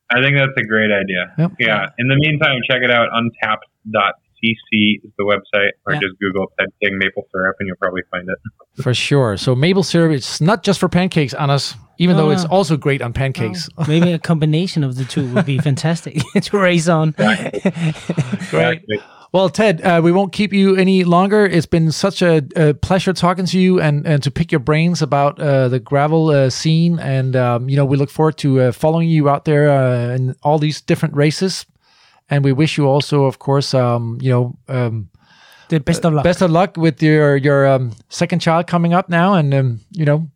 I 0.09 0.21
think 0.21 0.37
that's 0.37 0.51
a 0.57 0.63
great 0.63 0.91
idea. 0.91 1.33
Yep. 1.37 1.51
Yeah. 1.59 1.87
In 1.97 2.07
the 2.07 2.15
meantime, 2.15 2.57
check 2.69 2.81
it 2.81 2.91
out. 2.91 3.09
Untapped.cc 3.11 5.03
is 5.03 5.11
the 5.17 5.23
website, 5.25 5.71
or 5.85 5.93
Yeah. 5.93 5.99
just 5.99 6.19
Google 6.19 6.51
typing 6.57 6.97
maple 6.97 7.27
syrup, 7.33 7.55
and 7.59 7.67
you'll 7.67 7.77
probably 7.77 8.01
find 8.11 8.27
it. 8.29 8.81
For 8.81 8.93
sure. 8.93 9.35
So 9.37 9.55
maple 9.55 9.83
syrup, 9.83 10.11
it's 10.13 10.39
not 10.41 10.63
just 10.63 10.79
for 10.79 10.87
pancakes, 10.89 11.33
Anders, 11.33 11.75
even 12.01 12.17
No, 12.17 12.23
though 12.23 12.31
it's 12.31 12.45
also 12.45 12.77
great 12.77 13.03
on 13.03 13.13
pancakes. 13.13 13.69
Maybe 13.87 14.11
a 14.11 14.17
combination 14.17 14.83
of 14.83 14.95
the 14.95 15.05
two 15.05 15.31
would 15.35 15.45
be 15.45 15.57
fantastic 15.69 16.19
to 16.41 16.57
race 16.57 16.87
on. 16.87 17.13
Exactly. 17.19 18.99
Well, 19.31 19.49
Ted, 19.49 19.81
uh, 19.81 20.01
we 20.03 20.11
won't 20.11 20.33
keep 20.33 20.51
you 20.51 20.75
any 20.75 21.03
longer. 21.03 21.45
It's 21.45 21.67
been 21.67 21.91
such 21.91 22.23
a, 22.23 22.43
a 22.55 22.73
pleasure 22.73 23.13
talking 23.13 23.45
to 23.45 23.59
you 23.59 23.79
and, 23.79 24.05
and 24.05 24.21
to 24.23 24.31
pick 24.31 24.51
your 24.51 24.59
brains 24.59 25.03
about 25.03 25.39
uh, 25.39 25.69
the 25.69 25.79
gravel 25.79 26.29
uh, 26.29 26.49
scene. 26.49 26.97
And, 26.99 27.35
um, 27.35 27.69
you 27.69 27.77
know, 27.77 27.85
we 27.85 27.97
look 27.97 28.09
forward 28.09 28.37
to 28.39 28.59
uh, 28.59 28.71
following 28.71 29.07
you 29.07 29.29
out 29.29 29.45
there 29.45 29.69
uh, 29.69 30.15
in 30.15 30.35
all 30.41 30.57
these 30.57 30.81
different 30.81 31.15
races. 31.15 31.67
And 32.29 32.43
we 32.43 32.51
wish 32.51 32.77
you 32.79 32.87
also, 32.87 33.25
of 33.25 33.37
course, 33.37 33.75
um, 33.75 34.17
you 34.21 34.31
know, 34.31 34.57
um, 34.67 35.09
the 35.69 35.79
best 35.79 36.03
of 36.03 36.13
luck. 36.13 36.23
best 36.23 36.41
of 36.41 36.49
luck 36.49 36.75
with 36.75 37.01
your 37.01 37.37
your 37.37 37.67
um, 37.67 37.91
second 38.09 38.39
child 38.39 38.67
coming 38.67 38.93
up 38.93 39.07
now. 39.07 39.35
And, 39.35 39.53
um, 39.53 39.79
you 39.91 40.03
know, 40.03 40.29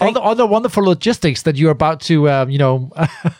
all 0.00 0.12
the 0.12 0.20
all 0.20 0.34
the 0.34 0.46
wonderful 0.46 0.84
logistics 0.84 1.42
that 1.42 1.56
you're 1.56 1.70
about 1.70 2.00
to, 2.00 2.28
um, 2.28 2.50
you 2.50 2.58
know, 2.58 2.90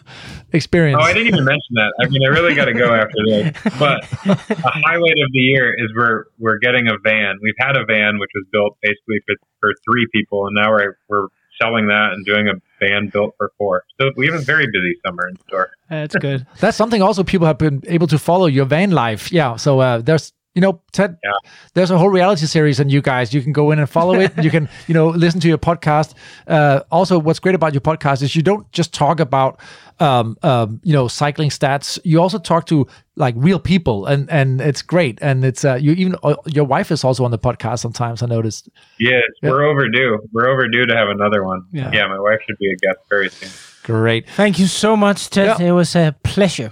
experience. 0.52 0.98
Oh, 1.00 1.04
I 1.04 1.12
didn't 1.12 1.28
even 1.28 1.44
mention 1.44 1.74
that. 1.74 1.92
I 2.00 2.08
mean, 2.08 2.22
I 2.24 2.28
really 2.28 2.54
got 2.54 2.66
to 2.66 2.74
go 2.74 2.94
after 2.94 3.16
this. 3.26 3.52
But 3.78 4.04
a 4.24 4.70
highlight 4.70 5.18
of 5.18 5.32
the 5.32 5.38
year 5.38 5.74
is 5.76 5.92
we're 5.96 6.24
we're 6.38 6.58
getting 6.58 6.88
a 6.88 6.96
van. 7.02 7.38
We've 7.42 7.58
had 7.58 7.76
a 7.76 7.84
van 7.84 8.18
which 8.18 8.30
was 8.34 8.46
built 8.52 8.78
basically 8.82 9.20
for, 9.26 9.34
for 9.60 9.70
three 9.84 10.06
people, 10.12 10.46
and 10.46 10.54
now 10.54 10.70
we're 10.70 10.96
we're 11.08 11.26
selling 11.60 11.88
that 11.88 12.12
and 12.12 12.24
doing 12.24 12.48
a 12.48 12.52
van 12.78 13.08
built 13.08 13.34
for 13.36 13.52
four. 13.58 13.84
So 14.00 14.10
we 14.16 14.26
have 14.26 14.34
a 14.34 14.44
very 14.44 14.66
busy 14.66 14.94
summer 15.04 15.28
in 15.28 15.36
store. 15.48 15.70
That's 15.90 16.14
good. 16.16 16.46
That's 16.60 16.76
something 16.76 17.02
also 17.02 17.24
people 17.24 17.46
have 17.46 17.58
been 17.58 17.82
able 17.88 18.06
to 18.08 18.18
follow 18.18 18.46
your 18.46 18.66
van 18.66 18.90
life. 18.90 19.32
Yeah. 19.32 19.56
So 19.56 19.80
uh, 19.80 19.98
there's 19.98 20.32
you 20.56 20.62
know, 20.62 20.80
Ted, 20.92 21.18
Yeah. 21.22 21.30
there's 21.74 21.90
a 21.90 21.98
whole 21.98 22.08
reality 22.08 22.46
series 22.46 22.80
on 22.80 22.88
you 22.88 23.02
guys. 23.02 23.34
You 23.34 23.42
can 23.42 23.52
go 23.52 23.70
in 23.72 23.78
and 23.78 23.88
follow 23.88 24.14
it. 24.14 24.32
you 24.42 24.50
can, 24.50 24.68
you 24.88 24.94
know, 24.94 25.08
listen 25.10 25.38
to 25.40 25.48
your 25.48 25.58
podcast. 25.58 26.14
Uh, 26.48 26.80
also, 26.90 27.18
what's 27.18 27.38
great 27.38 27.54
about 27.54 27.74
your 27.74 27.82
podcast 27.82 28.22
is 28.22 28.34
you 28.34 28.42
don't 28.42 28.66
just 28.72 28.94
talk 28.94 29.20
about, 29.20 29.60
um, 30.00 30.36
um, 30.42 30.80
you 30.82 30.94
know, 30.94 31.08
cycling 31.08 31.50
stats. 31.50 31.98
You 32.04 32.20
also 32.22 32.38
talk 32.38 32.64
to 32.66 32.86
like 33.16 33.34
real 33.36 33.58
people, 33.58 34.06
and 34.06 34.30
and 34.30 34.60
it's 34.62 34.80
great. 34.82 35.18
And 35.22 35.44
it's 35.44 35.62
uh, 35.64 35.74
you 35.74 35.92
even 35.92 36.16
uh, 36.22 36.36
your 36.46 36.64
wife 36.64 36.90
is 36.90 37.04
also 37.04 37.24
on 37.24 37.30
the 37.30 37.38
podcast 37.38 37.78
sometimes. 37.80 38.22
I 38.22 38.26
noticed. 38.26 38.68
Yes, 38.98 39.22
Yeah. 39.42 39.50
we're 39.50 39.64
overdue. 39.64 40.18
We're 40.32 40.48
overdue 40.48 40.86
to 40.86 40.96
have 40.96 41.08
another 41.08 41.44
one. 41.44 41.62
Yeah. 41.72 41.90
Yeah, 41.92 42.06
my 42.08 42.18
wife 42.18 42.40
should 42.46 42.58
be 42.58 42.70
a 42.72 42.76
guest 42.76 42.98
very 43.10 43.28
soon. 43.28 43.50
Great. 43.84 44.26
Thank 44.30 44.58
you 44.58 44.66
so 44.66 44.96
much, 44.96 45.28
Ted. 45.30 45.58
Yeah. 45.60 45.68
It 45.68 45.72
was 45.72 45.94
a 45.94 46.14
pleasure. 46.24 46.70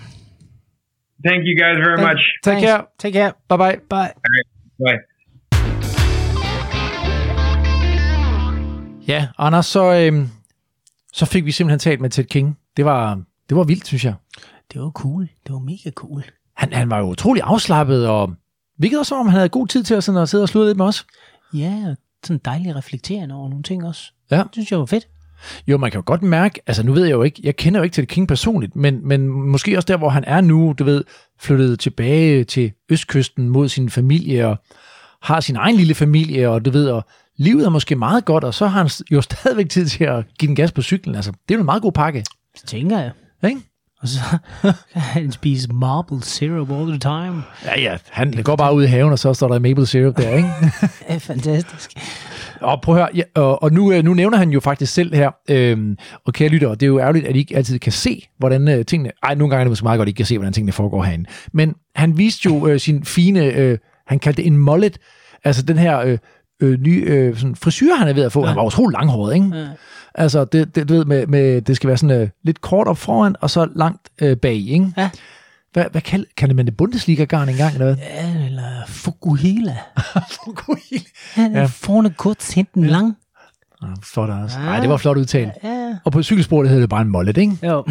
Thank 1.27 1.41
you 1.49 1.55
guys 1.62 1.77
very 1.87 1.99
much. 2.09 2.20
Take 2.45 2.55
Thanks. 2.55 2.66
care. 2.66 2.81
Take 2.99 3.12
care. 3.20 3.33
Bye 3.49 3.59
bye. 3.62 3.77
Bye. 3.95 4.12
Bye. 4.85 5.01
Ja, 9.09 9.29
Anders, 9.39 9.66
så, 9.66 9.93
øhm, 9.95 10.29
så 11.12 11.27
fik 11.27 11.45
vi 11.45 11.53
simpelthen 11.53 11.79
talt 11.79 12.01
med 12.01 12.11
Ted 12.11 12.25
King. 12.25 12.59
Det 12.77 12.85
var, 12.85 13.22
det 13.49 13.57
var 13.57 13.64
vildt, 13.64 13.87
synes 13.87 14.05
jeg. 14.05 14.14
Det 14.72 14.81
var 14.81 14.91
cool. 14.91 15.22
Det 15.47 15.53
var 15.53 15.59
mega 15.59 15.91
cool. 15.91 16.25
Han, 16.57 16.72
han 16.72 16.91
var 16.91 16.99
jo 16.99 17.05
utrolig 17.05 17.43
afslappet, 17.45 18.09
og 18.09 18.35
virkede 18.79 19.01
også 19.01 19.09
som 19.09 19.18
om, 19.18 19.27
han 19.27 19.37
havde 19.37 19.49
god 19.49 19.66
tid 19.66 19.83
til 19.85 19.95
at, 19.95 20.05
sådan, 20.05 20.22
at 20.22 20.29
sidde 20.29 20.43
og 20.45 20.49
sludre 20.49 20.66
lidt 20.68 20.79
med 20.79 20.87
os. 20.87 21.07
Ja, 21.55 21.95
sådan 22.25 22.41
dejligt 22.45 22.77
reflekterende 22.77 23.35
over 23.35 23.49
nogle 23.49 23.62
ting 23.62 23.87
også. 23.87 24.12
Ja. 24.31 24.37
Det 24.37 24.49
synes 24.53 24.70
jeg 24.70 24.79
var 24.79 24.87
fedt. 24.87 25.09
Jo, 25.66 25.78
man 25.78 25.90
kan 25.90 25.99
jo 25.99 26.03
godt 26.07 26.22
mærke, 26.22 26.61
altså 26.66 26.82
nu 26.82 26.92
ved 26.92 27.05
jeg 27.05 27.12
jo 27.12 27.22
ikke, 27.22 27.40
jeg 27.45 27.57
kender 27.57 27.80
jo 27.80 27.84
ikke 27.84 27.95
Ted 27.95 28.07
King 28.07 28.28
personligt, 28.28 28.76
men, 28.76 29.09
men 29.09 29.28
måske 29.28 29.76
også 29.76 29.86
der, 29.86 29.97
hvor 29.97 30.09
han 30.09 30.24
er 30.26 30.40
nu, 30.40 30.74
du 30.78 30.84
ved, 30.84 31.05
flyttet 31.40 31.80
tilbage 31.80 32.45
til 32.45 32.72
Østkysten 32.90 33.49
mod 33.49 33.68
sin 33.68 33.90
familie, 33.90 34.49
og 34.49 34.57
har 35.22 35.40
sin 35.40 35.57
egen 35.57 35.76
lille 35.76 35.95
familie, 35.95 36.49
og 36.49 36.64
du 36.64 36.70
ved, 36.70 36.88
og 36.88 37.05
livet 37.36 37.66
er 37.66 37.70
måske 37.70 37.97
meget 37.97 38.24
godt, 38.24 38.45
og 38.45 38.55
så 38.55 38.66
har 38.66 38.78
han 38.78 38.90
jo 39.11 39.20
stadigvæk 39.20 39.68
tid 39.70 39.86
til 39.86 40.05
at 40.05 40.24
give 40.38 40.47
den 40.47 40.57
gas 40.57 40.72
på 40.72 40.82
cyklen. 40.82 41.14
Altså, 41.14 41.30
det 41.30 41.55
er 41.55 41.59
jo 41.59 41.61
en 41.61 41.64
meget 41.64 41.82
god 41.82 41.92
pakke, 41.92 42.24
Det 42.61 42.68
tænker 42.68 42.99
jeg. 42.99 43.11
ikke? 43.45 43.61
Og 44.01 44.09
så 44.09 44.20
han 44.92 45.32
spise 45.32 45.72
marble 45.72 46.22
syrup 46.22 46.70
all 46.70 46.88
the 46.88 46.99
time. 46.99 47.42
Ja, 47.64 47.80
ja, 47.80 47.97
han 48.11 48.32
går 48.45 48.57
bare 48.57 48.74
ud 48.74 48.82
i 48.84 48.86
haven, 48.86 49.12
og 49.12 49.18
så 49.18 49.34
står 49.34 49.49
der 49.49 49.59
maple 49.59 49.86
syrup 49.86 50.16
der, 50.16 50.30
ikke? 50.36 50.49
Det 50.80 50.88
er 51.07 51.18
fantastisk. 51.18 51.90
Og 52.64 52.80
prøv 52.80 52.94
at 52.94 53.00
høre, 53.00 53.08
ja, 53.14 53.22
og, 53.34 53.62
og 53.62 53.72
nu, 53.72 53.92
øh, 53.92 54.04
nu 54.04 54.14
nævner 54.14 54.38
han 54.38 54.50
jo 54.50 54.60
faktisk 54.60 54.92
selv 54.92 55.14
her, 55.14 55.30
øhm, 55.50 55.96
og 56.26 56.32
kære 56.32 56.48
lyttere, 56.48 56.70
det 56.70 56.82
er 56.82 56.86
jo 56.86 56.98
ærgerligt, 56.98 57.26
at 57.26 57.36
I 57.36 57.38
ikke 57.38 57.56
altid 57.56 57.78
kan 57.78 57.92
se, 57.92 58.28
hvordan 58.38 58.68
øh, 58.68 58.84
tingene... 58.84 59.10
Ej, 59.22 59.34
nogle 59.34 59.50
gange 59.50 59.60
er 59.60 59.64
det 59.64 59.70
måske 59.70 59.84
meget 59.84 59.98
godt, 59.98 60.06
at 60.06 60.08
I 60.08 60.10
ikke 60.10 60.16
kan 60.16 60.26
se, 60.26 60.38
hvordan 60.38 60.52
tingene 60.52 60.72
foregår 60.72 61.02
herinde. 61.02 61.30
Men 61.52 61.74
han 61.94 62.18
viste 62.18 62.40
jo 62.46 62.66
øh, 62.66 62.80
sin 62.80 63.04
fine... 63.04 63.44
Øh, 63.44 63.78
han 64.06 64.18
kaldte 64.18 64.42
det 64.42 64.46
en 64.46 64.56
mullet, 64.56 64.98
altså 65.44 65.62
den 65.62 65.78
her 65.78 65.98
øh, 65.98 66.18
øh, 66.62 66.80
nye 66.80 67.04
øh, 67.06 67.36
sådan 67.36 67.56
frisyr, 67.56 67.94
han 67.94 68.08
er 68.08 68.12
ved 68.12 68.22
at 68.22 68.32
få. 68.32 68.40
Ja. 68.40 68.46
Han 68.46 68.56
var 68.56 68.64
utrolig 68.64 68.92
langhåret, 68.92 69.34
ikke? 69.34 69.50
Ja. 69.54 69.66
Altså, 70.14 70.44
det, 70.44 70.74
det, 70.74 70.88
du 70.88 70.94
ved, 70.94 71.04
med, 71.04 71.26
med, 71.26 71.62
det 71.62 71.76
skal 71.76 71.88
være 71.88 71.96
sådan 71.96 72.20
øh, 72.20 72.28
lidt 72.42 72.60
kort 72.60 72.86
op 72.86 72.98
foran, 72.98 73.36
og 73.40 73.50
så 73.50 73.68
langt 73.76 74.08
øh, 74.22 74.36
bag, 74.36 74.54
ikke? 74.54 74.92
Ja. 74.96 75.10
Hvad, 75.75 75.85
hvad 75.91 76.01
kald, 76.01 76.27
kaldte 76.37 76.55
man 76.55 76.66
det 76.66 76.77
Bundesliga-garn 76.77 77.49
engang, 77.49 77.72
eller 77.72 77.87
hvad? 77.87 77.97
Ja, 77.97 78.47
eller 78.47 78.62
Fukuhila. 78.89 79.77
Fukuhila. 80.45 81.05
Ja. 81.37 81.43
ja. 81.43 81.64
forne 81.64 82.11
kort, 82.11 82.55
hinten 82.55 82.85
lang. 82.85 83.16
Ah, 83.83 83.89
Flot, 84.03 84.31
Anders. 84.31 84.55
Ja. 84.55 84.61
Ej, 84.61 84.81
det 84.81 84.89
var 84.89 84.97
flot 84.97 85.16
udtalt. 85.16 85.53
Ja. 85.64 85.95
Og 86.05 86.12
på 86.12 86.22
cykelsporet 86.22 86.68
hedder 86.68 86.83
det 86.83 86.91
bare 86.91 87.03
en 87.03 87.09
mollet, 87.09 87.37
ikke? 87.37 87.59
Jo. 87.62 87.85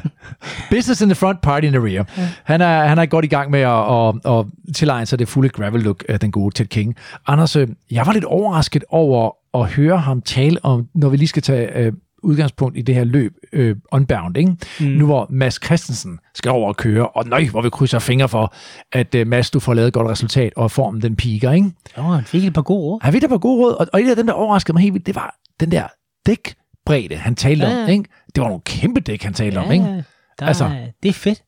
Business 0.70 1.00
in 1.00 1.08
the 1.08 1.14
front, 1.14 1.40
party 1.40 1.66
in 1.66 1.72
the 1.72 1.84
rear. 1.84 2.08
Ja. 2.16 2.28
Han, 2.44 2.60
er, 2.60 2.84
han 2.84 2.98
er 2.98 3.06
godt 3.06 3.24
i 3.24 3.28
gang 3.28 3.50
med 3.50 3.60
at, 3.60 3.92
at, 3.92 4.38
at 4.38 4.74
tilegne 4.74 5.06
sig 5.06 5.18
det 5.18 5.28
fulde 5.28 5.48
gravel 5.48 5.82
look 5.82 6.04
af 6.08 6.20
den 6.20 6.32
gode 6.32 6.54
Ted 6.54 6.66
King. 6.66 6.96
Anders, 7.26 7.56
øh, 7.56 7.68
jeg 7.90 8.06
var 8.06 8.12
lidt 8.12 8.24
overrasket 8.24 8.84
over 8.88 9.30
at 9.54 9.70
høre 9.70 9.98
ham 9.98 10.22
tale 10.22 10.64
om, 10.64 10.86
når 10.94 11.08
vi 11.08 11.16
lige 11.16 11.28
skal 11.28 11.42
tage 11.42 11.76
øh, 11.76 11.92
udgangspunkt 12.26 12.78
i 12.78 12.82
det 12.82 12.94
her 12.94 13.04
løb, 13.04 13.32
øh, 13.52 13.76
Unbound, 13.92 14.36
ikke? 14.36 14.56
Mm. 14.80 14.86
Nu 14.86 15.06
hvor 15.06 15.26
Mads 15.30 15.64
Christensen 15.64 16.18
skal 16.34 16.50
over 16.50 16.68
og 16.68 16.76
køre, 16.76 17.08
og 17.08 17.26
nøj, 17.26 17.44
hvor 17.44 17.62
vi 17.62 17.70
krydser 17.70 17.98
fingre 17.98 18.28
for, 18.28 18.54
at 18.92 19.14
øh, 19.14 19.26
Mads, 19.26 19.50
du 19.50 19.60
får 19.60 19.74
lavet 19.74 19.88
et 19.88 19.94
godt 19.94 20.08
resultat, 20.08 20.52
og 20.56 20.70
formen 20.70 21.02
den 21.02 21.16
piker, 21.16 21.52
ikke? 21.52 21.70
Jo, 21.98 22.02
han 22.02 22.24
fik 22.24 22.44
et 22.44 22.52
par 22.54 22.62
gode 22.62 22.82
ord. 22.84 23.00
Han 23.02 23.12
fik 23.12 23.22
der 23.22 23.28
på 23.28 23.38
gode 23.38 23.64
råd, 23.64 23.74
og, 23.74 23.86
og 23.92 24.00
et 24.02 24.10
af 24.10 24.16
dem, 24.16 24.26
der 24.26 24.32
overraskede 24.32 24.72
mig 24.72 24.82
helt 24.82 24.94
vildt, 24.94 25.06
det 25.06 25.14
var 25.14 25.34
den 25.60 25.70
der 25.70 25.84
dækbredde, 26.26 27.16
han 27.16 27.34
talte 27.34 27.66
Ja, 27.66 27.72
om, 27.72 27.86
ja. 27.86 27.92
ikke? 27.92 28.04
Det 28.34 28.40
var 28.40 28.48
nogle 28.48 28.62
kæmpe 28.64 29.00
dæk, 29.00 29.22
han 29.22 29.32
talte 29.34 29.58
om, 29.58 29.72
ikke? 29.72 30.04
der, 30.38 30.46
Altså- 30.46 30.70
det 31.02 31.08
er 31.08 31.12
fedt. 31.12 31.42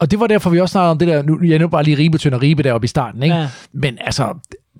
Og 0.00 0.10
det 0.10 0.20
var 0.20 0.26
derfor, 0.26 0.50
vi 0.50 0.60
også 0.60 0.72
snakkede 0.72 0.90
om 0.90 0.98
det 0.98 1.08
der, 1.08 1.22
nu, 1.22 1.38
jeg 1.44 1.58
nu 1.58 1.68
bare 1.68 1.82
lige 1.82 1.98
ribe 1.98 2.18
tynd 2.18 2.34
og 2.34 2.42
ribe 2.42 2.62
deroppe 2.62 2.84
i 2.84 2.88
starten, 2.88 3.22
ikke? 3.22 3.34
Ja. 3.36 3.48
Men 3.72 3.98
altså, 4.00 4.34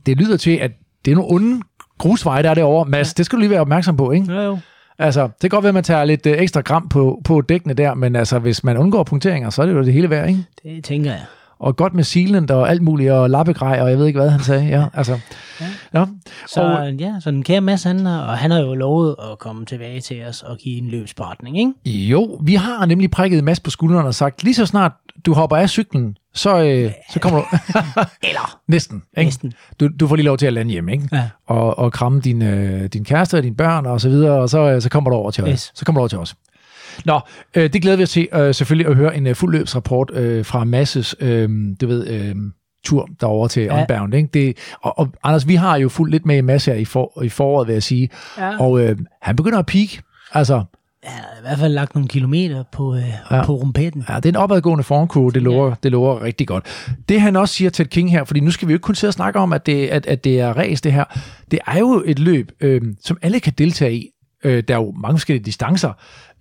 det, 0.06 0.16
lyder 0.16 0.36
til, 0.36 0.50
at 0.50 0.70
det 1.04 1.10
er 1.10 1.14
nogle 1.14 1.34
onde 1.34 1.60
grusveje, 1.98 2.42
der 2.42 2.50
er 2.50 2.54
derovre. 2.54 2.90
Mads, 2.90 3.08
ja. 3.08 3.12
det 3.16 3.26
skal 3.26 3.36
du 3.36 3.40
lige 3.40 3.50
være 3.50 3.60
opmærksom 3.60 3.96
på, 3.96 4.10
ikke? 4.10 4.32
Jo, 4.32 4.40
jo. 4.40 4.58
Altså, 5.02 5.22
det 5.22 5.40
kan 5.40 5.50
godt 5.50 5.62
være, 5.62 5.68
at 5.70 5.74
man 5.74 5.84
tager 5.84 6.04
lidt 6.04 6.26
øh, 6.26 6.38
ekstra 6.38 6.60
gram 6.60 6.88
på, 6.88 7.20
på 7.24 7.40
dækkene 7.40 7.74
der, 7.74 7.94
men 7.94 8.16
altså, 8.16 8.38
hvis 8.38 8.64
man 8.64 8.76
undgår 8.76 9.02
punkteringer, 9.02 9.50
så 9.50 9.62
er 9.62 9.66
det 9.66 9.74
jo 9.74 9.82
det 9.84 9.92
hele 9.92 10.10
værd, 10.10 10.28
ikke? 10.28 10.44
Det 10.62 10.84
tænker 10.84 11.10
jeg. 11.10 11.20
Og 11.62 11.76
godt 11.76 11.94
med 11.94 12.04
sealant 12.04 12.50
og 12.50 12.70
alt 12.70 12.82
muligt, 12.82 13.12
og 13.12 13.30
lappegrej, 13.30 13.80
og 13.82 13.90
jeg 13.90 13.98
ved 13.98 14.06
ikke, 14.06 14.20
hvad 14.20 14.30
han 14.30 14.40
sagde. 14.40 14.64
Ja, 14.66 14.84
altså. 14.94 15.18
Ja. 15.60 15.66
Ja. 16.00 16.04
Så 16.48 16.60
Og- 16.62 16.92
ja, 16.94 17.14
så 17.20 17.30
den 17.30 17.42
kære 17.42 17.60
Mads, 17.60 17.82
han 17.82 18.06
har, 18.06 18.20
og 18.22 18.38
han 18.38 18.50
har 18.50 18.58
jo 18.60 18.74
lovet 18.74 19.16
at 19.32 19.38
komme 19.38 19.64
tilbage 19.66 20.00
til 20.00 20.24
os 20.28 20.42
og 20.42 20.56
give 20.58 20.78
en 20.78 20.88
løbsberetning, 20.88 21.58
ikke? 21.58 21.72
Jo, 22.08 22.40
vi 22.44 22.54
har 22.54 22.86
nemlig 22.86 23.10
prikket 23.10 23.44
masse 23.44 23.62
på 23.62 23.70
skuldrene 23.70 24.08
og 24.08 24.14
sagt, 24.14 24.44
lige 24.44 24.54
så 24.54 24.66
snart 24.66 24.92
du 25.26 25.34
hopper 25.34 25.56
af 25.56 25.68
cyklen, 25.70 26.16
så, 26.34 26.62
øh, 26.64 26.92
så 27.12 27.20
kommer 27.20 27.38
du... 27.40 27.44
Eller 28.28 28.58
Næsten, 28.68 29.02
ikke? 29.16 29.26
næsten. 29.26 29.52
Du, 29.80 29.88
du 30.00 30.06
får 30.06 30.16
lige 30.16 30.26
lov 30.26 30.36
til 30.38 30.46
at 30.46 30.52
lande 30.52 30.70
hjemme, 30.72 30.92
ikke? 30.92 31.08
Ja. 31.12 31.28
Og, 31.46 31.78
og 31.78 31.92
kramme 31.92 32.20
din, 32.20 32.42
øh, 32.42 32.84
din 32.86 33.04
kæreste 33.04 33.36
og 33.36 33.42
dine 33.42 33.56
børn 33.56 33.86
og 33.86 34.00
så 34.00 34.08
videre, 34.08 34.32
og 34.40 34.48
så, 34.50 34.70
øh, 34.70 34.82
så 34.82 34.88
kommer 34.88 35.10
du 35.10 35.16
over 35.16 35.30
til 35.30 35.44
os. 35.44 35.50
Yes. 35.50 35.72
Så 35.74 35.84
kommer 35.84 35.98
du 35.98 36.00
over 36.02 36.08
til 36.08 36.18
os. 36.18 36.34
Nå, 37.04 37.20
øh, 37.56 37.72
det 37.72 37.82
glæder 37.82 37.96
vi 37.96 38.02
os 38.02 38.10
til 38.10 38.28
øh, 38.34 38.54
selvfølgelig 38.54 38.86
at 38.90 38.96
høre 38.96 39.16
en 39.16 39.26
øh, 39.26 39.34
fuld 39.34 39.52
løbsrapport 39.52 40.10
øh, 40.14 40.44
fra 40.44 40.64
Masses, 40.64 41.14
øh, 41.20 41.48
du 41.80 41.86
ved, 41.86 42.08
øh, 42.08 42.34
tur 42.84 43.08
derover 43.20 43.48
til 43.48 43.62
ja. 43.62 43.74
Ja. 43.76 43.80
Unbound. 43.80 44.14
Ikke? 44.14 44.28
Det, 44.34 44.56
og, 44.82 44.98
og 44.98 45.08
Anders, 45.22 45.48
vi 45.48 45.54
har 45.54 45.76
jo 45.76 45.88
fuldt 45.88 46.10
lidt 46.12 46.26
med 46.26 46.36
i 46.36 46.40
Mads 46.40 46.64
her 46.64 46.74
i, 46.74 46.84
for, 46.84 47.22
i 47.22 47.28
foråret, 47.28 47.66
vil 47.68 47.72
jeg 47.72 47.82
sige. 47.82 48.08
Ja. 48.38 48.58
Og 48.60 48.80
øh, 48.80 48.96
han 49.22 49.36
begynder 49.36 49.58
at 49.58 49.66
peak. 49.66 49.88
Altså, 50.32 50.64
Ja, 51.04 51.08
i 51.08 51.40
hvert 51.42 51.58
fald 51.58 51.72
lagt 51.72 51.94
nogle 51.94 52.08
kilometer 52.08 52.64
på, 52.72 52.94
øh, 52.94 53.02
Ja. 53.30 53.36
ja. 53.36 53.44
på 53.44 53.52
rumpetten. 53.54 54.04
Ja, 54.08 54.16
det 54.16 54.24
er 54.26 54.28
en 54.28 54.36
opadgående 54.36 54.84
formkurve, 54.84 55.30
det 55.30 55.42
lover, 55.42 55.74
det 55.82 55.92
lover 55.92 56.22
rigtig 56.22 56.46
godt. 56.46 56.64
Det 57.08 57.20
han 57.20 57.36
også 57.36 57.54
siger 57.54 57.70
til 57.70 57.88
King 57.88 58.10
her, 58.10 58.24
fordi 58.24 58.40
nu 58.40 58.50
skal 58.50 58.68
vi 58.68 58.72
jo 58.72 58.74
ikke 58.76 58.82
kun 58.84 58.94
sidde 58.94 59.10
og 59.10 59.14
snakke 59.14 59.38
om, 59.38 59.52
at 59.52 59.66
det, 59.66 59.86
at, 59.88 60.06
at 60.06 60.24
det 60.24 60.40
er 60.40 60.52
race 60.52 60.82
det 60.82 60.92
her. 60.92 61.04
Det 61.50 61.58
er 61.66 61.78
jo 61.78 62.02
et 62.06 62.18
løb, 62.18 62.52
øh, 62.60 62.82
som 63.04 63.18
alle 63.22 63.40
kan 63.40 63.52
deltage 63.58 63.94
i. 63.94 64.08
Øh, 64.44 64.62
der 64.68 64.74
er 64.74 64.78
jo 64.78 64.94
mange 65.02 65.18
forskellige 65.18 65.44
distancer. 65.44 65.92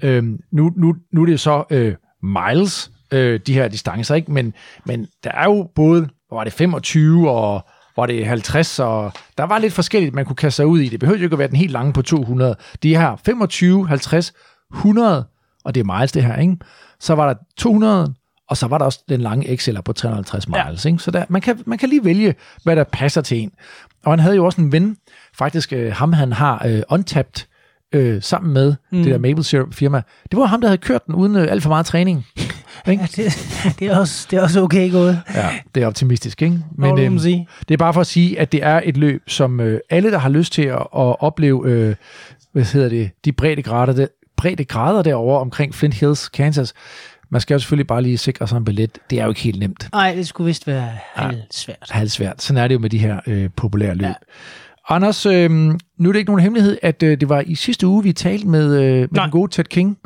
Øh, 0.03 0.23
nu, 0.51 0.71
nu, 0.75 0.95
nu 1.13 1.21
er 1.21 1.25
det 1.25 1.39
så 1.39 1.63
øh, 1.69 1.95
miles, 2.23 2.91
øh, 3.11 3.39
de 3.47 3.53
her 3.53 3.67
distancer, 3.67 4.15
ikke? 4.15 4.31
Men, 4.31 4.53
men 4.85 5.07
der 5.23 5.31
er 5.31 5.43
jo 5.43 5.69
både, 5.75 6.09
hvor 6.27 6.37
var 6.37 6.43
det 6.43 6.53
25 6.53 7.31
og 7.31 7.65
var 7.95 8.05
det 8.05 8.25
50, 8.25 8.79
og 8.79 9.11
der 9.37 9.43
var 9.43 9.59
lidt 9.59 9.73
forskelligt, 9.73 10.15
man 10.15 10.25
kunne 10.25 10.35
kaste 10.35 10.55
sig 10.55 10.65
ud 10.67 10.79
i. 10.79 10.89
Det 10.89 10.99
behøver 10.99 11.17
jo 11.19 11.23
ikke 11.23 11.33
at 11.33 11.39
være 11.39 11.47
den 11.47 11.55
helt 11.55 11.71
lange 11.71 11.93
på 11.93 12.01
200. 12.01 12.55
De 12.83 12.95
her 12.95 13.15
25, 13.25 13.87
50, 13.87 14.33
100, 14.73 15.25
og 15.65 15.75
det 15.75 15.81
er 15.81 15.97
miles 15.99 16.11
det 16.11 16.23
her, 16.23 16.37
ikke? 16.37 16.57
Så 16.99 17.15
var 17.15 17.27
der 17.27 17.39
200, 17.57 18.13
og 18.49 18.57
så 18.57 18.67
var 18.67 18.77
der 18.77 18.85
også 18.85 19.03
den 19.09 19.21
lange 19.21 19.47
XL'er 19.47 19.81
på 19.81 19.93
350 19.93 20.47
miles. 20.47 20.85
Ja. 20.85 20.89
Ikke? 20.89 21.03
Så 21.03 21.11
der, 21.11 21.25
man, 21.29 21.41
kan, 21.41 21.59
man 21.65 21.77
kan 21.77 21.89
lige 21.89 22.05
vælge, 22.05 22.35
hvad 22.63 22.75
der 22.75 22.83
passer 22.83 23.21
til 23.21 23.37
en. 23.37 23.51
Og 24.05 24.11
han 24.11 24.19
havde 24.19 24.35
jo 24.35 24.45
også 24.45 24.61
en 24.61 24.71
ven, 24.71 24.97
faktisk 25.37 25.73
øh, 25.73 25.93
ham 25.93 26.13
han 26.13 26.33
har 26.33 26.65
øh, 26.67 26.81
untapped 26.89 27.45
øh, 27.93 28.22
sammen 28.22 28.53
med 28.53 28.76
mm. 28.91 29.03
det 29.03 29.11
der 29.11 29.18
maple 29.18 29.43
syrup 29.43 29.73
firma. 29.73 30.01
Det 30.31 30.39
var 30.39 30.45
ham, 30.45 30.61
der 30.61 30.68
havde 30.68 30.77
kørt 30.77 31.05
den 31.05 31.15
uden 31.15 31.35
øh, 31.35 31.51
alt 31.51 31.63
for 31.63 31.69
meget 31.69 31.85
træning. 31.85 32.26
Ikke? 32.88 33.07
Ja, 33.18 33.23
det, 33.23 33.76
det, 33.80 33.88
er 33.88 33.99
også, 33.99 34.27
det 34.31 34.38
er 34.38 34.41
også 34.41 34.61
okay 34.61 34.91
gået. 34.91 35.22
Ja, 35.35 35.49
det 35.76 35.84
er 35.84 35.88
optimistisk, 35.88 36.41
ikke? 36.41 36.59
Men, 36.77 36.99
øhm, 36.99 37.19
det, 37.19 37.73
er 37.73 37.77
bare 37.77 37.93
for 37.93 38.01
at 38.01 38.07
sige, 38.07 38.39
at 38.39 38.51
det 38.51 38.63
er 38.63 38.81
et 38.84 38.97
løb, 38.97 39.23
som 39.27 39.59
øh, 39.59 39.80
alle, 39.89 40.11
der 40.11 40.18
har 40.18 40.30
lyst 40.30 40.53
til 40.53 40.61
at, 40.61 40.76
at 40.76 41.22
opleve, 41.22 41.69
øh, 41.69 41.95
hvad 42.51 42.63
hedder 42.63 42.89
det, 42.89 43.11
de 43.26 43.31
brede 43.31 43.61
grader, 43.61 43.93
der, 43.93 44.07
brede 44.38 44.65
grader 44.65 45.01
derovre 45.01 45.41
omkring 45.41 45.76
Flint 45.76 45.93
Hills, 45.93 46.30
Kansas, 46.30 46.73
man 47.30 47.41
skal 47.41 47.55
jo 47.55 47.59
selvfølgelig 47.59 47.88
bare 47.88 48.01
lige 48.01 48.18
sikre 48.18 48.47
sig 48.47 48.57
en 48.57 48.65
billet. 48.65 48.97
Det 49.09 49.19
er 49.19 49.23
jo 49.23 49.30
ikke 49.30 49.41
helt 49.41 49.59
nemt. 49.59 49.89
Nej, 49.91 50.13
det 50.15 50.27
skulle 50.27 50.45
vist 50.45 50.68
være 50.68 50.89
halvt 51.13 51.53
svært. 51.53 51.88
Halvsvært. 51.89 52.41
Sådan 52.41 52.63
er 52.63 52.68
det 52.68 52.76
jo 52.76 52.80
med 52.80 52.89
de 52.89 52.97
her 52.97 53.19
øh, 53.27 53.49
populære 53.55 53.95
løb. 53.95 54.07
Ja. 54.07 54.13
Anders, 54.89 55.25
øh, 55.25 55.51
nu 55.51 56.09
er 56.09 56.13
det 56.13 56.15
ikke 56.19 56.29
nogen 56.31 56.41
hemmelighed, 56.43 56.77
at 56.81 57.03
øh, 57.03 57.19
det 57.19 57.29
var 57.29 57.41
i 57.47 57.55
sidste 57.55 57.87
uge, 57.87 58.03
vi 58.03 58.13
talte 58.13 58.47
med, 58.47 58.75
øh, 58.81 58.95
med 58.99 59.07
Nej. 59.11 59.23
den 59.25 59.31
gode 59.31 59.51
Ted 59.51 59.63
King. 59.63 59.97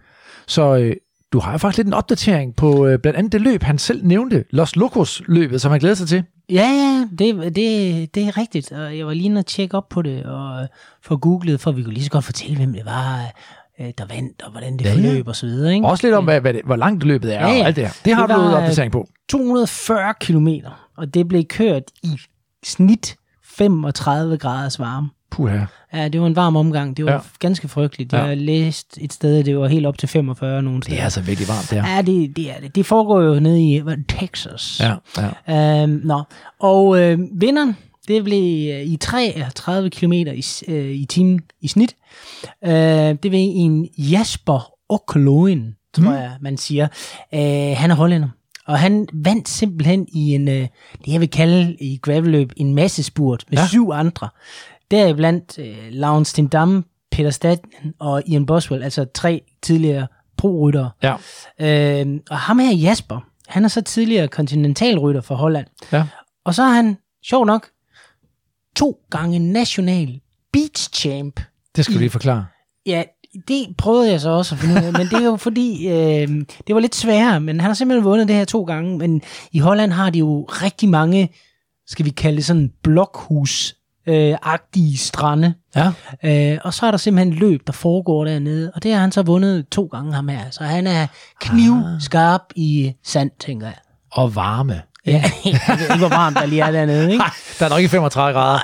Så 0.48 0.76
øh, 0.76 0.96
du 1.34 1.40
har 1.40 1.52
jo 1.52 1.58
faktisk 1.58 1.78
lidt 1.78 1.88
en 1.88 1.94
opdatering 1.94 2.56
på 2.56 2.88
øh, 2.88 3.00
blandt 3.00 3.18
andet 3.20 3.32
det 3.32 3.42
løb, 3.42 3.64
han 3.64 3.78
selv 3.78 4.06
nævnte, 4.06 4.44
Los 4.50 4.76
Locos-løbet, 4.76 5.62
som 5.62 5.72
han 5.72 5.80
glæder 5.80 5.96
sig 5.96 6.08
til. 6.08 6.24
Ja, 6.50 6.68
ja, 6.70 7.08
det, 7.20 7.56
det, 7.56 8.16
det 8.16 8.24
er 8.24 8.38
rigtigt. 8.38 8.72
Og 8.72 8.98
jeg 8.98 9.08
var 9.08 9.14
lige 9.14 9.26
inde 9.26 9.40
og 9.40 9.46
tjekke 9.46 9.78
op 9.78 9.90
på 9.90 10.02
det, 10.02 10.24
og 10.24 10.62
øh, 10.62 10.68
få 11.04 11.18
googlet, 11.18 11.60
for 11.60 11.72
vi 11.72 11.84
kunne 11.84 11.94
lige 11.94 12.04
så 12.04 12.10
godt 12.12 12.26
fortælle, 12.26 12.58
hvem 12.58 12.74
det 12.74 12.86
var, 12.86 13.20
øh, 13.80 13.88
der 13.98 14.06
vandt, 14.06 14.42
og 14.42 14.52
hvordan 14.52 14.74
det 14.78 14.86
Ja, 14.86 14.90
ja. 14.90 14.96
forløb 14.96 15.28
og 15.28 15.36
så 15.36 15.46
videre. 15.46 15.74
Ikke? 15.74 15.88
Også 15.88 16.08
lidt 16.08 16.16
om, 16.16 16.24
hvad, 16.24 16.42
hvad 16.42 16.54
det, 16.54 16.62
hvor 16.66 16.76
langt 16.76 17.04
løbet 17.04 17.36
er 17.36 17.48
Ja, 17.48 17.54
ja. 17.54 17.60
og 17.62 17.66
alt 17.68 17.76
det 17.76 17.84
her. 17.84 17.92
Det 18.06 18.16
har 18.16 18.28
Det 18.28 18.36
du 18.36 18.42
øh, 18.42 18.54
opdatering 18.54 18.92
på. 18.92 19.08
240 19.30 20.14
kilometer, 20.20 20.90
og 20.98 21.14
det 21.14 21.28
blev 21.28 21.44
kørt 21.44 21.84
i 22.04 22.10
snit 22.66 23.16
35 23.58 24.38
graders 24.38 24.80
varme. 24.80 25.10
Puha. 25.32 25.66
Ja, 25.94 26.08
det 26.08 26.22
var 26.22 26.28
en 26.28 26.36
varm 26.36 26.56
omgang. 26.56 26.98
Det 26.98 27.06
var 27.06 27.12
Ja. 27.12 27.18
ja. 27.18 27.24
ganske 27.40 27.68
frygteligt. 27.68 28.14
Ja. 28.14 28.18
Jeg 28.18 28.28
har 28.28 28.36
læst 28.36 28.98
et 29.02 29.14
sted, 29.14 29.44
det 29.44 29.58
var 29.58 29.68
helt 29.68 29.86
op 29.86 29.98
til 29.98 30.10
45 30.10 30.62
nogle 30.62 30.84
steder. 30.84 30.96
Det 30.96 31.00
er 31.00 31.04
altså 31.04 31.22
virkelig 31.22 31.48
varmt, 31.48 31.70
det 31.70 31.82
her. 31.82 31.96
Ja, 31.96 32.02
det, 32.02 32.36
det 32.36 32.50
er 32.52 32.60
det. 32.62 32.76
Det 32.76 32.86
foregår 32.86 33.22
jo 33.22 33.40
nede 33.40 33.62
i 33.64 33.82
Texas. 34.08 34.82
Ja, 34.82 34.96
ja. 35.48 35.84
Øhm, 35.84 36.02
nå. 36.04 36.24
Og 36.60 37.02
øh, 37.02 37.20
vinderen, 37.32 37.78
det 38.08 38.24
blev 38.24 38.74
øh, 38.74 38.82
i 38.82 38.98
33 38.98 39.90
km 39.90 40.14
i, 40.14 40.44
øh, 40.68 40.92
i 40.92 41.06
timen 41.10 41.40
i 41.62 41.68
snit. 41.68 41.96
Øh, 42.66 42.72
det 42.74 43.20
blev 43.22 43.34
en 43.34 43.88
Jasper 43.98 44.72
Okloen, 44.90 45.76
tror 45.94 46.04
mm. 46.04 46.12
jeg, 46.16 46.32
man 46.42 46.58
siger. 46.58 46.88
Øh, 47.34 47.78
han 47.78 47.92
er 47.92 47.96
hollænder. 47.96 48.30
Og 48.68 48.80
han 48.80 49.08
vandt 49.14 49.50
simpelthen 49.50 50.08
i 50.14 50.36
en, 50.36 50.48
øh, 50.48 50.68
det 51.06 51.08
jeg 51.08 51.20
vil 51.22 51.30
kalde 51.30 51.76
i 51.82 52.00
gravelløb, 52.02 52.52
en 52.58 52.76
masse 52.76 53.04
spurt 53.04 53.44
med 53.50 53.58
Ja. 53.58 53.68
syv 53.68 53.90
andre. 53.94 54.30
Deriblandt 54.92 55.60
øh, 55.60 55.78
Lawrence 55.90 56.34
Tindam, 56.36 56.86
Peter 57.12 57.30
Staten 57.30 57.94
og 58.00 58.24
Ian 58.28 58.46
Boswell, 58.46 58.84
altså 58.84 59.06
tre 59.14 59.42
tidligere 59.64 60.08
pro-ryttere. 60.38 60.90
ja. 61.04 61.16
Øh, 61.60 62.20
og 62.30 62.38
ham 62.38 62.60
her 62.60 62.76
Jasper, 62.76 63.20
han 63.48 63.64
er 63.64 63.68
så 63.68 63.82
tidligere 63.82 64.28
kontinentalrytter 64.28 65.22
for 65.22 65.36
Holland. 65.36 65.68
Ja. 65.92 66.04
Og 66.46 66.56
så 66.56 66.64
er 66.64 66.70
han, 66.70 66.98
sjov 67.24 67.46
nok, 67.46 67.68
to 68.76 68.98
gange 69.10 69.40
national 69.40 70.20
beach 70.54 70.90
champ. 70.94 71.40
Det 71.76 71.86
skal 71.86 71.94
du 71.96 72.00
lige 72.00 72.10
forklare. 72.10 72.46
Ja, 72.86 73.04
det 73.48 73.78
prøvede 73.78 74.12
jeg 74.12 74.22
så 74.22 74.30
også 74.30 74.56
at 74.56 74.62
finde 74.62 74.76
ud 74.76 74.86
af, 74.86 74.94
men 74.94 75.02
det 75.02 75.14
er 75.14 75.26
jo 75.26 75.36
fordi, 75.48 75.88
øh, 75.88 76.28
det 76.68 76.76
var 76.76 76.80
lidt 76.80 76.96
sværere, 76.96 77.40
men 77.40 77.60
han 77.60 77.70
har 77.70 77.76
simpelthen 77.76 78.06
vundet 78.06 78.28
det 78.28 78.36
her 78.36 78.46
to 78.46 78.64
gange, 78.64 78.98
men 78.98 79.22
i 79.52 79.60
Holland 79.60 79.92
har 79.92 80.10
de 80.10 80.20
jo 80.20 80.44
rigtig 80.44 80.90
mange, 80.90 81.30
skal 81.88 82.06
vi 82.06 82.10
kalde 82.10 82.38
det 82.38 82.46
sådan 82.46 82.72
blokhus 82.84 83.76
øh, 84.08 84.36
agtige 84.42 84.98
strande. 84.98 85.54
Ja. 85.76 85.92
Øh, 86.24 86.60
og 86.64 86.74
så 86.74 86.86
er 86.86 86.92
der 86.92 86.98
simpelthen 86.98 87.34
løb, 87.34 87.68
der 87.68 87.74
foregår 87.74 88.26
dernede, 88.26 88.72
og 88.76 88.84
det 88.84 88.94
har 88.94 89.02
han 89.02 89.12
så 89.12 89.22
vundet 89.22 89.70
to 89.70 89.86
gange 89.86 90.14
ham 90.14 90.28
her. 90.28 90.50
Så 90.52 90.64
han 90.64 90.88
er 90.88 91.08
knivskarp 91.42 92.42
i 92.56 92.94
sand, 93.04 93.32
tænker 93.40 93.68
jeg. 93.68 93.78
Og 94.12 94.36
varme. 94.36 94.82
Ja, 95.06 95.24
jeg 95.46 95.78
ved 95.80 95.86
ikke, 95.86 95.98
hvor 95.98 96.10
varmt 96.10 96.38
der 96.38 96.46
lige 96.46 96.62
er 96.62 96.72
dernede, 96.72 97.12
ikke? 97.12 97.24
Der 97.60 97.66
er 97.66 97.70
nok 97.70 97.80
ikke 97.80 97.90
35 97.90 98.40
grader. 98.40 98.60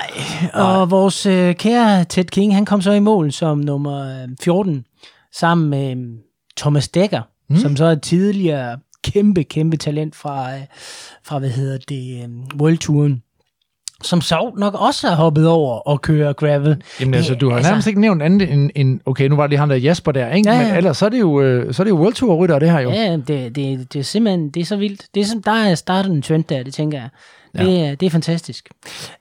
Og 0.54 0.92
vores 0.92 1.26
øh, 1.26 1.56
kære 1.56 2.04
Ted 2.04 2.24
King, 2.24 2.56
han 2.56 2.66
kom 2.66 2.82
så 2.82 2.92
i 2.92 3.00
mål 3.00 3.32
som 3.32 3.58
nummer 3.58 4.24
øh, 4.24 4.30
14, 4.42 4.86
sammen 5.34 5.70
med 5.70 5.92
øh, 5.92 6.04
Thomas 6.58 6.88
Dekker, 6.88 7.22
mm. 7.50 7.58
som 7.58 7.76
så 7.76 7.86
er 7.86 7.96
tidligere 7.96 8.78
kæmpe, 9.04 9.44
kæmpe 9.44 9.78
talent 9.78 10.16
fra, 10.16 10.56
øh, 10.56 10.62
fra 11.24 11.40
hvad 11.40 11.50
hedder 11.50 11.78
det, 11.90 12.24
øh, 12.24 12.60
World 12.62 12.78
Touren 12.78 13.24
som 14.04 14.22
så 14.22 14.52
nok 14.58 14.74
også 14.74 15.08
har 15.08 15.16
hoppet 15.16 15.48
over 15.48 15.76
og 15.76 16.02
kører 16.02 16.34
gravel. 16.34 16.84
Jamen 17.00 17.14
altså, 17.14 17.36
du 17.36 17.50
har 17.50 17.56
altså- 17.56 17.72
nærmest 17.72 17.88
ikke 17.88 18.02
nævnt 18.02 18.22
andet 18.22 18.52
end, 18.54 18.70
end, 18.76 19.00
okay, 19.06 19.28
nu 19.28 19.36
var 19.36 19.44
det 19.44 19.50
lige 19.50 19.60
ham 19.60 19.70
der 19.70 19.76
Jasper 19.76 20.12
der, 20.12 20.30
ikke? 20.34 20.50
Ja, 20.50 20.60
ja. 20.60 20.68
Men 20.68 20.78
ellers, 20.78 20.98
så 20.98 21.06
er 21.06 21.10
det 21.10 21.20
jo, 21.20 21.42
øh, 21.42 21.74
så 21.74 21.82
er 21.82 21.84
det 21.84 21.92
jo 21.92 21.98
World 21.98 22.14
Tour 22.14 22.36
rytter 22.36 22.60
det 22.60 22.72
her 22.72 22.80
jo. 22.80 22.92
Ja, 22.92 23.12
det, 23.28 23.56
det, 23.56 23.94
det 23.94 24.00
er 24.00 24.04
simpelthen, 24.04 24.50
det 24.50 24.62
er 24.62 24.66
så 24.66 24.76
vildt. 24.76 25.08
Det 25.16 25.22
er 25.22 25.26
som, 25.26 25.44
der 25.44 25.52
er 25.52 25.76
startet 25.76 26.12
en 26.12 26.22
trend 26.22 26.44
der, 26.44 26.64
det 26.64 26.74
tænker 26.74 26.98
jeg. 26.98 27.10
Det, 27.58 27.78
ja. 27.78 27.96
det 27.96 28.06
er 28.06 28.10
fantastisk. 28.10 28.70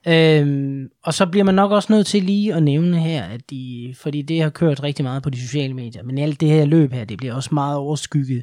Øhm, 0.08 0.88
og 1.04 1.14
så 1.14 1.26
bliver 1.26 1.44
man 1.44 1.54
nok 1.54 1.70
også 1.70 1.92
nødt 1.92 2.06
til 2.06 2.22
lige 2.22 2.54
at 2.54 2.62
nævne 2.62 2.98
her, 2.98 3.24
at 3.24 3.40
de, 3.50 3.94
fordi 4.00 4.22
det 4.22 4.42
har 4.42 4.50
kørt 4.50 4.82
rigtig 4.82 5.04
meget 5.04 5.22
på 5.22 5.30
de 5.30 5.40
sociale 5.40 5.74
medier, 5.74 6.02
men 6.02 6.18
alt 6.18 6.40
det 6.40 6.48
her 6.48 6.64
løb 6.64 6.92
her, 6.92 7.04
det 7.04 7.18
bliver 7.18 7.34
også 7.34 7.50
meget 7.52 7.76
overskygget 7.76 8.42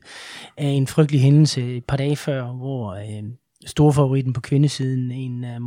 af 0.57 0.67
en 0.67 0.87
frygtelig 0.87 1.21
hændelse 1.21 1.77
et 1.77 1.85
par 1.85 1.97
dage 1.97 2.15
før, 2.15 2.43
hvor 2.43 2.93
øh, 2.93 3.23
storfavoritten 3.65 4.33
på 4.33 4.41
kvindesiden, 4.41 5.11
en 5.11 5.43
uh, 5.43 5.61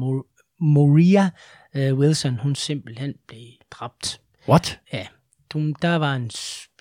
Moria 0.60 1.30
øh, 1.74 1.94
Wilson, 1.94 2.38
hun 2.38 2.54
simpelthen 2.54 3.14
blev 3.28 3.40
dræbt. 3.70 4.20
What? 4.48 4.80
Ja, 4.92 5.06
du, 5.52 5.72
der 5.82 5.96
var 5.96 6.14
en 6.14 6.30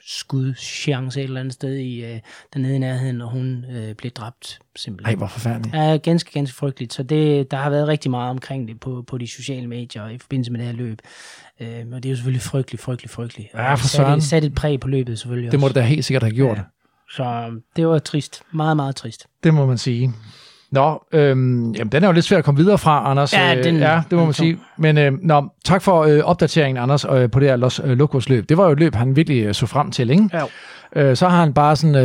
skudchance 0.06 1.20
et 1.20 1.24
eller 1.24 1.40
andet 1.40 1.54
sted 1.54 1.74
i, 1.76 2.06
øh, 2.06 2.20
dernede 2.54 2.76
i 2.76 2.78
nærheden, 2.78 3.22
og 3.22 3.30
hun 3.32 3.66
øh, 3.72 3.96
blev 3.96 4.12
dræbt 4.12 4.60
Ej, 4.62 4.66
simpelthen. 4.76 5.18
hvor 5.18 5.28
forfærdeligt. 5.28 5.76
Ja, 5.76 5.98
ganske, 5.98 6.32
ganske 6.32 6.58
frygteligt. 6.58 6.94
Så 6.94 7.04
det, 7.04 7.52
der 7.52 7.58
har 7.58 7.70
været 7.70 7.88
rigtig 7.88 8.12
meget 8.12 8.30
omkring 8.30 8.68
det 8.68 8.80
på, 8.80 9.04
på 9.08 9.18
de 9.18 9.28
sociale 9.28 9.68
medier 9.68 10.08
i 10.10 10.18
forbindelse 10.18 10.52
med 10.52 10.60
det 10.60 10.68
her 10.68 10.74
løb. 10.76 11.00
Øh, 11.60 11.86
og 11.92 12.04
det 12.04 12.06
er 12.06 12.10
jo 12.10 12.16
selvfølgelig 12.16 12.42
frygteligt, 12.42 12.84
frygteligt, 12.84 13.14
frygteligt. 13.14 13.50
Ja, 13.54 13.74
for 13.74 13.88
søren. 13.88 14.22
sat, 14.22 14.30
sat 14.30 14.44
et 14.44 14.56
præg 14.56 14.80
på 14.80 14.88
løbet 14.88 15.20
selvfølgelig 15.20 15.52
Det 15.52 15.60
må 15.60 15.66
også. 15.66 15.74
det 15.74 15.84
da 15.84 15.88
helt 15.88 16.06
sikkert 16.06 16.24
have 16.24 16.36
gjort. 16.36 16.58
Ja. 16.58 16.64
Så 17.12 17.52
det 17.76 17.88
var 17.88 18.00
trist. 18.00 18.42
Meget, 18.52 18.76
meget 18.76 18.96
trist. 18.96 19.28
Det 19.44 19.54
må 19.54 19.66
man 19.66 19.78
sige. 19.78 20.14
Nå, 20.72 21.04
øhm, 21.12 21.72
jamen, 21.72 21.92
den 21.92 22.04
er 22.04 22.08
jo 22.08 22.12
lidt 22.14 22.26
svær 22.26 22.38
at 22.38 22.44
komme 22.44 22.60
videre 22.60 22.78
fra, 22.78 23.12
Anders. 23.12 23.34
Ja, 23.34 23.56
Øh, 23.58 23.64
den- 23.64 23.78
ja 23.78 24.02
det 24.10 24.18
må 24.18 24.24
man 24.26 24.34
sige. 24.34 24.58
Men 24.78 24.98
øh, 24.98 25.12
nå, 25.22 25.50
tak 25.66 25.82
for 25.82 26.04
øh, 26.04 26.20
opdateringen, 26.24 26.84
Anders, 26.84 27.06
øh, 27.06 27.32
på 27.32 27.40
det 27.40 27.48
her 27.50 27.56
Los 27.56 27.82
øh, 27.84 27.98
Locos 27.98 28.30
løb. 28.30 28.50
Det 28.50 28.58
var 28.58 28.66
jo 28.66 28.72
et 28.72 28.80
løb, 28.80 28.96
han 28.96 29.16
virkelig 29.16 29.44
øh, 29.44 29.54
så 29.54 29.66
frem 29.66 29.92
til, 29.92 30.10
ikke? 30.10 30.30
Ja. 30.34 30.44
Øh, 31.02 31.16
så 31.18 31.28
har 31.30 31.40
han 31.40 31.54
bare 31.54 31.76
sådan 31.76 31.96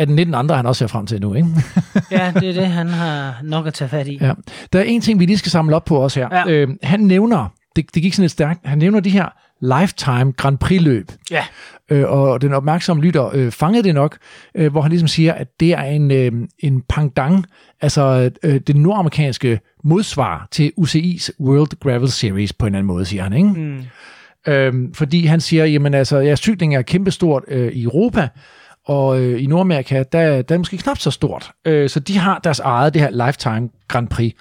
øh, 0.00 0.30
18-19 0.30 0.34
andre, 0.36 0.56
han 0.56 0.66
også 0.66 0.78
ser 0.78 0.86
frem 0.86 1.06
til 1.06 1.20
nu, 1.20 1.34
ikke? 1.34 1.48
ja, 2.10 2.32
det 2.34 2.48
er 2.48 2.52
det, 2.52 2.66
han 2.66 2.88
har 2.88 3.34
nok 3.42 3.66
at 3.66 3.74
tage 3.74 3.88
fat 3.88 4.08
i. 4.08 4.18
Ja. 4.20 4.32
Der 4.72 4.78
er 4.78 4.82
en 4.84 5.00
ting, 5.00 5.20
vi 5.20 5.26
lige 5.26 5.38
skal 5.38 5.50
samle 5.52 5.76
op 5.76 5.84
på 5.84 5.96
også 5.96 6.20
her. 6.20 6.28
Ja. 6.46 6.52
Øh, 6.52 6.68
han 6.82 7.00
nævner, 7.00 7.52
det, 7.76 7.94
det 7.94 8.02
gik 8.02 8.14
sådan 8.14 8.22
lidt 8.22 8.32
stærkt, 8.32 8.60
han 8.64 8.78
nævner 8.78 9.00
de 9.00 9.10
her 9.10 9.28
Lifetime 9.60 10.32
Grand 10.32 10.58
Prix-løb. 10.58 11.12
Ja. 11.30 11.44
Øh, 11.90 12.10
og 12.10 12.40
den 12.40 12.52
opmærksomme 12.52 13.02
lytter 13.02 13.30
øh, 13.34 13.52
fangede 13.52 13.82
det 13.82 13.94
nok, 13.94 14.18
øh, 14.54 14.70
hvor 14.70 14.80
han 14.82 14.90
ligesom 14.90 15.08
siger, 15.08 15.32
at 15.32 15.48
det 15.60 15.72
er 15.72 15.82
en, 15.82 16.10
øh, 16.10 16.32
en 16.58 16.82
pangdang, 16.88 17.44
altså 17.80 18.30
øh, 18.42 18.60
det 18.60 18.76
nordamerikanske 18.76 19.60
modsvar 19.84 20.48
til 20.50 20.72
UCI's 20.80 21.28
World 21.40 21.80
Gravel 21.80 22.10
Series 22.10 22.52
på 22.52 22.66
en 22.66 22.74
anden 22.74 22.86
måde, 22.86 23.04
siger 23.04 23.22
han, 23.22 23.32
ikke? 23.32 23.48
Mm. 23.48 23.84
Øhm, 24.46 24.94
fordi 24.94 25.26
han 25.26 25.40
siger, 25.40 25.64
jamen 25.64 25.94
altså, 25.94 26.18
ja, 26.18 26.36
cykling 26.36 26.74
er 26.76 26.82
kæmpestort 26.82 27.42
øh, 27.48 27.72
i 27.72 27.82
Europa, 27.82 28.28
og 28.86 29.20
øh, 29.20 29.42
i 29.42 29.46
Nordamerika, 29.46 29.96
der, 29.98 30.02
der 30.02 30.18
er 30.20 30.42
det 30.42 30.60
måske 30.60 30.76
knap 30.76 30.98
så 30.98 31.10
stort. 31.10 31.50
Øh, 31.64 31.88
så 31.88 32.00
de 32.00 32.18
har 32.18 32.38
deres 32.38 32.60
eget, 32.60 32.94
det 32.94 33.02
her 33.02 33.26
Lifetime 33.26 33.68
Grand 33.88 34.08
Prix. 34.08 34.32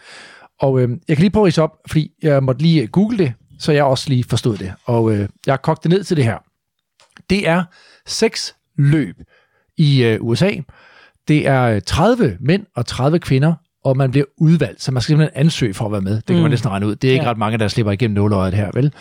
Og 0.59 0.79
øh, 0.81 0.89
jeg 1.07 1.17
kan 1.17 1.21
lige 1.23 1.31
prøve 1.31 1.43
at 1.43 1.45
ridse 1.45 1.61
op, 1.61 1.77
fordi 1.87 2.11
jeg 2.21 2.43
måtte 2.43 2.61
lige 2.61 2.87
google 2.87 3.17
det, 3.17 3.33
så 3.59 3.71
jeg 3.71 3.83
også 3.83 4.09
lige 4.09 4.23
forstod 4.23 4.57
det. 4.57 4.73
Og 4.85 5.11
øh, 5.11 5.29
jeg 5.45 5.51
har 5.51 5.57
kogt 5.57 5.83
det 5.83 5.91
ned 5.91 6.03
til 6.03 6.17
det 6.17 6.23
her. 6.25 6.37
Det 7.29 7.47
er 7.47 7.63
seks 8.05 8.55
løb 8.77 9.15
i 9.77 10.03
øh, 10.03 10.17
USA. 10.21 10.51
Det 11.27 11.47
er 11.47 11.63
øh, 11.63 11.81
30 11.85 12.37
mænd 12.39 12.65
og 12.75 12.85
30 12.85 13.19
kvinder, 13.19 13.53
og 13.83 13.97
man 13.97 14.11
bliver 14.11 14.25
udvalgt, 14.37 14.81
så 14.83 14.91
man 14.91 15.01
skal 15.01 15.11
simpelthen 15.11 15.39
ansøge 15.45 15.73
for 15.73 15.85
at 15.85 15.91
være 15.91 16.01
med. 16.01 16.15
Det 16.15 16.25
kan 16.25 16.35
mm. 16.35 16.41
man 16.41 16.51
næsten 16.51 16.69
regne 16.69 16.87
ud. 16.87 16.95
Det 16.95 17.07
er 17.07 17.11
ikke 17.13 17.23
Ja. 17.25 17.29
ret 17.31 17.37
mange, 17.37 17.57
der 17.57 17.67
slipper 17.67 17.91
igennem 17.91 18.15
nåløjet 18.15 18.53
her, 18.53 18.71
vel? 18.73 18.93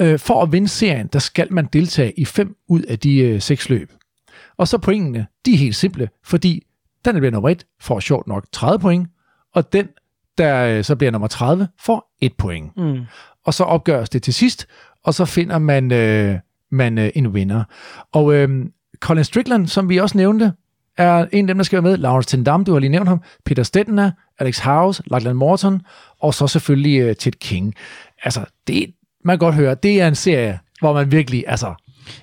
Øh, 0.00 0.18
for 0.18 0.42
at 0.42 0.52
vinde 0.52 0.68
serien, 0.68 1.06
der 1.06 1.18
skal 1.18 1.52
man 1.52 1.68
deltage 1.72 2.12
i 2.20 2.24
fem 2.24 2.56
ud 2.68 2.82
af 2.82 2.98
de 2.98 3.18
øh, 3.18 3.40
seks 3.40 3.68
løb. 3.68 3.92
Og 4.56 4.68
så 4.68 4.78
pointene, 4.78 5.26
de 5.46 5.54
er 5.54 5.58
helt 5.58 5.76
simple, 5.76 6.08
fordi 6.24 6.62
den, 7.04 7.14
der 7.14 7.20
bliver 7.20 7.32
nummer 7.32 7.50
et, 7.50 7.66
får 7.80 8.00
sjovt 8.00 8.26
nok 8.26 8.46
30 8.52 8.78
point, 8.78 9.08
og 9.54 9.72
den, 9.72 9.88
der 10.38 10.64
øh, 10.66 10.84
så 10.84 10.96
bliver 10.96 11.10
nummer 11.10 11.28
30, 11.28 11.68
får 11.80 12.14
et 12.20 12.32
point. 12.38 12.76
Mm. 12.76 13.00
Og 13.46 13.54
så 13.54 13.64
opgøres 13.64 14.08
det 14.10 14.22
til 14.22 14.34
sidst, 14.34 14.66
og 15.04 15.14
så 15.14 15.24
finder 15.24 15.58
man, 15.58 15.92
øh, 15.92 16.38
man 16.70 16.98
øh, 16.98 17.10
en 17.14 17.34
vinder. 17.34 17.64
Og 18.12 18.34
øh, 18.34 18.66
Colin 19.00 19.24
Strickland, 19.24 19.66
som 19.66 19.88
vi 19.88 19.96
også 19.96 20.18
nævnte, 20.18 20.52
er 20.98 21.26
en 21.32 21.44
af 21.44 21.46
dem, 21.48 21.56
der 21.58 21.64
skal 21.64 21.76
være 21.82 21.90
med. 21.90 21.96
Lawrence 21.98 22.28
Tindam, 22.28 22.64
du 22.64 22.72
har 22.72 22.78
lige 22.78 22.90
nævnt 22.90 23.08
ham. 23.08 23.22
Peter 23.44 23.62
Stettner, 23.62 24.10
Alex 24.38 24.58
House, 24.58 25.02
Lachlan 25.06 25.36
Morton, 25.36 25.82
og 26.20 26.34
så 26.34 26.46
selvfølgelig 26.46 27.00
øh, 27.00 27.16
Ted 27.16 27.32
King. 27.32 27.74
Altså, 28.22 28.44
det, 28.66 28.94
man 29.24 29.34
kan 29.34 29.38
godt 29.38 29.54
høre, 29.54 29.74
det 29.74 30.00
er 30.00 30.08
en 30.08 30.14
serie, 30.14 30.58
hvor 30.80 30.92
man 30.92 31.12
virkelig, 31.12 31.44
altså, 31.46 31.74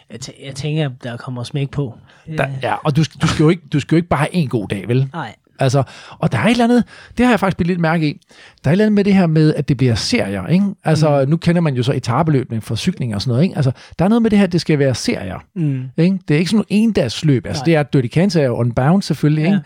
Jeg, 0.10 0.20
tæ- 0.26 0.46
jeg 0.46 0.56
tænker, 0.56 0.90
der 1.04 1.18
kommer 1.18 1.44
smæk 1.44 1.70
på. 1.72 1.98
der, 2.38 2.48
ja, 2.64 2.76
og 2.76 2.96
du, 2.96 3.04
du, 3.22 3.28
skal 3.28 3.44
jo 3.44 3.50
ikke, 3.50 3.64
du 3.74 3.80
skal 3.80 3.96
jo 3.96 3.98
ikke 3.98 4.10
bare 4.10 4.20
have 4.20 4.34
en 4.36 4.50
god 4.50 4.68
dag, 4.68 4.88
vel? 4.88 5.10
Nej. 5.14 5.36
Altså, 5.62 5.84
og 6.20 6.32
der 6.32 6.38
er 6.38 6.46
et 6.46 6.52
eller 6.52 6.64
andet, 6.64 6.84
det 7.18 7.26
har 7.26 7.32
jeg 7.34 7.40
faktisk 7.40 7.58
blivet 7.58 7.68
lidt 7.68 7.80
mærke 7.80 8.08
i, 8.10 8.22
der 8.64 8.70
er 8.70 8.72
et 8.72 8.72
eller 8.72 8.86
andet 8.86 8.96
med 8.96 9.04
det 9.04 9.14
her 9.14 9.28
med, 9.28 9.54
at 9.56 9.70
det 9.70 9.78
bliver 9.78 9.96
serier, 9.96 10.48
ikke? 10.48 10.66
Altså, 10.84 11.22
mm. 11.24 11.30
nu 11.30 11.38
kender 11.38 11.62
man 11.62 11.76
jo 11.76 11.84
så 11.84 11.94
etabeløbning 11.94 12.64
for 12.64 12.76
cykling 12.76 13.16
og 13.16 13.22
sådan 13.22 13.32
noget, 13.32 13.44
ikke? 13.44 13.56
Altså, 13.56 13.72
der 14.00 14.06
er 14.06 14.10
noget 14.10 14.22
med 14.22 14.30
det 14.30 14.40
her, 14.40 14.46
at 14.46 14.52
det 14.52 14.62
skal 14.62 14.80
være 14.80 14.96
serier, 14.96 15.40
Mm. 15.56 15.84
ikke? 15.98 16.20
Det 16.28 16.34
er 16.34 16.38
ikke 16.40 16.52
sådan 16.52 16.58
nogle 16.70 16.84
endagsløb, 16.84 17.46
altså 17.46 17.60
Nej. 17.62 17.66
det 17.66 17.76
er 17.76 17.84
Dirty 17.84 18.08
Kansas 18.14 18.48
og 18.48 18.58
Unbound 18.58 19.02
selvfølgelig, 19.02 19.44
ikke? 19.44 19.54
Ja. 19.56 19.60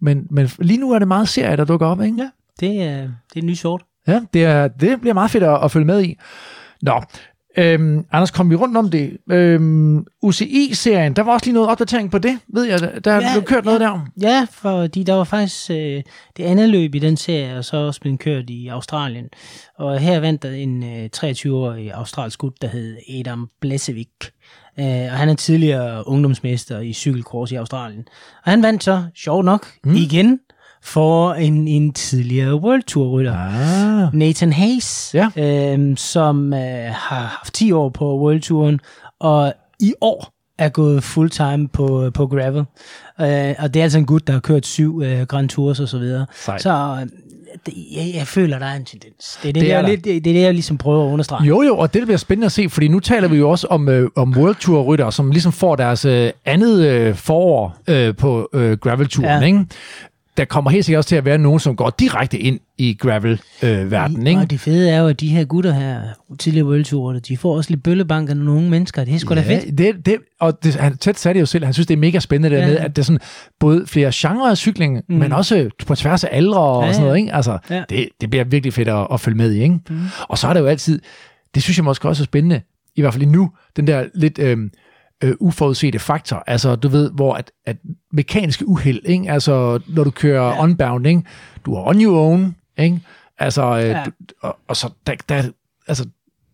Men, 0.00 0.26
men 0.30 0.50
lige 0.58 0.80
nu 0.80 0.92
er 0.92 0.98
det 0.98 1.08
meget 1.08 1.28
serier, 1.28 1.56
der 1.56 1.64
dukker 1.64 1.86
op, 1.86 2.02
ikke? 2.02 2.16
Ja. 2.18 2.28
Det 2.60 2.82
er, 2.82 2.96
det 3.00 3.36
er 3.36 3.40
en 3.40 3.46
ny 3.46 3.54
sort. 3.54 3.82
Ja, 4.08 4.20
det, 4.34 4.44
er, 4.44 4.68
det 4.68 5.00
bliver 5.00 5.14
meget 5.14 5.30
fedt 5.30 5.44
at, 5.44 5.64
at 5.64 5.70
følge 5.70 5.86
med 5.86 6.02
i. 6.02 6.18
Nå, 6.82 7.02
øhm, 7.56 8.04
Anders, 8.12 8.30
kom 8.30 8.50
vi 8.50 8.54
rundt 8.54 8.76
om 8.76 8.90
det? 8.90 9.16
Øhm, 9.30 10.06
UCI-serien, 10.22 11.16
der 11.16 11.22
var 11.22 11.32
også 11.32 11.46
lige 11.46 11.54
noget 11.54 11.70
opdatering 11.70 12.10
på 12.10 12.18
det, 12.18 12.38
ved 12.48 12.64
jeg. 12.64 13.04
Der, 13.04 13.12
ja, 13.14 13.20
Ja, 13.20 13.32
blev 13.32 13.44
kørt 13.44 13.64
noget 13.64 13.80
ja. 13.80 13.84
der. 13.84 14.06
Ja, 14.20 14.46
fordi 14.50 15.02
der 15.02 15.14
var 15.14 15.24
faktisk 15.24 15.70
øh, 15.70 16.02
det 16.36 16.44
andet 16.44 16.68
løb 16.68 16.94
i 16.94 16.98
den 16.98 17.16
serie, 17.16 17.58
og 17.58 17.64
så 17.64 17.76
også 17.76 18.00
blevet 18.00 18.18
kørt 18.18 18.50
i 18.50 18.68
Australien. 18.68 19.28
Og 19.78 19.98
her 19.98 20.20
vandt 20.20 20.42
der 20.42 20.50
en 20.50 20.82
øh, 20.84 21.08
23-årig 21.16 21.92
australsk 21.92 22.38
gut, 22.38 22.62
der 22.62 22.68
hed 22.68 22.96
Adam 23.18 23.48
Blesevik. 23.60 24.08
Øh, 24.78 24.86
og 24.86 25.12
han 25.18 25.28
er 25.28 25.34
tidligere 25.34 26.08
ungdomsmester 26.08 26.80
i 26.80 26.92
cykelkurs 26.92 27.52
i 27.52 27.54
Australien. 27.54 28.04
Og 28.44 28.50
han 28.50 28.62
vandt 28.62 28.84
så, 28.84 29.04
sjov 29.14 29.42
nok, 29.42 29.66
mm. 29.84 29.94
igen 29.94 30.40
for 30.84 31.32
en, 31.32 31.68
en 31.68 31.92
tidligere 31.92 32.54
World 32.54 32.82
Tour 32.82 33.08
rytter. 33.18 33.36
Ah. 33.36 34.14
Nathan 34.14 34.52
Hayes, 34.52 35.14
Ja. 35.14 35.28
øhm, 35.36 35.96
som 35.96 36.52
øh, 36.54 36.60
har 36.92 37.36
haft 37.40 37.54
10 37.54 37.72
år 37.72 37.88
på 37.88 38.18
World 38.20 38.40
Touren, 38.40 38.80
og 39.20 39.52
i 39.80 39.94
år 40.00 40.28
er 40.58 40.68
gået 40.68 41.04
fulltime 41.04 41.68
på, 41.68 42.10
på 42.14 42.26
gravel. 42.26 42.64
Øh, 43.20 43.54
og 43.58 43.74
det 43.74 43.80
er 43.80 43.82
altså 43.82 43.98
en 43.98 44.06
gut, 44.06 44.26
der 44.26 44.32
har 44.32 44.40
kørt 44.40 44.66
syv 44.66 45.02
øh, 45.04 45.22
Grand 45.26 45.48
Tours 45.48 45.80
og 45.80 45.88
så 45.88 45.98
videre. 45.98 46.26
Sejt. 46.34 46.62
Så 46.62 46.70
øh, 47.00 47.06
det, 47.66 47.74
jeg, 47.96 48.12
jeg 48.14 48.26
føler, 48.26 48.58
der 48.58 48.66
er 48.66 48.74
en 48.76 48.84
tendens. 48.84 49.38
Det 49.42 49.48
er 49.48 49.52
det, 49.52 49.62
Det 49.62 49.72
er 49.72 49.80
der. 49.82 49.88
lidt, 49.88 50.04
det, 50.04 50.24
det 50.24 50.30
er 50.30 50.34
det, 50.34 50.42
jeg 50.42 50.52
ligesom 50.54 50.78
prøver 50.78 51.06
at 51.08 51.12
understrege. 51.12 51.44
Jo, 51.44 51.62
jo, 51.62 51.76
og 51.78 51.94
det 51.94 52.02
bliver 52.02 52.16
spændende 52.18 52.44
at 52.46 52.52
se, 52.52 52.68
fordi 52.68 52.88
nu 52.88 53.00
taler 53.00 53.28
vi 53.28 53.36
jo 53.36 53.50
også 53.50 53.66
om, 53.66 53.88
øh, 53.88 54.10
om 54.16 54.36
World 54.36 54.56
Tour 54.56 54.82
rytter, 54.82 55.10
som 55.10 55.30
ligesom 55.30 55.52
får 55.52 55.76
deres 55.76 56.04
øh, 56.04 56.30
andet 56.44 56.86
øh, 56.86 57.14
forår 57.14 57.76
øh, 57.88 58.16
på 58.16 58.48
øh, 58.54 58.78
gravel-turen. 58.78 59.28
Ja. 59.42 59.46
ikke? 59.46 59.64
Der 60.36 60.44
kommer 60.44 60.70
helt 60.70 60.84
sikkert 60.84 60.98
også 60.98 61.08
til 61.08 61.16
at 61.16 61.24
være 61.24 61.38
nogen, 61.38 61.60
som 61.60 61.76
går 61.76 61.90
direkte 61.98 62.38
ind 62.38 62.60
i 62.78 62.94
gravel-verdenen, 63.00 64.26
ikke? 64.26 64.40
Og 64.40 64.50
det 64.50 64.60
fede 64.60 64.90
er 64.90 65.00
jo, 65.00 65.08
at 65.08 65.20
de 65.20 65.28
her 65.28 65.44
gutter 65.44 65.72
her, 65.72 66.00
tidligere 66.38 66.66
World 66.66 66.84
Tour, 66.84 67.12
de 67.12 67.36
får 67.36 67.56
også 67.56 67.70
lidt 67.70 67.82
bøllebank 67.82 68.30
af 68.30 68.36
nogle 68.36 68.50
unge 68.52 68.70
mennesker. 68.70 69.04
Det 69.04 69.14
er 69.14 69.18
sgu 69.18 69.34
da 69.34 69.40
fedt. 69.40 69.78
det, 69.78 70.06
det, 70.06 70.16
og 70.40 70.64
det, 70.64 70.74
han 70.74 70.96
tæt 70.96 71.18
sagde 71.18 71.34
det 71.34 71.40
jo 71.40 71.46
selv, 71.46 71.64
han 71.64 71.74
synes, 71.74 71.86
det 71.86 71.94
er 71.94 71.98
mega 71.98 72.18
spændende 72.18 72.56
Ja. 72.56 72.62
dernede, 72.62 72.78
at 72.80 72.96
det 72.96 73.02
er 73.02 73.04
sådan 73.06 73.20
både 73.60 73.86
flere 73.86 74.10
genrer 74.14 74.50
af 74.50 74.56
cykling, 74.56 75.00
mm. 75.08 75.14
men 75.16 75.32
også 75.32 75.70
på 75.86 75.94
tværs 75.94 76.24
af 76.24 76.28
aldre 76.32 76.60
og 76.60 76.84
Ja, 76.86 76.92
sådan 76.92 77.02
noget, 77.06 77.16
ja. 77.18 77.20
ikke? 77.22 77.34
Altså, 77.34 77.58
Ja. 77.70 77.82
det, 77.88 78.08
det 78.20 78.30
bliver 78.30 78.44
virkelig 78.44 78.72
fedt 78.74 78.88
at, 78.88 79.06
at 79.12 79.20
følge 79.20 79.36
med 79.36 79.52
i, 79.52 79.62
ikke? 79.62 79.78
Mm. 79.90 80.00
Og 80.28 80.38
så 80.38 80.48
er 80.48 80.52
det 80.52 80.60
jo 80.60 80.66
altid, 80.66 81.00
det 81.54 81.62
synes 81.62 81.76
jeg 81.78 81.84
måske 81.84 82.08
også 82.08 82.22
er 82.22 82.24
spændende, 82.24 82.60
i 82.96 83.00
hvert 83.00 83.14
fald 83.14 83.26
nu, 83.26 83.50
den 83.76 83.86
der 83.86 84.04
lidt 84.14 84.38
øhm, 84.38 84.70
øh, 85.22 85.34
uforudsete 85.40 85.98
faktor, 85.98 86.44
altså 86.46 86.76
du 86.76 86.88
ved, 86.88 87.10
hvor 87.10 87.34
at, 87.34 87.50
at 87.66 87.76
mekaniske 88.12 88.68
uheld, 88.68 89.00
ikke? 89.04 89.30
Altså 89.30 89.80
når 89.88 90.04
du 90.04 90.10
kører 90.10 90.46
ja. 90.46 90.62
unbound, 90.62 91.06
ikke? 91.06 91.22
Du 91.66 91.74
er 91.74 91.88
on 91.88 92.02
your 92.04 92.18
own, 92.20 92.56
ikke? 92.78 93.00
Altså, 93.38 93.62
øh, 93.78 93.84
ja. 93.84 94.02
Du, 94.06 94.10
og, 94.42 94.56
og 94.68 94.76
så 94.76 94.90
der, 95.06 95.14
der, 95.28 95.42
altså, 95.88 96.04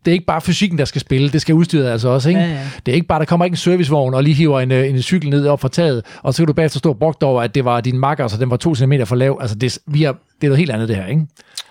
det 0.04 0.10
er 0.10 0.12
ikke 0.12 0.26
bare 0.26 0.40
fysikken, 0.40 0.78
der 0.78 0.84
skal 0.84 1.00
spille, 1.00 1.28
det 1.30 1.40
skal 1.40 1.54
udstyret 1.54 1.86
altså 1.90 2.08
også, 2.08 2.28
ikke? 2.28 2.40
Ja, 2.40 2.46
ja. 2.48 2.60
Det 2.86 2.92
er 2.92 2.94
ikke 2.94 3.06
bare, 3.06 3.18
der 3.18 3.24
kommer 3.24 3.44
ikke 3.44 3.52
en 3.52 3.56
servicevogn 3.56 4.14
og 4.14 4.22
lige 4.22 4.34
hiver 4.34 4.60
en, 4.60 4.72
øh, 4.72 4.88
en 4.88 5.02
cykel 5.02 5.30
ned 5.30 5.46
op 5.46 5.60
fra 5.60 5.68
taget, 5.68 6.04
og 6.22 6.34
så 6.34 6.42
kan 6.42 6.46
du 6.46 6.52
bagefter 6.52 6.78
stå 6.78 6.88
og 6.90 6.98
brugt 6.98 7.22
over, 7.22 7.42
at 7.42 7.54
det 7.54 7.64
var 7.64 7.80
din 7.80 7.98
makker, 7.98 8.28
så 8.28 8.36
den 8.36 8.50
var 8.50 8.56
to 8.56 8.74
centimeter 8.74 9.04
for 9.04 9.16
lav. 9.16 9.38
Altså, 9.40 9.56
det, 9.56 9.76
er- 9.76 9.80
vi 9.92 10.04
er, 10.04 10.12
det 10.12 10.46
er 10.46 10.48
noget 10.48 10.58
helt 10.58 10.70
andet, 10.70 10.88
det 10.88 10.96
her, 10.96 11.06
ikke? 11.06 11.26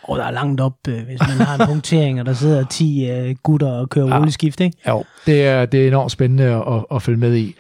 Og 0.08 0.18
der 0.18 0.24
er 0.24 0.32
langt 0.32 0.62
op, 0.62 0.74
øh, 0.88 1.04
hvis 1.06 1.20
man 1.20 1.48
har 1.48 1.58
en 1.60 1.68
punktering, 1.68 2.20
og 2.20 2.26
der 2.26 2.34
sidder 2.34 2.66
10 2.66 3.10
øh, 3.10 3.36
gutter 3.44 3.68
og 3.72 3.90
kører 3.90 4.08
Ja. 4.08 4.18
rulleskift, 4.18 4.60
ikke? 4.60 4.78
Jo, 4.88 5.04
det 5.26 5.46
er, 5.46 5.66
det 5.66 5.84
er 5.84 5.88
enormt 5.88 6.12
spændende 6.12 6.44
at, 6.44 6.86
at, 6.96 7.02
følge 7.02 7.18
med 7.18 7.36
i. 7.36 7.56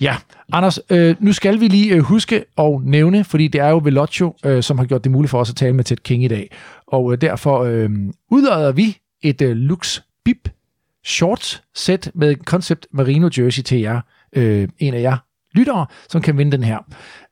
Ja, 0.00 0.16
Anders, 0.52 0.78
øh, 0.90 1.16
nu 1.20 1.32
skal 1.32 1.60
vi 1.60 1.68
lige 1.68 1.94
øh, 1.94 2.00
huske 2.00 2.44
og 2.56 2.82
nævne, 2.84 3.24
fordi 3.24 3.48
det 3.48 3.60
er 3.60 3.68
jo 3.68 3.80
Velocio, 3.84 4.34
øh, 4.44 4.62
som 4.62 4.78
har 4.78 4.84
gjort 4.84 5.04
det 5.04 5.12
muligt 5.12 5.30
for 5.30 5.40
os 5.40 5.50
at 5.50 5.56
tale 5.56 5.72
med 5.72 5.84
Ted 5.84 5.96
King 5.96 6.24
i 6.24 6.28
dag. 6.28 6.50
Og 6.86 7.12
øh, 7.12 7.20
derfor 7.20 7.62
øh, 7.62 7.90
udlader 8.30 8.72
vi 8.72 8.96
et 9.22 9.42
øh, 9.42 9.56
Lux 9.56 10.00
Bip 10.24 10.48
shorts 11.04 11.62
sæt 11.74 12.10
med 12.14 12.34
Concept 12.44 12.86
Merino 12.92 13.28
jersey 13.38 13.62
til 13.62 13.80
jer, 13.80 14.00
øh, 14.36 14.68
en 14.78 14.94
af 14.94 15.00
jer 15.00 15.16
lyttere, 15.54 15.86
som 16.08 16.22
kan 16.22 16.38
vinde 16.38 16.52
den 16.52 16.64
her. 16.64 16.78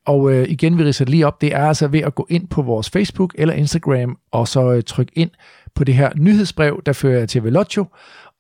Og 0.07 0.33
øh, 0.33 0.49
igen, 0.49 0.79
vi 0.79 0.85
ridser 0.85 1.05
det 1.05 1.12
lige 1.12 1.27
op, 1.27 1.41
det 1.41 1.55
er 1.55 1.66
altså 1.66 1.89
ved 1.89 2.01
at 2.01 2.15
gå 2.15 2.27
ind 2.31 2.49
på 2.49 2.62
vores 2.62 2.91
Facebook 2.91 3.35
eller 3.39 3.55
Instagram, 3.55 4.19
og 4.33 4.49
så 4.49 4.73
øh, 4.73 4.83
trykke 4.83 5.12
ind 5.16 5.31
på 5.74 5.85
det 5.85 5.95
her 5.95 6.11
nyhedsbrev, 6.16 6.83
der 6.87 6.93
fører 6.93 7.19
jer 7.19 7.27
til 7.27 7.45
Velocio, 7.45 7.87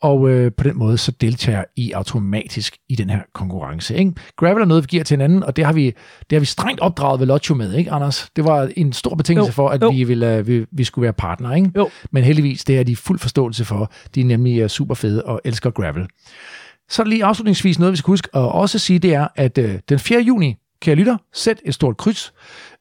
og 0.02 0.30
øh, 0.30 0.52
på 0.52 0.64
den 0.64 0.78
måde 0.78 0.98
så 0.98 1.10
deltager 1.10 1.64
I 1.76 1.92
automatisk 1.92 2.76
i 2.88 2.94
den 2.94 3.10
her 3.10 3.20
konkurrence. 3.34 3.96
Ikke? 3.96 4.12
Gravel 4.36 4.62
er 4.62 4.64
noget, 4.64 4.82
vi 4.82 4.86
giver 4.86 5.04
til 5.04 5.14
hinanden, 5.14 5.42
og 5.42 5.56
det 5.56 5.64
har 5.64 5.72
vi, 5.72 5.84
det 6.30 6.36
har 6.36 6.40
vi 6.40 6.46
strengt 6.46 6.80
opdraget 6.80 7.20
Velocio 7.20 7.54
med, 7.54 7.74
ikke 7.74 7.90
Anders? 7.90 8.30
Det 8.36 8.44
var 8.44 8.70
en 8.76 8.92
stor 8.92 9.14
betingelse 9.14 9.48
Jo, 9.48 9.52
for, 9.52 9.68
at 9.68 9.82
jo. 9.82 9.90
vi, 9.90 10.04
ville, 10.04 10.36
øh, 10.36 10.46
vi, 10.46 10.66
vi 10.72 10.84
skulle 10.84 11.02
være 11.02 11.12
partner, 11.12 11.54
ikke? 11.54 11.70
Jo. 11.76 11.90
Men 12.10 12.24
heldigvis, 12.24 12.64
det 12.64 12.78
er 12.78 12.82
de 12.82 12.96
fuld 12.96 13.18
forståelse 13.18 13.64
for. 13.64 13.92
De 14.14 14.20
er 14.20 14.24
nemlig 14.24 14.60
øh, 14.60 14.68
super 14.68 14.94
fede 14.94 15.24
og 15.24 15.40
elsker 15.44 15.70
gravel. 15.70 16.06
Så 16.88 17.04
lige 17.04 17.24
afslutningsvis 17.24 17.78
noget, 17.78 17.92
vi 17.92 17.96
skal 17.96 18.12
huske 18.12 18.28
at 18.34 18.52
også 18.52 18.78
sige, 18.78 18.98
det 18.98 19.14
er, 19.14 19.28
at 19.36 19.58
øh, 19.58 19.78
den 19.88 19.98
4. 19.98 20.20
juni, 20.20 20.56
kære 20.82 20.94
lytter, 20.94 21.16
sæt 21.32 21.60
et 21.64 21.74
stort 21.74 21.96
kryds, 21.96 22.32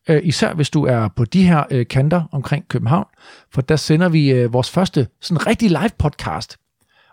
øh, 0.09 0.21
især 0.23 0.53
hvis 0.53 0.69
du 0.69 0.85
er 0.85 1.07
på 1.15 1.25
de 1.25 1.43
her 1.47 1.63
øh, 1.71 1.87
kanter 1.87 2.23
omkring 2.31 2.67
København, 2.67 3.05
for 3.53 3.61
der 3.61 3.75
sender 3.75 4.09
vi 4.09 4.31
øh, 4.31 4.53
vores 4.53 4.69
første 4.69 5.07
sådan 5.21 5.47
rigtig 5.47 5.69
live 5.69 5.89
podcast, 5.97 6.57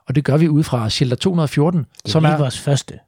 og 0.09 0.15
det 0.15 0.25
gør 0.25 0.37
vi 0.37 0.49
ud 0.49 0.63
fra 0.63 0.91
Shelter 0.91 1.17
214, 1.17 1.87
Det 2.05 2.13
som 2.13 2.25
er 2.25 2.29
er, 2.29 2.39
vores 2.39 2.59
første. 2.59 2.99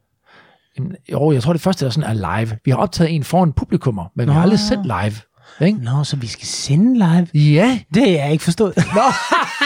Jo, 1.11 1.31
jeg 1.31 1.43
tror 1.43 1.53
det 1.53 1.61
første 1.61 1.85
der 1.85 1.91
sådan 1.91 2.17
er 2.17 2.39
live. 2.39 2.57
Vi 2.65 2.71
har 2.71 2.77
optaget 2.77 3.15
en 3.15 3.23
foran 3.23 3.53
publikummer, 3.53 4.05
men 4.15 4.27
vi 4.27 4.31
har 4.31 4.39
Nå. 4.39 4.43
aldrig 4.43 4.59
sendt 4.59 4.85
live. 4.85 5.15
Ikke? 5.61 5.77
Nå, 5.83 6.03
så 6.03 6.15
vi 6.15 6.27
skal 6.27 6.47
sende 6.47 6.93
live? 6.93 7.27
Ja, 7.53 7.79
Det 7.93 8.01
har 8.03 8.09
jeg 8.23 8.31
ikke 8.31 8.43
forstået. 8.43 8.73
Nå, 8.95 9.01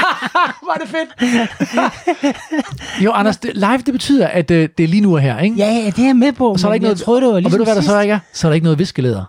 var 0.67 0.77
det 0.81 0.89
fedt. 0.89 1.33
jo, 3.03 3.11
Anders, 3.11 3.37
det, 3.37 3.51
live 3.55 3.77
det 3.77 3.93
betyder, 3.93 4.27
at 4.27 4.51
øh, 4.51 4.69
det 4.77 4.83
er 4.83 4.87
lige 4.87 5.01
nu 5.01 5.13
og 5.15 5.21
her, 5.21 5.39
ikke? 5.39 5.55
ja, 5.57 5.65
ja, 5.71 5.85
det 5.85 5.99
er 5.99 6.05
jeg 6.05 6.15
med 6.15 6.31
på, 6.33 6.51
Og 6.51 6.59
så 6.59 6.67
er 6.67 6.69
der 6.69 6.73
ikke 6.73 6.83
noget, 6.83 6.97
jeg 6.99 7.05
troede, 7.05 7.21
det 7.21 7.27
var 7.27 7.33
og 7.33 7.41
ligesom 7.41 7.51
ved 7.51 7.59
du, 7.59 7.63
hvad 7.63 7.75
der 7.75 7.81
sidst. 7.81 7.91
så 7.91 7.99
ikke 8.01 8.13
er? 8.13 8.19
Så 8.33 8.47
er 8.47 8.49
der 8.51 8.53
ikke 8.53 8.63
noget 8.63 8.79
viskeleder. 8.79 9.23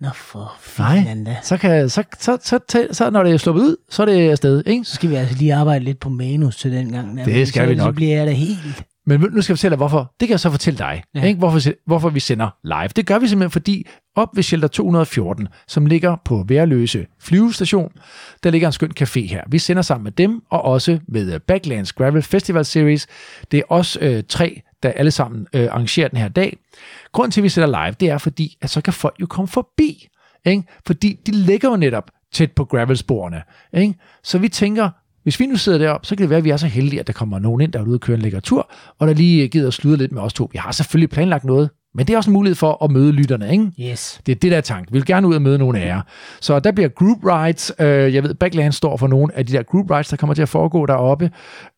Nå, 0.00 0.08
for 0.14 0.54
fanden 0.60 1.24
da. 1.24 1.36
så, 1.42 1.56
kan, 1.56 1.88
så, 1.90 2.02
så, 2.18 2.38
så, 2.44 2.58
så, 2.68 2.86
så, 2.92 3.10
når 3.10 3.22
det 3.22 3.32
er 3.32 3.36
sluppet 3.36 3.62
ud, 3.62 3.76
så 3.90 4.02
er 4.02 4.06
det 4.06 4.30
afsted, 4.30 4.62
ikke? 4.66 4.84
Så 4.84 4.94
skal 4.94 5.10
vi 5.10 5.14
altså 5.14 5.36
lige 5.38 5.54
arbejde 5.54 5.84
lidt 5.84 6.00
på 6.00 6.08
manus 6.08 6.56
til 6.56 6.72
den 6.72 6.92
gang. 6.92 7.18
der, 7.18 7.24
Det 7.24 7.48
skal 7.48 7.62
så, 7.62 7.68
vi 7.68 7.74
nok. 7.74 7.86
Så 7.86 7.92
bliver 7.92 8.16
jeg 8.16 8.26
da 8.26 8.32
helt... 8.32 8.58
Men 9.06 9.20
nu 9.20 9.42
skal 9.42 9.52
jeg 9.52 9.58
fortælle 9.58 9.70
dig, 9.70 9.76
hvorfor. 9.76 10.14
Det 10.20 10.28
kan 10.28 10.30
jeg 10.30 10.40
så 10.40 10.50
fortælle 10.50 10.78
dig. 10.78 11.02
Ja. 11.14 11.24
Ikke? 11.24 11.38
Hvorfor, 11.38 11.60
hvorfor 11.86 12.10
vi 12.10 12.20
sender 12.20 12.50
live. 12.64 12.88
Det 12.96 13.06
gør 13.06 13.18
vi 13.18 13.26
simpelthen, 13.28 13.50
fordi 13.50 13.86
op 14.16 14.28
ved 14.34 14.42
Shelter 14.42 14.68
214, 14.68 15.48
som 15.68 15.86
ligger 15.86 16.16
på 16.24 16.44
Værløse 16.48 17.06
flyvestation, 17.20 17.92
der 18.42 18.50
ligger 18.50 18.68
en 18.68 18.72
skøn 18.72 18.92
café 19.00 19.20
her. 19.20 19.42
Vi 19.48 19.58
sender 19.58 19.82
sammen 19.82 20.04
med 20.04 20.12
dem, 20.12 20.42
og 20.50 20.62
også 20.62 20.98
med 21.08 21.34
øh, 21.34 21.40
Backlands 21.40 21.92
Gravel 21.92 22.22
Festival 22.22 22.64
Series. 22.64 23.06
Det 23.50 23.58
er 23.58 23.62
os 23.68 23.98
øh, 24.00 24.22
tre, 24.28 24.62
der 24.82 24.90
alle 24.90 25.10
sammen 25.10 25.46
øh, 25.52 25.68
arrangerer 25.70 26.08
den 26.08 26.18
her 26.18 26.28
dag. 26.28 26.56
Grunden 27.12 27.30
til, 27.30 27.40
at 27.40 27.44
vi 27.44 27.48
sætter 27.48 27.84
live, 27.84 27.94
det 28.00 28.10
er 28.10 28.18
fordi, 28.18 28.56
at 28.60 28.70
så 28.70 28.80
kan 28.80 28.92
folk 28.92 29.16
jo 29.20 29.26
komme 29.26 29.48
forbi. 29.48 30.08
Ikke? 30.44 30.62
Fordi 30.86 31.18
de 31.26 31.32
ligger 31.32 31.70
jo 31.70 31.76
netop 31.76 32.10
tæt 32.32 32.52
på 32.52 32.64
gravelsporene. 32.64 33.42
Ikke? 33.72 33.94
Så 34.22 34.38
vi 34.38 34.48
tænker, 34.48 34.90
hvis 35.22 35.40
vi 35.40 35.46
nu 35.46 35.56
sidder 35.56 35.78
deroppe, 35.78 36.06
så 36.06 36.16
kan 36.16 36.22
det 36.22 36.30
være, 36.30 36.38
at 36.38 36.44
vi 36.44 36.50
er 36.50 36.56
så 36.56 36.66
heldige, 36.66 37.00
at 37.00 37.06
der 37.06 37.12
kommer 37.12 37.38
nogen 37.38 37.60
ind, 37.60 37.72
der 37.72 37.78
er 37.78 37.84
ude 37.84 37.96
og 37.96 38.00
køre 38.00 38.16
en 38.16 38.22
lækker 38.22 38.40
tur, 38.40 38.70
og 38.98 39.06
der 39.08 39.14
lige 39.14 39.48
gider 39.48 39.68
at 39.68 39.74
sludre 39.74 39.96
lidt 39.98 40.12
med 40.12 40.22
os 40.22 40.32
to. 40.32 40.48
Vi 40.52 40.58
har 40.58 40.72
selvfølgelig 40.72 41.10
planlagt 41.10 41.44
noget, 41.44 41.70
men 41.94 42.06
det 42.06 42.12
er 42.12 42.16
også 42.16 42.30
en 42.30 42.34
mulighed 42.34 42.54
for 42.54 42.84
at 42.84 42.90
møde 42.90 43.12
lytterne, 43.12 43.52
ikke? 43.52 43.90
Yes. 43.92 44.20
Det 44.26 44.32
er 44.32 44.36
det, 44.36 44.50
der 44.50 44.56
er 44.56 44.60
tanken. 44.60 44.94
Vi 44.94 44.98
vil 44.98 45.06
gerne 45.06 45.28
ud 45.28 45.34
og 45.34 45.42
møde 45.42 45.58
nogle 45.58 45.80
af 45.80 45.86
jer. 45.86 46.00
Så 46.40 46.60
der 46.60 46.72
bliver 46.72 46.88
group 46.88 47.18
rides. 47.24 47.72
Øh, 47.80 48.14
jeg 48.14 48.22
ved, 48.22 48.34
Backland 48.34 48.72
står 48.72 48.96
for 48.96 49.06
nogle 49.06 49.38
af 49.38 49.46
de 49.46 49.52
der 49.52 49.62
group 49.62 49.90
rides, 49.90 50.08
der 50.08 50.16
kommer 50.16 50.34
til 50.34 50.42
at 50.42 50.48
foregå 50.48 50.86
deroppe. 50.86 51.30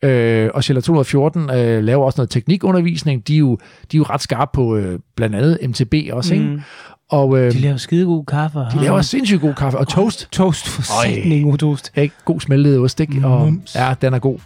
Øh, 0.03 0.51
og 0.55 0.65
Shelter 0.65 0.83
214 0.83 1.51
øh, 1.51 1.85
laver 1.85 2.05
også 2.05 2.21
noget 2.21 2.31
teknikundervisning. 2.31 3.29
De 3.29 3.35
er 3.35 3.39
jo, 3.39 3.59
de 3.93 3.97
er 3.97 3.99
jo 3.99 4.05
ret 4.05 4.21
skarpe 4.23 4.51
på 4.55 4.77
øh, 4.77 4.99
blandt 5.17 5.37
andet 5.37 5.59
MTB 5.69 5.95
også, 6.13 6.35
ikke? 6.35 6.47
Mm. 6.47 6.61
Og 7.11 7.39
øh, 7.39 7.53
De 7.53 7.59
laver 7.59 7.77
skidegod 7.77 8.25
kaffe. 8.25 8.59
de 8.59 8.81
laver 8.83 9.03
sindssygt 9.03 9.41
god 9.41 9.55
kaffe. 9.55 9.79
Og 9.79 9.89
toast. 9.89 10.29
toast. 10.33 10.69
For 10.69 11.03
en 11.07 11.43
god 11.43 11.59
toast. 11.59 11.93
Ikke? 11.97 12.15
God 12.25 12.41
smeltet 12.41 12.79
ost, 12.79 13.01
ikke? 13.01 13.27
Og, 13.27 13.41
Mums. 13.41 13.75
ja, 13.75 13.95
den 14.03 14.15
er 14.15 14.19
god. 14.19 14.39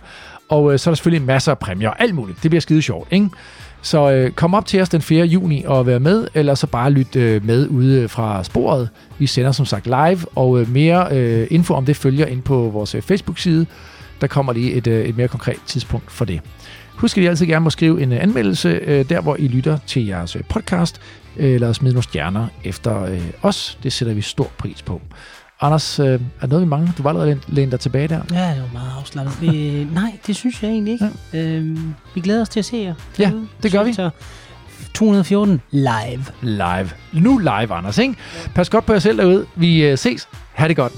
Og 0.48 0.72
øh, 0.72 0.78
så 0.78 0.90
er 0.90 0.92
der 0.92 0.96
selvfølgelig 0.96 1.26
masser 1.26 1.52
af 1.52 1.58
præmier 1.58 1.88
og 1.88 2.02
alt 2.02 2.14
muligt. 2.14 2.42
Det 2.42 2.50
bliver 2.50 2.60
skide 2.60 2.82
sjovt, 2.82 3.08
ikke? 3.12 3.28
Så 3.82 4.10
øh, 4.10 4.30
kom 4.30 4.54
op 4.54 4.66
til 4.66 4.80
os 4.82 4.88
den 4.88 5.02
4. 5.02 5.24
juni 5.26 5.64
og 5.66 5.86
vær 5.86 5.98
med, 5.98 6.26
eller 6.34 6.54
så 6.54 6.66
bare 6.66 6.90
lyt 6.90 7.16
øh, 7.16 7.44
med 7.46 7.68
ude 7.68 8.08
fra 8.08 8.44
sporet. 8.44 8.88
Vi 9.18 9.26
sender 9.26 9.52
som 9.52 9.66
sagt 9.66 9.86
live, 9.86 10.18
og 10.34 10.60
øh, 10.60 10.70
mere 10.72 11.08
øh, 11.16 11.46
info 11.50 11.74
om 11.74 11.84
det 11.84 11.96
følger 11.96 12.26
ind 12.26 12.42
på 12.42 12.70
vores 12.72 12.94
øh, 12.94 13.02
Facebook-side. 13.02 13.66
Der 14.20 14.26
kommer 14.26 14.52
lige 14.52 14.72
et, 14.72 14.86
øh, 14.86 15.04
et 15.04 15.16
mere 15.16 15.28
konkret 15.28 15.56
tidspunkt 15.66 16.10
for 16.12 16.24
det. 16.24 16.40
Husk, 16.98 17.18
at 17.18 17.24
I 17.24 17.26
altid 17.26 17.46
gerne 17.46 17.64
må 17.64 17.70
skrive 17.70 18.02
en 18.02 18.12
øh, 18.12 18.22
anmeldelse, 18.22 18.68
øh, 18.68 19.08
der 19.08 19.20
hvor 19.20 19.36
I 19.36 19.48
lytter 19.48 19.78
til 19.86 20.06
jeres 20.06 20.36
øh, 20.36 20.42
podcast, 20.48 21.00
øh, 21.36 21.50
eller 21.54 21.72
smide 21.72 21.94
nogle 21.94 22.02
stjerner 22.04 22.46
efter 22.64 23.02
øh, 23.04 23.20
os. 23.42 23.78
Det 23.82 23.92
sætter 23.92 24.14
vi 24.14 24.20
stor 24.20 24.50
pris 24.58 24.82
på. 24.82 25.00
Anders, 25.60 26.00
øh, 26.00 26.06
er 26.06 26.18
der 26.40 26.46
noget, 26.46 26.62
vi 26.64 26.68
mange? 26.68 26.92
Du 26.98 27.02
var 27.02 27.10
allerede 27.10 27.30
læn- 27.34 27.42
lænet 27.54 27.72
dig 27.72 27.80
tilbage 27.80 28.08
der. 28.08 28.20
Ja, 28.32 28.50
det 28.54 28.62
var 28.62 28.68
meget 28.72 28.90
afslappet. 29.00 29.40
Vi, 29.42 29.48
nej, 30.00 30.18
det 30.26 30.36
synes 30.36 30.62
jeg 30.62 30.70
egentlig 30.70 30.92
ikke. 30.92 31.08
Ja. 31.32 31.38
Øhm, 31.38 31.94
vi 32.14 32.20
glæder 32.20 32.40
os 32.42 32.48
til 32.48 32.58
at 32.60 32.64
se 32.64 32.76
jer. 32.76 32.94
Ja, 33.18 33.32
det 33.62 33.72
gør 33.72 33.82
vi. 33.82 33.92
Så 33.92 34.10
214 34.94 35.60
live. 35.70 36.24
Live. 36.42 36.90
Nu 37.12 37.38
live, 37.38 37.74
Anders, 37.74 37.98
ikke? 37.98 38.14
Pas 38.54 38.70
godt 38.70 38.86
på 38.86 38.92
jer 38.92 38.98
selv 38.98 39.18
derude. 39.18 39.46
Vi 39.56 39.84
øh, 39.84 39.98
ses. 39.98 40.28
Ha' 40.52 40.68
det 40.68 40.76
godt. 40.76 40.92